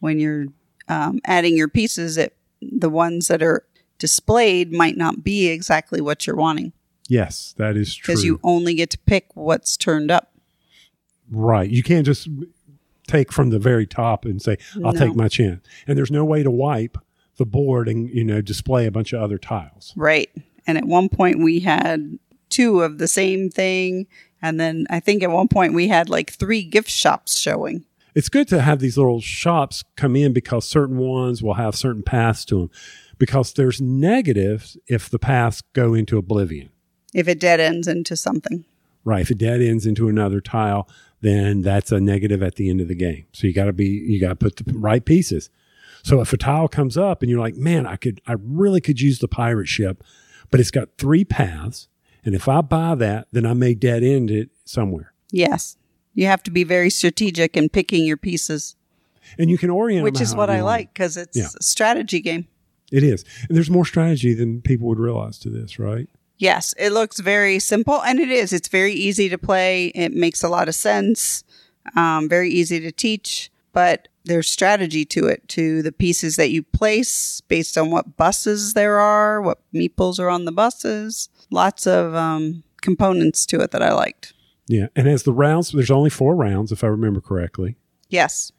when 0.00 0.18
you're 0.18 0.46
um, 0.88 1.20
adding 1.26 1.56
your 1.56 1.68
pieces, 1.68 2.16
it, 2.16 2.34
the 2.62 2.88
ones 2.88 3.28
that 3.28 3.42
are 3.42 3.64
displayed 3.98 4.72
might 4.72 4.96
not 4.96 5.22
be 5.22 5.48
exactly 5.48 6.00
what 6.00 6.26
you're 6.26 6.34
wanting 6.34 6.72
Yes, 7.08 7.54
that 7.58 7.76
is 7.76 7.94
true. 7.94 8.14
because 8.14 8.24
you 8.24 8.40
only 8.42 8.74
get 8.74 8.90
to 8.90 8.98
pick 8.98 9.28
what's 9.34 9.76
turned 9.76 10.10
up. 10.10 10.32
Right. 11.30 11.68
You 11.68 11.82
can't 11.82 12.06
just 12.06 12.28
take 13.06 13.32
from 13.32 13.50
the 13.50 13.58
very 13.58 13.86
top 13.86 14.24
and 14.24 14.40
say, 14.40 14.56
I'll 14.76 14.92
No. 14.92 15.06
take 15.06 15.14
my 15.16 15.28
chance. 15.28 15.64
And 15.86 15.96
there's 15.98 16.10
no 16.10 16.24
way 16.24 16.42
to 16.42 16.50
wipe 16.50 16.98
the 17.36 17.46
board 17.46 17.88
and, 17.88 18.08
you 18.08 18.24
know, 18.24 18.40
display 18.40 18.86
a 18.86 18.90
bunch 18.90 19.12
of 19.12 19.20
other 19.20 19.38
tiles. 19.38 19.92
Right. 19.96 20.30
And 20.66 20.78
at 20.78 20.86
one 20.86 21.08
point 21.08 21.40
we 21.40 21.60
had 21.60 22.18
two 22.48 22.80
of 22.82 22.98
the 22.98 23.08
same 23.08 23.50
thing. 23.50 24.06
And 24.40 24.60
then 24.60 24.86
I 24.90 25.00
think 25.00 25.22
at 25.22 25.30
one 25.30 25.48
point 25.48 25.74
we 25.74 25.88
had 25.88 26.08
like 26.08 26.32
three 26.32 26.62
gift 26.62 26.90
shops 26.90 27.36
showing. 27.36 27.84
It's 28.14 28.28
good 28.28 28.46
to 28.48 28.60
have 28.60 28.78
these 28.78 28.96
little 28.96 29.20
shops 29.20 29.82
come 29.96 30.14
in 30.14 30.32
because 30.32 30.68
certain 30.68 30.98
ones 30.98 31.42
will 31.42 31.54
have 31.54 31.74
certain 31.74 32.02
paths 32.04 32.44
to 32.46 32.60
them. 32.60 32.70
Because 33.18 33.52
there's 33.52 33.80
negatives 33.80 34.76
if 34.86 35.08
the 35.10 35.18
paths 35.18 35.62
go 35.72 35.94
into 35.94 36.16
oblivion. 36.18 36.70
If 37.12 37.26
it 37.28 37.40
dead 37.40 37.60
ends 37.60 37.88
into 37.88 38.16
something. 38.16 38.64
Right. 39.04 39.20
If 39.22 39.30
it 39.30 39.38
dead 39.38 39.60
ends 39.60 39.84
into 39.86 40.08
another 40.08 40.40
tile, 40.40 40.88
then 41.24 41.62
that's 41.62 41.90
a 41.90 42.00
negative 42.00 42.42
at 42.42 42.56
the 42.56 42.68
end 42.70 42.80
of 42.80 42.88
the 42.88 42.94
game. 42.94 43.26
So 43.32 43.46
you 43.46 43.52
got 43.52 43.64
to 43.64 43.72
be, 43.72 43.86
you 43.86 44.20
got 44.20 44.28
to 44.28 44.36
put 44.36 44.56
the 44.56 44.64
right 44.74 45.04
pieces. 45.04 45.50
So 46.02 46.20
if 46.20 46.32
a 46.32 46.36
tile 46.36 46.68
comes 46.68 46.98
up 46.98 47.22
and 47.22 47.30
you're 47.30 47.40
like, 47.40 47.56
man, 47.56 47.86
I 47.86 47.96
could, 47.96 48.20
I 48.26 48.34
really 48.38 48.80
could 48.80 49.00
use 49.00 49.18
the 49.20 49.28
pirate 49.28 49.68
ship, 49.68 50.04
but 50.50 50.60
it's 50.60 50.70
got 50.70 50.90
three 50.98 51.24
paths. 51.24 51.88
And 52.24 52.34
if 52.34 52.46
I 52.48 52.60
buy 52.60 52.94
that, 52.96 53.28
then 53.32 53.46
I 53.46 53.54
may 53.54 53.74
dead 53.74 54.02
end 54.02 54.30
it 54.30 54.50
somewhere. 54.64 55.12
Yes. 55.30 55.76
You 56.14 56.26
have 56.26 56.42
to 56.44 56.50
be 56.50 56.62
very 56.62 56.90
strategic 56.90 57.56
in 57.56 57.68
picking 57.70 58.04
your 58.04 58.16
pieces, 58.18 58.76
And 59.38 59.50
you 59.50 59.58
can 59.58 59.70
orient 59.70 60.04
which 60.04 60.20
is 60.20 60.34
what 60.34 60.50
I 60.50 60.60
like 60.62 60.92
because 60.92 61.16
it's 61.16 61.36
Yeah. 61.36 61.48
a 61.58 61.62
strategy 61.62 62.20
game. 62.20 62.46
It 62.92 63.02
is. 63.02 63.24
And 63.48 63.56
there's 63.56 63.70
more 63.70 63.84
strategy 63.86 64.34
than 64.34 64.60
people 64.60 64.86
would 64.88 64.98
realize 64.98 65.38
to 65.40 65.50
this, 65.50 65.78
right? 65.78 66.08
Yes, 66.36 66.74
it 66.78 66.90
looks 66.90 67.20
very 67.20 67.58
simple, 67.58 68.02
and 68.02 68.18
it 68.18 68.28
is. 68.28 68.52
It's 68.52 68.68
very 68.68 68.92
easy 68.92 69.28
to 69.28 69.38
play. 69.38 69.86
It 69.88 70.12
makes 70.12 70.42
a 70.42 70.48
lot 70.48 70.68
of 70.68 70.74
sense. 70.74 71.44
Um, 71.94 72.28
very 72.28 72.50
easy 72.50 72.80
to 72.80 72.90
teach, 72.90 73.50
but 73.72 74.08
there's 74.24 74.50
strategy 74.50 75.04
to 75.04 75.26
it, 75.26 75.46
to 75.48 75.82
the 75.82 75.92
pieces 75.92 76.36
that 76.36 76.50
you 76.50 76.62
place 76.62 77.40
based 77.42 77.76
on 77.78 77.90
what 77.90 78.16
buses 78.16 78.72
there 78.72 78.98
are, 78.98 79.40
what 79.40 79.60
meeples 79.72 80.18
are 80.18 80.30
on 80.30 80.44
the 80.44 80.52
buses. 80.52 81.28
Lots 81.50 81.86
of 81.86 82.14
um, 82.14 82.64
components 82.80 83.44
to 83.46 83.60
it 83.60 83.70
that 83.70 83.82
I 83.82 83.92
liked. 83.92 84.32
Yeah. 84.66 84.86
And 84.96 85.06
as 85.06 85.24
the 85.24 85.32
rounds, 85.32 85.72
there's 85.72 85.90
only 85.90 86.10
four 86.10 86.34
rounds, 86.34 86.72
if 86.72 86.82
I 86.82 86.86
remember 86.86 87.20
correctly. 87.20 87.76
Yes, 88.08 88.52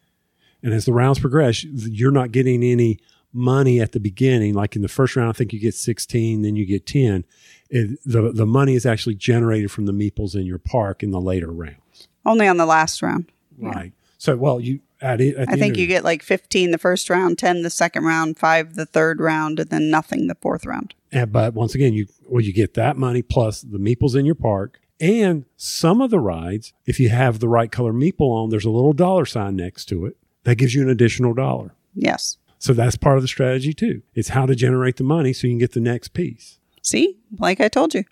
And 0.61 0.73
as 0.73 0.85
the 0.85 0.93
rounds 0.93 1.19
progress, 1.19 1.63
you're 1.63 2.11
not 2.11 2.31
getting 2.31 2.63
any 2.63 2.99
money 3.35 3.79
at 3.79 3.91
the 3.91 3.99
beginning. 3.99 4.53
Like 4.53 4.75
in 4.75 4.81
the 4.81 4.87
first 4.87 5.15
round, 5.15 5.29
I 5.29 5.33
think 5.33 5.53
you 5.53 5.59
get 5.59 5.75
16, 5.75 6.41
then 6.41 6.55
you 6.55 6.65
get 6.65 6.85
10. 6.85 7.25
It, 7.69 7.99
the, 8.05 8.31
the 8.31 8.45
money 8.45 8.75
is 8.75 8.85
actually 8.85 9.15
generated 9.15 9.71
from 9.71 9.85
the 9.85 9.91
meeples 9.91 10.35
in 10.35 10.45
your 10.45 10.59
park 10.59 11.03
in 11.03 11.11
the 11.11 11.21
later 11.21 11.51
rounds. 11.51 12.07
only 12.25 12.47
on 12.47 12.57
the 12.57 12.65
last 12.65 13.01
round. 13.01 13.31
Right. 13.57 13.93
So, 14.17 14.35
well, 14.35 14.59
you 14.59 14.79
at 15.01 15.21
it. 15.21 15.35
At 15.35 15.49
I 15.49 15.55
think 15.55 15.77
you 15.77 15.87
get 15.87 16.03
like 16.03 16.23
15 16.23 16.71
the 16.71 16.77
first 16.77 17.09
round, 17.09 17.37
10 17.37 17.61
the 17.61 17.69
second 17.69 18.05
round, 18.05 18.37
5 18.37 18.75
the 18.75 18.85
third 18.85 19.19
round, 19.19 19.59
and 19.59 19.69
then 19.69 19.89
nothing 19.89 20.27
the 20.27 20.35
fourth 20.35 20.65
round. 20.65 20.93
And, 21.11 21.31
but 21.31 21.53
once 21.53 21.75
again, 21.75 21.93
you 21.93 22.07
well, 22.27 22.41
you 22.41 22.53
get 22.53 22.73
that 22.73 22.97
money 22.97 23.21
plus 23.21 23.61
the 23.61 23.77
meeples 23.77 24.15
in 24.15 24.25
your 24.25 24.35
park. 24.35 24.79
And 24.99 25.45
some 25.57 25.99
of 25.99 26.09
the 26.09 26.19
rides, 26.19 26.73
if 26.85 26.99
you 26.99 27.09
have 27.09 27.39
the 27.39 27.49
right 27.49 27.71
color 27.71 27.91
meeple 27.91 28.31
on, 28.31 28.49
there's 28.49 28.65
a 28.65 28.69
little 28.69 28.93
dollar 28.93 29.25
sign 29.25 29.57
next 29.57 29.85
to 29.85 30.05
it. 30.05 30.15
That 30.43 30.55
gives 30.55 30.73
you 30.73 30.81
an 30.81 30.89
additional 30.89 31.33
dollar. 31.33 31.73
Yes. 31.93 32.37
So 32.65 32.73
that's 32.73 32.97
part 32.97 33.17
of 33.17 33.21
the 33.21 33.27
strategy 33.27 33.73
too. 33.73 34.01
It's 34.15 34.29
how 34.29 34.47
to 34.47 34.55
generate 34.55 34.97
the 34.97 35.03
money 35.03 35.33
so 35.33 35.45
you 35.45 35.51
can 35.51 35.59
get 35.59 35.73
the 35.73 35.79
next 35.79 36.15
piece. 36.15 36.57
See, 36.81 37.19
like 37.37 37.61
I 37.61 37.67
told 37.67 37.93
you, 37.93 38.05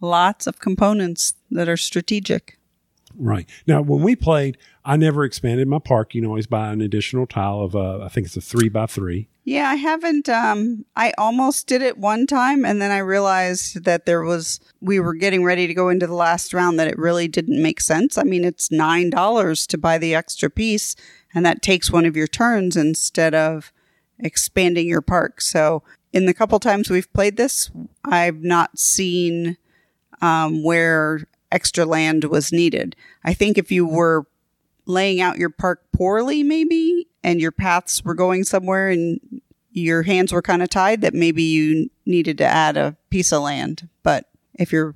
lots 0.00 0.46
of 0.46 0.60
components 0.60 1.34
that 1.50 1.68
are 1.68 1.76
strategic. 1.76 2.56
Right. 3.16 3.50
Now, 3.66 3.82
when 3.82 4.02
we 4.02 4.14
played, 4.14 4.58
I 4.84 4.96
never 4.96 5.24
expanded 5.24 5.66
my 5.66 5.80
park. 5.80 6.14
You 6.14 6.20
can 6.20 6.28
always 6.28 6.46
buy 6.46 6.70
an 6.70 6.82
additional 6.82 7.26
tile 7.26 7.62
of, 7.62 7.74
uh, 7.74 8.04
I 8.04 8.08
think 8.08 8.28
it's 8.28 8.36
a 8.36 8.40
three 8.40 8.68
by 8.68 8.86
three. 8.86 9.26
Yeah, 9.42 9.70
I 9.70 9.74
haven't. 9.74 10.28
Um, 10.28 10.84
I 10.94 11.12
almost 11.18 11.66
did 11.66 11.82
it 11.82 11.98
one 11.98 12.28
time, 12.28 12.64
and 12.64 12.80
then 12.80 12.92
I 12.92 12.98
realized 12.98 13.82
that 13.84 14.06
there 14.06 14.22
was. 14.22 14.60
We 14.80 15.00
were 15.00 15.14
getting 15.14 15.42
ready 15.42 15.66
to 15.66 15.74
go 15.74 15.88
into 15.88 16.06
the 16.06 16.14
last 16.14 16.54
round. 16.54 16.78
That 16.78 16.88
it 16.88 16.98
really 16.98 17.26
didn't 17.26 17.62
make 17.62 17.80
sense. 17.80 18.18
I 18.18 18.22
mean, 18.22 18.44
it's 18.44 18.70
nine 18.70 19.10
dollars 19.10 19.66
to 19.68 19.78
buy 19.78 19.98
the 19.98 20.14
extra 20.14 20.50
piece, 20.50 20.94
and 21.32 21.46
that 21.46 21.62
takes 21.62 21.92
one 21.92 22.06
of 22.06 22.16
your 22.16 22.26
turns 22.26 22.76
instead 22.76 23.34
of 23.34 23.72
expanding 24.18 24.88
your 24.88 25.02
park. 25.02 25.40
So, 25.40 25.82
in 26.12 26.26
the 26.26 26.34
couple 26.34 26.58
times 26.58 26.88
we've 26.88 27.12
played 27.12 27.36
this, 27.36 27.70
I've 28.04 28.42
not 28.42 28.78
seen 28.78 29.58
um, 30.22 30.62
where 30.62 31.20
extra 31.52 31.84
land 31.84 32.24
was 32.24 32.52
needed. 32.52 32.96
I 33.24 33.34
think 33.34 33.58
if 33.58 33.70
you 33.70 33.86
were 33.86 34.26
laying 34.86 35.20
out 35.20 35.38
your 35.38 35.50
park 35.50 35.82
poorly, 35.92 36.42
maybe, 36.42 37.08
and 37.22 37.40
your 37.40 37.52
paths 37.52 38.04
were 38.04 38.14
going 38.14 38.44
somewhere 38.44 38.88
and 38.88 39.20
your 39.72 40.04
hands 40.04 40.32
were 40.32 40.42
kind 40.42 40.62
of 40.62 40.70
tied, 40.70 41.02
that 41.02 41.12
maybe 41.12 41.42
you 41.42 41.90
needed 42.06 42.38
to 42.38 42.44
add 42.44 42.76
a 42.76 42.96
piece 43.10 43.32
of 43.32 43.42
land. 43.42 43.88
But 44.02 44.26
if 44.54 44.72
you're 44.72 44.94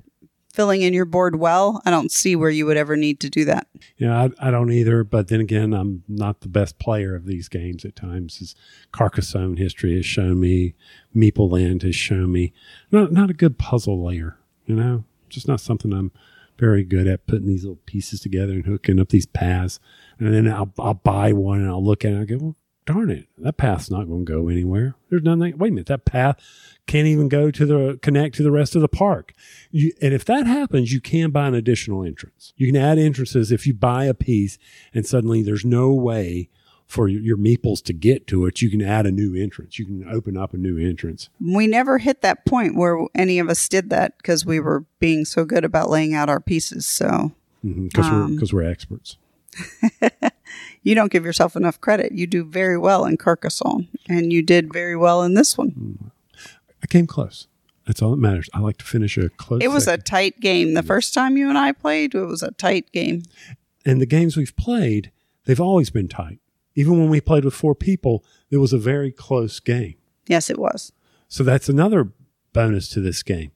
filling 0.53 0.83
in 0.83 0.93
your 0.93 1.05
board 1.05 1.37
well, 1.37 1.81
I 1.85 1.91
don't 1.91 2.11
see 2.11 2.37
where 2.37 2.51
you 2.51 2.67
would 2.67 2.77
ever 2.77 2.97
need 2.97 3.21
to 3.21 3.31
do 3.31 3.45
that. 3.47 3.67
Yeah, 3.97 4.29
I, 4.41 4.49
I 4.49 4.51
don't 4.51 4.73
either. 4.73 5.05
But 5.05 5.29
then 5.29 5.41
again, 5.41 5.73
I'm 5.73 6.03
not 6.09 6.41
the 6.41 6.49
best 6.49 6.79
player 6.79 7.15
of 7.15 7.27
these 7.27 7.49
games 7.49 7.85
at 7.85 7.97
times. 7.97 8.41
As 8.41 8.55
Carcassonne 8.93 9.57
history 9.57 9.97
has 9.97 10.07
shown 10.07 10.41
me, 10.41 10.75
Meeple 11.15 11.51
Land 11.51 11.83
has 11.83 11.97
shown 11.97 12.33
me, 12.33 12.53
not 12.91 13.13
not 13.13 13.31
a 13.31 13.35
good 13.35 13.59
puzzle 13.59 14.05
layer. 14.05 14.39
You 14.67 14.77
know, 14.77 15.05
just 15.29 15.49
not 15.49 15.61
something 15.61 15.93
I'm 15.93 16.13
very 16.59 16.85
good 16.85 17.07
at 17.07 17.27
putting 17.27 17.47
these 17.47 17.65
little 17.65 17.81
pieces 17.87 18.21
together 18.21 18.53
and 18.53 18.67
hooking 18.67 19.01
up 19.01 19.09
these 19.09 19.27
paths. 19.27 19.81
And 20.19 20.35
then 20.35 20.53
I'll, 20.53 20.73
I'll 20.79 20.95
buy 20.95 21.33
one 21.33 21.61
and 21.61 21.71
I'll 21.71 21.83
look 21.83 22.05
at 22.05 22.13
it 22.13 22.15
and 22.15 22.23
I 22.23 22.25
go, 22.27 22.37
well, 22.37 22.57
darn 22.85 23.11
it, 23.11 23.29
that 23.39 23.57
path's 23.57 23.91
not 23.91 24.07
going 24.07 24.27
to 24.27 24.33
go 24.33 24.49
anywhere. 24.49 24.95
There's 25.09 25.23
nothing. 25.23 25.57
Wait 25.57 25.69
a 25.69 25.73
minute, 25.73 25.87
that 25.87 26.05
path 26.05 26.39
can't 26.91 27.07
even 27.07 27.29
go 27.29 27.53
to 27.53 27.65
the 27.65 27.99
connect 28.03 28.35
to 28.35 28.43
the 28.43 28.51
rest 28.51 28.75
of 28.75 28.83
the 28.83 28.89
park. 28.89 29.33
You, 29.71 29.93
and 30.03 30.13
if 30.13 30.25
that 30.25 30.49
happens, 30.49 30.93
you 30.93 31.01
can 31.01 31.31
buy 31.31 31.47
an 31.47 31.55
additional 31.55 32.05
entrance. 32.05 32.53
You 32.57 32.67
can 32.67 32.75
add 32.75 32.99
entrances 32.99 33.53
if 33.53 33.65
you 33.65 33.75
buy 33.75 34.07
a 34.07 34.15
piece 34.15 34.59
and 34.93 35.07
suddenly 35.07 35.41
there's 35.41 35.65
no 35.65 35.93
way 35.93 36.49
for 36.89 37.07
your, 37.07 37.37
meeples 37.37 37.81
to 37.85 37.93
get 37.93 38.27
to 38.27 38.45
it. 38.47 38.61
You 38.61 38.69
can 38.69 38.83
add 38.83 39.07
a 39.07 39.13
new 39.13 39.41
entrance. 39.41 39.79
You 39.79 39.85
can 39.85 40.09
open 40.11 40.37
up 40.37 40.53
a 40.53 40.57
new 40.57 40.77
entrance. 40.77 41.29
We 41.41 41.69
never 41.69 41.99
hit 41.99 42.23
that 42.23 42.45
point 42.45 42.75
where 42.75 43.07
any 43.15 43.39
of 43.39 43.49
us 43.49 43.69
did 43.69 43.91
that 43.91 44.17
because 44.17 44.45
we 44.45 44.59
were 44.59 44.85
being 44.99 45.25
so 45.25 45.45
good 45.45 45.65
about 45.65 45.91
laying 45.91 46.13
out 46.13 46.29
our 46.29 46.41
pieces. 46.41 46.89
So 46.89 47.31
mm-hmm. 47.65 47.87
because 47.87 48.11
we're 48.11 48.23
um, 48.23 48.35
because 48.35 48.53
we're 48.53 48.69
experts. 48.69 49.17
you 50.83 50.97
don't 50.97 51.13
give 51.13 51.25
yourself 51.25 51.55
enough 51.55 51.81
credit. 51.81 52.11
You 52.11 52.27
do 52.27 52.45
very 52.45 52.77
well 52.77 53.05
in 53.05 53.17
Carcassonne, 53.17 53.87
and 54.09 54.33
you 54.33 54.43
did 54.43 54.73
very 54.73 54.97
well 54.97 55.23
in 55.23 55.35
this 55.35 55.57
one. 55.57 55.71
Mm. 55.71 56.11
I 56.83 56.87
came 56.87 57.07
close. 57.07 57.47
That's 57.87 58.03
all 58.03 58.11
that 58.13 58.19
matters. 58.19 58.49
I 58.55 58.61
like 58.61 58.77
to 58.79 58.85
finish 58.85 59.17
a 59.19 59.31
close. 59.31 59.63
It 59.63 59.69
was 59.69 59.89
a 59.89 59.99
tight 59.99 60.41
game. 60.41 60.75
The 60.75 60.83
first 60.83 61.13
time 61.13 61.37
you 61.37 61.49
and 61.49 61.59
I 61.59 61.73
played, 61.73 62.15
it 62.15 62.25
was 62.25 62.43
a 62.43 62.53
tight 62.53 62.91
game. 62.93 63.23
and 63.85 64.01
the 64.01 64.07
games 64.07 64.37
we've 64.37 64.55
played, 64.57 65.11
they've 65.47 65.61
always 65.61 65.91
been 65.91 66.09
tight. 66.09 66.39
Even 66.75 66.99
when 67.01 67.09
we 67.09 67.21
played 67.21 67.45
with 67.45 67.55
four 67.55 67.75
people, 67.75 68.25
it 68.51 68.59
was 68.59 68.73
a 68.73 68.79
very 68.79 69.11
close 69.11 69.59
game. 69.61 69.95
Yes, 70.27 70.51
it 70.51 70.59
was. 70.59 70.93
So 71.29 71.43
that's 71.43 71.69
another 71.69 72.13
bonus 72.53 72.89
to 72.91 73.01
this 73.01 73.23
game 73.23 73.51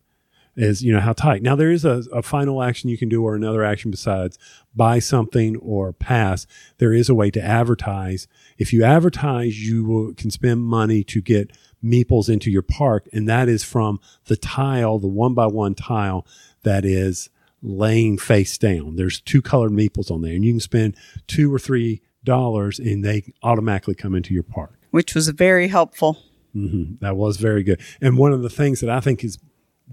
is, 0.57 0.83
you 0.83 0.93
know, 0.93 1.01
how 1.01 1.13
tight. 1.13 1.43
Now 1.43 1.57
there 1.57 1.71
is 1.71 1.85
a, 1.85 2.05
a 2.13 2.23
final 2.23 2.63
action 2.63 2.89
you 2.89 2.99
can 2.99 3.09
do 3.09 3.23
or 3.23 3.35
another 3.35 3.65
action 3.65 3.91
besides 3.91 4.39
buy 4.75 4.99
something 4.99 5.57
or 5.57 5.93
pass. 5.93 6.47
There 6.79 6.93
is 6.93 7.09
a 7.09 7.15
way 7.15 7.31
to 7.33 7.43
advertise. 7.43 8.27
If 8.59 8.73
you 8.73 8.85
advertise, 8.85 9.67
you 9.67 9.85
will, 9.85 10.15
can 10.15 10.31
spend 10.31 10.63
money 10.63 11.03
to 11.05 11.21
get 11.21 11.57
meeples 11.85 12.29
into 12.29 12.51
your 12.51 12.63
park. 12.63 13.07
And 13.13 13.29
that 13.29 13.49
is 13.49 13.63
from 13.63 14.01
the 14.27 14.37
tile, 14.37 14.99
the 14.99 15.07
one 15.09 15.35
by 15.35 15.47
one 15.47 15.75
tile 15.75 16.27
that 16.63 16.85
is 16.85 17.29
laying 17.63 18.19
face 18.19 18.57
down. 18.59 18.97
There's 18.97 19.21
two 19.21 19.43
colored 19.43 19.73
meeples 19.73 20.11
on 20.11 20.23
there 20.23 20.33
and 20.35 20.45
you 20.45 20.53
can 20.53 20.61
spend 20.61 20.97
two 21.27 21.53
or 21.53 21.59
three 21.59 22.03
dollars 22.25 22.79
and 22.79 23.05
they 23.05 23.33
automatically 23.43 23.95
come 23.95 24.15
into 24.15 24.33
your 24.35 24.43
park. 24.43 24.79
Which 24.91 25.15
was 25.15 25.29
very 25.29 25.69
helpful. 25.69 26.19
hmm 26.53 26.95
That 27.01 27.17
was 27.17 27.37
very 27.37 27.63
good. 27.63 27.81
And 28.01 28.17
one 28.17 28.33
of 28.33 28.43
the 28.43 28.51
things 28.51 28.81
that 28.81 28.91
I 28.91 29.01
think 29.01 29.23
is 29.25 29.39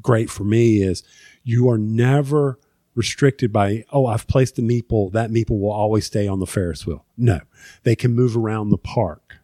great 0.02 0.30
for 0.30 0.44
me 0.44 0.82
is 0.82 1.04
you 1.44 1.70
are 1.70 1.78
never 1.78 2.60
restricted 2.96 3.52
by, 3.54 3.86
oh, 3.92 4.06
I've 4.06 4.28
placed 4.28 4.58
the 4.58 4.62
meeple. 4.62 5.12
That 5.14 5.32
meeple 5.32 5.60
will 5.60 5.72
always 5.72 6.06
stay 6.06 6.28
on 6.28 6.40
the 6.40 6.48
Ferris 6.48 6.86
wheel. 6.86 7.06
No, 7.18 7.40
they 7.84 7.96
can 7.96 8.14
move 8.14 8.36
around 8.36 8.70
the 8.70 8.78
park. 8.78 9.38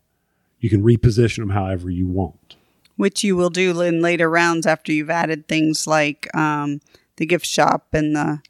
You 0.59 0.69
can 0.69 0.83
reposition 0.83 1.37
them 1.37 1.49
however 1.51 1.89
you 1.89 2.07
want. 2.07 2.55
which 2.95 3.23
you 3.23 3.35
will 3.35 3.51
do 3.51 3.79
in 3.81 4.01
later 4.01 4.27
rounds 4.27 4.65
after 4.65 4.91
you've 4.91 5.11
added 5.11 5.47
things 5.47 5.85
like 5.85 6.27
um, 6.35 6.81
the 7.17 7.25
gift 7.27 7.45
shop 7.45 7.85
and 7.93 8.15
the 8.15 8.41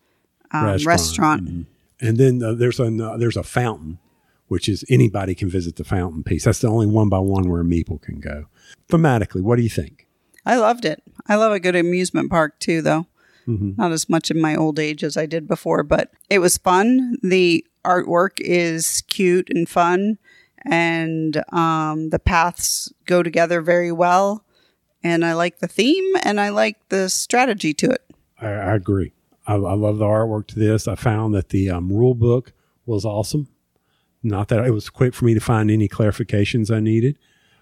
um, 0.52 0.78
restaurant. 0.86 1.44
Mhm. 1.46 1.66
And 2.00 2.18
then 2.18 2.42
uh, 2.42 2.54
there's 2.54 2.80
a 2.80 2.86
uh, 2.86 3.18
there's 3.18 3.36
a 3.36 3.44
fountain, 3.44 4.00
which 4.48 4.70
is 4.70 4.86
anybody 4.90 5.36
can 5.36 5.50
visit 5.50 5.76
the 5.76 5.84
fountain 5.84 6.24
piece. 6.24 6.46
That's 6.46 6.60
the 6.60 6.70
only 6.70 6.86
one 6.88 7.10
by 7.10 7.20
one 7.20 7.50
where 7.50 7.60
a 7.60 7.66
meeple 7.66 8.02
can 8.02 8.20
go. 8.22 8.46
Thematically, 8.90 9.42
what 9.42 9.58
do 9.58 9.64
you 9.64 9.70
think? 9.70 10.08
I 10.46 10.56
loved 10.56 10.86
it. 10.86 11.04
I 11.28 11.36
love 11.36 11.52
a 11.52 11.60
good 11.60 11.76
amusement 11.76 12.30
park 12.30 12.58
too, 12.60 12.82
though. 12.82 13.08
Mm-hmm. 13.48 13.72
Not 13.76 13.92
as 13.92 14.08
much 14.08 14.32
in 14.32 14.40
my 14.40 14.56
old 14.56 14.80
age 14.80 15.04
as 15.04 15.18
I 15.18 15.26
did 15.26 15.46
before, 15.48 15.84
but 15.84 16.12
it 16.30 16.40
was 16.40 16.58
fun. 16.58 17.18
The 17.22 17.66
artwork 17.84 18.40
is 18.40 19.02
cute 19.08 19.50
and 19.50 19.68
fun, 19.68 20.18
and 20.70 21.44
um, 21.54 22.10
the 22.10 22.20
paths 22.20 22.92
go 23.06 23.24
together 23.24 23.62
very 23.62 23.92
well. 23.92 24.44
And 25.04 25.24
I 25.24 25.34
like 25.34 25.60
the 25.60 25.68
theme, 25.68 26.16
and 26.24 26.40
I 26.40 26.50
like 26.50 26.78
the 26.90 27.10
strategy 27.10 27.74
to 27.76 27.90
it. 27.92 28.04
I, 28.40 28.48
I 28.48 28.76
agree. 28.76 29.14
I, 29.46 29.54
I 29.54 29.74
love 29.74 30.00
the 30.00 30.06
artwork 30.06 30.48
to 30.48 30.60
this. 30.60 30.88
I 30.88 30.96
found 30.96 31.34
that 31.34 31.50
the 31.50 31.70
um, 31.70 31.92
rule 31.92 32.16
book 32.16 32.52
was 32.86 33.06
awesome. 33.06 33.48
Not 34.24 34.50
that 34.50 34.66
it 34.66 34.72
was 34.72 34.90
quick 34.90 35.14
for 35.14 35.26
me 35.26 35.34
to 35.34 35.40
find 35.40 35.72
any 35.72 35.88
clarifications 35.88 36.76
I 36.76 36.80
needed. 36.80 37.18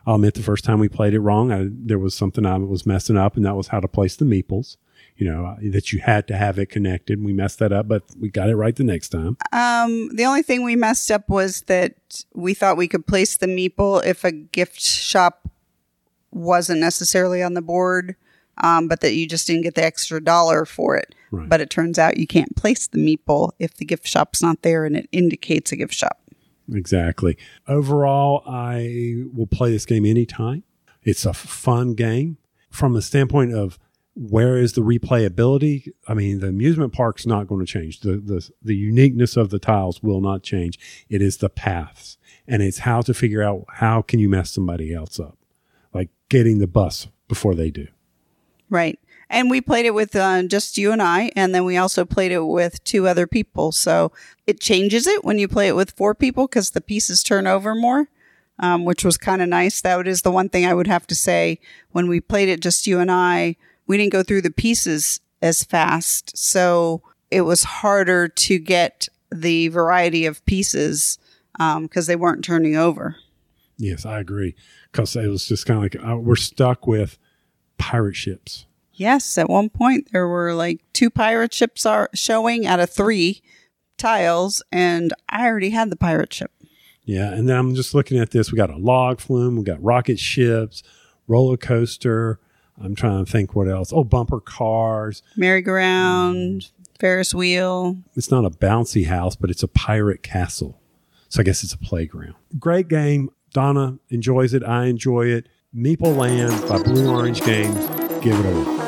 I'll 0.08 0.16
admit 0.16 0.36
the 0.36 0.44
first 0.44 0.64
time 0.64 0.80
we 0.80 0.88
played 0.88 1.14
it 1.14 1.20
wrong, 1.20 1.52
I, 1.52 1.68
there 1.70 2.00
was 2.00 2.16
something 2.16 2.46
I 2.46 2.58
was 2.58 2.86
messing 2.86 3.18
up, 3.18 3.36
and 3.36 3.46
that 3.46 3.56
was 3.56 3.68
how 3.68 3.80
to 3.80 3.88
place 3.88 4.16
the 4.16 4.26
meeples. 4.26 4.78
You 5.18 5.32
know, 5.32 5.56
that 5.72 5.94
you 5.94 6.00
had 6.00 6.28
to 6.28 6.36
have 6.36 6.60
it 6.60 6.68
connected. 6.68 7.24
We 7.24 7.32
messed 7.32 7.60
that 7.60 7.72
up, 7.72 7.88
but 7.88 8.04
we 8.20 8.30
got 8.30 8.50
it 8.50 8.56
right 8.56 8.76
the 8.76 8.84
next 8.84 9.10
time. 9.10 9.38
Um, 9.54 10.10
the 10.14 10.26
only 10.26 10.42
thing 10.42 10.64
we 10.64 10.76
messed 10.76 11.10
up 11.10 11.30
was 11.30 11.62
that 11.64 11.96
we 12.34 12.54
thought 12.54 12.78
we 12.78 12.88
could 12.88 13.08
place 13.08 13.38
the 13.38 13.48
meeple 13.48 14.06
if 14.06 14.24
a 14.24 14.32
gift 14.32 14.80
shop 14.80 15.50
wasn't 16.32 16.80
necessarily 16.80 17.42
on 17.42 17.54
the 17.54 17.62
board, 17.62 18.16
um, 18.62 18.88
but 18.88 19.02
that 19.02 19.14
you 19.14 19.28
just 19.28 19.48
didn't 19.48 19.64
get 19.64 19.76
the 19.76 19.84
extra 19.84 20.24
dollar 20.24 20.66
for 20.66 20.96
it. 20.96 21.16
Right. 21.32 21.50
But 21.50 21.62
it 21.62 21.70
turns 21.70 21.98
out 21.98 22.18
you 22.18 22.28
can't 22.28 22.56
place 22.56 22.88
the 22.88 22.98
meeple 22.98 23.52
if 23.60 23.76
the 23.76 23.86
gift 23.86 24.08
shop's 24.08 24.42
not 24.42 24.62
there 24.62 24.86
and 24.86 24.96
it 24.96 25.10
indicates 25.12 25.72
a 25.72 25.76
gift 25.76 25.94
shop. 25.94 26.20
Exactly. 26.72 27.38
Overall, 27.68 28.44
I 28.48 29.24
will 29.34 29.48
play 29.48 29.72
this 29.72 29.86
game 29.86 30.06
anytime. 30.06 30.64
It's 31.04 31.26
a 31.26 31.34
fun 31.34 31.94
game 31.94 32.38
from 32.70 32.94
the 32.94 33.02
standpoint 33.02 33.54
of 33.54 33.78
where 34.16 34.58
is 34.58 34.74
the 34.74 34.82
replayability. 34.82 35.90
I 36.08 36.14
mean, 36.14 36.40
the 36.40 36.48
amusement 36.48 36.94
park's 36.94 37.26
not 37.26 37.48
going 37.48 37.66
to 37.66 37.72
change. 37.72 38.00
The, 38.00 38.18
the, 38.18 38.50
the 38.62 38.76
uniqueness 38.76 39.36
of 39.36 39.50
the 39.50 39.60
tiles 39.60 40.02
will 40.02 40.22
not 40.22 40.42
change. 40.42 40.80
It 41.10 41.22
is 41.22 41.38
the 41.38 41.50
paths 41.50 42.18
and 42.48 42.62
it's 42.62 42.80
how 42.80 43.02
to 43.02 43.14
figure 43.14 43.44
out 43.44 43.66
how 43.68 44.02
can 44.02 44.20
you 44.20 44.30
mess 44.30 44.52
somebody 44.52 44.94
else 44.94 45.20
up, 45.20 45.38
like 45.94 46.10
getting 46.30 46.60
the 46.60 46.68
bus 46.68 47.08
before 47.28 47.56
they 47.56 47.70
do. 47.70 47.88
Right. 48.70 49.00
And 49.30 49.50
we 49.50 49.60
played 49.60 49.86
it 49.86 49.94
with 49.94 50.16
uh, 50.16 50.44
just 50.44 50.78
you 50.78 50.92
and 50.92 51.02
I, 51.02 51.32
and 51.36 51.54
then 51.54 51.66
we 51.66 51.78
also 51.78 52.06
played 52.06 52.32
it 52.32 52.42
with 52.42 52.84
two 52.84 53.08
other 53.08 53.26
people. 53.26 53.72
So 53.72 54.12
it 54.46 54.60
changes 54.60 55.08
it 55.08 55.26
when 55.26 55.40
you 55.40 55.48
play 55.48 55.68
it 55.68 55.76
with 55.76 55.92
four 55.92 56.14
people 56.14 56.48
because 56.48 56.72
the 56.72 56.82
pieces 56.82 57.24
turn 57.24 57.48
over 57.48 57.74
more, 57.74 58.08
um, 58.60 58.86
which 58.86 59.04
was 59.04 59.18
kind 59.18 59.42
of 59.42 59.50
nice. 59.50 59.82
That 59.82 60.08
is 60.08 60.22
the 60.22 60.32
one 60.32 60.50
thing 60.50 60.66
I 60.66 60.76
would 60.76 60.88
have 60.88 61.08
to 61.08 61.16
say. 61.16 61.60
When 61.92 62.08
we 62.08 62.22
played 62.22 62.50
it 62.50 62.62
just 62.62 62.86
you 62.86 63.00
and 63.00 63.12
I, 63.12 63.58
we 63.88 63.98
didn't 63.98 64.12
go 64.12 64.24
through 64.24 64.42
the 64.42 64.52
pieces 64.52 65.20
as 65.42 65.64
fast. 65.64 66.38
So 66.38 67.02
it 67.32 67.42
was 67.42 67.64
harder 67.64 68.28
to 68.28 68.60
get 68.60 69.08
the 69.32 69.68
variety 69.70 70.26
of 70.26 70.46
pieces 70.46 71.18
because 71.58 72.08
they 72.08 72.16
weren't 72.16 72.44
turning 72.44 72.76
over. 72.76 73.18
Yes, 73.78 74.06
I 74.06 74.20
agree. 74.20 74.56
Because 74.92 75.16
it 75.16 75.28
was 75.28 75.48
just 75.48 75.66
kind 75.66 75.78
of 75.78 75.84
like 75.84 76.10
uh, 76.10 76.18
we're 76.18 76.36
stuck 76.36 76.88
with 76.88 77.18
pirate 77.78 78.16
ships. 78.16 78.66
Yes, 78.94 79.38
at 79.38 79.50
one 79.50 79.70
point 79.70 80.10
there 80.14 80.28
were 80.28 80.54
like 80.54 80.82
two 80.94 81.10
pirate 81.10 81.54
ships 81.54 81.86
are 81.86 82.10
showing 82.14 82.66
out 82.66 82.80
of 82.80 82.90
three 82.90 83.42
tiles, 83.98 84.64
and 84.72 85.14
I 85.28 85.46
already 85.48 85.72
had 85.72 85.90
the 85.90 85.98
pirate 85.98 86.32
ship. 86.32 86.52
Yeah, 87.04 87.34
and 87.34 87.50
then 87.50 87.58
I'm 87.58 87.76
just 87.76 87.94
looking 87.94 88.18
at 88.18 88.32
this. 88.32 88.52
We 88.52 88.56
got 88.56 88.70
a 88.70 88.78
log 88.78 89.20
flume, 89.20 89.58
we 89.58 89.64
got 89.64 89.84
rocket 89.84 90.18
ships, 90.18 90.82
roller 91.28 91.58
coaster. 91.58 92.40
I'm 92.82 92.96
trying 92.96 93.24
to 93.24 93.32
think 93.32 93.56
what 93.56 93.68
else. 93.68 93.92
Oh, 93.94 94.04
bumper 94.04 94.40
cars. 94.40 95.24
Merry-go-round, 95.38 96.62
mm. 96.62 96.72
Ferris 97.00 97.34
wheel. 97.34 97.98
It's 98.16 98.32
not 98.32 98.46
a 98.46 98.50
bouncy 98.50 99.08
house, 99.08 99.36
but 99.36 99.50
it's 99.50 99.64
a 99.64 99.68
pirate 99.68 100.24
castle. 100.24 100.80
So 101.30 101.42
I 101.42 101.44
guess 101.44 101.64
it's 101.64 101.74
a 101.74 101.78
playground. 101.78 102.36
Great 102.60 102.88
game. 102.88 103.30
Donna 103.52 104.00
enjoys 104.10 104.54
it. 104.54 104.64
I 104.64 104.86
enjoy 104.86 105.28
it. 105.28 105.48
Meeple 105.76 106.16
Land 106.16 106.68
by 106.70 106.82
Blue 106.82 107.10
Orange 107.10 107.42
Games. 107.44 107.88
Give 108.22 108.38
it 108.40 108.46
a 108.46 108.85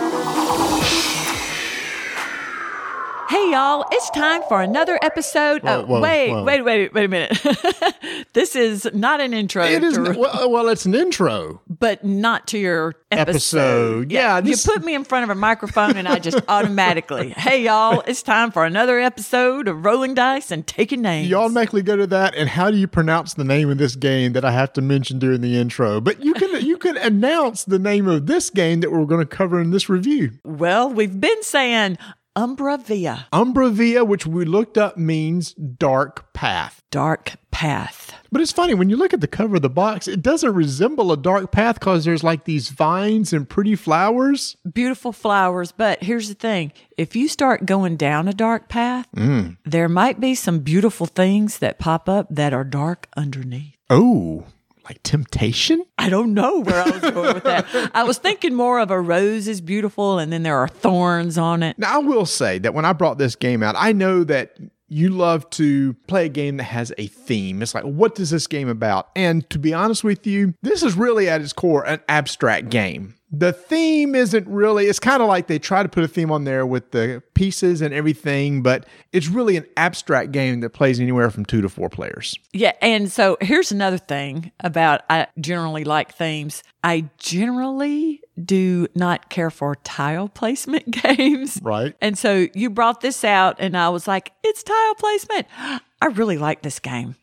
y'all, 3.58 3.86
it's 3.92 4.10
time 4.12 4.44
for 4.48 4.62
another 4.62 5.00
episode. 5.02 5.64
Whoa, 5.64 5.82
oh, 5.82 5.86
whoa, 5.86 6.02
wait, 6.02 6.30
whoa. 6.30 6.44
wait, 6.44 6.62
wait, 6.62 6.94
wait 6.94 7.06
a 7.06 7.08
minute. 7.08 8.26
this 8.34 8.56
is 8.56 8.88
not 8.94 9.20
an 9.20 9.34
intro, 9.34 9.64
It 9.64 9.84
is 9.84 9.96
to- 9.96 10.14
well, 10.16 10.52
well, 10.52 10.70
it's 10.70 10.86
an 10.86 10.94
intro. 10.94 11.62
but 11.68 12.04
not 12.04 12.46
to 12.48 12.60
your 12.60 12.94
episode. 13.12 13.28
Episode. 13.28 14.12
Yeah, 14.12 14.42
this- 14.42 14.66
you 14.66 14.72
put 14.74 14.84
me 14.86 14.94
in 14.94 15.04
front 15.04 15.24
of 15.24 15.30
a 15.36 15.40
microphone, 15.40 15.98
and 15.98 16.08
I 16.08 16.20
just 16.20 16.40
automatically, 16.48 17.30
hey 17.38 17.64
y'all, 17.64 18.04
it's 18.06 18.22
time 18.22 18.52
for 18.52 18.64
another 18.64 19.00
episode 19.00 19.68
of 19.68 19.84
Rolling 19.84 20.14
Dice 20.14 20.52
and 20.52 20.66
Taking 20.68 21.02
Names. 21.02 21.28
You 21.28 21.38
automatically 21.38 21.82
go 21.82 21.96
to 21.96 22.06
that, 22.08 22.36
and 22.36 22.50
how 22.50 22.70
do 22.70 22.78
you 22.78 22.88
pronounce 22.88 23.34
the 23.34 23.44
name 23.44 23.72
of 23.72 23.80
this 23.80 23.96
game 23.96 24.34
that 24.34 24.46
I 24.46 24.52
have 24.52 24.72
to 24.74 24.82
mention 24.82 25.18
during 25.18 25.42
the 25.42 25.58
intro? 25.58 26.00
But 26.00 26.24
you 26.24 26.36
can 26.36 26.64
you 26.64 26.78
can 26.78 26.96
announce 27.12 27.64
the 27.64 27.80
name 27.80 28.08
of 28.08 28.28
this 28.28 28.52
game 28.52 28.82
that 28.82 28.92
we're 28.92 29.06
going 29.06 29.26
to 29.26 29.36
cover 29.36 29.60
in 29.60 29.72
this 29.72 29.90
review. 29.90 30.32
Well, 30.44 30.90
we've 30.92 31.20
been 31.20 31.42
saying 31.42 31.98
Umbra 32.38 32.78
Via, 32.78 33.28
Umbravia, 33.34 34.06
which 34.06 34.28
we 34.28 34.46
looked 34.46 34.78
up, 34.78 34.96
means 34.96 35.54
dark 35.54 36.32
path. 36.34 36.84
Dark 36.92 37.34
Path. 37.50 38.14
But 38.32 38.42
it's 38.42 38.52
funny 38.52 38.76
when 38.76 38.92
you 38.92 38.96
look 38.96 39.12
at 39.12 39.22
the 39.22 39.28
cover 39.28 39.56
of 39.56 39.64
the 39.64 39.72
box, 39.72 40.08
it 40.08 40.22
doesn't 40.22 40.54
resemble 40.54 41.12
a 41.12 41.18
dark 41.18 41.52
path 41.52 41.80
because 41.80 42.06
there's 42.06 42.24
like 42.24 42.44
these 42.44 42.70
vines 42.70 43.34
and 43.34 43.50
pretty 43.50 43.76
flowers. 43.76 44.56
Beautiful 44.72 45.12
flowers, 45.12 45.72
but 45.72 46.04
here's 46.04 46.30
the 46.30 46.36
thing 46.36 46.74
if 46.96 47.16
you 47.16 47.28
start 47.28 47.66
going 47.66 47.98
down 47.98 48.28
a 48.28 48.34
dark 48.34 48.70
path, 48.70 49.08
mm. 49.16 49.58
there 49.66 49.90
might 49.90 50.20
be 50.20 50.36
some 50.36 50.60
beautiful 50.60 51.08
things 51.08 51.58
that 51.58 51.80
pop 51.80 52.08
up 52.08 52.28
that 52.30 52.54
are 52.54 52.64
dark 52.64 53.08
underneath. 53.18 53.76
Oh, 53.90 54.46
like 54.88 55.02
temptation? 55.04 55.84
I 55.98 56.10
don't 56.10 56.34
know 56.34 56.60
where 56.60 56.82
I 56.82 56.90
was 56.90 57.02
going 57.02 57.34
with 57.34 57.44
that. 57.44 57.92
I 57.94 58.04
was 58.04 58.18
thinking 58.18 58.54
more 58.54 58.80
of 58.80 58.92
a 58.92 59.00
rose 59.00 59.48
is 59.48 59.62
beautiful 59.62 60.20
and 60.20 60.32
then 60.32 60.44
there 60.44 60.58
are 60.58 60.68
thorns 60.68 61.38
on 61.38 61.64
it. 61.64 61.78
Now, 61.78 61.96
I 61.96 61.98
will 62.00 62.26
say 62.26 62.58
that 62.60 62.74
when 62.74 62.86
I 62.86 62.94
brought 62.94 63.18
this 63.18 63.36
game 63.36 63.64
out, 63.64 63.76
I 63.78 63.92
know 63.92 64.24
that 64.24 64.58
you 64.90 65.10
love 65.10 65.50
to 65.50 65.94
play 66.08 66.28
a 66.28 66.30
game 66.30 66.58
that 66.58 66.64
has 66.64 66.94
a 66.98 67.08
theme. 67.08 67.62
It's 67.62 67.76
like, 67.76 67.84
what 67.84 68.20
is 68.20 68.30
this 68.30 68.48
game 68.48 68.70
about? 68.70 69.10
And 69.16 69.48
to 69.50 69.60
be 69.60 69.74
honest 69.74 70.04
with 70.04 70.26
you, 70.26 70.54
this 70.62 70.82
is 70.82 70.96
really 70.96 71.28
at 71.28 71.42
its 71.42 71.52
core 71.52 71.86
an 71.86 72.00
abstract 72.08 72.70
game. 72.70 73.16
The 73.30 73.52
theme 73.52 74.16
isn't 74.16 74.48
really, 74.48 74.86
it's 74.86 75.00
kind 75.00 75.22
of 75.22 75.28
like 75.28 75.48
they 75.48 75.60
try 75.60 75.84
to 75.84 75.90
put 75.90 76.04
a 76.04 76.08
theme 76.08 76.32
on 76.32 76.46
there 76.46 76.66
with 76.66 76.92
the 76.92 77.22
pieces 77.34 77.82
and 77.82 77.94
everything, 77.94 78.64
but 78.64 78.86
it's 79.12 79.28
really 79.28 79.58
an 79.58 79.66
abstract 79.76 80.32
game 80.32 80.62
that 80.62 80.70
plays 80.70 81.00
anywhere 81.00 81.30
from 81.30 81.46
two 81.46 81.62
to 81.62 81.68
four 81.68 81.90
players. 81.90 82.38
Yeah, 82.54 82.72
and 82.82 83.12
so 83.12 83.38
here's 83.42 83.72
another 83.72 83.98
thing 83.98 84.52
about 84.62 85.02
I 85.10 85.28
generally 85.40 85.84
like 85.84 86.14
themes. 86.14 86.64
I 86.84 87.10
generally 87.18 88.22
do 88.44 88.88
not 88.96 89.30
care 89.30 89.52
for 89.52 89.76
tile 89.76 90.30
placement 90.34 90.90
games. 90.92 91.60
Right. 91.62 91.96
And 92.00 92.18
so 92.18 92.48
you 92.54 92.70
brought 92.70 93.02
this 93.02 93.24
out 93.24 93.58
and 93.60 93.76
I 93.76 93.90
was 93.90 94.08
like, 94.08 94.32
it's 94.44 94.64
tile 94.64 94.96
placement. 94.96 95.48
I 96.02 96.06
really 96.14 96.38
like 96.38 96.62
this 96.62 96.80
game. 96.80 97.16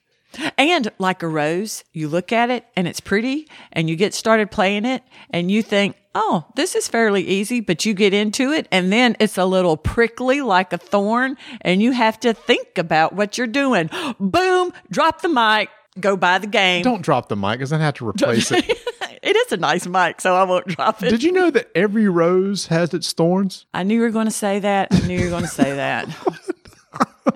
And 0.58 0.90
like 0.98 1.22
a 1.22 1.28
rose, 1.28 1.84
you 1.92 2.08
look 2.08 2.32
at 2.32 2.50
it 2.50 2.66
and 2.76 2.86
it's 2.86 3.00
pretty 3.00 3.48
and 3.72 3.88
you 3.88 3.96
get 3.96 4.14
started 4.14 4.50
playing 4.50 4.84
it 4.84 5.02
and 5.30 5.50
you 5.50 5.62
think, 5.62 5.96
oh, 6.14 6.44
this 6.54 6.74
is 6.74 6.88
fairly 6.88 7.26
easy, 7.26 7.60
but 7.60 7.84
you 7.84 7.94
get 7.94 8.14
into 8.14 8.52
it 8.52 8.68
and 8.70 8.92
then 8.92 9.16
it's 9.18 9.38
a 9.38 9.44
little 9.44 9.76
prickly 9.76 10.40
like 10.40 10.72
a 10.72 10.78
thorn 10.78 11.36
and 11.60 11.82
you 11.82 11.92
have 11.92 12.18
to 12.20 12.32
think 12.32 12.78
about 12.78 13.14
what 13.14 13.36
you're 13.36 13.46
doing. 13.46 13.90
Boom, 14.20 14.72
drop 14.90 15.22
the 15.22 15.28
mic, 15.28 15.68
go 15.98 16.16
buy 16.16 16.38
the 16.38 16.46
game. 16.46 16.82
Don't 16.82 17.02
drop 17.02 17.28
the 17.28 17.36
mic 17.36 17.58
because 17.58 17.72
I 17.72 17.78
have 17.78 17.94
to 17.94 18.08
replace 18.08 18.50
it. 18.52 18.64
it 19.22 19.36
is 19.36 19.52
a 19.52 19.56
nice 19.56 19.86
mic, 19.86 20.20
so 20.20 20.34
I 20.34 20.44
won't 20.44 20.66
drop 20.66 21.02
it. 21.02 21.10
Did 21.10 21.22
you 21.22 21.32
know 21.32 21.50
that 21.50 21.70
every 21.74 22.08
rose 22.08 22.66
has 22.66 22.94
its 22.94 23.12
thorns? 23.12 23.66
I 23.72 23.82
knew 23.82 23.96
you 23.96 24.02
were 24.02 24.10
going 24.10 24.26
to 24.26 24.30
say 24.30 24.60
that. 24.60 24.88
I 24.92 25.00
knew 25.06 25.18
you 25.18 25.24
were 25.24 25.30
going 25.30 25.42
to 25.42 25.48
say 25.48 25.74
that. 25.76 26.08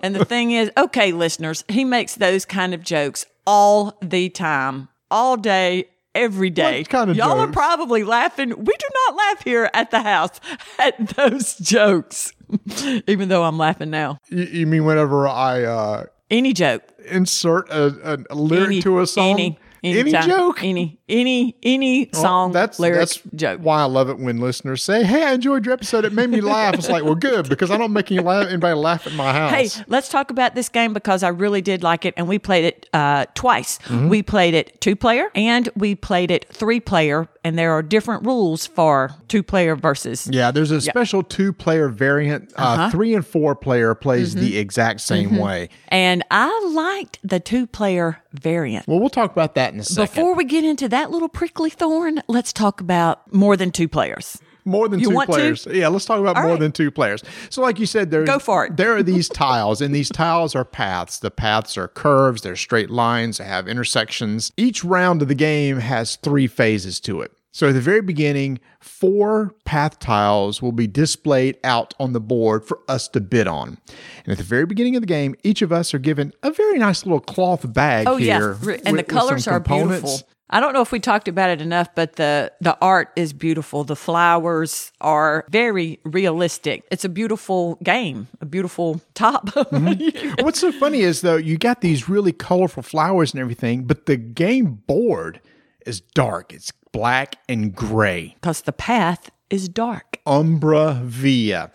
and 0.02 0.14
the 0.14 0.24
thing 0.24 0.52
is, 0.52 0.70
okay, 0.76 1.12
listeners, 1.12 1.64
he 1.68 1.84
makes 1.84 2.14
those 2.14 2.44
kind 2.44 2.74
of 2.74 2.82
jokes 2.82 3.26
all 3.46 3.96
the 4.02 4.28
time, 4.28 4.88
all 5.10 5.36
day, 5.36 5.88
every 6.14 6.50
day. 6.50 6.84
Kind 6.84 7.10
of 7.10 7.16
Y'all 7.16 7.38
are 7.38 7.50
probably 7.50 8.04
laughing. 8.04 8.50
We 8.50 8.74
do 8.74 8.86
not 9.06 9.16
laugh 9.16 9.44
here 9.44 9.70
at 9.72 9.90
the 9.90 10.02
house 10.02 10.40
at 10.78 11.08
those 11.08 11.56
jokes, 11.56 12.32
even 13.06 13.28
though 13.28 13.44
I'm 13.44 13.58
laughing 13.58 13.90
now. 13.90 14.18
You, 14.28 14.44
you 14.44 14.66
mean 14.66 14.84
whenever 14.84 15.28
I 15.28 15.64
uh, 15.64 16.04
Any 16.30 16.52
joke. 16.52 16.82
insert 17.06 17.68
a, 17.70 18.24
a, 18.30 18.34
lyric 18.34 18.66
Any, 18.66 18.82
to 18.82 19.00
a 19.00 19.06
song? 19.06 19.30
Any, 19.30 19.58
any, 19.82 20.12
time, 20.12 20.28
joke? 20.28 20.64
Any, 20.64 20.97
any, 21.08 21.56
any 21.62 22.10
Well, 22.12 22.22
song, 22.22 22.52
that's 22.52 22.78
lyric, 22.78 22.98
that's 23.00 23.20
joke. 23.34 23.60
Why 23.62 23.80
I 23.80 23.84
love 23.84 24.08
it 24.08 24.18
when 24.18 24.38
listeners 24.38 24.82
say, 24.82 25.04
"Hey, 25.04 25.24
I 25.24 25.32
enjoyed 25.32 25.64
your 25.64 25.72
episode. 25.74 26.04
It 26.04 26.12
made 26.12 26.30
me 26.30 26.40
laugh." 26.40 26.74
It's 26.74 26.88
like, 26.88 27.04
well, 27.04 27.14
good 27.14 27.48
because 27.48 27.70
I 27.70 27.76
don't 27.76 27.92
make 27.92 28.10
any 28.12 28.22
laugh, 28.22 28.46
anybody 28.48 28.74
laugh 28.74 29.06
at 29.06 29.12
my 29.14 29.32
house. 29.32 29.74
Hey, 29.76 29.84
let's 29.88 30.08
talk 30.08 30.30
about 30.30 30.54
this 30.54 30.68
game 30.68 30.92
because 30.92 31.22
I 31.22 31.28
really 31.28 31.62
did 31.62 31.82
like 31.82 32.04
it, 32.04 32.14
and 32.16 32.28
we 32.28 32.38
played 32.38 32.64
it 32.64 32.88
uh, 32.92 33.26
twice. 33.34 33.78
Mm-hmm. 33.84 34.08
We 34.08 34.22
played 34.22 34.54
it 34.54 34.80
two 34.80 34.96
player 34.96 35.30
and 35.34 35.68
we 35.76 35.94
played 35.94 36.30
it 36.30 36.46
three 36.52 36.80
player, 36.80 37.28
and 37.44 37.58
there 37.58 37.72
are 37.72 37.82
different 37.82 38.24
rules 38.26 38.66
for 38.66 39.12
two 39.28 39.42
player 39.42 39.76
versus. 39.76 40.28
Yeah, 40.30 40.50
there's 40.50 40.70
a 40.70 40.80
special 40.80 41.22
two-player 41.22 41.88
variant. 41.88 42.52
uh 42.56 42.62
Uh-huh. 42.62 42.90
Three 42.90 43.14
and 43.14 43.26
four 43.26 43.54
player 43.54 43.94
plays 43.94 44.34
Mm-hmm. 44.34 44.40
the 44.44 44.58
exact 44.58 45.00
same 45.00 45.36
way. 45.38 45.68
And 45.88 46.22
I 46.30 46.48
liked 46.74 47.18
the 47.22 47.38
two 47.40 47.66
player 47.66 48.18
variant. 48.32 48.86
Well, 48.88 48.98
we'll 49.00 49.08
talk 49.08 49.30
about 49.32 49.54
that 49.54 49.72
in 49.72 49.80
a 49.80 49.84
second. 49.84 50.14
Before 50.14 50.34
we 50.34 50.44
get 50.44 50.64
into 50.64 50.88
that 50.88 50.97
little 51.06 51.28
prickly 51.28 51.70
thorn, 51.70 52.22
let's 52.28 52.52
talk 52.52 52.80
about 52.80 53.32
more 53.32 53.56
than 53.56 53.70
two 53.70 53.88
players. 53.88 54.38
more 54.64 54.86
than 54.88 55.00
You 55.00 55.08
two 55.08 55.14
want 55.14 55.28
to? 55.28 55.32
players. 55.32 55.66
Yeah, 55.70 55.88
let's 55.88 56.04
talk 56.04 56.20
about 56.20 56.36
All 56.36 56.42
more 56.42 56.50
right. 56.52 56.60
than 56.60 56.72
two 56.72 56.90
players. 56.90 57.22
So, 57.48 57.62
like 57.62 57.78
you 57.78 57.86
said, 57.86 58.10
there's 58.10 58.26
Go 58.28 58.38
for 58.38 58.66
it. 58.66 58.76
There 58.76 58.94
are 58.96 59.02
these 59.02 59.28
tiles, 59.30 59.80
and 59.80 59.94
these 59.94 60.10
tiles 60.10 60.54
are 60.54 60.64
paths. 60.64 61.18
The 61.20 61.30
paths 61.30 61.78
are 61.78 61.88
curves. 61.88 62.42
They're 62.42 62.54
straight 62.56 62.90
lines. 62.90 63.38
They 63.38 63.44
have 63.44 63.66
intersections. 63.66 64.52
Each 64.58 64.84
round 64.84 65.22
of 65.22 65.28
the 65.28 65.34
game 65.34 65.78
has 65.78 66.16
three 66.16 66.46
phases 66.46 67.00
to 67.00 67.22
it. 67.22 67.32
So, 67.50 67.68
at 67.68 67.72
the 67.72 67.80
very 67.80 68.02
beginning, 68.02 68.60
four 68.78 69.54
path 69.64 69.98
tiles 70.00 70.60
will 70.60 70.72
be 70.72 70.86
displayed 70.86 71.56
out 71.64 71.94
on 71.98 72.12
the 72.12 72.20
board 72.20 72.66
for 72.66 72.80
us 72.88 73.08
to 73.08 73.20
bid 73.22 73.46
on. 73.48 73.78
And 74.24 74.32
at 74.32 74.36
the 74.38 74.44
very 74.44 74.66
beginning 74.66 74.96
of 74.96 75.02
the 75.02 75.06
game, 75.06 75.34
each 75.44 75.62
of 75.62 75.72
us 75.72 75.94
are 75.94 75.98
given 75.98 76.32
a 76.42 76.50
very 76.50 76.78
nice 76.78 77.06
little 77.06 77.20
cloth 77.20 77.72
bag 77.72 78.06
Oh 78.06 78.16
here. 78.16 78.58
yeah, 78.62 78.76
and 78.84 78.96
with- 78.96 79.06
the 79.06 79.12
colors 79.14 79.48
are 79.48 79.60
beautiful. 79.60 80.20
I 80.50 80.60
don't 80.60 80.72
know 80.72 80.80
if 80.80 80.92
we 80.92 81.00
talked 81.00 81.28
about 81.28 81.50
it 81.50 81.60
enough, 81.60 81.94
but 81.94 82.16
the 82.16 82.52
the 82.60 82.76
art 82.80 83.10
is 83.16 83.32
beautiful. 83.32 83.84
The 83.84 83.96
flowers 83.96 84.92
are 85.00 85.44
very 85.50 86.00
realistic. 86.04 86.84
It's 86.90 87.04
a 87.04 87.08
beautiful 87.08 87.76
game, 87.82 88.28
a 88.40 88.46
beautiful 88.46 89.00
top. 89.14 89.50
Mm-hmm. 89.68 90.44
What's 90.44 90.60
so 90.60 90.72
funny 90.72 91.00
is 91.00 91.20
though 91.20 91.36
you 91.36 91.58
got 91.58 91.82
these 91.82 92.08
really 92.08 92.32
colorful 92.32 92.82
flowers 92.82 93.32
and 93.32 93.40
everything, 93.40 93.84
but 93.84 94.06
the 94.06 94.16
game 94.16 94.82
board 94.86 95.40
is 95.86 96.00
dark. 96.00 96.52
It's 96.52 96.72
black 96.92 97.36
and 97.48 97.74
gray. 97.74 98.34
Because 98.40 98.62
the 98.62 98.72
path 98.72 99.30
is 99.50 99.68
dark. 99.68 100.18
Umbra 100.26 101.00
Via. 101.04 101.70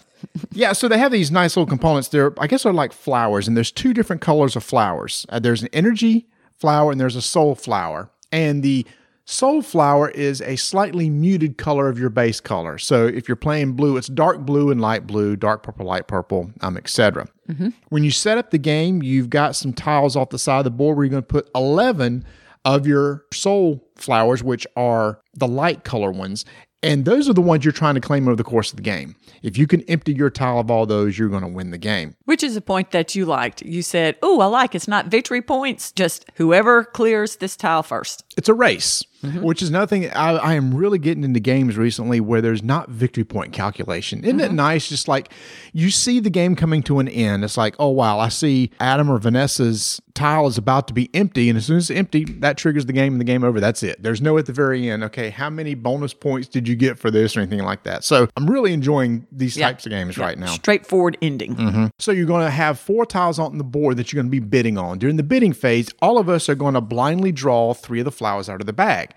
yeah, 0.51 0.73
so 0.73 0.87
they 0.87 0.97
have 0.97 1.11
these 1.11 1.31
nice 1.31 1.55
little 1.55 1.69
components. 1.69 2.07
They're 2.09 2.33
I 2.39 2.47
guess 2.47 2.63
they're 2.63 2.73
like 2.73 2.93
flowers, 2.93 3.47
and 3.47 3.55
there's 3.55 3.71
two 3.71 3.93
different 3.93 4.21
colors 4.21 4.55
of 4.55 4.63
flowers. 4.63 5.25
Uh, 5.29 5.39
there's 5.39 5.61
an 5.61 5.69
energy 5.73 6.27
flower 6.63 6.91
and 6.91 6.99
there's 6.99 7.15
a 7.15 7.21
soul 7.21 7.55
flower. 7.55 8.09
And 8.33 8.63
the 8.63 8.85
soul 9.25 9.61
flower 9.61 10.09
is 10.09 10.41
a 10.41 10.57
slightly 10.57 11.09
muted 11.09 11.57
color 11.57 11.87
of 11.87 11.97
your 11.97 12.09
base 12.09 12.41
color. 12.41 12.77
So 12.77 13.05
if 13.07 13.29
you're 13.29 13.37
playing 13.37 13.73
blue, 13.73 13.95
it's 13.95 14.07
dark 14.09 14.39
blue 14.41 14.69
and 14.71 14.81
light 14.81 15.07
blue, 15.07 15.37
dark 15.37 15.63
purple, 15.63 15.85
light 15.85 16.07
purple, 16.07 16.51
um, 16.59 16.75
etc. 16.75 17.27
When 17.89 18.03
you 18.03 18.11
set 18.11 18.37
up 18.37 18.51
the 18.51 18.57
game, 18.57 19.01
you've 19.01 19.29
got 19.29 19.55
some 19.55 19.71
tiles 19.71 20.17
off 20.17 20.29
the 20.29 20.39
side 20.39 20.57
of 20.57 20.63
the 20.65 20.71
board 20.71 20.97
where 20.97 21.05
you're 21.05 21.11
going 21.11 21.23
to 21.23 21.27
put 21.27 21.49
11 21.55 22.25
of 22.65 22.87
your 22.87 23.23
soul 23.33 23.87
flowers, 23.95 24.43
which 24.43 24.65
are 24.75 25.21
the 25.33 25.47
light 25.47 25.83
color 25.83 26.11
ones. 26.11 26.43
And 26.83 27.05
those 27.05 27.29
are 27.29 27.33
the 27.33 27.41
ones 27.41 27.63
you're 27.63 27.71
trying 27.71 27.95
to 27.95 28.01
claim 28.01 28.27
over 28.27 28.35
the 28.35 28.43
course 28.43 28.71
of 28.71 28.75
the 28.75 28.83
game. 28.83 29.15
If 29.41 29.57
you 29.57 29.67
can 29.67 29.81
empty 29.83 30.13
your 30.13 30.29
tile 30.29 30.59
of 30.59 30.69
all 30.69 30.85
those, 30.85 31.17
you're 31.17 31.29
going 31.29 31.41
to 31.41 31.47
win 31.47 31.71
the 31.71 31.77
game. 31.77 32.15
Which 32.25 32.43
is 32.43 32.57
a 32.57 32.61
point 32.61 32.91
that 32.91 33.15
you 33.15 33.25
liked. 33.25 33.61
You 33.61 33.81
said, 33.81 34.17
Oh, 34.21 34.41
I 34.41 34.45
like 34.47 34.75
it's 34.75 34.87
not 34.87 35.07
victory 35.07 35.41
points, 35.41 35.93
just 35.93 36.25
whoever 36.35 36.83
clears 36.83 37.37
this 37.37 37.55
tile 37.55 37.83
first. 37.83 38.25
It's 38.37 38.49
a 38.49 38.53
race, 38.53 39.03
Mm-hmm. 39.23 39.41
which 39.41 39.61
is 39.61 39.69
another 39.69 39.87
thing. 39.87 40.09
I, 40.11 40.31
I 40.31 40.53
am 40.55 40.73
really 40.73 40.99
getting 40.99 41.23
into 41.23 41.39
games 41.39 41.77
recently 41.77 42.19
where 42.19 42.41
there's 42.41 42.61
not 42.61 42.89
victory 42.89 43.23
point 43.23 43.53
calculation. 43.53 44.23
Isn't 44.23 44.41
it 44.41 44.47
mm-hmm. 44.47 44.55
nice? 44.57 44.89
Just 44.89 45.07
like 45.07 45.31
you 45.71 45.91
see 45.91 46.19
the 46.19 46.29
game 46.29 46.55
coming 46.55 46.83
to 46.83 46.99
an 46.99 47.07
end. 47.07 47.43
It's 47.43 47.55
like, 47.55 47.75
oh, 47.79 47.89
wow, 47.89 48.19
I 48.19 48.27
see 48.29 48.71
Adam 48.79 49.09
or 49.09 49.17
Vanessa's 49.17 50.01
tile 50.13 50.45
is 50.45 50.57
about 50.57 50.87
to 50.87 50.93
be 50.93 51.09
empty. 51.13 51.49
And 51.49 51.57
as 51.57 51.65
soon 51.65 51.77
as 51.77 51.89
it's 51.89 51.97
empty, 51.97 52.25
that 52.25 52.57
triggers 52.57 52.85
the 52.85 52.93
game 52.93 53.13
and 53.13 53.21
the 53.21 53.25
game 53.25 53.43
over. 53.43 53.59
That's 53.59 53.81
it. 53.81 54.03
There's 54.03 54.21
no 54.21 54.37
at 54.37 54.45
the 54.45 54.53
very 54.53 54.89
end, 54.89 55.03
okay, 55.05 55.29
how 55.29 55.49
many 55.49 55.73
bonus 55.73 56.13
points 56.13 56.47
did 56.47 56.67
you 56.67 56.75
get 56.75 56.99
for 56.99 57.09
this 57.09 57.35
or 57.35 57.39
anything 57.39 57.63
like 57.63 57.83
that? 57.83 58.03
So 58.03 58.27
I'm 58.35 58.49
really 58.49 58.73
enjoying 58.73 59.25
these 59.31 59.57
Yeah. 59.57 59.67
types 59.67 59.85
of 59.85 59.91
games 59.91 60.17
right 60.17 60.37
now. 60.37 60.47
Straightforward 60.47 61.17
ending. 61.21 61.55
Mm-hmm. 61.55 61.85
So 61.97 62.11
you're 62.11 62.25
going 62.25 62.45
to 62.45 62.51
have 62.51 62.79
four 62.79 63.05
tiles 63.05 63.39
on 63.39 63.57
the 63.57 63.63
board 63.63 63.97
that 63.97 64.11
you're 64.11 64.21
going 64.21 64.27
to 64.27 64.31
be 64.31 64.45
bidding 64.45 64.77
on. 64.77 64.99
During 64.99 65.15
the 65.15 65.23
bidding 65.23 65.53
phase, 65.53 65.89
all 66.01 66.17
of 66.17 66.29
us 66.29 66.49
are 66.49 66.55
going 66.55 66.73
to 66.75 66.81
blindly 66.81 67.31
draw 67.31 67.73
three 67.73 67.99
of 67.99 68.05
the 68.05 68.11
flowers 68.11 68.49
out 68.49 68.61
of 68.61 68.67
the 68.67 68.73
bag. 68.73 69.11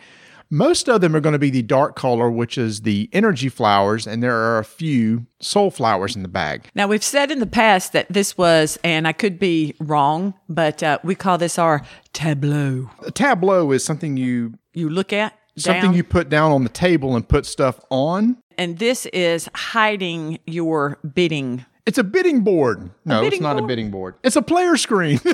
Most 0.49 0.89
of 0.89 1.01
them 1.01 1.17
are 1.17 1.21
going 1.21 1.33
to 1.33 1.41
be 1.41 1.51
the 1.51 1.63
dark 1.63 1.97
color, 1.97 2.31
which 2.31 2.57
is 2.57 2.83
the 2.83 3.11
energy 3.13 3.49
flowers, 3.49 4.07
and 4.07 4.23
there 4.23 4.37
are 4.37 4.59
a 4.61 4.65
few 4.65 5.27
soul 5.41 5.73
flowers 5.73 6.15
in 6.15 6.23
the 6.23 6.29
bag. 6.29 6.71
Now, 6.73 6.87
we've 6.87 7.03
said 7.03 7.33
in 7.33 7.41
the 7.41 7.47
past 7.47 7.93
that 7.95 8.07
this 8.09 8.39
was, 8.39 8.79
and 8.85 9.09
I 9.09 9.13
could 9.13 9.41
be 9.41 9.75
wrong, 9.81 10.35
but 10.49 10.85
uh, 10.85 10.99
we 11.03 11.17
call 11.17 11.37
this 11.37 11.59
our 11.59 11.83
tableau. 12.13 12.91
A 13.05 13.11
tableau 13.11 13.73
is 13.73 13.85
something 13.85 14.17
you 14.17 14.55
You 14.73 14.89
look 14.89 15.13
at, 15.13 15.37
something 15.57 15.83
down, 15.91 15.95
you 15.95 16.05
put 16.05 16.29
down 16.29 16.53
on 16.53 16.63
the 16.63 16.71
table 16.71 17.17
and 17.17 17.29
put 17.29 17.45
stuff 17.45 17.81
on. 17.91 18.37
and 18.57 18.79
this 18.79 19.07
is 19.07 19.49
hiding 19.55 20.39
your 20.47 20.99
bidding 21.15 21.65
It's 21.87 21.99
a 21.99 22.05
bidding 22.05 22.41
board. 22.43 22.91
No, 23.05 23.21
it's 23.21 23.27
bidding 23.27 23.43
not 23.43 23.59
a 23.59 23.63
bidding 23.63 23.93
board. 23.93 24.17
It's 24.25 24.37
a 24.37 24.43
player 24.43 24.77
screen. 24.77 25.21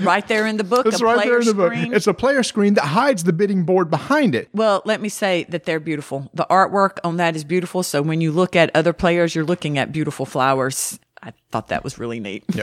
Right 0.00 0.26
there 0.28 0.46
in 0.46 0.56
the 0.56 0.64
book, 0.64 0.86
it's 0.86 1.00
a 1.00 1.04
right 1.04 1.16
player 1.16 1.30
there 1.30 1.40
in 1.40 1.44
the 1.46 1.66
screen. 1.66 1.84
book. 1.88 1.96
It's 1.96 2.06
a 2.06 2.14
player 2.14 2.42
screen 2.42 2.74
that 2.74 2.84
hides 2.84 3.24
the 3.24 3.32
bidding 3.32 3.64
board 3.64 3.90
behind 3.90 4.34
it. 4.34 4.48
Well, 4.52 4.82
let 4.84 5.00
me 5.00 5.08
say 5.08 5.44
that 5.48 5.64
they're 5.64 5.80
beautiful. 5.80 6.30
The 6.34 6.46
artwork 6.50 6.98
on 7.04 7.16
that 7.16 7.36
is 7.36 7.44
beautiful. 7.44 7.82
So 7.82 8.02
when 8.02 8.20
you 8.20 8.30
look 8.32 8.54
at 8.56 8.70
other 8.74 8.92
players, 8.92 9.34
you're 9.34 9.44
looking 9.44 9.78
at 9.78 9.92
beautiful 9.92 10.26
flowers. 10.26 10.98
I 11.22 11.32
thought 11.50 11.68
that 11.68 11.82
was 11.84 11.98
really 11.98 12.20
neat. 12.20 12.44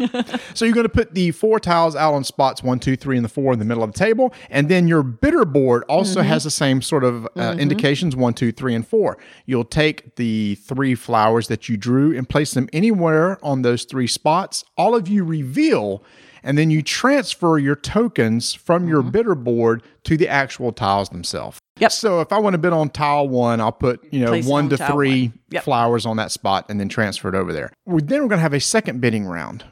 So 0.53 0.63
you're 0.63 0.73
going 0.73 0.85
to 0.85 0.89
put 0.89 1.13
the 1.13 1.31
four 1.31 1.59
tiles 1.59 1.95
out 1.95 2.13
on 2.13 2.23
spots 2.23 2.63
one, 2.63 2.79
two, 2.79 2.95
three, 2.95 3.17
and 3.17 3.25
the 3.25 3.29
four 3.29 3.51
in 3.51 3.59
the 3.59 3.65
middle 3.65 3.83
of 3.83 3.91
the 3.91 3.99
table, 3.99 4.33
and 4.49 4.69
then 4.69 4.87
your 4.87 5.03
bidder 5.03 5.43
board 5.45 5.83
also 5.89 6.21
Mm-hmm. 6.21 6.29
has 6.29 6.43
the 6.45 6.51
same 6.51 6.81
sort 6.81 7.03
of 7.03 7.27
uh, 7.35 7.55
indications 7.59 8.15
one, 8.15 8.33
two, 8.33 8.51
three, 8.53 8.73
and 8.73 8.87
four. 8.87 9.17
You'll 9.45 9.65
take 9.65 10.15
the 10.15 10.55
three 10.55 10.95
flowers 10.95 11.47
that 11.49 11.67
you 11.67 11.75
drew 11.75 12.15
and 12.17 12.27
place 12.29 12.53
them 12.53 12.69
anywhere 12.71 13.37
on 13.43 13.63
those 13.63 13.83
three 13.83 14.07
spots. 14.07 14.63
All 14.77 14.95
of 14.95 15.07
you 15.09 15.23
reveal, 15.25 16.01
and 16.45 16.57
then 16.57 16.71
you 16.71 16.81
transfer 16.81 17.57
your 17.57 17.75
tokens 17.75 18.53
from 18.53 18.87
your 18.87 19.01
bidder 19.01 19.35
board 19.35 19.83
to 20.03 20.15
the 20.15 20.29
actual 20.29 20.71
tiles 20.71 21.09
themselves. 21.09 21.57
Mm-hmm. 21.57 21.81
Yep. 21.81 21.91
So 21.91 22.21
if 22.21 22.31
I 22.31 22.39
want 22.39 22.53
to 22.53 22.57
bid 22.57 22.71
on 22.71 22.89
tile 22.89 23.27
one, 23.27 23.59
I'll 23.59 23.73
put 23.73 24.01
you 24.13 24.21
know 24.21 24.27
Place 24.27 24.45
one 24.45 24.65
on 24.65 24.69
to 24.69 24.77
three 24.77 25.27
one. 25.27 25.39
Yep. 25.49 25.63
flowers 25.63 26.05
on 26.05 26.15
that 26.17 26.31
spot 26.31 26.67
and 26.69 26.79
then 26.79 26.87
transfer 26.87 27.27
it 27.27 27.35
over 27.35 27.51
there. 27.51 27.73
We, 27.85 28.01
then 28.01 28.21
we're 28.21 28.29
going 28.29 28.37
to 28.37 28.43
have 28.43 28.53
a 28.53 28.61
second 28.61 29.01
bidding 29.01 29.25
round. 29.25 29.65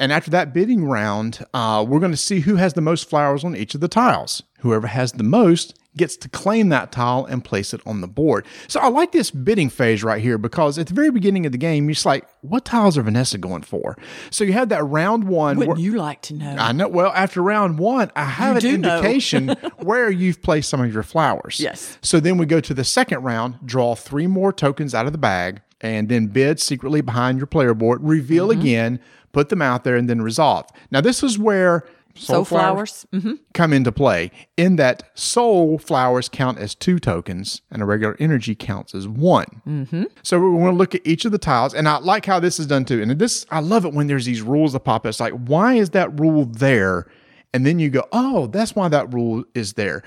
And 0.00 0.12
after 0.12 0.32
that 0.32 0.52
bidding 0.52 0.84
round, 0.84 1.44
uh, 1.54 1.84
we're 1.88 2.00
going 2.00 2.10
to 2.10 2.16
see 2.16 2.40
who 2.40 2.56
has 2.56 2.72
the 2.72 2.80
most 2.80 3.08
flowers 3.08 3.44
on 3.44 3.54
each 3.54 3.76
of 3.76 3.80
the 3.80 3.88
tiles. 3.88 4.42
Whoever 4.64 4.86
has 4.86 5.12
the 5.12 5.22
most 5.22 5.78
gets 5.96 6.16
to 6.16 6.28
claim 6.28 6.70
that 6.70 6.90
tile 6.90 7.24
and 7.26 7.44
place 7.44 7.72
it 7.72 7.80
on 7.86 8.00
the 8.00 8.08
board. 8.08 8.44
So 8.66 8.80
I 8.80 8.88
like 8.88 9.12
this 9.12 9.30
bidding 9.30 9.68
phase 9.68 10.02
right 10.02 10.20
here 10.20 10.38
because 10.38 10.76
at 10.76 10.88
the 10.88 10.94
very 10.94 11.10
beginning 11.10 11.46
of 11.46 11.52
the 11.52 11.58
game, 11.58 11.84
you're 11.84 11.92
just 11.94 12.06
like, 12.06 12.26
what 12.40 12.64
tiles 12.64 12.98
are 12.98 13.02
Vanessa 13.02 13.38
going 13.38 13.62
for? 13.62 13.96
So 14.30 14.42
you 14.42 14.54
have 14.54 14.70
that 14.70 14.82
round 14.82 15.24
one. 15.28 15.56
Wouldn't 15.58 15.76
where- 15.76 15.84
you 15.84 15.96
like 15.96 16.20
to 16.22 16.34
know? 16.34 16.56
I 16.58 16.72
know. 16.72 16.88
Well, 16.88 17.12
after 17.14 17.42
round 17.42 17.78
one, 17.78 18.10
I 18.16 18.24
have 18.24 18.64
You 18.64 18.70
an 18.70 18.74
indication 18.84 19.48
where 19.78 20.10
you've 20.10 20.42
placed 20.42 20.68
some 20.68 20.80
of 20.80 20.92
your 20.92 21.04
flowers. 21.04 21.60
Yes. 21.60 21.96
So 22.02 22.18
then 22.18 22.38
we 22.38 22.46
go 22.46 22.58
to 22.60 22.74
the 22.74 22.82
second 22.84 23.22
round, 23.22 23.58
draw 23.64 23.94
three 23.94 24.26
more 24.26 24.52
tokens 24.52 24.94
out 24.96 25.06
of 25.06 25.12
the 25.12 25.18
bag, 25.18 25.60
and 25.80 26.08
then 26.08 26.26
bid 26.26 26.58
secretly 26.58 27.02
behind 27.02 27.38
your 27.38 27.46
player 27.46 27.74
board, 27.74 28.02
reveal 28.02 28.48
Mm-hmm. 28.48 28.60
again, 28.60 29.00
put 29.32 29.48
them 29.48 29.60
out 29.62 29.84
there, 29.84 29.94
and 29.96 30.08
then 30.10 30.22
resolve. 30.22 30.66
Now, 30.90 31.00
this 31.00 31.22
is 31.22 31.38
where 31.38 31.84
so 32.16 32.44
flowers. 32.44 33.06
hmm 33.12 33.34
come 33.52 33.72
into 33.72 33.92
play 33.92 34.30
in 34.56 34.76
that 34.76 35.10
soul 35.14 35.78
flowers 35.78 36.28
count 36.28 36.58
as 36.58 36.74
two 36.74 36.98
tokens 36.98 37.62
and 37.70 37.82
a 37.82 37.84
regular 37.84 38.16
energy 38.18 38.54
counts 38.54 38.94
as 38.94 39.06
one. 39.06 39.46
Mm-hmm. 39.66 40.04
So 40.22 40.40
we're 40.40 40.50
going 40.50 40.72
to 40.72 40.72
look 40.72 40.94
at 40.94 41.06
each 41.06 41.24
of 41.24 41.32
the 41.32 41.38
tiles, 41.38 41.72
and 41.74 41.88
I 41.88 41.98
like 41.98 42.26
how 42.26 42.40
this 42.40 42.58
is 42.58 42.66
done 42.66 42.84
too. 42.84 43.00
And 43.00 43.10
this, 43.12 43.46
I 43.50 43.60
love 43.60 43.84
it 43.84 43.92
when 43.92 44.08
there's 44.08 44.24
these 44.24 44.42
rules 44.42 44.72
that 44.72 44.80
pop 44.80 45.02
up. 45.02 45.06
It's 45.06 45.20
like, 45.20 45.32
why 45.32 45.74
is 45.74 45.90
that 45.90 46.18
rule 46.18 46.46
there? 46.46 47.06
And 47.52 47.64
then 47.64 47.78
you 47.78 47.90
go, 47.90 48.04
oh, 48.12 48.48
that's 48.48 48.74
why 48.74 48.88
that 48.88 49.12
rule 49.12 49.44
is 49.54 49.74
there. 49.74 50.02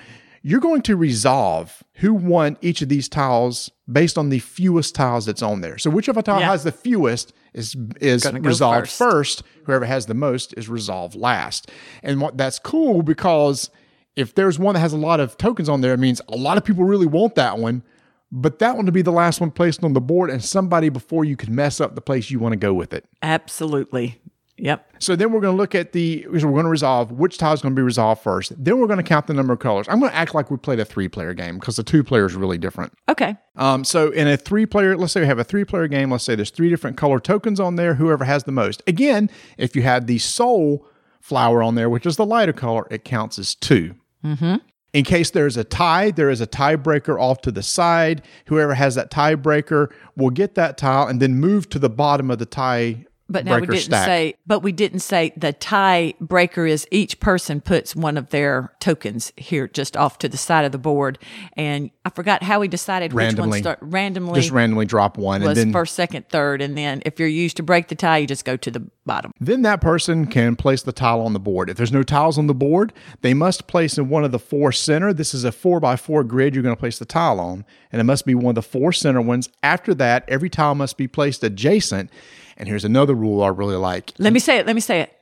You're 0.49 0.61
going 0.61 0.81
to 0.83 0.95
resolve 0.95 1.83
who 1.95 2.13
won 2.13 2.57
each 2.61 2.81
of 2.81 2.87
these 2.87 3.09
tiles 3.09 3.69
based 3.91 4.17
on 4.17 4.29
the 4.29 4.39
fewest 4.39 4.95
tiles 4.95 5.25
that's 5.25 5.41
on 5.41 5.59
there. 5.59 5.77
So 5.77 5.89
whichever 5.89 6.21
tile 6.21 6.39
Yeah. 6.39 6.51
has 6.51 6.63
the 6.63 6.71
fewest 6.71 7.33
is 7.53 7.75
is 7.99 8.23
Gonna 8.23 8.39
resolved 8.39 8.87
first. 8.87 8.97
first. 8.97 9.43
Whoever 9.65 9.83
has 9.85 10.05
the 10.05 10.13
most 10.13 10.53
is 10.55 10.69
resolved 10.69 11.15
last. 11.15 11.69
And 12.01 12.21
what 12.21 12.37
that's 12.37 12.59
cool 12.59 13.01
because 13.01 13.69
if 14.15 14.35
there's 14.35 14.57
one 14.57 14.75
that 14.75 14.79
has 14.79 14.93
a 14.93 14.97
lot 14.97 15.19
of 15.19 15.37
tokens 15.37 15.67
on 15.67 15.81
there, 15.81 15.93
it 15.93 15.99
means 15.99 16.21
a 16.29 16.37
lot 16.37 16.57
of 16.57 16.63
people 16.63 16.85
really 16.85 17.07
want 17.07 17.35
that 17.35 17.57
one. 17.59 17.83
But 18.31 18.59
that 18.59 18.77
one 18.77 18.85
to 18.85 18.91
be 18.91 19.01
the 19.01 19.11
last 19.11 19.41
one 19.41 19.51
placed 19.51 19.83
on 19.83 19.93
the 19.93 20.01
board, 20.01 20.29
and 20.29 20.43
somebody 20.43 20.87
before 20.89 21.23
you 21.25 21.35
could 21.37 21.49
mess 21.49 21.79
up 21.81 21.95
the 21.95 22.01
place 22.01 22.29
you 22.31 22.39
want 22.39 22.53
to 22.53 22.57
go 22.57 22.73
with 22.73 22.93
it. 22.93 23.05
Absolutely. 23.21 24.19
Yep. 24.57 24.93
So 24.99 25.15
then 25.15 25.31
we're 25.31 25.41
going 25.41 25.53
to 25.53 25.57
look 25.57 25.75
at 25.75 25.91
the, 25.91 26.25
we're 26.29 26.39
going 26.39 26.63
to 26.63 26.69
resolve 26.69 27.11
which 27.11 27.37
tile 27.37 27.53
is 27.53 27.61
going 27.61 27.75
to 27.75 27.79
be 27.79 27.83
resolved 27.83 28.23
first. 28.23 28.53
Then 28.57 28.79
we're 28.79 28.87
going 28.87 28.97
to 28.97 29.03
count 29.03 29.27
the 29.27 29.33
number 29.33 29.53
of 29.53 29.59
colors. 29.59 29.87
I'm 29.87 29.99
going 29.99 30.11
to 30.11 30.17
act 30.17 30.33
like 30.33 30.49
we 30.49 30.57
played 30.57 30.79
a 30.79 30.85
three 30.85 31.07
player 31.07 31.33
game 31.33 31.59
because 31.59 31.75
the 31.75 31.83
two 31.83 32.03
player 32.03 32.25
is 32.25 32.35
really 32.35 32.57
different. 32.57 32.93
Okay. 33.07 33.35
Um, 33.55 33.83
so 33.83 34.09
in 34.09 34.27
a 34.27 34.35
three 34.35 34.65
player, 34.65 34.97
let's 34.97 35.13
say 35.13 35.21
we 35.21 35.27
have 35.27 35.39
a 35.39 35.43
three 35.43 35.63
player 35.63 35.87
game. 35.87 36.11
Let's 36.11 36.23
say 36.23 36.35
there's 36.35 36.49
three 36.49 36.69
different 36.69 36.97
color 36.97 37.19
tokens 37.19 37.59
on 37.59 37.75
there. 37.75 37.95
Whoever 37.95 38.25
has 38.25 38.45
the 38.45 38.51
most. 38.51 38.81
Again, 38.87 39.29
if 39.57 39.75
you 39.75 39.83
had 39.83 40.07
the 40.07 40.17
soul 40.17 40.87
flower 41.21 41.61
on 41.61 41.75
there, 41.75 41.89
which 41.89 42.05
is 42.05 42.15
the 42.15 42.25
lighter 42.25 42.53
color, 42.53 42.87
it 42.89 43.03
counts 43.03 43.37
as 43.37 43.53
2 43.55 43.95
Mm-hmm. 44.23 44.55
In 44.93 45.03
case 45.03 45.29
there's 45.29 45.57
a 45.57 45.63
tie, 45.63 46.11
there 46.11 46.29
is 46.29 46.41
a 46.41 46.47
tiebreaker 46.47 47.21
off 47.21 47.41
to 47.41 47.51
the 47.51 47.61
side. 47.61 48.23
Whoever 48.47 48.73
has 48.73 48.95
that 48.95 49.11
tiebreaker 49.11 49.91
will 50.15 50.29
get 50.29 50.55
that 50.55 50.77
tile 50.77 51.07
and 51.07 51.21
then 51.21 51.35
move 51.35 51.69
to 51.69 51.79
the 51.79 51.89
bottom 51.89 52.31
of 52.31 52.39
the 52.39 52.45
tie. 52.45 53.05
But 53.29 53.45
now 53.45 53.59
we 53.59 53.67
didn't 53.67 53.81
stack. 53.81 54.05
say. 54.05 54.35
But 54.45 54.61
we 54.61 54.71
didn't 54.71 54.99
say 55.01 55.33
the 55.35 55.53
tie 55.53 56.13
breaker 56.21 56.65
is 56.65 56.87
each 56.91 57.19
person 57.19 57.59
puts 57.61 57.95
one 57.95 58.17
of 58.17 58.29
their 58.29 58.73
tokens 58.79 59.33
here 59.35 59.67
just 59.67 59.97
off 59.97 60.17
to 60.19 60.29
the 60.29 60.37
side 60.37 60.65
of 60.65 60.71
the 60.71 60.77
board, 60.77 61.19
and 61.53 61.91
I 62.05 62.09
forgot 62.09 62.43
how 62.43 62.61
we 62.61 62.67
decided 62.67 63.11
which 63.11 63.23
Randomly. 63.23 63.49
one 63.49 63.59
start 63.59 63.79
randomly. 63.81 64.39
just 64.39 64.51
randomly 64.51 64.85
drop 64.85 65.17
one, 65.17 65.41
and 65.41 65.49
was 65.49 65.57
then 65.57 65.73
first, 65.73 65.95
second, 65.95 66.29
third, 66.29 66.61
and 66.61 66.77
then 66.77 67.01
if 67.05 67.19
you're 67.19 67.27
used 67.27 67.57
to 67.57 67.63
break 67.63 67.89
the 67.89 67.95
tie, 67.95 68.19
you 68.19 68.27
just 68.27 68.45
go 68.45 68.55
to 68.55 68.71
the 68.71 68.87
bottom. 69.05 69.31
Then 69.39 69.61
that 69.63 69.81
person 69.81 70.27
can 70.27 70.55
place 70.55 70.81
the 70.83 70.93
tile 70.93 71.21
on 71.21 71.33
the 71.33 71.39
board. 71.39 71.69
If 71.69 71.77
there's 71.77 71.91
no 71.91 72.03
tiles 72.03 72.37
on 72.37 72.47
the 72.47 72.53
board, 72.53 72.93
they 73.21 73.33
must 73.33 73.67
place 73.67 73.97
in 73.97 74.09
one 74.09 74.23
of 74.23 74.31
the 74.31 74.39
four 74.39 74.71
center. 74.71 75.13
This 75.13 75.33
is 75.33 75.43
a 75.43 75.51
four 75.51 75.79
by 75.79 75.95
four 75.95 76.23
grid 76.23 76.55
you're 76.55 76.63
going 76.63 76.75
to 76.75 76.79
place 76.79 76.99
the 76.99 77.05
tile 77.05 77.39
on, 77.39 77.65
and 77.91 77.99
it 77.99 78.05
must 78.05 78.25
be 78.25 78.35
one 78.35 78.51
of 78.51 78.55
the 78.55 78.61
four 78.61 78.93
center 78.93 79.21
ones. 79.21 79.49
After 79.61 79.93
that, 79.95 80.23
every 80.27 80.49
tile 80.49 80.75
must 80.75 80.97
be 80.97 81.07
placed 81.07 81.43
adjacent. 81.43 82.09
And 82.57 82.67
here's 82.67 82.85
another 82.85 83.13
rule 83.13 83.43
I 83.43 83.49
really 83.49 83.75
like. 83.75 84.13
Let 84.17 84.33
me 84.33 84.39
say 84.39 84.57
it. 84.57 84.65
Let 84.65 84.75
me 84.75 84.81
say 84.81 85.01
it. 85.01 85.13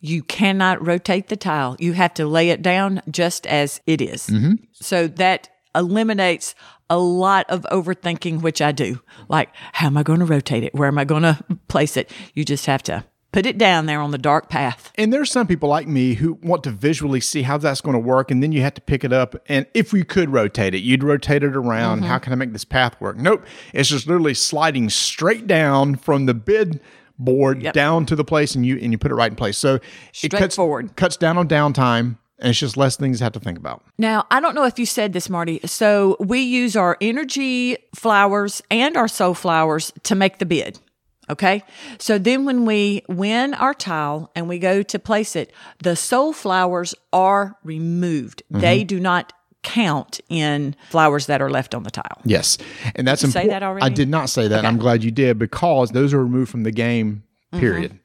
You 0.00 0.22
cannot 0.22 0.86
rotate 0.86 1.28
the 1.28 1.36
tile. 1.36 1.76
You 1.78 1.94
have 1.94 2.14
to 2.14 2.26
lay 2.26 2.50
it 2.50 2.62
down 2.62 3.02
just 3.10 3.46
as 3.46 3.80
it 3.86 4.00
is. 4.00 4.26
Mm-hmm. 4.26 4.54
So 4.72 5.08
that 5.08 5.48
eliminates 5.74 6.54
a 6.88 6.98
lot 6.98 7.46
of 7.48 7.62
overthinking, 7.72 8.42
which 8.42 8.60
I 8.60 8.72
do. 8.72 9.00
Like, 9.28 9.50
how 9.72 9.86
am 9.86 9.96
I 9.96 10.02
going 10.02 10.20
to 10.20 10.26
rotate 10.26 10.64
it? 10.64 10.74
Where 10.74 10.88
am 10.88 10.98
I 10.98 11.04
going 11.04 11.22
to 11.22 11.42
place 11.68 11.96
it? 11.96 12.10
You 12.34 12.44
just 12.44 12.66
have 12.66 12.82
to 12.84 13.04
put 13.36 13.44
it 13.44 13.58
down 13.58 13.84
there 13.84 14.00
on 14.00 14.12
the 14.12 14.18
dark 14.18 14.48
path. 14.48 14.90
And 14.94 15.12
there's 15.12 15.30
some 15.30 15.46
people 15.46 15.68
like 15.68 15.86
me 15.86 16.14
who 16.14 16.38
want 16.42 16.64
to 16.64 16.70
visually 16.70 17.20
see 17.20 17.42
how 17.42 17.58
that's 17.58 17.82
going 17.82 17.92
to 17.92 17.98
work, 17.98 18.30
and 18.30 18.42
then 18.42 18.50
you 18.50 18.62
have 18.62 18.72
to 18.72 18.80
pick 18.80 19.04
it 19.04 19.12
up. 19.12 19.36
And 19.46 19.66
if 19.74 19.92
we 19.92 20.04
could 20.04 20.30
rotate 20.30 20.74
it, 20.74 20.78
you'd 20.78 21.04
rotate 21.04 21.42
it 21.42 21.54
around. 21.54 21.98
Mm-hmm. 21.98 22.06
How 22.06 22.16
can 22.18 22.32
I 22.32 22.36
make 22.36 22.54
this 22.54 22.64
path 22.64 22.98
work? 22.98 23.18
Nope. 23.18 23.44
It's 23.74 23.90
just 23.90 24.06
literally 24.06 24.32
sliding 24.32 24.88
straight 24.88 25.46
down 25.46 25.96
from 25.96 26.24
the 26.24 26.32
bid 26.32 26.80
board 27.18 27.60
Yep. 27.62 27.74
down 27.74 28.06
to 28.06 28.16
the 28.16 28.24
place, 28.24 28.54
and 28.54 28.64
you 28.64 28.78
and 28.78 28.90
you 28.90 28.96
put 28.96 29.10
it 29.10 29.14
right 29.14 29.30
in 29.30 29.36
place. 29.36 29.58
So 29.58 29.74
it 29.74 29.82
cuts 30.30 30.54
Straightforward. 30.54 30.96
cuts 30.96 31.18
down 31.18 31.36
on 31.36 31.46
downtime, 31.46 32.16
and 32.38 32.48
it's 32.48 32.58
just 32.58 32.78
less 32.78 32.96
things 32.96 33.18
to 33.18 33.24
have 33.24 33.34
to 33.34 33.40
think 33.40 33.58
about. 33.58 33.84
Now, 33.98 34.24
I 34.30 34.40
don't 34.40 34.54
know 34.54 34.64
if 34.64 34.78
you 34.78 34.86
said 34.86 35.12
this, 35.12 35.28
Marty. 35.28 35.60
So 35.66 36.16
we 36.20 36.40
use 36.40 36.74
our 36.74 36.96
energy 37.02 37.76
flowers 37.94 38.62
and 38.70 38.96
our 38.96 39.08
soul 39.08 39.34
flowers 39.34 39.92
to 40.04 40.14
make 40.14 40.38
the 40.38 40.46
bid. 40.46 40.78
Okay. 41.28 41.62
So 41.98 42.18
then 42.18 42.44
when 42.44 42.64
we 42.64 43.02
win 43.08 43.54
our 43.54 43.74
tile 43.74 44.30
and 44.34 44.48
we 44.48 44.58
go 44.58 44.82
to 44.82 44.98
place 44.98 45.36
it, 45.36 45.52
the 45.82 45.96
soul 45.96 46.32
flowers 46.32 46.94
are 47.12 47.56
removed. 47.64 48.42
They 48.50 48.84
do 48.84 49.00
not 49.00 49.32
count 49.62 50.20
in 50.28 50.76
flowers 50.90 51.26
that 51.26 51.42
are 51.42 51.50
left 51.50 51.74
on 51.74 51.82
the 51.82 51.90
tile. 51.90 52.20
Yes, 52.24 52.56
and 52.94 53.06
that's 53.06 53.22
you 53.22 53.30
say 53.30 53.48
that 53.48 53.64
already? 53.64 53.84
I 53.84 53.88
did 53.88 54.08
not 54.08 54.30
say 54.30 54.46
that. 54.48 54.64
I'm 54.64 54.78
glad 54.78 55.02
you 55.02 55.10
did 55.10 55.38
because 55.38 55.90
those 55.90 56.14
are 56.14 56.22
removed 56.22 56.50
from 56.50 56.62
the 56.62 56.70
game. 56.70 57.24
Mm-hmm. 57.52 57.96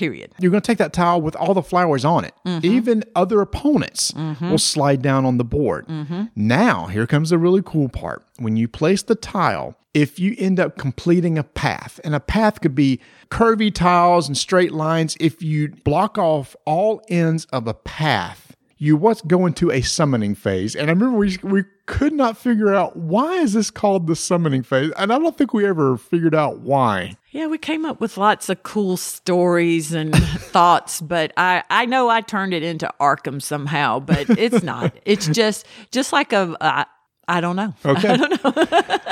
Period. 0.00 0.32
You're 0.38 0.50
going 0.50 0.62
to 0.62 0.66
take 0.66 0.78
that 0.78 0.94
tile 0.94 1.20
with 1.20 1.36
all 1.36 1.52
the 1.52 1.62
flowers 1.62 2.06
on 2.06 2.24
it. 2.24 2.32
Mm-hmm. 2.46 2.64
Even 2.64 3.04
other 3.14 3.42
opponents 3.42 4.14
will 4.40 4.56
slide 4.56 5.02
down 5.02 5.26
on 5.26 5.36
the 5.36 5.44
board. 5.44 5.86
Mm-hmm. 5.88 6.24
Now, 6.34 6.86
here 6.86 7.06
comes 7.06 7.28
the 7.28 7.38
really 7.38 7.60
cool 7.62 7.90
part. 7.90 8.24
When 8.38 8.56
you 8.56 8.66
place 8.66 9.02
the 9.02 9.14
tile, 9.14 9.76
if 9.92 10.18
you 10.18 10.34
end 10.38 10.58
up 10.58 10.78
completing 10.78 11.36
a 11.36 11.44
path, 11.44 12.00
and 12.02 12.14
a 12.14 12.20
path 12.20 12.62
could 12.62 12.74
be 12.74 12.98
curvy 13.30 13.74
tiles 13.74 14.26
and 14.26 14.38
straight 14.38 14.72
lines, 14.72 15.18
if 15.20 15.42
you 15.42 15.68
block 15.84 16.16
off 16.16 16.56
all 16.64 17.02
ends 17.10 17.44
of 17.46 17.66
a 17.66 17.74
path, 17.74 18.49
you 18.82 18.96
what's 18.96 19.20
go 19.20 19.44
into 19.44 19.70
a 19.70 19.82
summoning 19.82 20.34
phase. 20.34 20.74
And 20.74 20.88
I 20.88 20.94
remember 20.94 21.16
we 21.18 21.36
we 21.42 21.64
could 21.86 22.14
not 22.14 22.38
figure 22.38 22.74
out 22.74 22.96
why 22.96 23.34
is 23.34 23.52
this 23.52 23.70
called 23.70 24.06
the 24.06 24.16
summoning 24.16 24.62
phase, 24.62 24.90
and 24.96 25.12
I 25.12 25.18
don't 25.18 25.36
think 25.36 25.52
we 25.52 25.66
ever 25.66 25.96
figured 25.98 26.34
out 26.34 26.60
why. 26.60 27.16
Yeah, 27.30 27.46
we 27.46 27.58
came 27.58 27.84
up 27.84 28.00
with 28.00 28.16
lots 28.16 28.48
of 28.48 28.62
cool 28.62 28.96
stories 28.96 29.92
and 29.92 30.16
thoughts, 30.16 31.00
but 31.00 31.32
I, 31.36 31.62
I 31.70 31.84
know 31.86 32.08
I 32.08 32.22
turned 32.22 32.54
it 32.54 32.62
into 32.62 32.92
Arkham 32.98 33.40
somehow, 33.40 34.00
but 34.00 34.30
it's 34.30 34.62
not. 34.64 34.96
It's 35.04 35.28
just 35.28 35.66
just 35.92 36.12
like 36.12 36.32
a 36.32 36.56
uh, 36.60 36.84
I 37.28 37.40
don't 37.40 37.56
know. 37.56 37.74
Okay. 37.84 38.16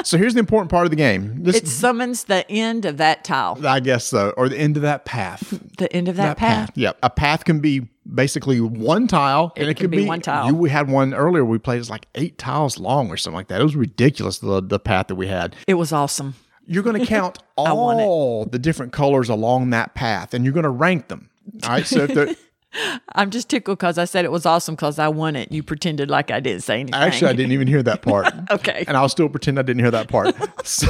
so 0.02 0.16
here's 0.16 0.34
the 0.34 0.40
important 0.40 0.70
part 0.70 0.86
of 0.86 0.90
the 0.90 0.96
game. 0.96 1.44
This 1.44 1.56
It 1.56 1.68
summons 1.68 2.24
the 2.24 2.50
end 2.50 2.86
of 2.86 2.96
that 2.96 3.22
tile, 3.22 3.58
I 3.64 3.80
guess 3.80 4.06
so, 4.06 4.30
or 4.36 4.48
the 4.48 4.58
end 4.58 4.76
of 4.76 4.82
that 4.82 5.04
path. 5.04 5.52
the 5.76 5.92
end 5.92 6.08
of 6.08 6.16
that, 6.16 6.38
path. 6.38 6.70
Yep. 6.74 6.98
A 7.02 7.10
path 7.10 7.44
can 7.44 7.60
be 7.60 7.88
basically 8.12 8.60
one 8.60 9.06
tile, 9.06 9.52
and 9.56 9.68
it, 9.68 9.76
could 9.76 9.90
be 9.90 10.06
one 10.06 10.20
tile. 10.20 10.46
You 10.46 10.54
we 10.54 10.70
had 10.70 10.88
one 10.88 11.14
earlier. 11.14 11.44
We 11.44 11.58
played 11.58 11.80
it's 11.80 11.90
like 11.90 12.06
eight 12.14 12.38
tiles 12.38 12.78
long 12.78 13.10
or 13.10 13.16
something 13.16 13.36
like 13.36 13.48
that. 13.48 13.60
It 13.60 13.64
was 13.64 13.76
ridiculous 13.76 14.38
the 14.38 14.62
the 14.62 14.78
path 14.78 15.08
that 15.08 15.16
we 15.16 15.26
had. 15.26 15.54
It 15.66 15.74
was 15.74 15.92
awesome. 15.92 16.34
you're 16.66 16.82
going 16.82 17.00
to 17.00 17.06
count 17.06 17.38
all 17.56 18.44
the 18.44 18.58
different 18.58 18.92
colors 18.92 19.28
along 19.28 19.70
that 19.70 19.94
path 19.94 20.34
and 20.34 20.44
you're 20.44 20.54
going 20.54 20.64
to 20.64 20.70
rank 20.70 21.08
them. 21.08 21.30
All 21.64 21.70
right. 21.70 21.86
So 21.86 22.00
if 22.04 22.14
the, 22.14 22.36
I'm 23.14 23.30
just 23.30 23.48
tickled 23.48 23.78
because 23.78 23.96
I 23.98 24.04
said 24.04 24.24
it 24.24 24.32
was 24.32 24.44
awesome 24.44 24.74
because 24.74 24.98
I 24.98 25.08
won 25.08 25.36
it. 25.36 25.50
You 25.50 25.62
pretended 25.62 26.10
like 26.10 26.30
I 26.30 26.40
didn't 26.40 26.62
say 26.62 26.80
anything. 26.80 27.00
actually, 27.00 27.30
I 27.30 27.32
didn't 27.32 27.52
even 27.52 27.66
hear 27.66 27.82
that 27.82 28.02
part. 28.02 28.32
Okay. 28.50 28.84
And 28.86 28.96
I'll 28.96 29.08
still 29.08 29.28
pretend 29.28 29.58
I 29.58 29.62
didn't 29.62 29.80
hear 29.82 29.90
that 29.90 30.08
part. 30.08 30.34
So, 30.66 30.88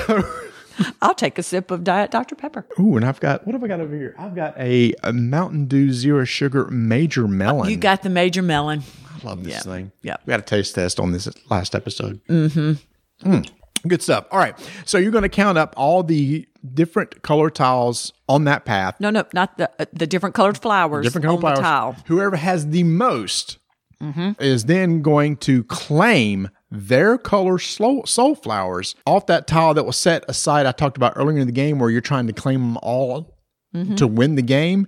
I'll 1.03 1.15
take 1.15 1.39
a 1.39 1.43
sip 1.43 1.71
of 1.71 1.85
Diet 1.85 2.11
Dr. 2.11 2.35
Pepper. 2.35 2.67
ooh, 2.79 2.97
and 2.97 3.05
I've 3.05 3.21
got, 3.21 3.47
what 3.47 3.55
have 3.55 3.63
I 3.65 3.69
got 3.69 3.81
over 3.81 3.95
here? 3.95 4.15
I've 4.19 4.35
got 4.35 4.57
a, 4.59 4.95
a 5.03 5.13
Mountain 5.13 5.67
Dew 5.67 5.93
Zero 5.93 6.25
Sugar 6.25 6.67
Major 6.67 7.27
Melon. 7.29 7.71
You 7.71 7.77
got 7.77 8.03
the 8.03 8.11
major 8.11 8.43
melon. 8.43 8.83
I 9.23 9.27
love 9.27 9.45
this 9.45 9.65
thing. 9.65 9.93
Yeah. 10.03 10.17
We 10.27 10.31
got 10.31 10.41
a 10.41 10.45
taste 10.45 10.75
test 10.75 11.01
on 11.01 11.13
this 11.13 11.29
last 11.51 11.75
episode. 11.75 12.21
Mm-hmm. 12.29 13.41
Good 13.87 14.03
stuff. 14.03 14.27
All 14.31 14.39
right. 14.39 14.55
So 14.85 14.99
you're 14.99 15.13
going 15.13 15.23
to 15.23 15.29
count 15.29 15.57
up 15.59 15.75
all 15.77 16.03
the 16.03 16.47
different 16.75 17.23
color 17.23 17.49
tiles 17.51 18.13
on 18.29 18.45
that 18.45 18.65
path. 18.65 18.97
No, 19.01 19.11
no, 19.11 19.25
not 19.33 19.57
the 19.59 19.71
uh, 19.81 19.87
the 19.93 20.07
different 20.07 20.35
colored 20.35 20.59
flowers 20.59 21.05
different 21.07 21.25
color 21.25 21.47
on 21.49 21.57
flowers. 21.57 21.97
Whoever 22.07 22.37
has 22.37 22.69
the 22.69 22.83
most 22.85 23.59
Mm-hmm. 24.01 24.41
is 24.41 24.67
then 24.67 25.03
going 25.03 25.37
to 25.39 25.65
claim 25.65 26.51
their 26.71 27.17
color 27.19 27.59
soul, 27.59 28.05
flowers 28.35 28.95
off 29.07 29.27
that 29.27 29.47
tile 29.47 29.75
that 29.75 29.87
was 29.87 29.97
set 29.97 30.25
aside. 30.29 30.67
I 30.67 30.73
talked 30.73 30.97
about 30.97 31.15
earlier 31.17 31.39
in 31.39 31.47
the 31.47 31.53
game 31.53 31.79
where 31.79 31.91
you're 31.91 32.01
trying 32.01 32.27
to 32.27 32.33
claim 32.33 32.61
them 32.61 32.79
all 32.83 33.35
Mm-hmm. 33.75 33.97
to 33.97 34.07
win 34.07 34.35
the 34.35 34.41
game. 34.43 34.87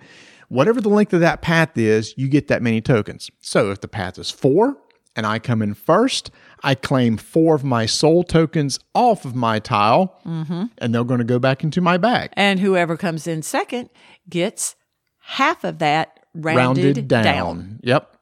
Whatever 0.49 0.81
the 0.81 0.89
length 0.89 1.13
of 1.13 1.21
that 1.21 1.43
path 1.43 1.77
is, 1.77 2.15
you 2.17 2.29
get 2.29 2.49
that 2.49 2.63
many 2.63 2.81
tokens. 2.81 3.31
So 3.39 3.71
if 3.71 3.83
the 3.83 3.89
path 3.89 4.19
is 4.19 4.31
four 4.31 4.79
and 5.15 5.27
I 5.27 5.39
come 5.39 5.61
in 5.61 5.75
first, 5.75 6.31
I 6.65 6.75
claim 6.75 7.19
four 7.19 7.55
of 7.55 7.63
my 7.63 7.85
soul 7.85 8.25
tokens 8.25 8.79
off 8.95 9.27
of 9.27 9.35
my 9.37 9.59
tile, 9.59 10.19
Mm-hmm. 10.25 10.65
and 10.79 10.95
they're 10.95 11.05
going 11.05 11.19
to 11.19 11.25
go 11.25 11.39
back 11.39 11.63
into 11.63 11.83
my 11.83 11.99
bag. 11.99 12.31
And 12.35 12.59
whoever 12.59 12.97
comes 12.97 13.27
in 13.27 13.43
second 13.43 13.91
gets 14.31 14.77
half 15.19 15.63
of 15.63 15.79
that 15.81 16.21
rounded, 16.35 16.85
rounded 16.85 17.09
down. 17.09 17.23
down. 17.25 17.81
Yep. 17.83 18.17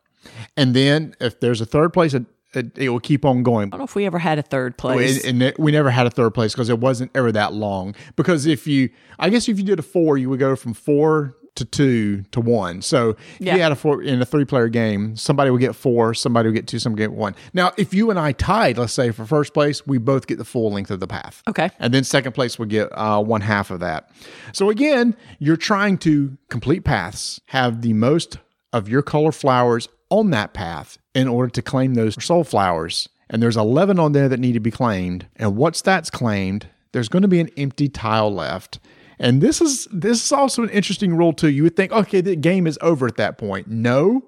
And 0.56 0.74
then 0.74 1.14
if 1.20 1.38
there's 1.38 1.60
a 1.60 1.66
third 1.66 1.92
place, 1.92 2.14
it, 2.54 2.76
it, 2.78 2.88
will 2.88 3.00
keep 3.00 3.24
on 3.24 3.42
going. 3.42 3.68
I 3.68 3.70
don't 3.70 3.78
know 3.80 3.84
if 3.84 3.94
we 3.94 4.06
ever 4.06 4.18
had 4.18 4.38
a 4.38 4.42
third 4.42 4.76
place. 4.78 5.24
And, 5.24 5.42
and 5.42 5.42
it- 5.42 5.58
we 5.58 5.72
never 5.72 5.90
had 5.90 6.06
a 6.06 6.10
third 6.10 6.30
place 6.34 6.52
because 6.52 6.68
it 6.70 6.78
wasn't 6.78 7.10
ever 7.14 7.30
that 7.32 7.52
long. 7.52 7.94
Because 8.16 8.46
if 8.46 8.66
you, 8.66 8.90
I 9.18 9.30
guess 9.30 9.48
if 9.48 9.58
you 9.58 9.64
did 9.64 9.78
a 9.78 9.82
four, 9.82 10.16
you 10.18 10.30
would 10.30 10.40
go 10.40 10.56
from 10.56 10.72
four 10.74 11.34
to 11.56 11.64
two 11.64 12.22
to 12.30 12.40
one. 12.40 12.80
So 12.82 13.10
if 13.10 13.18
Yeah. 13.40 13.56
you 13.56 13.62
had 13.62 13.72
a 13.72 13.74
four 13.76 14.00
in 14.00 14.22
a 14.22 14.24
three 14.24 14.44
player 14.44 14.68
game, 14.68 15.16
somebody 15.16 15.50
would 15.50 15.60
get 15.60 15.74
four, 15.74 16.14
somebody 16.14 16.48
would 16.48 16.54
get 16.54 16.68
two, 16.68 16.78
somebody 16.78 17.02
would 17.04 17.10
get 17.14 17.18
one. 17.18 17.34
Now, 17.52 17.72
if 17.76 17.92
you 17.92 18.10
and 18.10 18.18
I 18.18 18.30
tied, 18.30 18.78
let's 18.78 18.92
say 18.92 19.10
for 19.10 19.24
first 19.26 19.52
place, 19.54 19.84
we 19.84 19.98
both 19.98 20.28
get 20.28 20.38
the 20.38 20.44
full 20.44 20.70
length 20.72 20.92
of 20.92 21.00
the 21.00 21.08
path. 21.08 21.42
Okay. 21.48 21.70
And 21.80 21.92
then 21.92 22.04
second 22.04 22.32
place 22.32 22.58
would 22.60 22.68
get 22.68 22.88
uh, 22.96 23.20
one 23.22 23.40
half 23.40 23.72
of 23.72 23.80
that. 23.80 24.08
So 24.52 24.70
again, 24.70 25.16
you're 25.40 25.56
trying 25.56 25.98
to 25.98 26.38
complete 26.48 26.84
paths, 26.84 27.40
have 27.46 27.82
the 27.82 27.92
most 27.92 28.38
of 28.72 28.88
your 28.88 29.02
color 29.02 29.32
flowers 29.32 29.88
on 30.10 30.30
that 30.30 30.54
path 30.54 30.98
in 31.14 31.28
order 31.28 31.50
to 31.50 31.62
claim 31.62 31.94
those 31.94 32.22
soul 32.22 32.44
flowers. 32.44 33.08
And 33.30 33.42
there's 33.42 33.56
11 33.56 33.98
on 33.98 34.12
there 34.12 34.28
that 34.28 34.40
need 34.40 34.52
to 34.52 34.60
be 34.60 34.70
claimed. 34.70 35.26
And 35.36 35.56
once 35.56 35.82
that's 35.82 36.10
claimed, 36.10 36.68
there's 36.92 37.08
going 37.08 37.22
to 37.22 37.28
be 37.28 37.40
an 37.40 37.50
empty 37.56 37.88
tile 37.88 38.32
left. 38.32 38.78
And 39.18 39.40
this 39.40 39.60
is 39.60 39.86
this 39.90 40.24
is 40.24 40.32
also 40.32 40.62
an 40.62 40.70
interesting 40.70 41.16
rule 41.16 41.32
too. 41.32 41.50
You 41.50 41.64
would 41.64 41.76
think, 41.76 41.92
okay, 41.92 42.20
the 42.20 42.36
game 42.36 42.66
is 42.66 42.78
over 42.80 43.06
at 43.06 43.16
that 43.16 43.36
point. 43.36 43.66
No, 43.66 44.22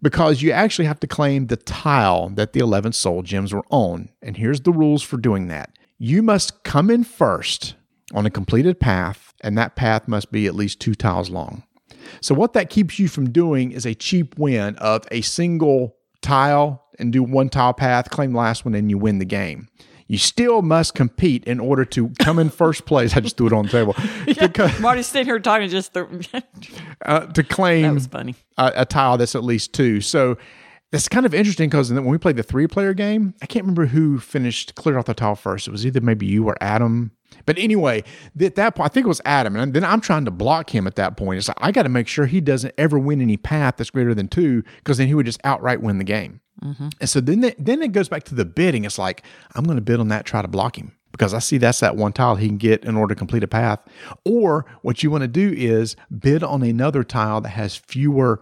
because 0.00 0.42
you 0.42 0.52
actually 0.52 0.84
have 0.84 1.00
to 1.00 1.06
claim 1.06 1.48
the 1.48 1.56
tile 1.56 2.28
that 2.30 2.52
the 2.52 2.60
11 2.60 2.92
soul 2.92 3.22
gems 3.22 3.52
were 3.52 3.64
on. 3.70 4.10
And 4.22 4.36
here's 4.36 4.60
the 4.60 4.72
rules 4.72 5.02
for 5.02 5.16
doing 5.16 5.48
that. 5.48 5.76
You 5.98 6.22
must 6.22 6.62
come 6.64 6.90
in 6.90 7.04
first 7.04 7.74
on 8.14 8.26
a 8.26 8.30
completed 8.30 8.80
path, 8.80 9.34
and 9.40 9.56
that 9.58 9.76
path 9.76 10.08
must 10.08 10.30
be 10.32 10.46
at 10.46 10.54
least 10.54 10.80
two 10.80 10.94
tiles 10.94 11.30
long. 11.30 11.64
So, 12.20 12.34
what 12.34 12.52
that 12.54 12.70
keeps 12.70 12.98
you 12.98 13.08
from 13.08 13.30
doing 13.30 13.72
is 13.72 13.86
a 13.86 13.94
cheap 13.94 14.38
win 14.38 14.76
of 14.76 15.04
a 15.10 15.20
single 15.20 15.96
tile 16.20 16.84
and 16.98 17.12
do 17.12 17.22
one 17.22 17.48
tile 17.48 17.72
path, 17.72 18.10
claim 18.10 18.32
the 18.32 18.38
last 18.38 18.64
one, 18.64 18.74
and 18.74 18.90
you 18.90 18.98
win 18.98 19.18
the 19.18 19.24
game. 19.24 19.68
You 20.08 20.18
still 20.18 20.60
must 20.60 20.94
compete 20.94 21.44
in 21.44 21.58
order 21.58 21.84
to 21.86 22.10
come 22.18 22.38
in 22.38 22.50
first 22.50 22.84
place. 22.86 23.16
I 23.16 23.20
just 23.20 23.36
threw 23.38 23.46
it 23.46 23.52
on 23.52 23.64
the 23.64 23.70
table. 23.70 23.94
To, 24.34 24.48
co- 24.48 24.70
Marty's 24.80 25.06
sitting 25.06 25.26
here 25.26 25.38
talking 25.40 25.68
just 25.68 25.94
the, 25.94 26.42
uh, 27.06 27.26
to 27.26 27.42
claim 27.42 27.82
that 27.82 27.94
was 27.94 28.06
funny. 28.06 28.34
a, 28.58 28.72
a 28.76 28.84
tile 28.84 29.16
that's 29.16 29.34
at 29.34 29.42
least 29.42 29.72
two. 29.72 30.00
So 30.02 30.36
that's 30.90 31.08
kind 31.08 31.24
of 31.24 31.32
interesting 31.32 31.70
because 31.70 31.90
when 31.90 32.04
we 32.04 32.18
played 32.18 32.36
the 32.36 32.42
three 32.42 32.66
player 32.66 32.92
game, 32.92 33.32
I 33.40 33.46
can't 33.46 33.64
remember 33.64 33.86
who 33.86 34.18
finished 34.18 34.74
cleared 34.74 34.98
off 34.98 35.06
the 35.06 35.14
tile 35.14 35.34
first. 35.34 35.66
It 35.66 35.70
was 35.70 35.86
either 35.86 36.02
maybe 36.02 36.26
you 36.26 36.46
or 36.46 36.56
Adam. 36.60 37.12
But 37.46 37.58
anyway, 37.58 38.04
at 38.40 38.54
that 38.56 38.74
point, 38.74 38.90
I 38.90 38.92
think 38.92 39.04
it 39.04 39.08
was 39.08 39.20
Adam. 39.24 39.56
And 39.56 39.74
then 39.74 39.84
I'm 39.84 40.00
trying 40.00 40.24
to 40.24 40.30
block 40.30 40.74
him 40.74 40.86
at 40.86 40.96
that 40.96 41.16
point. 41.16 41.38
It's 41.38 41.48
like, 41.48 41.58
I 41.60 41.72
got 41.72 41.82
to 41.84 41.88
make 41.88 42.08
sure 42.08 42.26
he 42.26 42.40
doesn't 42.40 42.74
ever 42.78 42.98
win 42.98 43.20
any 43.20 43.36
path 43.36 43.76
that's 43.76 43.90
greater 43.90 44.14
than 44.14 44.28
two 44.28 44.62
because 44.78 44.98
then 44.98 45.08
he 45.08 45.14
would 45.14 45.26
just 45.26 45.40
outright 45.44 45.82
win 45.82 45.98
the 45.98 46.04
game. 46.04 46.40
Mm-hmm. 46.62 46.88
And 47.00 47.08
so 47.08 47.20
then, 47.20 47.40
the, 47.40 47.54
then 47.58 47.82
it 47.82 47.92
goes 47.92 48.08
back 48.08 48.24
to 48.24 48.34
the 48.34 48.44
bidding. 48.44 48.84
It's 48.84 48.98
like, 48.98 49.22
I'm 49.54 49.64
going 49.64 49.76
to 49.76 49.82
bid 49.82 50.00
on 50.00 50.08
that, 50.08 50.24
try 50.24 50.42
to 50.42 50.48
block 50.48 50.78
him 50.78 50.92
because 51.12 51.34
I 51.34 51.38
see 51.38 51.58
that's 51.58 51.80
that 51.80 51.96
one 51.96 52.12
tile 52.12 52.36
he 52.36 52.48
can 52.48 52.56
get 52.56 52.84
in 52.84 52.96
order 52.96 53.14
to 53.14 53.18
complete 53.18 53.44
a 53.44 53.48
path. 53.48 53.80
Or 54.24 54.64
what 54.82 55.02
you 55.02 55.10
want 55.10 55.22
to 55.22 55.28
do 55.28 55.52
is 55.56 55.96
bid 56.16 56.42
on 56.42 56.62
another 56.62 57.04
tile 57.04 57.40
that 57.42 57.50
has 57.50 57.76
fewer 57.76 58.40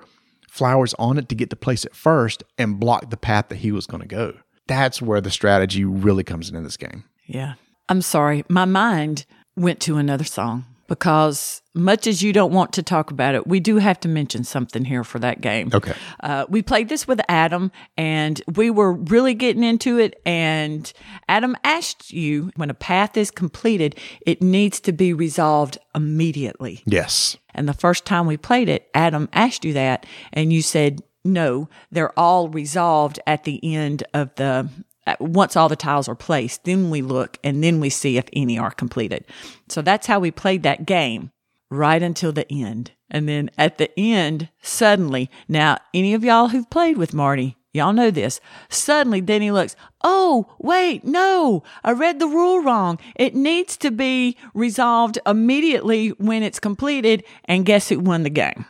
flowers 0.48 0.94
on 0.98 1.18
it 1.18 1.28
to 1.28 1.34
get 1.34 1.50
to 1.50 1.56
place 1.56 1.84
it 1.84 1.94
first 1.94 2.42
and 2.58 2.80
block 2.80 3.10
the 3.10 3.16
path 3.16 3.48
that 3.48 3.56
he 3.56 3.72
was 3.72 3.86
going 3.86 4.02
to 4.02 4.08
go. 4.08 4.34
That's 4.66 5.02
where 5.02 5.20
the 5.20 5.30
strategy 5.30 5.84
really 5.84 6.24
comes 6.24 6.48
into 6.48 6.60
this 6.60 6.76
game. 6.76 7.04
Yeah. 7.26 7.54
I'm 7.90 8.02
sorry. 8.02 8.44
My 8.48 8.64
mind 8.64 9.26
went 9.56 9.80
to 9.80 9.96
another 9.98 10.24
song 10.24 10.64
because 10.86 11.60
much 11.74 12.06
as 12.06 12.22
you 12.22 12.32
don't 12.32 12.52
want 12.52 12.72
to 12.74 12.82
talk 12.82 13.10
about 13.10 13.34
it, 13.34 13.46
we 13.46 13.60
do 13.60 13.76
have 13.78 13.98
to 14.00 14.08
mention 14.08 14.44
something 14.44 14.84
here 14.84 15.04
for 15.04 15.18
that 15.18 15.40
game. 15.40 15.70
Okay. 15.74 15.94
Uh, 16.20 16.46
we 16.48 16.62
played 16.62 16.88
this 16.88 17.06
with 17.06 17.20
Adam 17.28 17.70
and 17.96 18.40
we 18.54 18.70
were 18.70 18.92
really 18.92 19.34
getting 19.34 19.64
into 19.64 19.98
it. 19.98 20.20
And 20.24 20.92
Adam 21.28 21.56
asked 21.62 22.12
you 22.12 22.52
when 22.56 22.70
a 22.70 22.74
path 22.74 23.16
is 23.16 23.30
completed, 23.30 23.98
it 24.24 24.40
needs 24.40 24.80
to 24.80 24.92
be 24.92 25.12
resolved 25.12 25.76
immediately. 25.94 26.82
Yes. 26.86 27.36
And 27.54 27.68
the 27.68 27.74
first 27.74 28.04
time 28.04 28.26
we 28.26 28.36
played 28.36 28.68
it, 28.68 28.88
Adam 28.94 29.28
asked 29.32 29.64
you 29.64 29.72
that, 29.72 30.06
and 30.32 30.52
you 30.52 30.62
said, 30.62 31.02
no, 31.24 31.68
they're 31.90 32.18
all 32.18 32.48
resolved 32.48 33.18
at 33.26 33.44
the 33.44 33.60
end 33.74 34.04
of 34.14 34.34
the, 34.36 34.68
Uh, 35.06 35.16
once 35.18 35.56
all 35.56 35.68
the 35.68 35.77
tiles 35.77 36.09
are 36.09 36.14
placed, 36.14 36.64
then 36.64 36.90
we 36.90 37.02
look 37.02 37.39
and 37.43 37.64
then 37.64 37.81
we 37.81 37.89
see 37.89 38.18
if 38.18 38.27
any 38.32 38.59
are 38.59 38.70
completed. 38.70 39.24
So 39.68 39.82
that's 39.82 40.06
how 40.06 40.20
we 40.20 40.31
played 40.31 40.62
that 40.62 40.86
game 40.86 41.31
right 41.70 42.02
until 42.02 42.32
the 42.32 42.51
end. 42.52 42.93
And 43.10 43.28
then 43.28 43.51
at 43.56 43.78
the 43.78 43.90
end, 43.98 44.51
suddenly, 44.62 45.31
now 45.48 45.78
any 45.94 46.14
of 46.14 46.24
y'all 46.24 46.48
who've 46.48 46.68
played 46.68 46.97
with 46.97 47.14
Marty, 47.14 47.56
y'all 47.72 47.93
know 47.93 48.10
this. 48.10 48.40
Suddenly, 48.68 49.20
then 49.20 49.43
he 49.43 49.51
looks, 49.51 49.74
oh, 50.02 50.55
wait, 50.59 51.05
no, 51.05 51.62
I 51.82 51.93
read 51.93 52.18
the 52.18 52.27
rule 52.27 52.62
wrong. 52.62 52.98
It 53.16 53.35
needs 53.35 53.77
to 53.78 53.90
be 53.90 54.36
resolved 54.55 55.18
immediately 55.27 56.10
when 56.10 56.43
it's 56.43 56.60
completed. 56.60 57.24
And 57.47 57.66
guess 57.66 57.89
who 57.89 57.98
won 57.98 58.22
the 58.22 58.31
game? 58.31 58.66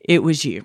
It 0.00 0.22
was 0.22 0.44
you. 0.44 0.64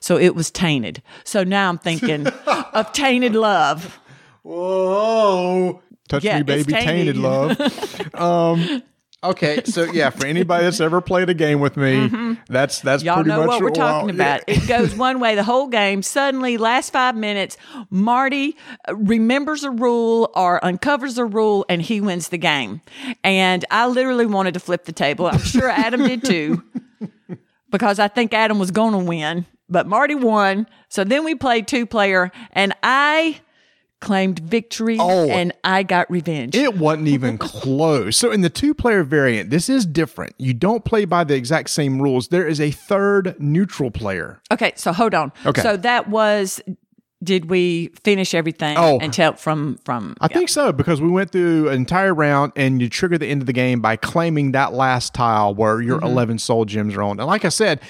So 0.00 0.16
it 0.16 0.34
was 0.34 0.50
tainted. 0.50 1.02
So 1.24 1.44
now 1.44 1.68
I'm 1.68 1.78
thinking 1.78 2.26
of 2.46 2.92
tainted 2.92 3.34
love. 3.34 3.99
Whoa. 4.42 5.82
Touch 6.08 6.24
Yeah, 6.24 6.38
me, 6.38 6.42
baby, 6.42 6.72
tainted. 6.72 7.14
tainted 7.14 7.16
love. 7.16 8.14
um, 8.14 8.82
okay, 9.22 9.62
so 9.64 9.84
yeah, 9.84 10.10
for 10.10 10.26
anybody 10.26 10.64
that's 10.64 10.80
ever 10.80 11.00
played 11.00 11.28
a 11.28 11.34
game 11.34 11.60
with 11.60 11.76
me, 11.76 12.36
that's 12.48 12.80
that's 12.80 13.02
Mm-hmm. 13.02 13.06
Y'all 13.06 13.14
pretty 13.16 13.28
know 13.30 13.38
much 13.40 13.48
what 13.48 13.60
we're 13.60 13.66
well, 13.66 13.74
talking 14.02 14.08
yeah. 14.08 14.14
about. 14.36 14.42
It 14.48 14.66
goes 14.66 14.94
one 14.96 15.20
way 15.20 15.36
the 15.36 15.44
whole 15.44 15.68
game. 15.68 16.02
Suddenly, 16.02 16.58
last 16.58 16.92
five 16.92 17.14
minutes, 17.14 17.56
Marty 17.90 18.56
remembers 18.92 19.62
a 19.62 19.70
rule 19.70 20.30
or 20.34 20.64
uncovers 20.64 21.16
a 21.16 21.24
rule, 21.24 21.64
and 21.68 21.80
he 21.80 22.00
wins 22.00 22.28
the 22.28 22.38
game. 22.38 22.80
And 23.22 23.64
I 23.70 23.86
literally 23.86 24.26
wanted 24.26 24.54
to 24.54 24.60
flip 24.60 24.84
the 24.84 24.92
table. 24.92 25.26
I'm 25.26 25.38
sure 25.38 25.68
Adam 25.68 26.02
did 26.02 26.24
too, 26.24 26.62
because 27.70 28.00
I 28.00 28.08
think 28.08 28.34
Adam 28.34 28.58
was 28.58 28.72
going 28.72 28.92
to 28.92 28.98
win, 28.98 29.46
but 29.68 29.86
Marty 29.86 30.16
won. 30.16 30.66
So 30.88 31.04
then 31.04 31.22
we 31.24 31.36
played 31.36 31.68
two 31.68 31.86
player, 31.86 32.32
and 32.50 32.74
I 32.82 33.40
claimed 34.00 34.38
victory, 34.38 34.96
Oh. 34.98 35.28
and 35.28 35.52
I 35.62 35.82
got 35.82 36.10
revenge. 36.10 36.54
It 36.54 36.76
wasn't 36.76 37.08
even 37.08 37.38
close. 37.38 38.16
So 38.16 38.30
in 38.30 38.40
the 38.40 38.50
two 38.50 38.74
player 38.74 39.02
variant, 39.04 39.50
this 39.50 39.68
is 39.68 39.84
different. 39.86 40.34
You 40.38 40.54
don't 40.54 40.84
play 40.84 41.04
by 41.04 41.24
the 41.24 41.34
exact 41.34 41.70
same 41.70 42.00
rules. 42.00 42.28
There 42.28 42.46
is 42.46 42.60
a 42.60 42.70
third 42.70 43.36
neutral 43.38 43.90
player. 43.90 44.40
Okay, 44.50 44.72
so 44.76 44.92
hold 44.92 45.14
on. 45.14 45.32
Okay. 45.46 45.60
So 45.62 45.76
that 45.76 46.08
was 46.08 46.60
did 47.22 47.50
we 47.50 47.88
finish 48.02 48.32
everything 48.32 48.78
Oh. 48.78 48.98
and 48.98 49.12
tell 49.12 49.34
from 49.34 49.76
from 49.84 50.16
I 50.22 50.28
think 50.28 50.48
so 50.48 50.72
because 50.72 51.02
we 51.02 51.08
went 51.10 51.32
through 51.32 51.68
an 51.68 51.74
entire 51.74 52.14
round 52.14 52.52
and 52.56 52.80
you 52.80 52.88
trigger 52.88 53.18
the 53.18 53.26
end 53.26 53.42
of 53.42 53.46
the 53.46 53.52
game 53.52 53.82
by 53.82 53.96
claiming 53.96 54.52
that 54.52 54.72
last 54.72 55.12
tile 55.12 55.54
where 55.54 55.82
your 55.82 56.00
11 56.00 56.38
soul 56.38 56.64
gems 56.64 56.94
are 56.96 57.02
on. 57.02 57.18
And 57.20 57.26
like 57.26 57.44
I 57.44 57.50
said, 57.50 57.80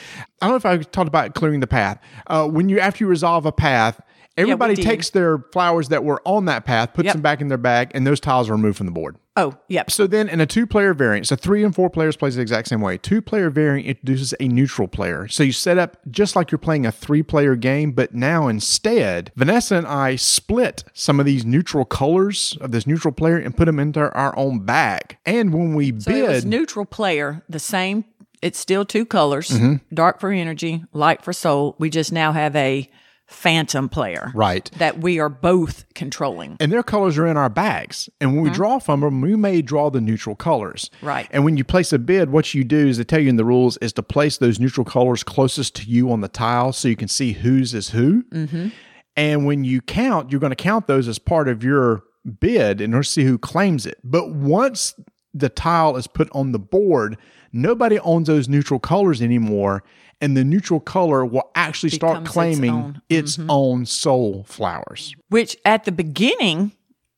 I 0.42 0.46
don't 0.48 0.50
know 0.50 0.56
if 0.56 0.66
I 0.66 0.78
talked 0.82 1.06
about 1.06 1.36
clearing 1.36 1.60
the 1.60 1.68
path. 1.68 2.00
Uh, 2.26 2.48
when 2.48 2.68
you 2.68 2.80
after 2.80 3.04
you 3.04 3.08
resolve 3.08 3.46
a 3.46 3.52
path 3.52 4.00
Everybody 4.36 4.74
did. 4.74 4.84
takes 4.84 5.10
their 5.10 5.38
flowers 5.52 5.88
that 5.88 6.02
were 6.04 6.22
on 6.24 6.46
that 6.46 6.64
path, 6.64 6.94
puts 6.94 7.06
Yep. 7.06 7.14
them 7.14 7.22
back 7.22 7.40
in 7.40 7.48
their 7.48 7.58
bag, 7.58 7.90
and 7.94 8.06
those 8.06 8.20
tiles 8.20 8.48
are 8.48 8.52
removed 8.52 8.76
from 8.78 8.86
the 8.86 8.92
board. 8.92 9.16
Oh, 9.36 9.54
yep. 9.68 9.90
So 9.90 10.06
then, 10.06 10.28
in 10.28 10.40
a 10.40 10.46
two-player 10.46 10.94
variant, 10.94 11.26
so 11.26 11.36
three 11.36 11.62
and 11.64 11.74
four 11.74 11.90
players 11.90 12.16
plays 12.16 12.36
the 12.36 12.42
exact 12.42 12.68
same 12.68 12.80
way. 12.80 12.96
Two-player 12.98 13.50
variant 13.50 13.86
introduces 13.88 14.34
a 14.40 14.48
neutral 14.48 14.88
player. 14.88 15.28
So 15.28 15.42
you 15.42 15.52
set 15.52 15.78
up 15.78 15.96
just 16.10 16.36
like 16.36 16.50
you're 16.50 16.58
playing 16.58 16.86
a 16.86 16.92
three-player 16.92 17.56
game, 17.56 17.92
but 17.92 18.14
now 18.14 18.48
instead, 18.48 19.32
Vanessa 19.36 19.76
and 19.76 19.86
I 19.86 20.16
split 20.16 20.84
some 20.94 21.20
of 21.20 21.26
these 21.26 21.44
neutral 21.44 21.84
colors 21.84 22.56
of 22.60 22.70
this 22.70 22.86
neutral 22.86 23.12
player 23.12 23.36
and 23.36 23.56
put 23.56 23.64
them 23.66 23.78
into 23.78 24.00
our 24.12 24.36
own 24.38 24.60
bag. 24.60 25.16
And 25.26 25.52
when 25.52 25.74
we 25.74 25.88
So 25.98 26.10
bid, 26.12 26.44
neutral 26.46 26.84
player, 26.86 27.42
the 27.48 27.58
same. 27.60 28.04
It's 28.42 28.58
still 28.58 28.84
two 28.86 29.04
colors: 29.04 29.50
Mm-hmm. 29.50 29.74
dark 29.94 30.18
for 30.18 30.30
energy, 30.30 30.84
light 30.94 31.22
for 31.22 31.32
soul. 31.32 31.76
We 31.78 31.90
just 31.90 32.10
now 32.12 32.32
have 32.32 32.56
a 32.56 32.88
phantom 33.30 33.88
player, 33.88 34.32
right? 34.34 34.70
That 34.78 34.98
we 35.00 35.18
are 35.18 35.28
both 35.28 35.86
controlling. 35.94 36.56
and 36.60 36.70
their 36.70 36.82
colors 36.82 37.16
are 37.16 37.26
in 37.26 37.36
our 37.36 37.48
bags. 37.48 38.10
And 38.20 38.34
when 38.34 38.42
we 38.42 38.48
mm-hmm. 38.48 38.56
draw 38.56 38.78
from 38.78 39.00
them, 39.00 39.20
we 39.20 39.36
may 39.36 39.62
draw 39.62 39.90
the 39.90 40.00
neutral 40.00 40.36
colors. 40.36 40.90
Right. 41.00 41.28
And 41.30 41.44
when 41.44 41.56
you 41.56 41.64
place 41.64 41.92
a 41.92 41.98
bid, 41.98 42.30
what 42.30 42.52
you 42.54 42.64
do 42.64 42.88
is 42.88 42.98
they 42.98 43.04
tell 43.04 43.20
you 43.20 43.28
in 43.28 43.36
the 43.36 43.44
rules 43.44 43.76
is 43.78 43.92
to 43.94 44.02
place 44.02 44.36
those 44.36 44.58
neutral 44.58 44.84
colors 44.84 45.22
closest 45.22 45.76
to 45.76 45.84
you 45.84 46.10
on 46.12 46.20
the 46.20 46.28
tile 46.28 46.72
so 46.72 46.88
you 46.88 46.96
can 46.96 47.08
see 47.08 47.32
whose 47.32 47.72
is 47.72 47.90
who. 47.90 48.24
Mm-hmm. 48.24 48.68
And 49.16 49.46
when 49.46 49.64
you 49.64 49.80
count, 49.80 50.30
you're 50.30 50.40
going 50.40 50.50
to 50.50 50.56
count 50.56 50.86
those 50.86 51.08
as 51.08 51.18
part 51.18 51.48
of 51.48 51.62
your 51.62 52.02
bid 52.38 52.80
in 52.80 52.94
order 52.94 53.04
to 53.04 53.10
see 53.10 53.24
who 53.24 53.38
claims 53.38 53.86
it. 53.86 53.98
But 54.04 54.30
once 54.30 54.94
the 55.32 55.48
tile 55.48 55.96
is 55.96 56.06
put 56.06 56.28
on 56.32 56.52
the 56.52 56.58
board, 56.58 57.16
nobody 57.52 57.98
owns 58.00 58.26
those 58.26 58.48
neutral 58.48 58.80
colors 58.80 59.22
anymore. 59.22 59.82
And 60.20 60.36
the 60.36 60.44
neutral 60.44 60.80
color 60.80 61.24
will 61.24 61.50
actually 61.54 61.90
start 61.90 62.24
Becomes 62.24 62.28
its 62.28 62.32
claiming 62.32 62.70
own. 62.74 63.02
its 63.08 63.36
mm-hmm. 63.36 63.50
own 63.50 63.86
soul 63.86 64.44
flowers. 64.46 65.14
Which 65.28 65.56
at 65.64 65.84
the 65.84 65.92
beginning 65.92 66.72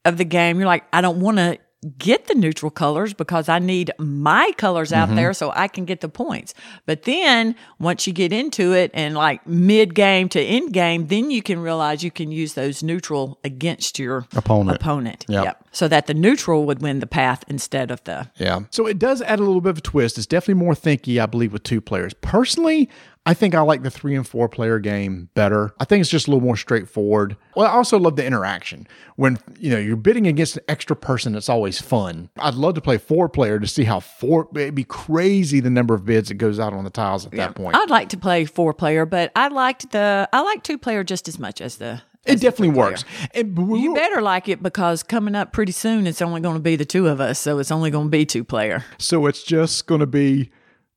of 0.05 0.19
the 0.19 0.24
game, 0.24 0.59
you're 0.59 0.66
like, 0.66 0.85
I 0.93 1.01
don't 1.01 1.20
want 1.20 1.39
to 1.39 1.59
get 1.99 2.29
the 2.29 2.35
neutral 2.35 2.71
colors 2.71 3.13
because 3.13 3.49
I 3.49 3.59
need 3.59 3.91
my 3.99 4.53
colors 4.57 4.93
out 4.93 5.09
mm-hmm. 5.09 5.17
there 5.17 5.33
so 5.33 5.53
I 5.55 5.69
can 5.69 5.85
get 5.85 6.01
the 6.01 6.09
points. 6.09 6.55
But 6.87 7.03
then 7.03 7.57
once 7.79 8.07
you 8.07 8.13
get 8.13 8.33
into 8.33 8.73
it 8.73 8.91
and 8.95 9.15
like 9.15 9.47
mid 9.47 9.95
game 9.95 10.29
to 10.31 10.41
end 10.41 10.73
game, 10.73 11.09
then 11.09 11.31
you 11.31 11.43
can 11.43 11.61
realize 11.61 12.05
you 12.05 12.11
can 12.11 12.31
use 12.31 12.55
those 12.55 12.83
neutral 12.83 13.39
against 13.43 13.99
your 13.99 14.27
Opponent. 14.35 14.77
Opponent. 14.77 15.25
Yep. 15.29 15.67
So 15.73 15.89
that 15.89 16.07
the 16.07 16.15
neutral 16.15 16.67
would 16.67 16.83
win 16.83 17.01
the 17.01 17.07
path 17.07 17.45
instead 17.49 17.91
of 17.91 18.03
the 18.05 18.31
Yeah. 18.37 18.61
So 18.71 18.87
it 18.87 18.99
does 18.99 19.23
add 19.23 19.41
a 19.41 19.43
little 19.43 19.61
bit 19.61 19.71
of 19.71 19.79
a 19.79 19.83
twist. 19.83 20.19
It's 20.19 20.27
definitely 20.27 20.63
more 20.63 20.75
thinky, 20.75 21.21
I 21.21 21.27
believe, 21.27 21.53
with 21.53 21.65
two 21.65 21.81
players. 21.81 22.15
Personally, 22.15 22.89
I 23.24 23.35
think 23.35 23.55
I 23.55 23.61
like 23.61 23.82
the 23.82 23.90
three 23.90 24.16
and 24.16 24.27
four 24.27 24.49
player 24.49 24.81
game 24.81 25.28
better. 25.35 25.73
I 25.78 25.85
think 25.85 26.01
it's 26.01 26.11
just 26.11 26.27
a 26.27 26.31
little 26.31 26.44
more 26.44 26.57
straightforward. 26.57 27.36
Well, 27.55 27.69
I 27.69 27.73
also 27.73 27.97
love 27.99 28.16
the 28.16 28.24
interaction. 28.24 28.89
When 29.15 29.39
you 29.59 29.70
know 29.70 29.78
you're 29.78 29.97
bidding 29.97 30.27
against 30.27 30.57
an 30.57 30.65
extra 30.69 30.97
person, 30.97 31.36
it's 31.36 31.49
always 31.49 31.81
fun. 31.81 32.31
I'd 32.36 32.55
love 32.55 32.74
to 32.74 32.81
play 32.81 32.99
four 32.99 33.28
player 33.28 33.61
to 33.61 33.66
see 33.66 33.85
how 33.85 34.01
four 34.01 34.49
it'd 34.57 34.74
be 34.74 34.85
crazy 34.85 35.61
the 35.61 35.70
number 35.70 35.94
of 35.94 36.05
bids 36.05 36.28
that 36.31 36.35
goes 36.35 36.59
out 36.59 36.73
on 36.73 36.82
the 36.82 36.90
tiles 36.90 37.24
at 37.24 37.32
that 37.32 37.55
point. 37.55 37.77
I'd 37.77 37.90
like 37.90 38.09
to 38.09 38.16
play 38.16 38.44
four 38.44 38.74
player, 38.74 39.07
but 39.07 39.31
I 39.36 39.49
liked 39.49 39.93
the 39.93 40.28
I 40.32 40.40
like 40.40 40.65
two 40.65 40.78
player 40.78 41.05
just 41.05 41.28
as 41.28 41.39
much 41.39 41.61
as 41.61 41.77
the 41.77 42.03
it 42.24 42.40
definitely 42.40 42.70
works. 42.70 43.05
And 43.35 43.57
You 43.57 43.94
better 43.94 44.20
like 44.23 44.49
it 44.49 44.62
because 44.62 45.03
coming 45.03 45.35
up 45.35 45.53
pretty 45.53 45.73
soon, 45.73 46.07
it's 46.07 46.23
only 46.23 46.40
going 46.40 46.55
to 46.55 46.61
be 46.61 46.77
the 46.77 46.85
two 46.85 47.09
of 47.09 47.20
us. 47.20 47.39
So 47.39 47.59
it's 47.59 47.73
only 47.73 47.90
going 47.90 48.07
to 48.07 48.11
be 48.11 48.24
two 48.27 48.44
player. 48.44 48.85
so 48.99 49.27
it's 49.27 49.43
just 49.43 49.86
going 49.86 50.01
to 50.01 50.07
be 50.07 50.51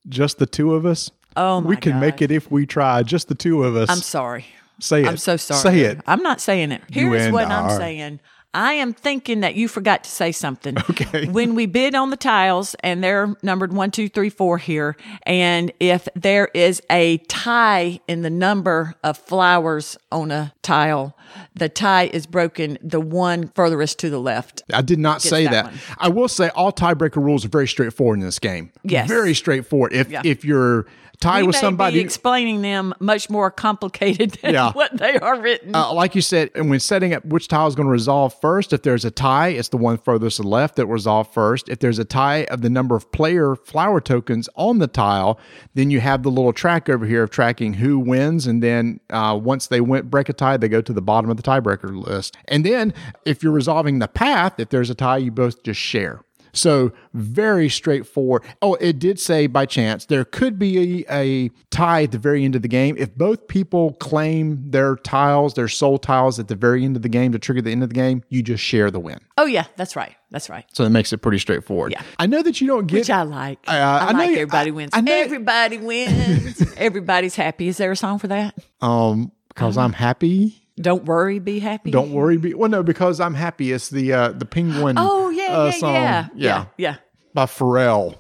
just 0.08 0.38
the 0.38 0.46
two 0.46 0.76
of 0.76 0.86
us. 0.86 1.10
Oh 1.38 1.62
my 1.62 1.70
we 1.70 1.76
can 1.78 2.00
make 2.00 2.22
it 2.22 2.32
if 2.32 2.50
we 2.52 2.66
try. 2.66 3.04
Just 3.04 3.28
the 3.28 3.36
two 3.36 3.64
of 3.64 3.76
us. 3.76 3.90
I'm 3.90 3.98
sorry. 3.98 4.46
Say 4.80 5.02
it. 5.04 5.08
I'm 5.08 5.18
so 5.18 5.38
sorry. 5.38 5.62
Say 5.62 5.80
it. 5.82 6.02
I'm 6.06 6.22
not 6.22 6.42
saying 6.42 6.72
it. 6.72 6.82
Here's 6.90 7.32
what 7.32 7.48
I'm 7.48 7.66
are. 7.66 7.78
saying. 7.78 8.20
I 8.54 8.74
am 8.76 8.94
thinking 8.94 9.42
that 9.42 9.56
you 9.56 9.68
forgot 9.68 10.06
to 10.06 10.10
say 10.10 10.32
something. 10.32 10.78
Okay. 10.90 11.28
When 11.28 11.56
we 11.56 11.66
bid 11.66 11.94
on 11.94 12.10
the 12.10 12.16
tiles, 12.16 12.74
and 12.82 13.04
they're 13.04 13.36
numbered 13.44 13.74
one, 13.74 13.92
two, 13.92 14.08
three, 14.08 14.30
four 14.30 14.58
here, 14.58 14.96
and 15.24 15.72
if 15.82 16.08
there 16.16 16.50
is 16.54 16.82
a 16.90 17.18
tie 17.28 18.00
in 18.08 18.22
the 18.22 18.30
number 18.30 18.94
of 19.04 19.18
flowers 19.18 19.98
on 20.10 20.32
a 20.32 20.54
tile, 20.62 21.18
the 21.54 21.68
tie 21.68 22.06
is 22.06 22.26
broken. 22.28 22.78
The 22.82 23.02
one 23.02 23.50
furthest 23.50 24.00
to 24.00 24.10
the 24.10 24.20
left. 24.20 24.64
I 24.74 24.82
did 24.82 25.00
not 25.00 25.22
say 25.22 25.44
that 25.46 25.66
that. 25.66 25.74
I 25.98 26.08
will 26.08 26.30
say 26.30 26.48
all 26.50 26.72
tiebreaker 26.72 27.18
rules 27.22 27.44
are 27.44 27.50
very 27.50 27.68
straightforward 27.68 28.20
in 28.20 28.26
this 28.26 28.40
game. 28.40 28.72
Yes. 28.84 29.08
Very 29.10 29.34
straightforward. 29.34 29.92
If 29.92 30.10
Yeah. 30.10 30.22
if 30.24 30.46
you're 30.46 30.86
tied 31.20 31.42
we 31.42 31.48
with 31.48 31.56
somebody 31.56 31.98
be 31.98 32.02
explaining 32.02 32.62
them 32.62 32.94
much 33.00 33.30
more 33.30 33.50
complicated 33.52 34.32
than 34.42 34.54
Yeah. 34.54 34.72
what 34.74 34.98
they 34.98 35.18
are 35.20 35.40
written. 35.40 35.76
uh, 35.76 35.92
like 35.94 36.16
you 36.16 36.22
said, 36.22 36.50
and 36.56 36.70
when 36.70 36.80
setting 36.80 37.14
up 37.14 37.26
which 37.26 37.48
tile 37.48 37.68
is 37.68 37.76
going 37.76 37.88
to 37.88 37.92
resolve 37.92 38.36
first, 38.40 38.74
if 38.74 38.82
there's 38.84 39.06
a 39.06 39.12
tie, 39.12 39.50
it's 39.50 39.70
the 39.70 39.78
one 39.78 39.98
furthest 39.98 40.38
to 40.38 40.42
the 40.44 40.48
left 40.48 40.76
that 40.76 40.86
resolve 40.88 41.32
first. 41.34 41.70
If 41.70 41.80
there's 41.80 42.00
a 42.00 42.06
tie 42.06 42.44
of 42.46 42.62
the 42.62 42.70
number 42.70 42.96
of 42.96 43.12
player 43.12 43.56
flower 43.56 44.02
tokens 44.02 44.50
on 44.56 44.80
the 44.80 44.88
tile, 44.88 45.40
then 45.74 45.90
you 45.92 46.00
have 46.02 46.24
the 46.24 46.32
little 46.32 46.54
track 46.54 46.90
over 46.90 47.06
here 47.06 47.24
of 47.24 47.30
tracking 47.30 47.74
who 47.76 48.00
wins. 48.00 48.48
And 48.48 48.62
then 48.62 49.00
uh, 49.10 49.40
once 49.42 49.68
they 49.68 49.82
went 49.82 50.10
break 50.10 50.30
a 50.30 50.34
tie, 50.34 50.58
they 50.58 50.68
go 50.70 50.82
to 50.82 50.94
the 50.94 51.02
bottom 51.02 51.30
of 51.30 51.38
the 51.38 51.44
tiebreaker 51.44 51.96
list. 51.96 52.38
And 52.48 52.66
then 52.66 52.94
if 53.26 53.44
you're 53.44 53.52
resolving 53.52 54.00
the 54.00 54.08
path, 54.08 54.60
if 54.60 54.70
there's 54.70 54.90
a 54.90 54.96
tie, 54.96 55.18
you 55.18 55.32
both 55.32 55.64
just 55.64 55.80
share. 55.80 56.22
So 56.56 56.92
very 57.14 57.70
straightforward. 57.70 58.44
Oh, 58.62 58.76
it 58.76 58.98
did 58.98 59.20
say 59.20 59.46
by 59.48 59.66
chance 59.66 60.06
there 60.06 60.26
could 60.26 60.58
be 60.58 61.04
a, 61.08 61.14
a 61.14 61.50
tie 61.70 62.04
at 62.04 62.12
the 62.12 62.18
very 62.18 62.44
end 62.44 62.56
of 62.56 62.62
the 62.62 62.68
game 62.68 62.96
if 62.98 63.14
both 63.16 63.48
people 63.48 63.94
claim 64.00 64.72
their 64.72 64.96
tiles, 64.96 65.54
their 65.54 65.68
soul 65.68 65.98
tiles 65.98 66.40
at 66.40 66.48
the 66.48 66.56
very 66.56 66.84
end 66.84 66.96
of 66.96 67.02
the 67.02 67.10
game 67.10 67.32
to 67.34 67.40
trigger 67.40 67.62
the 67.62 67.72
end 67.72 67.84
of 67.84 67.90
the 67.90 67.96
game. 67.96 68.24
You 68.30 68.42
just 68.42 68.64
share 68.64 68.90
the 68.90 69.00
win. 69.00 69.20
oh 69.38 69.46
yeah, 69.46 69.66
that's 69.76 69.96
right. 69.96 70.16
That's 70.32 70.50
right. 70.50 70.66
So 70.74 70.84
that 70.84 70.90
makes 70.90 71.14
it 71.14 71.20
pretty 71.20 71.40
straightforward. 71.40 71.92
Yeah. 71.92 72.02
I 72.20 72.26
know 72.26 72.42
that 72.42 72.60
you 72.60 72.68
don't 72.68 72.88
get. 72.88 72.98
Which 73.00 73.10
I 73.10 73.22
like. 73.22 73.60
Uh, 73.68 73.72
I, 73.72 74.08
I 74.08 74.12
know 74.14 74.18
like 74.20 74.30
you- 74.32 74.36
everybody 74.38 74.70
I- 74.72 74.74
wins. 74.74 74.90
I 74.94 75.02
know- 75.02 75.14
everybody 75.14 75.78
wins. 75.78 76.74
Everybody's 76.78 77.36
happy. 77.36 77.68
Is 77.70 77.78
there 77.78 77.92
a 77.92 77.96
song 77.96 78.20
for 78.20 78.28
that? 78.28 78.56
um 78.82 79.32
because 79.50 79.78
I'm 79.78 79.94
happy. 79.94 80.62
Don't 80.78 81.06
worry, 81.06 81.40
be 81.40 81.60
happy. 81.60 81.90
Don't 81.90 82.12
worry. 82.12 82.36
Be, 82.36 82.54
well, 82.54 82.70
no, 82.70 82.84
because 82.84 83.22
I'm 83.22 83.34
happy. 83.34 83.72
It's 83.72 83.90
the 83.90 84.12
uh, 84.12 84.30
the 84.34 84.46
penguin. 84.46 84.98
Oh 85.00 85.25
yeah, 85.48 85.58
uh, 85.58 85.66
yeah, 85.66 85.72
song. 85.72 85.94
yeah, 85.94 86.28
yeah, 86.36 86.66
yeah, 86.78 86.96
by 87.34 87.46
Pharrell 87.46 88.16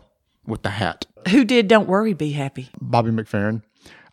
with 0.46 0.62
the 0.64 0.70
hat. 0.72 1.06
Who 1.30 1.44
did 1.46 1.68
"Don't 1.68 1.88
Worry, 1.88 2.14
Be 2.14 2.32
Happy"? 2.32 2.70
Bobby 2.82 3.12
McFerrin. 3.12 3.62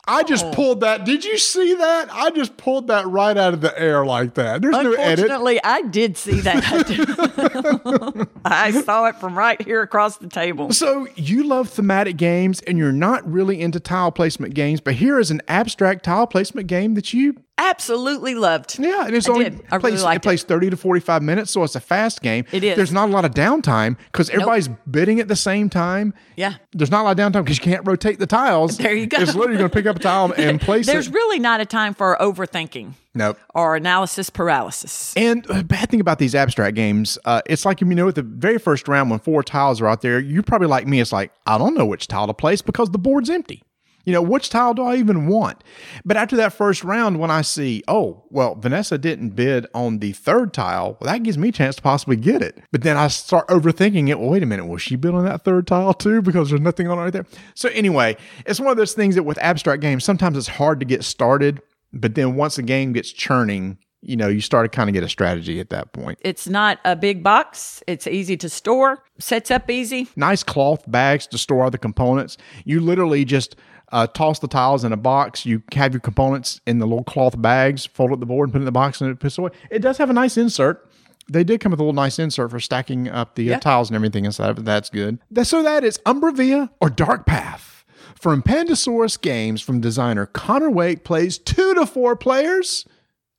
I 0.05 0.23
just 0.23 0.45
Oh. 0.45 0.51
pulled 0.51 0.81
that. 0.81 1.05
Did 1.05 1.23
you 1.23 1.37
see 1.37 1.75
that? 1.75 2.09
I 2.11 2.29
just 2.31 2.57
pulled 2.57 2.87
that 2.87 3.07
right 3.07 3.37
out 3.37 3.53
of 3.53 3.61
the 3.61 3.73
air 3.79 4.05
like 4.05 4.33
that. 4.33 4.61
There's 4.61 4.73
no 4.73 4.91
edit. 4.91 5.19
Unfortunately, 5.19 5.63
I 5.63 5.81
did 5.83 6.17
see 6.17 6.41
that. 6.41 8.27
I 8.45 8.71
saw 8.71 9.05
it 9.05 9.15
from 9.15 9.37
right 9.37 9.61
here 9.61 9.81
across 9.81 10.17
the 10.17 10.27
table. 10.27 10.73
So 10.73 11.07
you 11.15 11.43
love 11.45 11.69
thematic 11.69 12.17
games 12.17 12.59
and 12.61 12.77
you're 12.77 12.91
not 12.91 13.25
really 13.31 13.61
into 13.61 13.79
tile 13.79 14.11
placement 14.11 14.53
games, 14.55 14.81
but 14.81 14.95
here 14.95 15.19
is 15.19 15.31
an 15.31 15.41
abstract 15.47 16.03
tile 16.03 16.27
placement 16.27 16.67
game 16.67 16.95
that 16.95 17.13
you 17.13 17.35
Absolutely 17.57 18.33
loved. 18.33 18.79
yeah, 18.79 19.05
and 19.05 19.15
it's 19.15 19.29
I 19.29 19.31
only 19.31 19.43
did. 19.45 19.61
I 19.71 19.75
really 19.75 19.91
plays, 19.91 20.03
liked 20.03 20.17
it 20.17 20.27
plays 20.27 20.43
30 20.43 20.71
to 20.71 20.77
45 20.77 21.21
minutes, 21.21 21.51
so 21.51 21.63
it's 21.63 21.75
a 21.75 21.79
fast 21.79 22.21
game. 22.23 22.45
It 22.51 22.63
is. 22.63 22.75
There's 22.75 22.91
not 22.91 23.09
a 23.09 23.11
lot 23.11 23.25
of 23.25 23.31
downtime 23.31 23.95
because 24.11 24.31
everybody's 24.31 24.69
bidding 24.89 25.19
at 25.19 25.27
the 25.27 25.35
same 25.35 25.69
time. 25.69 26.15
Yeah. 26.35 26.55
There's 26.71 26.89
not 26.89 27.01
a 27.01 27.03
lot 27.03 27.19
of 27.19 27.33
downtime 27.33 27.43
because 27.43 27.57
you 27.57 27.63
can't 27.63 27.87
rotate 27.87 28.17
the 28.19 28.27
tiles. 28.27 28.77
There 28.83 28.93
you 28.93 29.05
go. 29.05 29.17
It's 29.17 29.33
literally 29.33 29.59
going 29.59 29.69
to 29.69 29.73
pick 29.73 29.85
up 29.85 29.95
a 29.95 29.99
tile 29.99 30.33
and 30.37 30.59
place 30.59 30.87
There's 30.87 31.07
it. 31.07 31.11
There's 31.11 31.13
really 31.13 31.39
not 31.39 31.61
a 31.61 31.65
time 31.65 31.93
for 31.93 32.17
overthinking 32.19 32.93
nope. 33.13 33.37
or 33.55 33.77
analysis 33.77 34.29
paralysis. 34.29 35.13
And 35.15 35.45
the 35.45 35.63
bad 35.63 35.89
thing 35.89 36.01
about 36.01 36.19
these 36.19 36.35
abstract 36.35 36.75
games, 36.75 37.17
uh, 37.23 37.41
it's 37.45 37.65
like 37.65 37.79
you 37.79 37.87
know, 37.87 38.09
at 38.09 38.15
the 38.15 38.23
very 38.23 38.57
first 38.57 38.89
round 38.89 39.09
when 39.09 39.19
four 39.19 39.41
tiles 39.41 39.79
are 39.79 39.87
out 39.87 40.01
there, 40.01 40.19
you're 40.19 40.43
probably 40.43 40.67
like 40.67 40.85
me. 40.85 40.99
It's 40.99 41.13
like 41.13 41.31
I 41.45 41.57
don't 41.57 41.75
know 41.75 41.85
which 41.85 42.07
tile 42.07 42.27
to 42.27 42.33
place 42.33 42.61
because 42.61 42.89
the 42.89 42.99
board's 42.99 43.29
empty. 43.29 43.63
You 44.05 44.11
know, 44.11 44.21
which 44.21 44.49
tile 44.49 44.73
do 44.73 44.83
I 44.83 44.97
even 44.97 45.27
want? 45.27 45.63
But 46.03 46.17
after 46.17 46.35
that 46.35 46.53
first 46.53 46.83
round, 46.83 47.19
when 47.19 47.31
I 47.31 47.41
see, 47.41 47.83
oh, 47.87 48.25
well, 48.29 48.55
Vanessa 48.55 48.97
didn't 48.97 49.29
bid 49.29 49.65
on 49.73 49.99
the 49.99 50.11
third 50.11 50.53
tile, 50.53 50.97
well, 50.99 51.11
that 51.11 51.23
gives 51.23 51.37
me 51.37 51.49
a 51.49 51.51
chance 51.53 51.77
to 51.77 51.81
possibly 51.81 52.17
get 52.17 52.41
it. 52.41 52.61
But 52.71 52.81
then 52.81 52.97
I 52.97 53.07
start 53.07 53.47
overthinking 53.47 54.09
it. 54.09 54.19
Well, 54.19 54.29
wait 54.29 54.43
a 54.43 54.45
minute, 54.45 54.65
will 54.65 54.77
she 54.77 54.97
bid 54.97 55.13
on 55.13 55.23
that 55.25 55.43
third 55.43 55.67
tile 55.67 55.93
too? 55.93 56.21
Because 56.21 56.49
there's 56.49 56.61
nothing 56.61 56.87
on 56.89 56.97
it 56.97 57.01
right 57.01 57.13
there. 57.13 57.25
So 57.55 57.69
anyway, 57.69 58.17
it's 58.45 58.59
one 58.59 58.71
of 58.71 58.77
those 58.77 58.93
things 58.93 59.15
that 59.15 59.23
with 59.23 59.37
abstract 59.39 59.81
games, 59.81 60.03
sometimes 60.03 60.37
it's 60.37 60.47
hard 60.47 60.79
to 60.81 60.85
get 60.85 61.03
started. 61.03 61.61
But 61.93 62.15
then 62.15 62.35
once 62.35 62.57
the 62.57 62.63
game 62.63 62.91
gets 62.91 63.11
churning, 63.11 63.77
you 64.01 64.17
know, 64.17 64.27
you 64.27 64.41
start 64.41 64.69
to 64.69 64.75
kind 64.75 64.89
of 64.89 64.93
get 64.93 65.03
a 65.03 65.09
strategy 65.09 65.61
at 65.61 65.69
that 65.69 65.93
point. 65.93 66.19
It's 66.21 66.47
not 66.47 66.79
a 66.83 66.95
big 66.95 67.23
box. 67.23 67.81
It's 67.87 68.05
easy 68.05 68.35
to 68.37 68.49
store. 68.49 69.01
Sets 69.17 69.49
up 69.49 69.69
easy. 69.69 70.09
Nice 70.17 70.43
cloth 70.43 70.83
bags 70.91 71.25
to 71.27 71.37
store 71.37 71.63
all 71.63 71.71
the 71.71 71.77
components. 71.77 72.37
You 72.65 72.81
literally 72.81 73.23
just 73.23 73.55
uh, 73.91 74.07
toss 74.07 74.39
the 74.39 74.47
tiles 74.47 74.83
in 74.83 74.91
a 74.93 74.97
box. 74.97 75.45
You 75.45 75.61
have 75.75 75.93
your 75.93 75.99
components 75.99 76.61
in 76.65 76.79
the 76.79 76.85
little 76.87 77.03
cloth 77.03 77.39
bags, 77.41 77.85
fold 77.85 78.11
up 78.11 78.19
the 78.19 78.25
board, 78.25 78.47
and 78.47 78.53
put 78.53 78.59
it 78.59 78.61
in 78.61 78.65
the 78.65 78.71
box, 78.71 79.01
and 79.01 79.09
it 79.11 79.19
puts 79.19 79.37
away. 79.37 79.51
It 79.69 79.79
does 79.79 79.97
have 79.97 80.09
a 80.09 80.13
nice 80.13 80.37
insert. 80.37 80.89
They 81.29 81.43
did 81.43 81.61
come 81.61 81.71
with 81.71 81.79
a 81.79 81.83
little 81.83 81.93
nice 81.93 82.19
insert 82.19 82.51
for 82.51 82.59
stacking 82.59 83.07
up 83.07 83.35
the 83.35 83.53
uh, 83.53 83.59
tiles 83.59 83.89
and 83.89 83.95
everything 83.95 84.25
inside 84.25 84.49
of 84.49 84.57
it. 84.59 84.65
That's 84.65 84.89
good. 84.89 85.19
That- 85.31 85.45
So 85.45 85.63
that 85.63 85.83
is 85.83 85.99
Umbra 86.05 86.31
Via 86.33 86.71
or 86.81 86.89
Dark 86.89 87.25
Path. 87.25 87.85
From 88.19 88.41
Pandasaurus 88.41 89.19
Games 89.21 89.61
from 89.61 89.79
designer 89.81 90.25
Connor 90.25 90.69
Wake 90.69 91.03
plays 91.03 91.37
two 91.37 91.73
to 91.75 91.85
four 91.85 92.15
players 92.15 92.85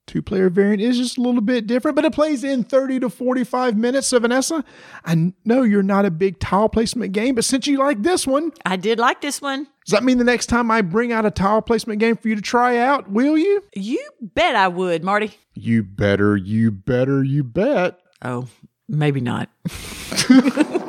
Two 0.07 0.21
player 0.21 0.51
variant 0.51 0.83
is 0.83 0.99
just 0.99 1.17
a 1.17 1.23
little 1.23 1.41
bit 1.41 1.67
different, 1.67 1.95
but 1.97 2.05
it 2.05 2.13
plays 2.13 2.45
in 2.45 2.63
30 2.63 3.01
to 3.01 3.09
45 3.09 3.75
minutes. 3.79 4.09
So, 4.09 4.19
Vanessa, 4.19 4.63
I 5.03 5.33
know 5.47 5.63
you're 5.63 5.83
not 5.83 6.05
a 6.05 6.11
big 6.11 6.39
tile 6.39 6.69
placement 6.69 7.13
game, 7.15 7.35
but 7.35 7.45
since 7.47 7.67
you 7.67 7.79
like 7.79 8.03
this 8.03 8.27
one, 8.27 8.53
I 8.67 8.77
did 8.77 8.99
like 8.99 9.23
this 9.23 9.41
one. 9.41 9.67
Does 9.85 9.93
that 9.93 10.03
mean 10.03 10.19
the 10.19 10.25
next 10.25 10.47
time 10.47 10.71
I 10.71 10.81
bring 10.81 11.13
out 11.13 11.27
a 11.27 11.31
tile 11.31 11.61
placement 11.61 12.01
game 12.01 12.17
for 12.17 12.29
you 12.29 12.37
to 12.37 12.43
try 12.43 12.79
out, 12.79 13.11
will 13.11 13.37
you? 13.37 13.63
You 13.75 14.03
bet 14.21 14.57
I 14.57 14.69
would, 14.69 15.05
Marty. 15.05 15.33
You 15.55 15.83
better, 15.83 16.37
you 16.37 16.71
better, 16.71 17.23
you 17.23 17.45
bet. 17.45 18.01
Oh, 18.23 18.49
maybe 18.89 19.21
not. 19.21 19.51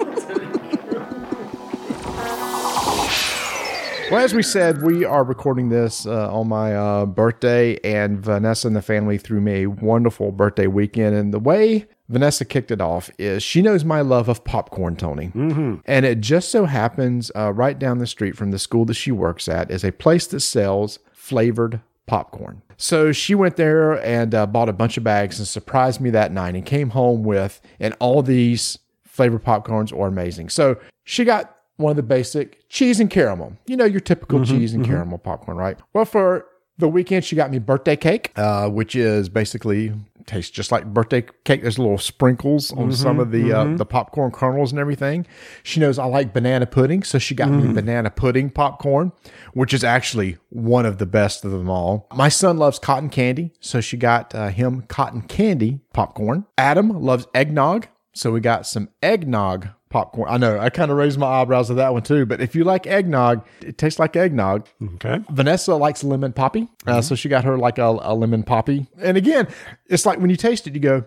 Well, 4.11 4.23
as 4.23 4.35
we 4.35 4.43
said, 4.43 4.83
we 4.83 5.03
are 5.03 5.23
recording 5.23 5.69
this 5.69 6.05
uh, 6.05 6.31
on 6.31 6.47
my 6.47 6.75
uh, 6.75 7.07
birthday, 7.07 7.79
and 7.83 8.19
Vanessa 8.19 8.67
and 8.67 8.75
the 8.75 8.83
family 8.83 9.17
threw 9.17 9.41
me 9.41 9.63
a 9.63 9.65
wonderful 9.65 10.31
birthday 10.31 10.67
weekend. 10.67 11.15
And 11.15 11.33
the 11.33 11.39
way 11.39 11.87
Vanessa 12.07 12.45
kicked 12.45 12.71
it 12.71 12.81
off 12.81 13.09
is 13.17 13.41
she 13.41 13.61
knows 13.61 13.83
my 13.83 14.01
love 14.01 14.29
of 14.29 14.43
popcorn, 14.43 14.95
Tony. 14.95 15.27
Mm-hmm. 15.27 15.77
And 15.85 16.05
it 16.05 16.21
just 16.21 16.49
so 16.49 16.65
happens 16.65 17.31
uh, 17.35 17.51
right 17.51 17.77
down 17.77 17.97
the 17.97 18.07
street 18.07 18.35
from 18.35 18.51
the 18.51 18.59
school 18.59 18.85
that 18.85 18.93
she 18.93 19.11
works 19.11 19.47
at 19.47 19.71
is 19.71 19.83
a 19.83 19.91
place 19.91 20.27
that 20.27 20.41
sells 20.41 20.99
flavored 21.13 21.81
popcorn. 22.05 22.61
So 22.77 23.11
she 23.11 23.33
went 23.33 23.55
there 23.55 23.93
and 24.05 24.35
uh, 24.35 24.45
bought 24.45 24.69
a 24.69 24.73
bunch 24.73 24.97
of 24.97 25.03
bags 25.03 25.39
and 25.39 25.47
surprised 25.47 25.99
me 25.99 26.09
that 26.11 26.31
night 26.31 26.55
and 26.55 26.65
came 26.65 26.89
home 26.89 27.23
with, 27.23 27.61
and 27.79 27.95
all 27.99 28.21
these 28.21 28.77
flavored 29.03 29.43
popcorns 29.43 29.97
are 29.97 30.07
amazing. 30.07 30.49
So 30.49 30.77
she 31.03 31.23
got 31.23 31.55
one 31.77 31.91
of 31.91 31.95
the 31.97 32.03
basic 32.03 32.67
cheese 32.69 32.99
and 32.99 33.09
caramel. 33.09 33.57
You 33.65 33.77
know, 33.77 33.85
your 33.85 34.01
typical 34.01 34.45
cheese 34.45 34.73
and 34.73 34.85
caramel 34.85 35.17
popcorn, 35.17 35.57
right? 35.57 35.79
Well, 35.93 36.05
for 36.05 36.47
the 36.77 36.87
weekend, 36.87 37.23
she 37.23 37.35
got 37.35 37.49
me 37.51 37.59
birthday 37.59 37.95
cake, 37.95 38.31
uh, 38.35 38.69
which 38.69 38.95
is 38.95 39.29
basically 39.29 39.93
tastes 40.25 40.51
just 40.51 40.71
like 40.71 40.85
birthday 40.93 41.25
cake. 41.43 41.61
There's 41.61 41.79
little 41.79 41.97
sprinkles 41.97 42.71
on 42.71 42.91
some 42.91 43.19
of 43.19 43.31
the 43.31 43.51
uh, 43.53 43.75
the 43.75 43.85
popcorn 43.85 44.31
kernels 44.31 44.71
and 44.71 44.79
everything. 44.79 45.25
She 45.63 45.79
knows 45.79 45.99
I 45.99 46.05
like 46.05 46.33
banana 46.33 46.65
pudding, 46.65 47.03
so 47.03 47.19
she 47.19 47.35
got 47.35 47.49
me 47.49 47.71
banana 47.73 48.09
pudding 48.09 48.49
popcorn, 48.49 49.11
which 49.53 49.73
is 49.73 49.83
actually 49.83 50.37
one 50.49 50.85
of 50.85 50.97
the 50.97 51.05
best 51.05 51.45
of 51.45 51.51
them 51.51 51.69
all. 51.69 52.07
My 52.13 52.29
son 52.29 52.57
loves 52.57 52.79
cotton 52.79 53.09
candy, 53.09 53.51
so 53.59 53.81
she 53.81 53.97
got 53.97 54.33
uh, 54.35 54.49
him 54.49 54.83
cotton 54.83 55.21
candy 55.21 55.79
popcorn. 55.93 56.45
Adam 56.57 56.89
loves 56.89 57.27
eggnog, 57.33 57.87
so 58.13 58.31
we 58.31 58.39
got 58.39 58.65
some 58.65 58.89
eggnog 59.01 59.69
popcorn. 59.95 60.29
I 60.29 60.35
know 60.35 60.59
I 60.59 60.69
kind 60.69 60.91
of 60.91 60.97
raised 60.97 61.17
my 61.17 61.25
eyebrows 61.25 61.71
at 61.71 61.77
that 61.77 61.93
one 61.93 62.03
too, 62.03 62.25
but 62.25 62.41
if 62.41 62.53
you 62.53 62.65
like 62.65 62.85
eggnog, 62.85 63.47
it 63.61 63.77
tastes 63.77 63.97
like 63.97 64.17
eggnog. 64.17 64.67
Okay. 64.95 65.19
Vanessa 65.29 65.73
likes 65.73 66.03
lemon 66.03 66.33
poppy, 66.33 66.67
uh, 66.85 67.01
so 67.01 67.15
she 67.15 67.29
got 67.29 67.45
her 67.45 67.57
like 67.57 67.77
a, 67.77 67.97
a 68.01 68.13
lemon 68.13 68.43
poppy. 68.43 68.87
And 68.99 69.15
again, 69.15 69.47
it's 69.87 70.05
like 70.05 70.19
when 70.19 70.29
you 70.29 70.35
taste 70.35 70.67
it, 70.67 70.73
you 70.73 70.81
go, 70.81 71.05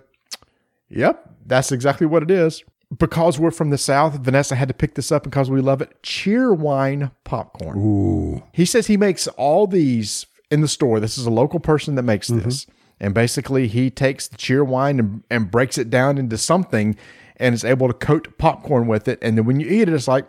"Yep, 0.88 1.34
that's 1.44 1.70
exactly 1.70 2.06
what 2.06 2.22
it 2.22 2.30
is." 2.30 2.64
Because 2.98 3.38
we're 3.38 3.50
from 3.50 3.68
the 3.68 3.76
South, 3.76 4.14
Vanessa 4.20 4.54
had 4.54 4.68
to 4.68 4.74
pick 4.74 4.94
this 4.94 5.12
up 5.12 5.22
because 5.22 5.50
we 5.50 5.60
love 5.60 5.82
it. 5.82 6.02
Cheerwine 6.02 7.12
popcorn. 7.24 7.76
Ooh. 7.78 8.42
He 8.54 8.64
says 8.64 8.86
he 8.86 8.96
makes 8.96 9.26
all 9.36 9.66
these 9.66 10.24
in 10.50 10.62
the 10.62 10.68
store. 10.68 10.98
This 10.98 11.18
is 11.18 11.26
a 11.26 11.30
local 11.30 11.60
person 11.60 11.94
that 11.96 12.04
makes 12.04 12.28
this. 12.28 12.66
And 13.00 13.12
basically, 13.12 13.68
he 13.68 13.90
takes 13.90 14.26
the 14.28 14.38
Cheerwine 14.38 14.98
and, 14.98 15.22
and 15.30 15.50
breaks 15.50 15.76
it 15.76 15.90
down 15.90 16.16
into 16.16 16.38
something 16.38 16.96
and 17.38 17.54
is 17.54 17.64
able 17.64 17.88
to 17.88 17.94
coat 17.94 18.36
popcorn 18.38 18.86
with 18.86 19.08
it. 19.08 19.18
And 19.22 19.36
then 19.36 19.44
when 19.44 19.60
you 19.60 19.68
eat 19.68 19.82
it, 19.82 19.90
it's 19.90 20.08
like, 20.08 20.26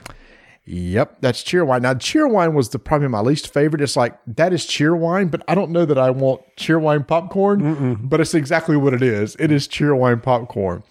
yep, 0.65 1.17
that's 1.21 1.43
Cheerwine. 1.43 1.81
Now, 1.81 1.95
Cheerwine 1.95 2.53
was 2.53 2.69
the 2.69 2.79
probably 2.79 3.07
my 3.07 3.21
least 3.21 3.51
favorite. 3.51 3.81
It's 3.81 3.95
like, 3.95 4.19
that 4.27 4.53
is 4.53 4.65
Cheerwine, 4.65 5.31
but 5.31 5.43
I 5.47 5.55
don't 5.55 5.71
know 5.71 5.85
that 5.85 5.97
I 5.97 6.11
want 6.11 6.41
Cheerwine 6.57 7.07
popcorn, 7.07 7.97
but 8.03 8.19
it's 8.19 8.35
exactly 8.35 8.77
what 8.77 8.93
it 8.93 9.01
is. 9.01 9.35
It 9.39 9.51
is 9.51 9.67
Cheerwine 9.67 10.21
popcorn. 10.21 10.83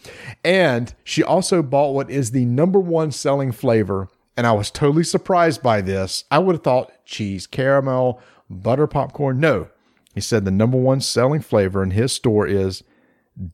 And 0.45 0.93
she 1.05 1.23
also 1.23 1.63
bought 1.63 1.95
what 1.95 2.11
is 2.11 2.33
the 2.33 2.45
number 2.45 2.81
one 2.81 3.13
selling 3.13 3.53
flavor. 3.53 4.09
And 4.37 4.47
I 4.47 4.53
was 4.53 4.71
totally 4.71 5.05
surprised 5.05 5.63
by 5.63 5.81
this. 5.81 6.25
I 6.31 6.39
would 6.39 6.57
have 6.57 6.63
thought 6.65 6.93
cheese, 7.05 7.47
caramel, 7.47 8.21
butter 8.51 8.87
popcorn. 8.87 9.41
No, 9.41 9.69
he 10.15 10.21
said 10.21 10.45
the 10.45 10.51
number 10.51 10.79
one 10.79 11.01
selling 11.01 11.41
flavor 11.41 11.83
in 11.83 11.93
his 11.93 12.13
store 12.13 12.47
is 12.47 12.83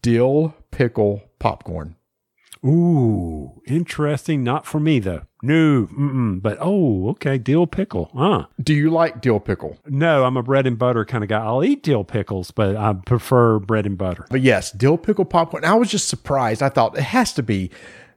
dill 0.03 0.55
pickle 0.71 1.23
popcorn. 1.39 1.97
Ooh, 2.65 3.61
interesting. 3.67 4.43
Not 4.43 4.67
for 4.67 4.81
me 4.81 4.99
though. 4.99 5.23
No, 5.43 5.87
mm-mm. 5.93 6.41
but 6.41 6.57
oh, 6.61 7.11
okay, 7.11 7.37
dill 7.37 7.67
pickle. 7.67 8.11
Huh? 8.15 8.47
Do 8.63 8.73
you 8.73 8.89
like 8.89 9.21
dill 9.21 9.41
pickle? 9.41 9.79
No, 9.87 10.25
I'm 10.25 10.39
a 10.39 10.43
bread 10.43 10.67
and 10.67 10.79
butter 10.79 11.05
kind 11.05 11.23
of 11.23 11.29
guy. 11.29 11.45
I'll 11.45 11.63
eat 11.63 11.83
dill 11.83 12.05
pickles, 12.05 12.51
but 12.51 12.77
I 12.77 12.95
prefer 12.95 13.59
bread 13.59 13.85
and 13.85 13.99
butter. 13.99 14.27
But 14.31 14.41
yes, 14.41 14.73
dill 14.73 14.97
pickle 14.97 15.27
popcorn. 15.27 15.65
I 15.65 15.75
was 15.75 15.91
just 15.91 16.09
surprised. 16.09 16.63
I 16.63 16.71
thought 16.71 16.97
it 16.97 17.03
has 17.03 17.35
to 17.35 17.43
be 17.43 17.71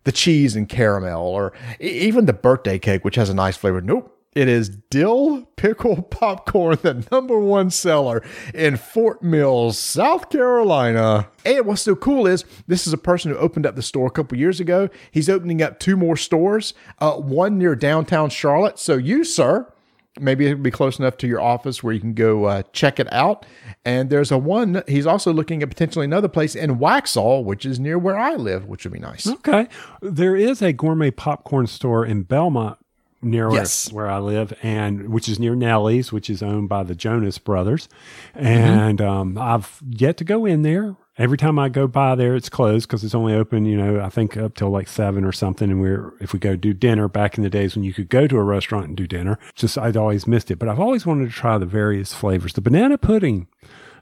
the 0.05 0.13
cheese 0.13 0.55
and 0.55 0.69
caramel 0.69 1.21
or 1.21 1.51
even 1.81 2.25
the 2.25 2.33
birthday 2.33 2.79
cake, 2.79 3.03
which 3.03 3.15
has 3.15 3.29
a 3.29 3.33
nice 3.33 3.57
flavor. 3.57 3.81
Nope. 3.81 4.16
It 4.37 4.47
is 4.47 4.69
dill 4.69 5.49
pickle 5.55 6.03
popcorn, 6.11 6.77
the 6.83 7.03
number 7.11 7.39
one 7.39 7.71
seller 7.71 8.23
in 8.53 8.77
Fort 8.77 9.23
Mills, 9.23 9.79
South 9.79 10.29
Carolina. 10.29 11.27
And 11.43 11.65
what's 11.65 11.81
so 11.81 11.95
cool 11.95 12.27
is 12.27 12.45
this 12.67 12.85
is 12.85 12.93
a 12.93 12.99
person 12.99 13.31
who 13.31 13.37
opened 13.39 13.65
up 13.65 13.75
the 13.75 13.81
store 13.81 14.05
a 14.05 14.11
couple 14.11 14.37
years 14.37 14.59
ago. 14.59 14.89
He's 15.09 15.27
opening 15.27 15.63
up 15.63 15.79
two 15.79 15.97
more 15.97 16.15
stores, 16.15 16.75
uh, 16.99 17.13
one 17.13 17.57
near 17.57 17.75
downtown 17.75 18.29
Charlotte. 18.29 18.77
So 18.77 18.95
you, 18.95 19.23
sir, 19.23 19.73
maybe 20.19 20.45
it'll 20.45 20.59
be 20.59 20.69
close 20.69 20.99
enough 20.99 21.17
to 21.17 21.27
your 21.27 21.41
office 21.41 21.81
where 21.81 21.95
you 21.95 21.99
can 21.99 22.13
go 22.13 22.45
uh, 22.45 22.61
check 22.73 22.99
it 22.99 23.11
out. 23.11 23.43
And 23.85 24.11
there's 24.11 24.31
a 24.31 24.37
one, 24.37 24.83
he's 24.87 25.07
also 25.07 25.33
looking 25.33 25.63
at 25.63 25.69
potentially 25.69 26.05
another 26.05 26.29
place 26.29 26.53
in 26.53 26.77
Waxhaw, 26.77 27.43
which 27.43 27.65
is 27.65 27.79
near 27.79 27.97
where 27.97 28.19
I 28.19 28.35
live, 28.35 28.67
which 28.67 28.83
would 28.83 28.93
be 28.93 28.99
nice. 28.99 29.27
Okay. 29.27 29.67
There 30.03 30.35
is 30.35 30.61
a 30.61 30.73
gourmet 30.73 31.09
popcorn 31.09 31.65
store 31.65 32.05
in 32.05 32.21
Belmont 32.21 32.77
near 33.21 33.47
where- 33.49 33.59
Yes. 33.59 33.91
where, 33.91 34.07
I 34.09 34.19
live, 34.19 34.53
and 34.61 35.09
which 35.09 35.27
is 35.27 35.39
near 35.39 35.55
Nellie's, 35.55 36.11
which 36.11 36.29
is 36.29 36.41
owned 36.43 36.69
by 36.69 36.83
the 36.83 36.95
Jonas 36.95 37.37
brothers. 37.37 37.89
And 38.35 39.01
um, 39.01 39.37
I've 39.37 39.81
yet 39.89 40.17
to 40.17 40.23
go 40.23 40.45
in 40.45 40.61
there. 40.61 40.95
Every 41.17 41.37
time 41.37 41.57
I 41.57 41.67
go 41.69 41.87
by 41.87 42.13
there, 42.13 42.35
it's 42.35 42.47
closed 42.47 42.87
because 42.87 43.03
it's 43.03 43.15
only 43.15 43.33
open, 43.33 43.65
you 43.65 43.75
know, 43.75 43.99
I 43.99 44.09
think 44.09 44.37
up 44.37 44.53
till 44.53 44.69
like 44.69 44.87
seven 44.87 45.25
or 45.25 45.31
something. 45.31 45.71
And 45.71 45.81
we're, 45.81 46.13
if 46.19 46.31
we 46.31 46.37
go 46.37 46.55
do 46.55 46.73
dinner 46.73 47.07
back 47.07 47.37
in 47.39 47.43
the 47.43 47.49
days 47.49 47.73
when 47.75 47.83
you 47.83 47.91
could 47.91 48.09
go 48.09 48.27
to 48.27 48.37
a 48.37 48.43
restaurant 48.43 48.85
and 48.89 48.95
do 48.95 49.07
dinner, 49.07 49.39
just 49.55 49.79
I'd 49.79 49.97
always 49.97 50.27
missed 50.27 50.51
it. 50.51 50.59
But 50.59 50.69
I've 50.69 50.79
always 50.79 51.07
wanted 51.07 51.25
to 51.25 51.31
try 51.31 51.57
the 51.57 51.65
various 51.65 52.13
flavors. 52.13 52.53
The 52.53 52.61
banana 52.61 52.99
pudding, 52.99 53.47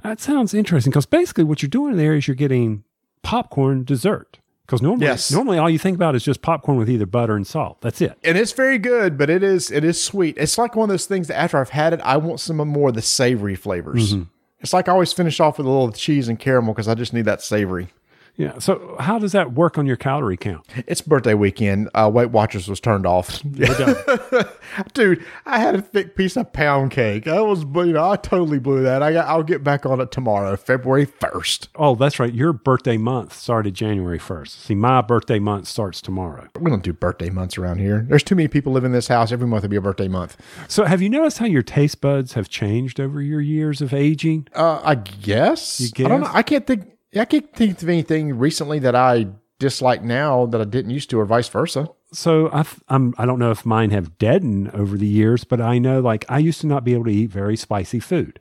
that 0.03 0.19
sounds 0.19 0.53
interesting 0.53 0.91
because 0.91 1.05
basically 1.05 1.45
what 1.45 1.61
you're 1.61 1.69
doing 1.69 1.95
there 1.95 2.15
is 2.15 2.27
you're 2.27 2.35
getting 2.35 2.83
popcorn 3.23 3.85
dessert. 3.85 4.39
Because 4.65 4.81
normally, 4.81 5.05
Yes. 5.05 5.31
normally 5.31 5.57
all 5.59 5.69
you 5.69 5.77
think 5.77 5.95
about 5.95 6.15
is 6.15 6.23
just 6.23 6.41
popcorn 6.41 6.77
with 6.77 6.89
either 6.89 7.05
butter 7.05 7.35
and 7.35 7.45
salt. 7.45 7.81
That's 7.81 8.01
it. 8.01 8.17
And 8.23 8.35
it's 8.37 8.51
very 8.51 8.79
good, 8.79 9.17
but 9.17 9.29
it 9.29 9.43
is 9.43 9.69
it 9.69 9.83
is 9.83 10.01
sweet. 10.01 10.37
It's 10.39 10.57
like 10.57 10.75
one 10.75 10.89
of 10.89 10.93
those 10.93 11.05
things 11.05 11.27
that 11.27 11.37
after 11.37 11.57
I've 11.59 11.69
had 11.69 11.93
it, 11.93 12.01
I 12.03 12.17
want 12.17 12.39
some 12.39 12.57
more 12.57 12.89
of 12.89 12.95
the 12.95 13.01
savory 13.03 13.55
flavors. 13.55 14.13
Mm-hmm. 14.13 14.23
It's 14.61 14.73
like 14.73 14.89
I 14.89 14.93
always 14.93 15.13
finish 15.13 15.39
off 15.39 15.59
with 15.59 15.67
a 15.67 15.69
little 15.69 15.91
cheese 15.91 16.27
and 16.27 16.39
caramel 16.39 16.73
because 16.73 16.87
I 16.87 16.95
just 16.95 17.13
need 17.13 17.25
that 17.25 17.43
savory. 17.43 17.89
Yeah. 18.37 18.59
So 18.59 18.95
how 18.99 19.17
does 19.19 19.31
that 19.31 19.53
work 19.53 19.77
on 19.77 19.85
your 19.85 19.95
calorie 19.95 20.37
count? 20.37 20.65
It's 20.87 21.01
birthday 21.01 21.33
weekend. 21.33 21.89
Uh, 21.93 22.09
Weight 22.13 22.31
Watchers 22.31 22.67
was 22.67 22.79
turned 22.79 23.05
off. 23.05 23.41
Dude, 24.93 25.25
I 25.45 25.59
had 25.59 25.75
a 25.75 25.81
thick 25.81 26.15
piece 26.15 26.35
of 26.35 26.51
pound 26.51 26.91
cake. 26.91 27.27
I 27.27 27.39
was, 27.41 27.61
you 27.63 27.93
know, 27.93 28.09
I 28.09 28.17
totally 28.17 28.59
blew 28.59 28.83
that. 28.83 29.01
I 29.01 29.13
got, 29.13 29.27
I'll 29.27 29.43
get 29.43 29.63
back 29.63 29.85
on 29.85 30.01
it 30.01 30.11
tomorrow, 30.11 30.55
February 30.57 31.05
first. 31.05 31.69
Oh, 31.75 31.95
that's 31.95 32.19
right. 32.19 32.33
Your 32.33 32.51
birthday 32.53 32.97
month 32.97 33.33
started 33.33 33.73
January 33.73 34.19
1st. 34.19 34.49
See, 34.49 34.75
my 34.75 35.01
birthday 35.01 35.39
month 35.39 35.67
starts 35.67 36.01
tomorrow. 36.01 36.47
We 36.59 36.69
don't 36.69 36.83
do 36.83 36.93
birthday 36.93 37.29
months 37.29 37.57
around 37.57 37.79
here. 37.79 38.05
There's 38.07 38.23
too 38.23 38.35
many 38.35 38.47
people 38.47 38.73
live 38.73 38.83
in 38.83 38.91
this 38.91 39.07
house. 39.07 39.31
Every 39.31 39.47
month 39.47 39.63
would 39.63 39.71
be 39.71 39.77
a 39.77 39.81
birthday 39.81 40.07
month. 40.07 40.37
So 40.67 40.83
have 40.85 41.01
you 41.01 41.09
noticed 41.09 41.37
how 41.37 41.45
your 41.45 41.63
taste 41.63 42.01
buds 42.01 42.33
have 42.33 42.49
changed 42.49 42.99
over 42.99 43.21
your 43.21 43.41
years 43.41 43.81
of 43.81 43.93
aging? 43.93 44.47
Uh, 44.53 44.81
I 44.83 44.95
guess. 44.95 45.79
You 45.79 46.05
I 46.05 46.09
don't 46.09 46.21
know. 46.21 46.31
I 46.33 46.43
can't 46.43 46.67
think. 46.67 46.91
I 47.21 47.25
can't 47.25 47.51
think 47.53 47.81
of 47.81 47.89
anything 47.89 48.37
recently 48.37 48.79
that 48.79 48.95
I 48.95 49.27
dislike 49.59 50.03
now 50.03 50.45
that 50.47 50.59
I 50.59 50.65
didn't 50.65 50.91
used 50.91 51.09
to, 51.11 51.19
or 51.19 51.25
vice 51.25 51.47
versa. 51.47 51.89
So 52.11 52.49
I, 52.51 52.65
I'm, 52.89 53.13
I 53.17 53.25
don't 53.25 53.39
know 53.39 53.51
if 53.51 53.65
mine 53.65 53.91
have 53.91 54.17
deadened 54.17 54.71
over 54.71 54.97
the 54.97 55.07
years, 55.07 55.43
but 55.43 55.61
I 55.61 55.79
know 55.79 55.99
like 56.01 56.25
I 56.29 56.39
used 56.39 56.61
to 56.61 56.67
not 56.67 56.83
be 56.83 56.93
able 56.93 57.05
to 57.05 57.11
eat 57.11 57.29
very 57.29 57.57
spicy 57.57 57.99
food. 57.99 58.39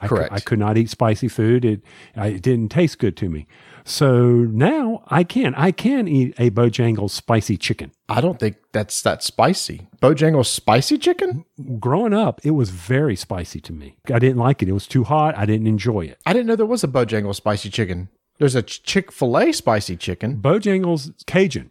I 0.00 0.08
Correct. 0.08 0.30
Could, 0.30 0.36
I 0.36 0.40
could 0.40 0.58
not 0.58 0.76
eat 0.76 0.90
spicy 0.90 1.28
food. 1.28 1.64
It, 1.64 1.82
I, 2.14 2.28
it 2.28 2.42
didn't 2.42 2.68
taste 2.68 2.98
good 2.98 3.16
to 3.18 3.30
me. 3.30 3.46
So 3.88 4.18
now 4.20 5.04
I 5.06 5.22
can. 5.22 5.54
I 5.54 5.70
can 5.70 6.08
eat 6.08 6.34
a 6.38 6.50
Bojangles 6.50 7.10
spicy 7.10 7.56
chicken. 7.56 7.92
I 8.08 8.20
don't 8.20 8.38
think 8.38 8.56
that's 8.72 9.00
that 9.02 9.22
spicy. 9.22 9.86
Bojangles 10.02 10.46
spicy 10.46 10.98
chicken? 10.98 11.44
Growing 11.78 12.12
up, 12.12 12.40
it 12.44 12.50
was 12.50 12.70
very 12.70 13.14
spicy 13.14 13.60
to 13.60 13.72
me. 13.72 13.96
I 14.12 14.18
didn't 14.18 14.38
like 14.38 14.60
it. 14.60 14.68
It 14.68 14.72
was 14.72 14.88
too 14.88 15.04
hot. 15.04 15.38
I 15.38 15.46
didn't 15.46 15.68
enjoy 15.68 16.06
it. 16.06 16.18
I 16.26 16.32
didn't 16.32 16.46
know 16.46 16.56
there 16.56 16.66
was 16.66 16.82
a 16.82 16.88
Bojangles 16.88 17.36
spicy 17.36 17.70
chicken. 17.70 18.08
There's 18.38 18.56
a 18.56 18.62
Chick 18.62 19.12
Fil 19.12 19.38
A 19.38 19.52
spicy 19.52 19.96
chicken. 19.96 20.38
Bojangles 20.38 21.24
Cajun. 21.26 21.70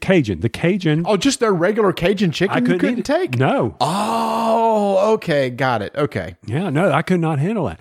Cajun. 0.00 0.40
The 0.40 0.48
Cajun. 0.48 1.02
Oh, 1.06 1.16
just 1.16 1.40
their 1.40 1.52
regular 1.52 1.92
Cajun 1.92 2.30
chicken 2.30 2.56
I 2.56 2.60
couldn't, 2.60 2.78
couldn't 2.78 3.02
take? 3.02 3.36
No. 3.36 3.76
Oh, 3.80 5.14
okay, 5.14 5.50
got 5.50 5.82
it. 5.82 5.94
Okay. 5.96 6.36
Yeah, 6.46 6.70
no, 6.70 6.90
I 6.92 7.02
could 7.02 7.20
not 7.20 7.38
handle 7.38 7.66
that. 7.66 7.80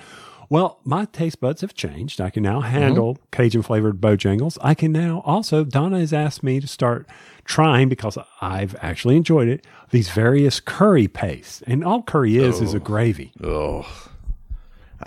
Well, 0.49 0.79
my 0.83 1.05
taste 1.05 1.41
buds 1.41 1.61
have 1.61 1.73
changed. 1.73 2.21
I 2.21 2.29
can 2.29 2.43
now 2.43 2.61
handle 2.61 3.15
mm-hmm. 3.15 3.23
Cajun 3.31 3.61
flavored 3.61 3.99
Bojangles. 3.99 4.57
I 4.61 4.73
can 4.73 4.91
now 4.91 5.21
also, 5.25 5.63
Donna 5.63 5.99
has 5.99 6.13
asked 6.13 6.41
me 6.41 6.59
to 6.59 6.67
start 6.67 7.05
trying 7.43 7.89
because 7.89 8.17
I've 8.41 8.75
actually 8.81 9.17
enjoyed 9.17 9.47
it, 9.47 9.65
these 9.91 10.09
various 10.09 10.59
curry 10.59 11.07
pastes. 11.07 11.61
And 11.67 11.83
all 11.83 12.01
curry 12.01 12.37
is 12.37 12.61
is 12.61 12.73
a 12.73 12.77
oh. 12.77 12.81
gravy. 12.81 13.33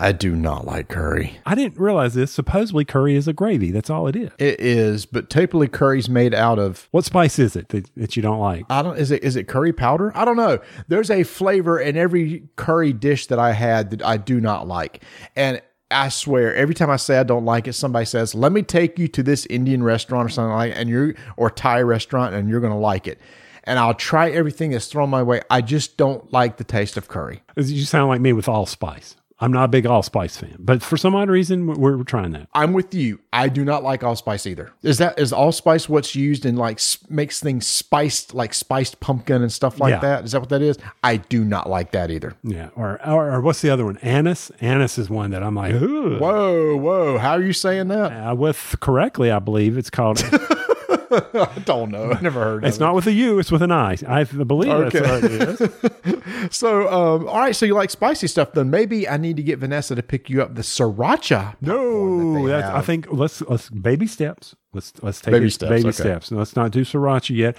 I 0.01 0.13
do 0.13 0.35
not 0.35 0.65
like 0.65 0.89
curry. 0.89 1.39
I 1.45 1.53
didn't 1.53 1.79
realize 1.79 2.15
this. 2.15 2.31
Supposedly, 2.31 2.85
curry 2.85 3.15
is 3.15 3.27
a 3.27 3.33
gravy. 3.33 3.69
That's 3.69 3.91
all 3.91 4.07
it 4.07 4.15
is. 4.15 4.31
It 4.39 4.59
is, 4.59 5.05
but 5.05 5.29
typically 5.29 5.67
curry's 5.67 6.09
made 6.09 6.33
out 6.33 6.57
of 6.57 6.87
What 6.89 7.05
spice 7.05 7.37
is 7.37 7.55
it 7.55 7.69
that, 7.69 7.93
that 7.95 8.15
you 8.15 8.23
don't 8.23 8.39
like? 8.39 8.65
I 8.67 8.81
don't 8.81 8.97
is 8.97 9.11
it 9.11 9.23
is 9.23 9.35
it 9.35 9.47
curry 9.47 9.71
powder? 9.71 10.11
I 10.15 10.25
don't 10.25 10.37
know. 10.37 10.57
There's 10.87 11.11
a 11.11 11.21
flavor 11.21 11.79
in 11.79 11.97
every 11.97 12.49
curry 12.55 12.93
dish 12.93 13.27
that 13.27 13.37
I 13.37 13.51
had 13.53 13.91
that 13.91 14.01
I 14.01 14.17
do 14.17 14.41
not 14.41 14.67
like. 14.67 15.03
And 15.35 15.61
I 15.91 16.09
swear, 16.09 16.55
every 16.55 16.73
time 16.73 16.89
I 16.89 16.95
say 16.95 17.19
I 17.19 17.23
don't 17.23 17.45
like 17.45 17.67
it, 17.67 17.73
somebody 17.73 18.05
says, 18.05 18.33
"Let 18.33 18.51
me 18.51 18.63
take 18.63 18.97
you 18.97 19.07
to 19.09 19.21
this 19.21 19.45
Indian 19.47 19.83
restaurant 19.83 20.25
or 20.25 20.29
something 20.29 20.55
like, 20.55 20.73
and 20.75 20.89
you're 20.89 21.13
or 21.37 21.51
Thai 21.51 21.81
restaurant, 21.83 22.33
and 22.33 22.49
you're 22.49 22.61
going 22.61 22.73
to 22.73 22.79
like 22.79 23.07
it." 23.07 23.19
And 23.65 23.77
I'll 23.77 23.93
try 23.93 24.31
everything 24.31 24.71
that's 24.71 24.87
thrown 24.87 25.11
my 25.11 25.21
way. 25.21 25.41
I 25.51 25.61
just 25.61 25.95
don't 25.95 26.33
like 26.33 26.57
the 26.57 26.63
taste 26.63 26.97
of 26.97 27.07
curry. 27.07 27.43
You 27.55 27.83
sound 27.83 28.09
like 28.09 28.19
me 28.19 28.33
with 28.33 28.47
allspice. 28.47 29.15
I'm 29.41 29.51
not 29.51 29.65
a 29.65 29.67
big 29.67 29.85
allspice 29.87 30.37
fan, 30.37 30.55
but 30.59 30.81
for 30.83 30.95
some 30.97 31.15
odd 31.15 31.29
reason, 31.29 31.65
we're, 31.67 31.97
we're 31.97 32.03
trying 32.03 32.31
that. 32.33 32.47
I'm 32.53 32.73
with 32.73 32.93
you. 32.93 33.19
I 33.33 33.49
do 33.49 33.65
not 33.65 33.83
like 33.83 34.03
allspice 34.03 34.45
either. 34.45 34.71
Is 34.83 34.99
that 34.99 35.17
is 35.19 35.33
allspice 35.33 35.89
what's 35.89 36.15
used 36.15 36.45
in 36.45 36.55
like 36.55 36.79
makes 37.09 37.39
things 37.39 37.65
spiced, 37.65 38.33
like 38.35 38.53
spiced 38.53 38.99
pumpkin 38.99 39.41
and 39.41 39.51
stuff 39.51 39.79
like 39.79 39.91
Yeah. 39.91 39.99
that? 39.99 40.23
Is 40.25 40.33
that 40.33 40.41
what 40.41 40.49
that 40.49 40.61
is? 40.61 40.77
I 41.03 41.17
do 41.17 41.43
not 41.43 41.67
like 41.69 41.91
that 41.91 42.11
either. 42.11 42.35
Yeah. 42.43 42.69
Or, 42.75 42.99
or, 43.05 43.31
or 43.31 43.41
what's 43.41 43.61
the 43.61 43.69
other 43.71 43.83
one? 43.85 43.97
Anise. 43.97 44.51
Anise 44.61 44.97
is 44.97 45.09
one 45.09 45.31
that 45.31 45.41
I'm 45.43 45.55
like. 45.55 45.73
Whoa, 45.75 46.75
whoa! 46.77 47.17
How 47.17 47.31
are 47.31 47.41
you 47.41 47.53
saying 47.53 47.87
that? 47.89 48.11
Uh, 48.11 48.35
with 48.35 48.75
correctly, 48.79 49.31
I 49.31 49.39
believe 49.39 49.77
it's 49.77 49.89
called. 49.89 50.19
I 51.11 51.59
don't 51.65 51.91
know. 51.91 52.11
I 52.11 52.21
never 52.21 52.39
heard. 52.41 52.63
It. 52.63 52.67
It's 52.67 52.79
not 52.79 52.95
with 52.95 53.07
a 53.07 53.11
U. 53.11 53.39
It's 53.39 53.51
with 53.51 53.61
an 53.61 53.71
I. 53.71 53.97
I 54.07 54.23
believe 54.23 54.71
Okay. 54.71 54.99
that's 54.99 55.21
what 55.21 55.31
it 55.31 55.61
is. 55.61 56.21
So, 56.49 56.87
um, 56.87 57.27
all 57.27 57.37
right. 57.37 57.55
So 57.55 57.65
you 57.67 57.75
like 57.75 57.91
spicy 57.91 58.27
stuff? 58.27 58.53
Then 58.53 58.71
maybe 58.71 59.07
I 59.07 59.17
need 59.17 59.37
to 59.37 59.43
get 59.43 59.59
Vanessa 59.59 59.93
to 59.95 60.01
pick 60.01 60.29
you 60.29 60.41
up 60.41 60.55
the 60.55 60.63
that 60.63 61.55
No, 61.61 62.47
that's, 62.47 62.67
I 62.67 62.81
think 62.81 63.07
let's 63.11 63.41
let's 63.41 63.69
baby 63.69 64.07
steps. 64.07 64.55
Let's 64.73 64.91
let's 65.03 65.21
take 65.21 65.33
Baby 65.33 65.47
it 65.47 65.51
steps, 65.51 65.69
baby 65.69 65.89
okay. 65.89 65.91
steps. 65.91 66.31
Let's 66.31 66.55
not 66.55 66.71
do 66.71 66.81
sriracha 66.81 67.35
yet. 67.35 67.57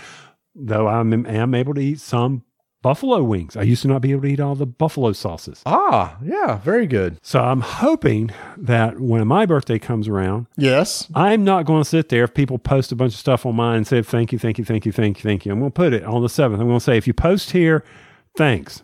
Though 0.55 0.89
I'm 0.89 1.25
am 1.27 1.55
able 1.55 1.75
to 1.75 1.81
eat 1.81 2.01
some 2.01 2.43
buffalo 2.83 3.23
wings. 3.23 3.57
I 3.57 3.63
used 3.63 3.83
to 3.83 3.89
not 3.89 4.03
be 4.03 4.13
able 4.13 4.23
to 4.23 4.29
eat 4.29 4.41
all 4.41 4.55
the 4.55 4.67
buffalo 4.67 5.13
sauces. 5.13 5.63
Ah, 5.65 6.17
yeah, 6.23 6.59
very 6.59 6.87
good. 6.87 7.19
So 7.23 7.41
I'm 7.41 7.61
hoping 7.61 8.31
that 8.57 9.01
when 9.01 9.27
my 9.27 9.47
birthday 9.47 9.79
comes 9.79 10.09
around, 10.09 10.47
Yes. 10.57 11.09
I'm 11.15 11.45
not 11.45 11.65
going 11.65 11.83
to 11.83 11.89
sit 11.89 12.09
there 12.09 12.25
if 12.25 12.35
people 12.35 12.59
post 12.59 12.93
a 12.93 12.97
bunch 12.97 13.15
of 13.15 13.19
stuff 13.21 13.47
on 13.47 13.55
mine 13.57 13.77
and 13.79 13.87
say 13.87 14.03
thank 14.03 14.33
you, 14.33 14.39
thank 14.39 14.59
you, 14.59 14.65
thank 14.65 14.85
you, 14.85 14.93
thank 14.93 15.19
you, 15.19 15.23
thank 15.23 15.47
you. 15.47 15.53
I'm 15.53 15.61
going 15.61 15.71
to 15.71 15.75
put 15.75 15.93
it 15.93 16.05
on 16.05 16.23
the 16.23 16.29
seventh. 16.29 16.61
I'm 16.61 16.67
going 16.67 16.79
to 16.79 16.85
say 16.85 16.97
if 16.97 17.07
you 17.07 17.15
post 17.15 17.53
here, 17.53 17.85
thanks, 18.37 18.83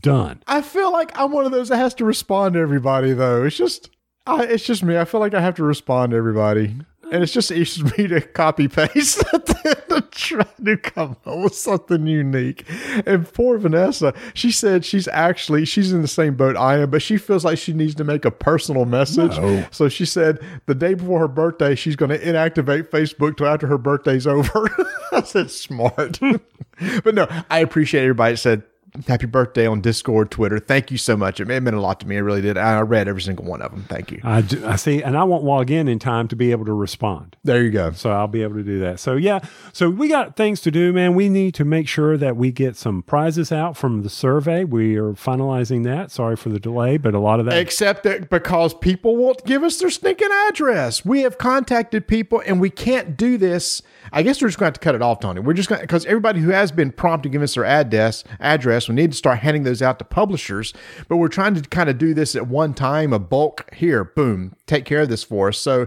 done. 0.00 0.42
I 0.46 0.62
feel 0.62 0.92
like 0.92 1.16
I'm 1.18 1.32
one 1.32 1.44
of 1.44 1.52
those 1.52 1.68
that 1.68 1.76
has 1.78 1.94
to 1.94 2.04
respond 2.04 2.54
to 2.54 2.60
everybody, 2.60 3.12
though. 3.12 3.44
It's 3.44 3.56
just, 3.56 3.90
I, 4.26 4.44
it's 4.44 4.64
just 4.64 4.82
me. 4.84 4.96
I 4.98 5.04
feel 5.04 5.20
like 5.20 5.34
I 5.34 5.40
have 5.40 5.56
to 5.56 5.64
respond 5.64 6.12
to 6.12 6.16
everybody, 6.16 6.76
and 7.12 7.22
it's 7.22 7.32
just 7.32 7.50
easy 7.50 7.82
for 7.82 8.00
me 8.00 8.08
to 8.08 8.20
copy 8.20 8.68
paste 8.68 9.20
to 9.30 10.04
try 10.10 10.46
to 10.64 10.76
come 10.76 11.16
up 11.26 11.38
with 11.38 11.54
something 11.54 12.06
unique. 12.06 12.64
And 13.06 13.30
poor 13.32 13.58
Vanessa, 13.58 14.14
she 14.34 14.52
said 14.52 14.84
she's 14.84 15.08
actually 15.08 15.64
she's 15.64 15.92
in 15.92 16.02
the 16.02 16.08
same 16.08 16.34
boat 16.34 16.56
I 16.56 16.78
am, 16.78 16.90
but 16.90 17.02
she 17.02 17.16
feels 17.16 17.44
like 17.44 17.58
she 17.58 17.72
needs 17.72 17.94
to 17.96 18.04
make 18.04 18.24
a 18.24 18.30
personal 18.30 18.84
message. 18.84 19.34
So 19.70 19.88
she 19.88 20.04
said 20.04 20.40
the 20.66 20.74
day 20.74 20.94
before 20.94 21.20
her 21.20 21.28
birthday, 21.28 21.74
she's 21.74 21.96
going 21.96 22.10
to 22.10 22.18
inactivate 22.18 22.90
Facebook 22.90 23.36
till 23.36 23.46
after 23.46 23.66
her 23.66 23.78
birthday's 23.78 24.26
over. 24.26 24.68
I 25.12 25.22
said 25.22 25.50
smart, 25.50 26.20
but 27.04 27.14
no, 27.14 27.26
I 27.50 27.60
appreciate 27.60 28.02
everybody 28.02 28.36
said 28.36 28.62
happy 29.06 29.26
birthday 29.26 29.66
on 29.66 29.80
Discord, 29.80 30.30
Twitter. 30.30 30.58
Thank 30.58 30.90
you 30.90 30.98
so 30.98 31.16
much. 31.16 31.40
It 31.40 31.46
meant 31.46 31.68
a 31.68 31.80
lot 31.80 32.00
to 32.00 32.06
me. 32.06 32.16
It 32.16 32.20
really 32.20 32.42
did. 32.42 32.58
I 32.58 32.80
read 32.80 33.08
every 33.08 33.22
single 33.22 33.44
one 33.44 33.62
of 33.62 33.70
them. 33.70 33.84
Thank 33.88 34.10
you. 34.10 34.20
I, 34.24 34.42
do, 34.42 34.66
I 34.66 34.76
see, 34.76 35.02
and 35.02 35.16
I 35.16 35.24
won't 35.24 35.44
log 35.44 35.70
in 35.70 35.88
in 35.88 35.98
time 35.98 36.28
to 36.28 36.36
be 36.36 36.50
able 36.50 36.64
to 36.66 36.72
respond. 36.72 37.36
There 37.44 37.62
you 37.62 37.70
go. 37.70 37.92
So 37.92 38.10
I'll 38.10 38.28
be 38.28 38.42
able 38.42 38.54
to 38.56 38.62
do 38.62 38.80
that. 38.80 39.00
So 39.00 39.16
yeah, 39.16 39.40
so 39.72 39.90
we 39.90 40.08
got 40.08 40.36
things 40.36 40.60
to 40.62 40.70
do, 40.70 40.92
man. 40.92 41.14
We 41.14 41.28
need 41.28 41.54
to 41.54 41.64
make 41.64 41.88
sure 41.88 42.16
that 42.16 42.36
we 42.36 42.52
get 42.52 42.76
some 42.76 43.02
prizes 43.02 43.52
out 43.52 43.76
from 43.76 44.02
the 44.02 44.10
survey. 44.10 44.64
We 44.64 44.96
are 44.96 45.12
finalizing 45.12 45.84
that. 45.84 46.10
Sorry 46.10 46.36
for 46.36 46.48
the 46.48 46.60
delay, 46.60 46.96
but 46.96 47.14
a 47.14 47.20
lot 47.20 47.40
of 47.40 47.46
that. 47.46 47.58
Except 47.58 48.02
that 48.04 48.30
because 48.30 48.74
people 48.74 49.16
won't 49.16 49.44
give 49.44 49.62
us 49.62 49.78
their 49.78 49.90
stinking 49.90 50.30
address. 50.48 51.04
We 51.04 51.22
have 51.22 51.38
contacted 51.38 52.06
people 52.06 52.42
and 52.44 52.60
we 52.60 52.70
can't 52.70 53.16
do 53.16 53.38
this. 53.38 53.82
I 54.12 54.22
guess 54.22 54.40
we're 54.40 54.48
just 54.48 54.58
going 54.58 54.66
to 54.66 54.74
have 54.74 54.80
to 54.80 54.80
cut 54.80 54.94
it 54.94 55.02
off, 55.02 55.20
Tony. 55.20 55.40
We're 55.40 55.54
just 55.54 55.68
going 55.68 55.80
because 55.80 56.06
everybody 56.06 56.40
who 56.40 56.50
has 56.50 56.72
been 56.72 56.92
prompt 56.92 57.22
to 57.24 57.28
give 57.28 57.42
us 57.42 57.54
their 57.54 57.64
address, 57.64 58.24
address, 58.38 58.88
we 58.88 58.94
need 58.94 59.12
to 59.12 59.16
start 59.16 59.38
handing 59.40 59.62
those 59.62 59.82
out 59.82 59.98
to 59.98 60.04
publishers. 60.04 60.72
But 61.08 61.18
we're 61.18 61.28
trying 61.28 61.54
to 61.54 61.62
kind 61.68 61.88
of 61.88 61.98
do 61.98 62.14
this 62.14 62.34
at 62.34 62.46
one 62.46 62.74
time, 62.74 63.12
a 63.12 63.18
bulk 63.18 63.72
here, 63.74 64.04
boom, 64.04 64.54
take 64.66 64.84
care 64.84 65.02
of 65.02 65.08
this 65.08 65.22
for 65.22 65.48
us. 65.48 65.58
So 65.58 65.86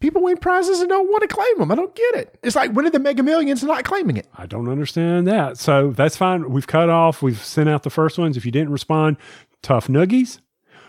people 0.00 0.22
win 0.22 0.36
prizes 0.36 0.80
and 0.80 0.88
don't 0.88 1.10
want 1.10 1.22
to 1.22 1.28
claim 1.28 1.58
them. 1.58 1.70
I 1.72 1.74
don't 1.74 1.94
get 1.94 2.14
it. 2.16 2.38
It's 2.42 2.56
like 2.56 2.72
winning 2.72 2.92
the 2.92 2.98
mega 2.98 3.22
millions 3.22 3.62
and 3.62 3.70
not 3.70 3.84
claiming 3.84 4.16
it. 4.16 4.28
I 4.36 4.46
don't 4.46 4.68
understand 4.68 5.26
that. 5.26 5.58
So 5.58 5.90
that's 5.92 6.16
fine. 6.16 6.50
We've 6.50 6.66
cut 6.66 6.90
off. 6.90 7.22
We've 7.22 7.42
sent 7.42 7.68
out 7.68 7.82
the 7.82 7.90
first 7.90 8.18
ones. 8.18 8.36
If 8.36 8.44
you 8.44 8.52
didn't 8.52 8.70
respond, 8.70 9.16
tough 9.62 9.88
noogies. 9.88 10.40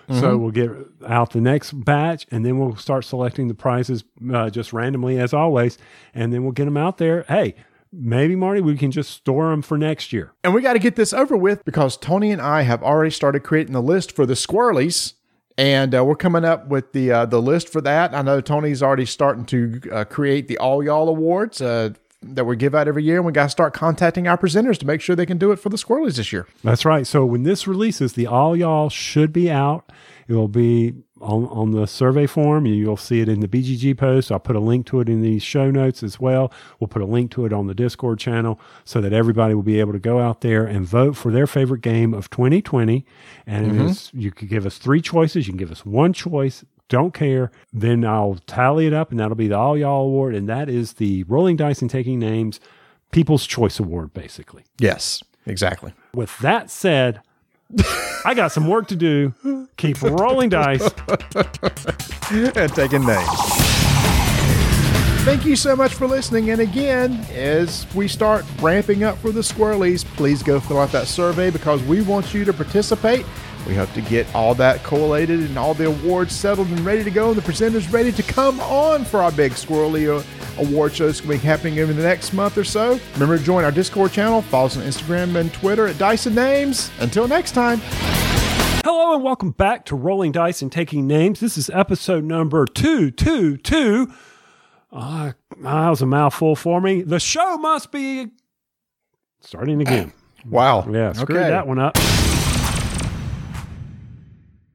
So 0.09 0.37
we'll 0.37 0.51
get 0.51 0.71
out 1.05 1.31
the 1.31 1.41
next 1.41 1.73
batch, 1.73 2.25
and 2.31 2.45
then 2.45 2.57
we'll 2.57 2.77
start 2.77 3.03
selecting 3.03 3.49
the 3.49 3.53
prizes 3.53 4.05
uh, 4.33 4.49
just 4.49 4.71
randomly 4.71 5.19
as 5.19 5.33
always, 5.33 5.77
and 6.13 6.31
then 6.31 6.43
we'll 6.43 6.53
get 6.53 6.65
them 6.65 6.77
out 6.77 6.97
there. 6.97 7.23
Hey, 7.27 7.55
maybe 7.91 8.35
Marty, 8.35 8.61
we 8.61 8.77
can 8.77 8.91
just 8.91 9.11
store 9.11 9.49
them 9.49 9.61
for 9.61 9.77
next 9.77 10.13
year. 10.13 10.33
And 10.43 10.53
we 10.53 10.61
got 10.61 10.73
to 10.73 10.79
get 10.79 10.95
this 10.95 11.11
over 11.11 11.35
with 11.35 11.65
because 11.65 11.97
Tony 11.97 12.31
and 12.31 12.41
I 12.41 12.61
have 12.61 12.81
already 12.83 13.11
started 13.11 13.41
creating 13.41 13.73
the 13.73 13.81
list 13.81 14.11
for 14.13 14.25
the 14.25 14.33
squirrelies. 14.33 15.13
And 15.57 15.95
uh, 15.95 16.05
we're 16.05 16.15
coming 16.15 16.45
up 16.45 16.67
with 16.67 16.93
the 16.93 17.11
uh, 17.11 17.25
the 17.25 17.41
list 17.41 17.67
for 17.67 17.81
that. 17.81 18.13
I 18.13 18.21
know 18.21 18.41
Tony's 18.41 18.83
already 18.83 19.07
starting 19.07 19.43
to 19.47 19.81
uh, 19.91 20.03
create 20.05 20.47
the 20.47 20.59
All 20.59 20.83
Y'all 20.83 21.09
Awards 21.09 21.61
uh, 21.61 21.93
that 22.35 22.45
we 22.45 22.55
give 22.55 22.75
out 22.75 22.87
every 22.87 23.03
year. 23.03 23.17
And 23.17 23.25
we 23.25 23.31
got 23.31 23.43
to 23.43 23.49
start 23.49 23.73
contacting 23.73 24.27
our 24.27 24.37
presenters 24.37 24.77
to 24.79 24.85
make 24.85 25.01
sure 25.01 25.15
they 25.15 25.25
can 25.25 25.37
do 25.37 25.51
it 25.51 25.57
for 25.57 25.69
the 25.69 25.77
squirrelies 25.77 26.17
this 26.17 26.31
year. 26.31 26.47
That's 26.63 26.85
right. 26.85 27.05
So 27.05 27.25
when 27.25 27.43
this 27.43 27.67
releases, 27.67 28.13
the 28.13 28.27
all 28.27 28.55
y'all 28.55 28.89
should 28.89 29.33
be 29.33 29.49
out. 29.49 29.91
It 30.27 30.33
will 30.33 30.49
be 30.49 30.93
on, 31.21 31.45
on 31.45 31.71
the 31.71 31.87
survey 31.87 32.27
form. 32.27 32.65
You- 32.65 32.75
You'll 32.75 32.97
see 32.97 33.21
it 33.21 33.29
in 33.29 33.39
the 33.39 33.47
BGG 33.47 33.97
post. 33.97 34.31
I'll 34.31 34.39
put 34.39 34.55
a 34.55 34.59
link 34.59 34.85
to 34.87 34.99
it 34.99 35.09
in 35.09 35.21
the 35.21 35.39
show 35.39 35.71
notes 35.71 36.03
as 36.03 36.19
well. 36.19 36.51
We'll 36.79 36.87
put 36.87 37.01
a 37.01 37.05
link 37.05 37.31
to 37.31 37.45
it 37.45 37.53
on 37.53 37.67
the 37.67 37.73
Discord 37.73 38.19
channel 38.19 38.59
so 38.85 39.01
that 39.01 39.13
everybody 39.13 39.53
will 39.53 39.63
be 39.63 39.79
able 39.79 39.93
to 39.93 39.99
go 39.99 40.19
out 40.19 40.41
there 40.41 40.65
and 40.65 40.85
vote 40.85 41.15
for 41.15 41.31
their 41.31 41.47
favorite 41.47 41.81
game 41.81 42.13
of 42.13 42.29
2020. 42.29 43.05
And 43.45 43.65
it 43.65 43.71
mm-hmm. 43.73 43.85
is, 43.87 44.11
you 44.13 44.31
could 44.31 44.49
give 44.49 44.65
us 44.65 44.77
three 44.77 45.01
choices. 45.01 45.47
You 45.47 45.53
can 45.53 45.57
give 45.57 45.71
us 45.71 45.85
one 45.85 46.13
choice. 46.13 46.63
Don't 46.89 47.13
care. 47.13 47.51
Then 47.73 48.05
I'll 48.05 48.37
tally 48.47 48.87
it 48.87 48.93
up, 48.93 49.11
and 49.11 49.19
that'll 49.19 49.35
be 49.35 49.47
the 49.47 49.57
All 49.57 49.77
Y'all 49.77 50.05
Award. 50.05 50.35
And 50.35 50.47
that 50.47 50.69
is 50.69 50.93
the 50.93 51.23
Rolling 51.23 51.57
Dice 51.57 51.81
and 51.81 51.89
Taking 51.91 52.19
Names 52.19 52.59
People's 53.11 53.45
Choice 53.45 53.79
Award, 53.79 54.13
basically. 54.13 54.63
Yes, 54.79 55.23
exactly. 55.45 55.93
With 56.13 56.37
that 56.39 56.69
said, 56.69 57.21
I 58.25 58.33
got 58.33 58.51
some 58.51 58.67
work 58.67 58.87
to 58.87 58.95
do. 58.95 59.33
Keep 59.77 60.01
rolling 60.01 60.49
dice. 60.49 60.81
and 62.31 62.73
taking 62.73 63.05
names. 63.05 63.29
Thank 65.27 65.45
you 65.45 65.57
so 65.57 65.75
much 65.75 65.93
for 65.93 66.07
listening. 66.07 66.51
And 66.51 66.61
again, 66.61 67.25
as 67.33 67.85
we 67.93 68.07
start 68.07 68.45
ramping 68.61 69.03
up 69.03 69.17
for 69.17 69.31
the 69.31 69.41
squirrelies, 69.41 70.05
please 70.05 70.41
go 70.41 70.61
fill 70.61 70.79
out 70.79 70.93
that 70.93 71.07
survey 71.07 71.49
because 71.49 71.83
we 71.83 72.01
want 72.01 72.33
you 72.33 72.45
to 72.45 72.53
participate. 72.53 73.25
We 73.67 73.75
hope 73.75 73.91
to 73.93 74.01
get 74.01 74.33
all 74.33 74.55
that 74.55 74.81
collated 74.83 75.41
and 75.41 75.59
all 75.59 75.73
the 75.73 75.87
awards 75.87 76.33
settled 76.33 76.69
and 76.69 76.79
ready 76.81 77.03
to 77.03 77.11
go, 77.11 77.29
and 77.31 77.37
the 77.37 77.41
presenters 77.41 77.91
ready 77.91 78.13
to 78.13 78.23
come 78.23 78.61
on 78.61 79.03
for 79.03 79.21
our 79.21 79.31
big 79.31 79.51
squirrely 79.53 80.07
uh, 80.07 80.23
award 80.61 80.93
show. 80.95 81.07
It's 81.09 81.19
going 81.19 81.37
to 81.37 81.43
be 81.43 81.47
happening 81.47 81.79
over 81.79 81.91
the 81.91 82.01
next 82.01 82.31
month 82.31 82.57
or 82.57 82.63
so. 82.63 82.97
Remember 83.15 83.37
to 83.37 83.43
join 83.43 83.65
our 83.65 83.71
Discord 83.71 84.13
channel, 84.13 84.41
follow 84.41 84.67
us 84.67 84.77
on 84.77 84.83
Instagram 84.83 85.35
and 85.35 85.53
Twitter 85.53 85.85
at 85.85 85.97
Dyson 85.97 86.33
Names. 86.33 86.89
Until 86.99 87.27
next 87.27 87.51
time. 87.51 87.81
Hello 88.85 89.15
and 89.15 89.21
welcome 89.23 89.51
back 89.51 89.83
to 89.87 89.97
Rolling 89.97 90.31
Dice 90.31 90.61
and 90.61 90.71
Taking 90.71 91.05
Names. 91.05 91.41
This 91.41 91.57
is 91.57 91.69
episode 91.71 92.23
number 92.23 92.65
222. 92.65 94.13
Uh, 94.93 95.33
that 95.61 95.89
was 95.89 96.01
a 96.01 96.05
mouthful 96.05 96.55
for 96.55 96.79
me. 96.79 97.01
The 97.01 97.19
show 97.19 97.57
must 97.57 97.91
be 97.91 98.27
starting 99.41 99.81
again. 99.81 100.13
Wow. 100.45 100.87
Yeah, 100.89 101.11
screwed 101.11 101.37
Okay. 101.37 101.49
that 101.49 101.67
one 101.67 101.79
up. 101.79 101.97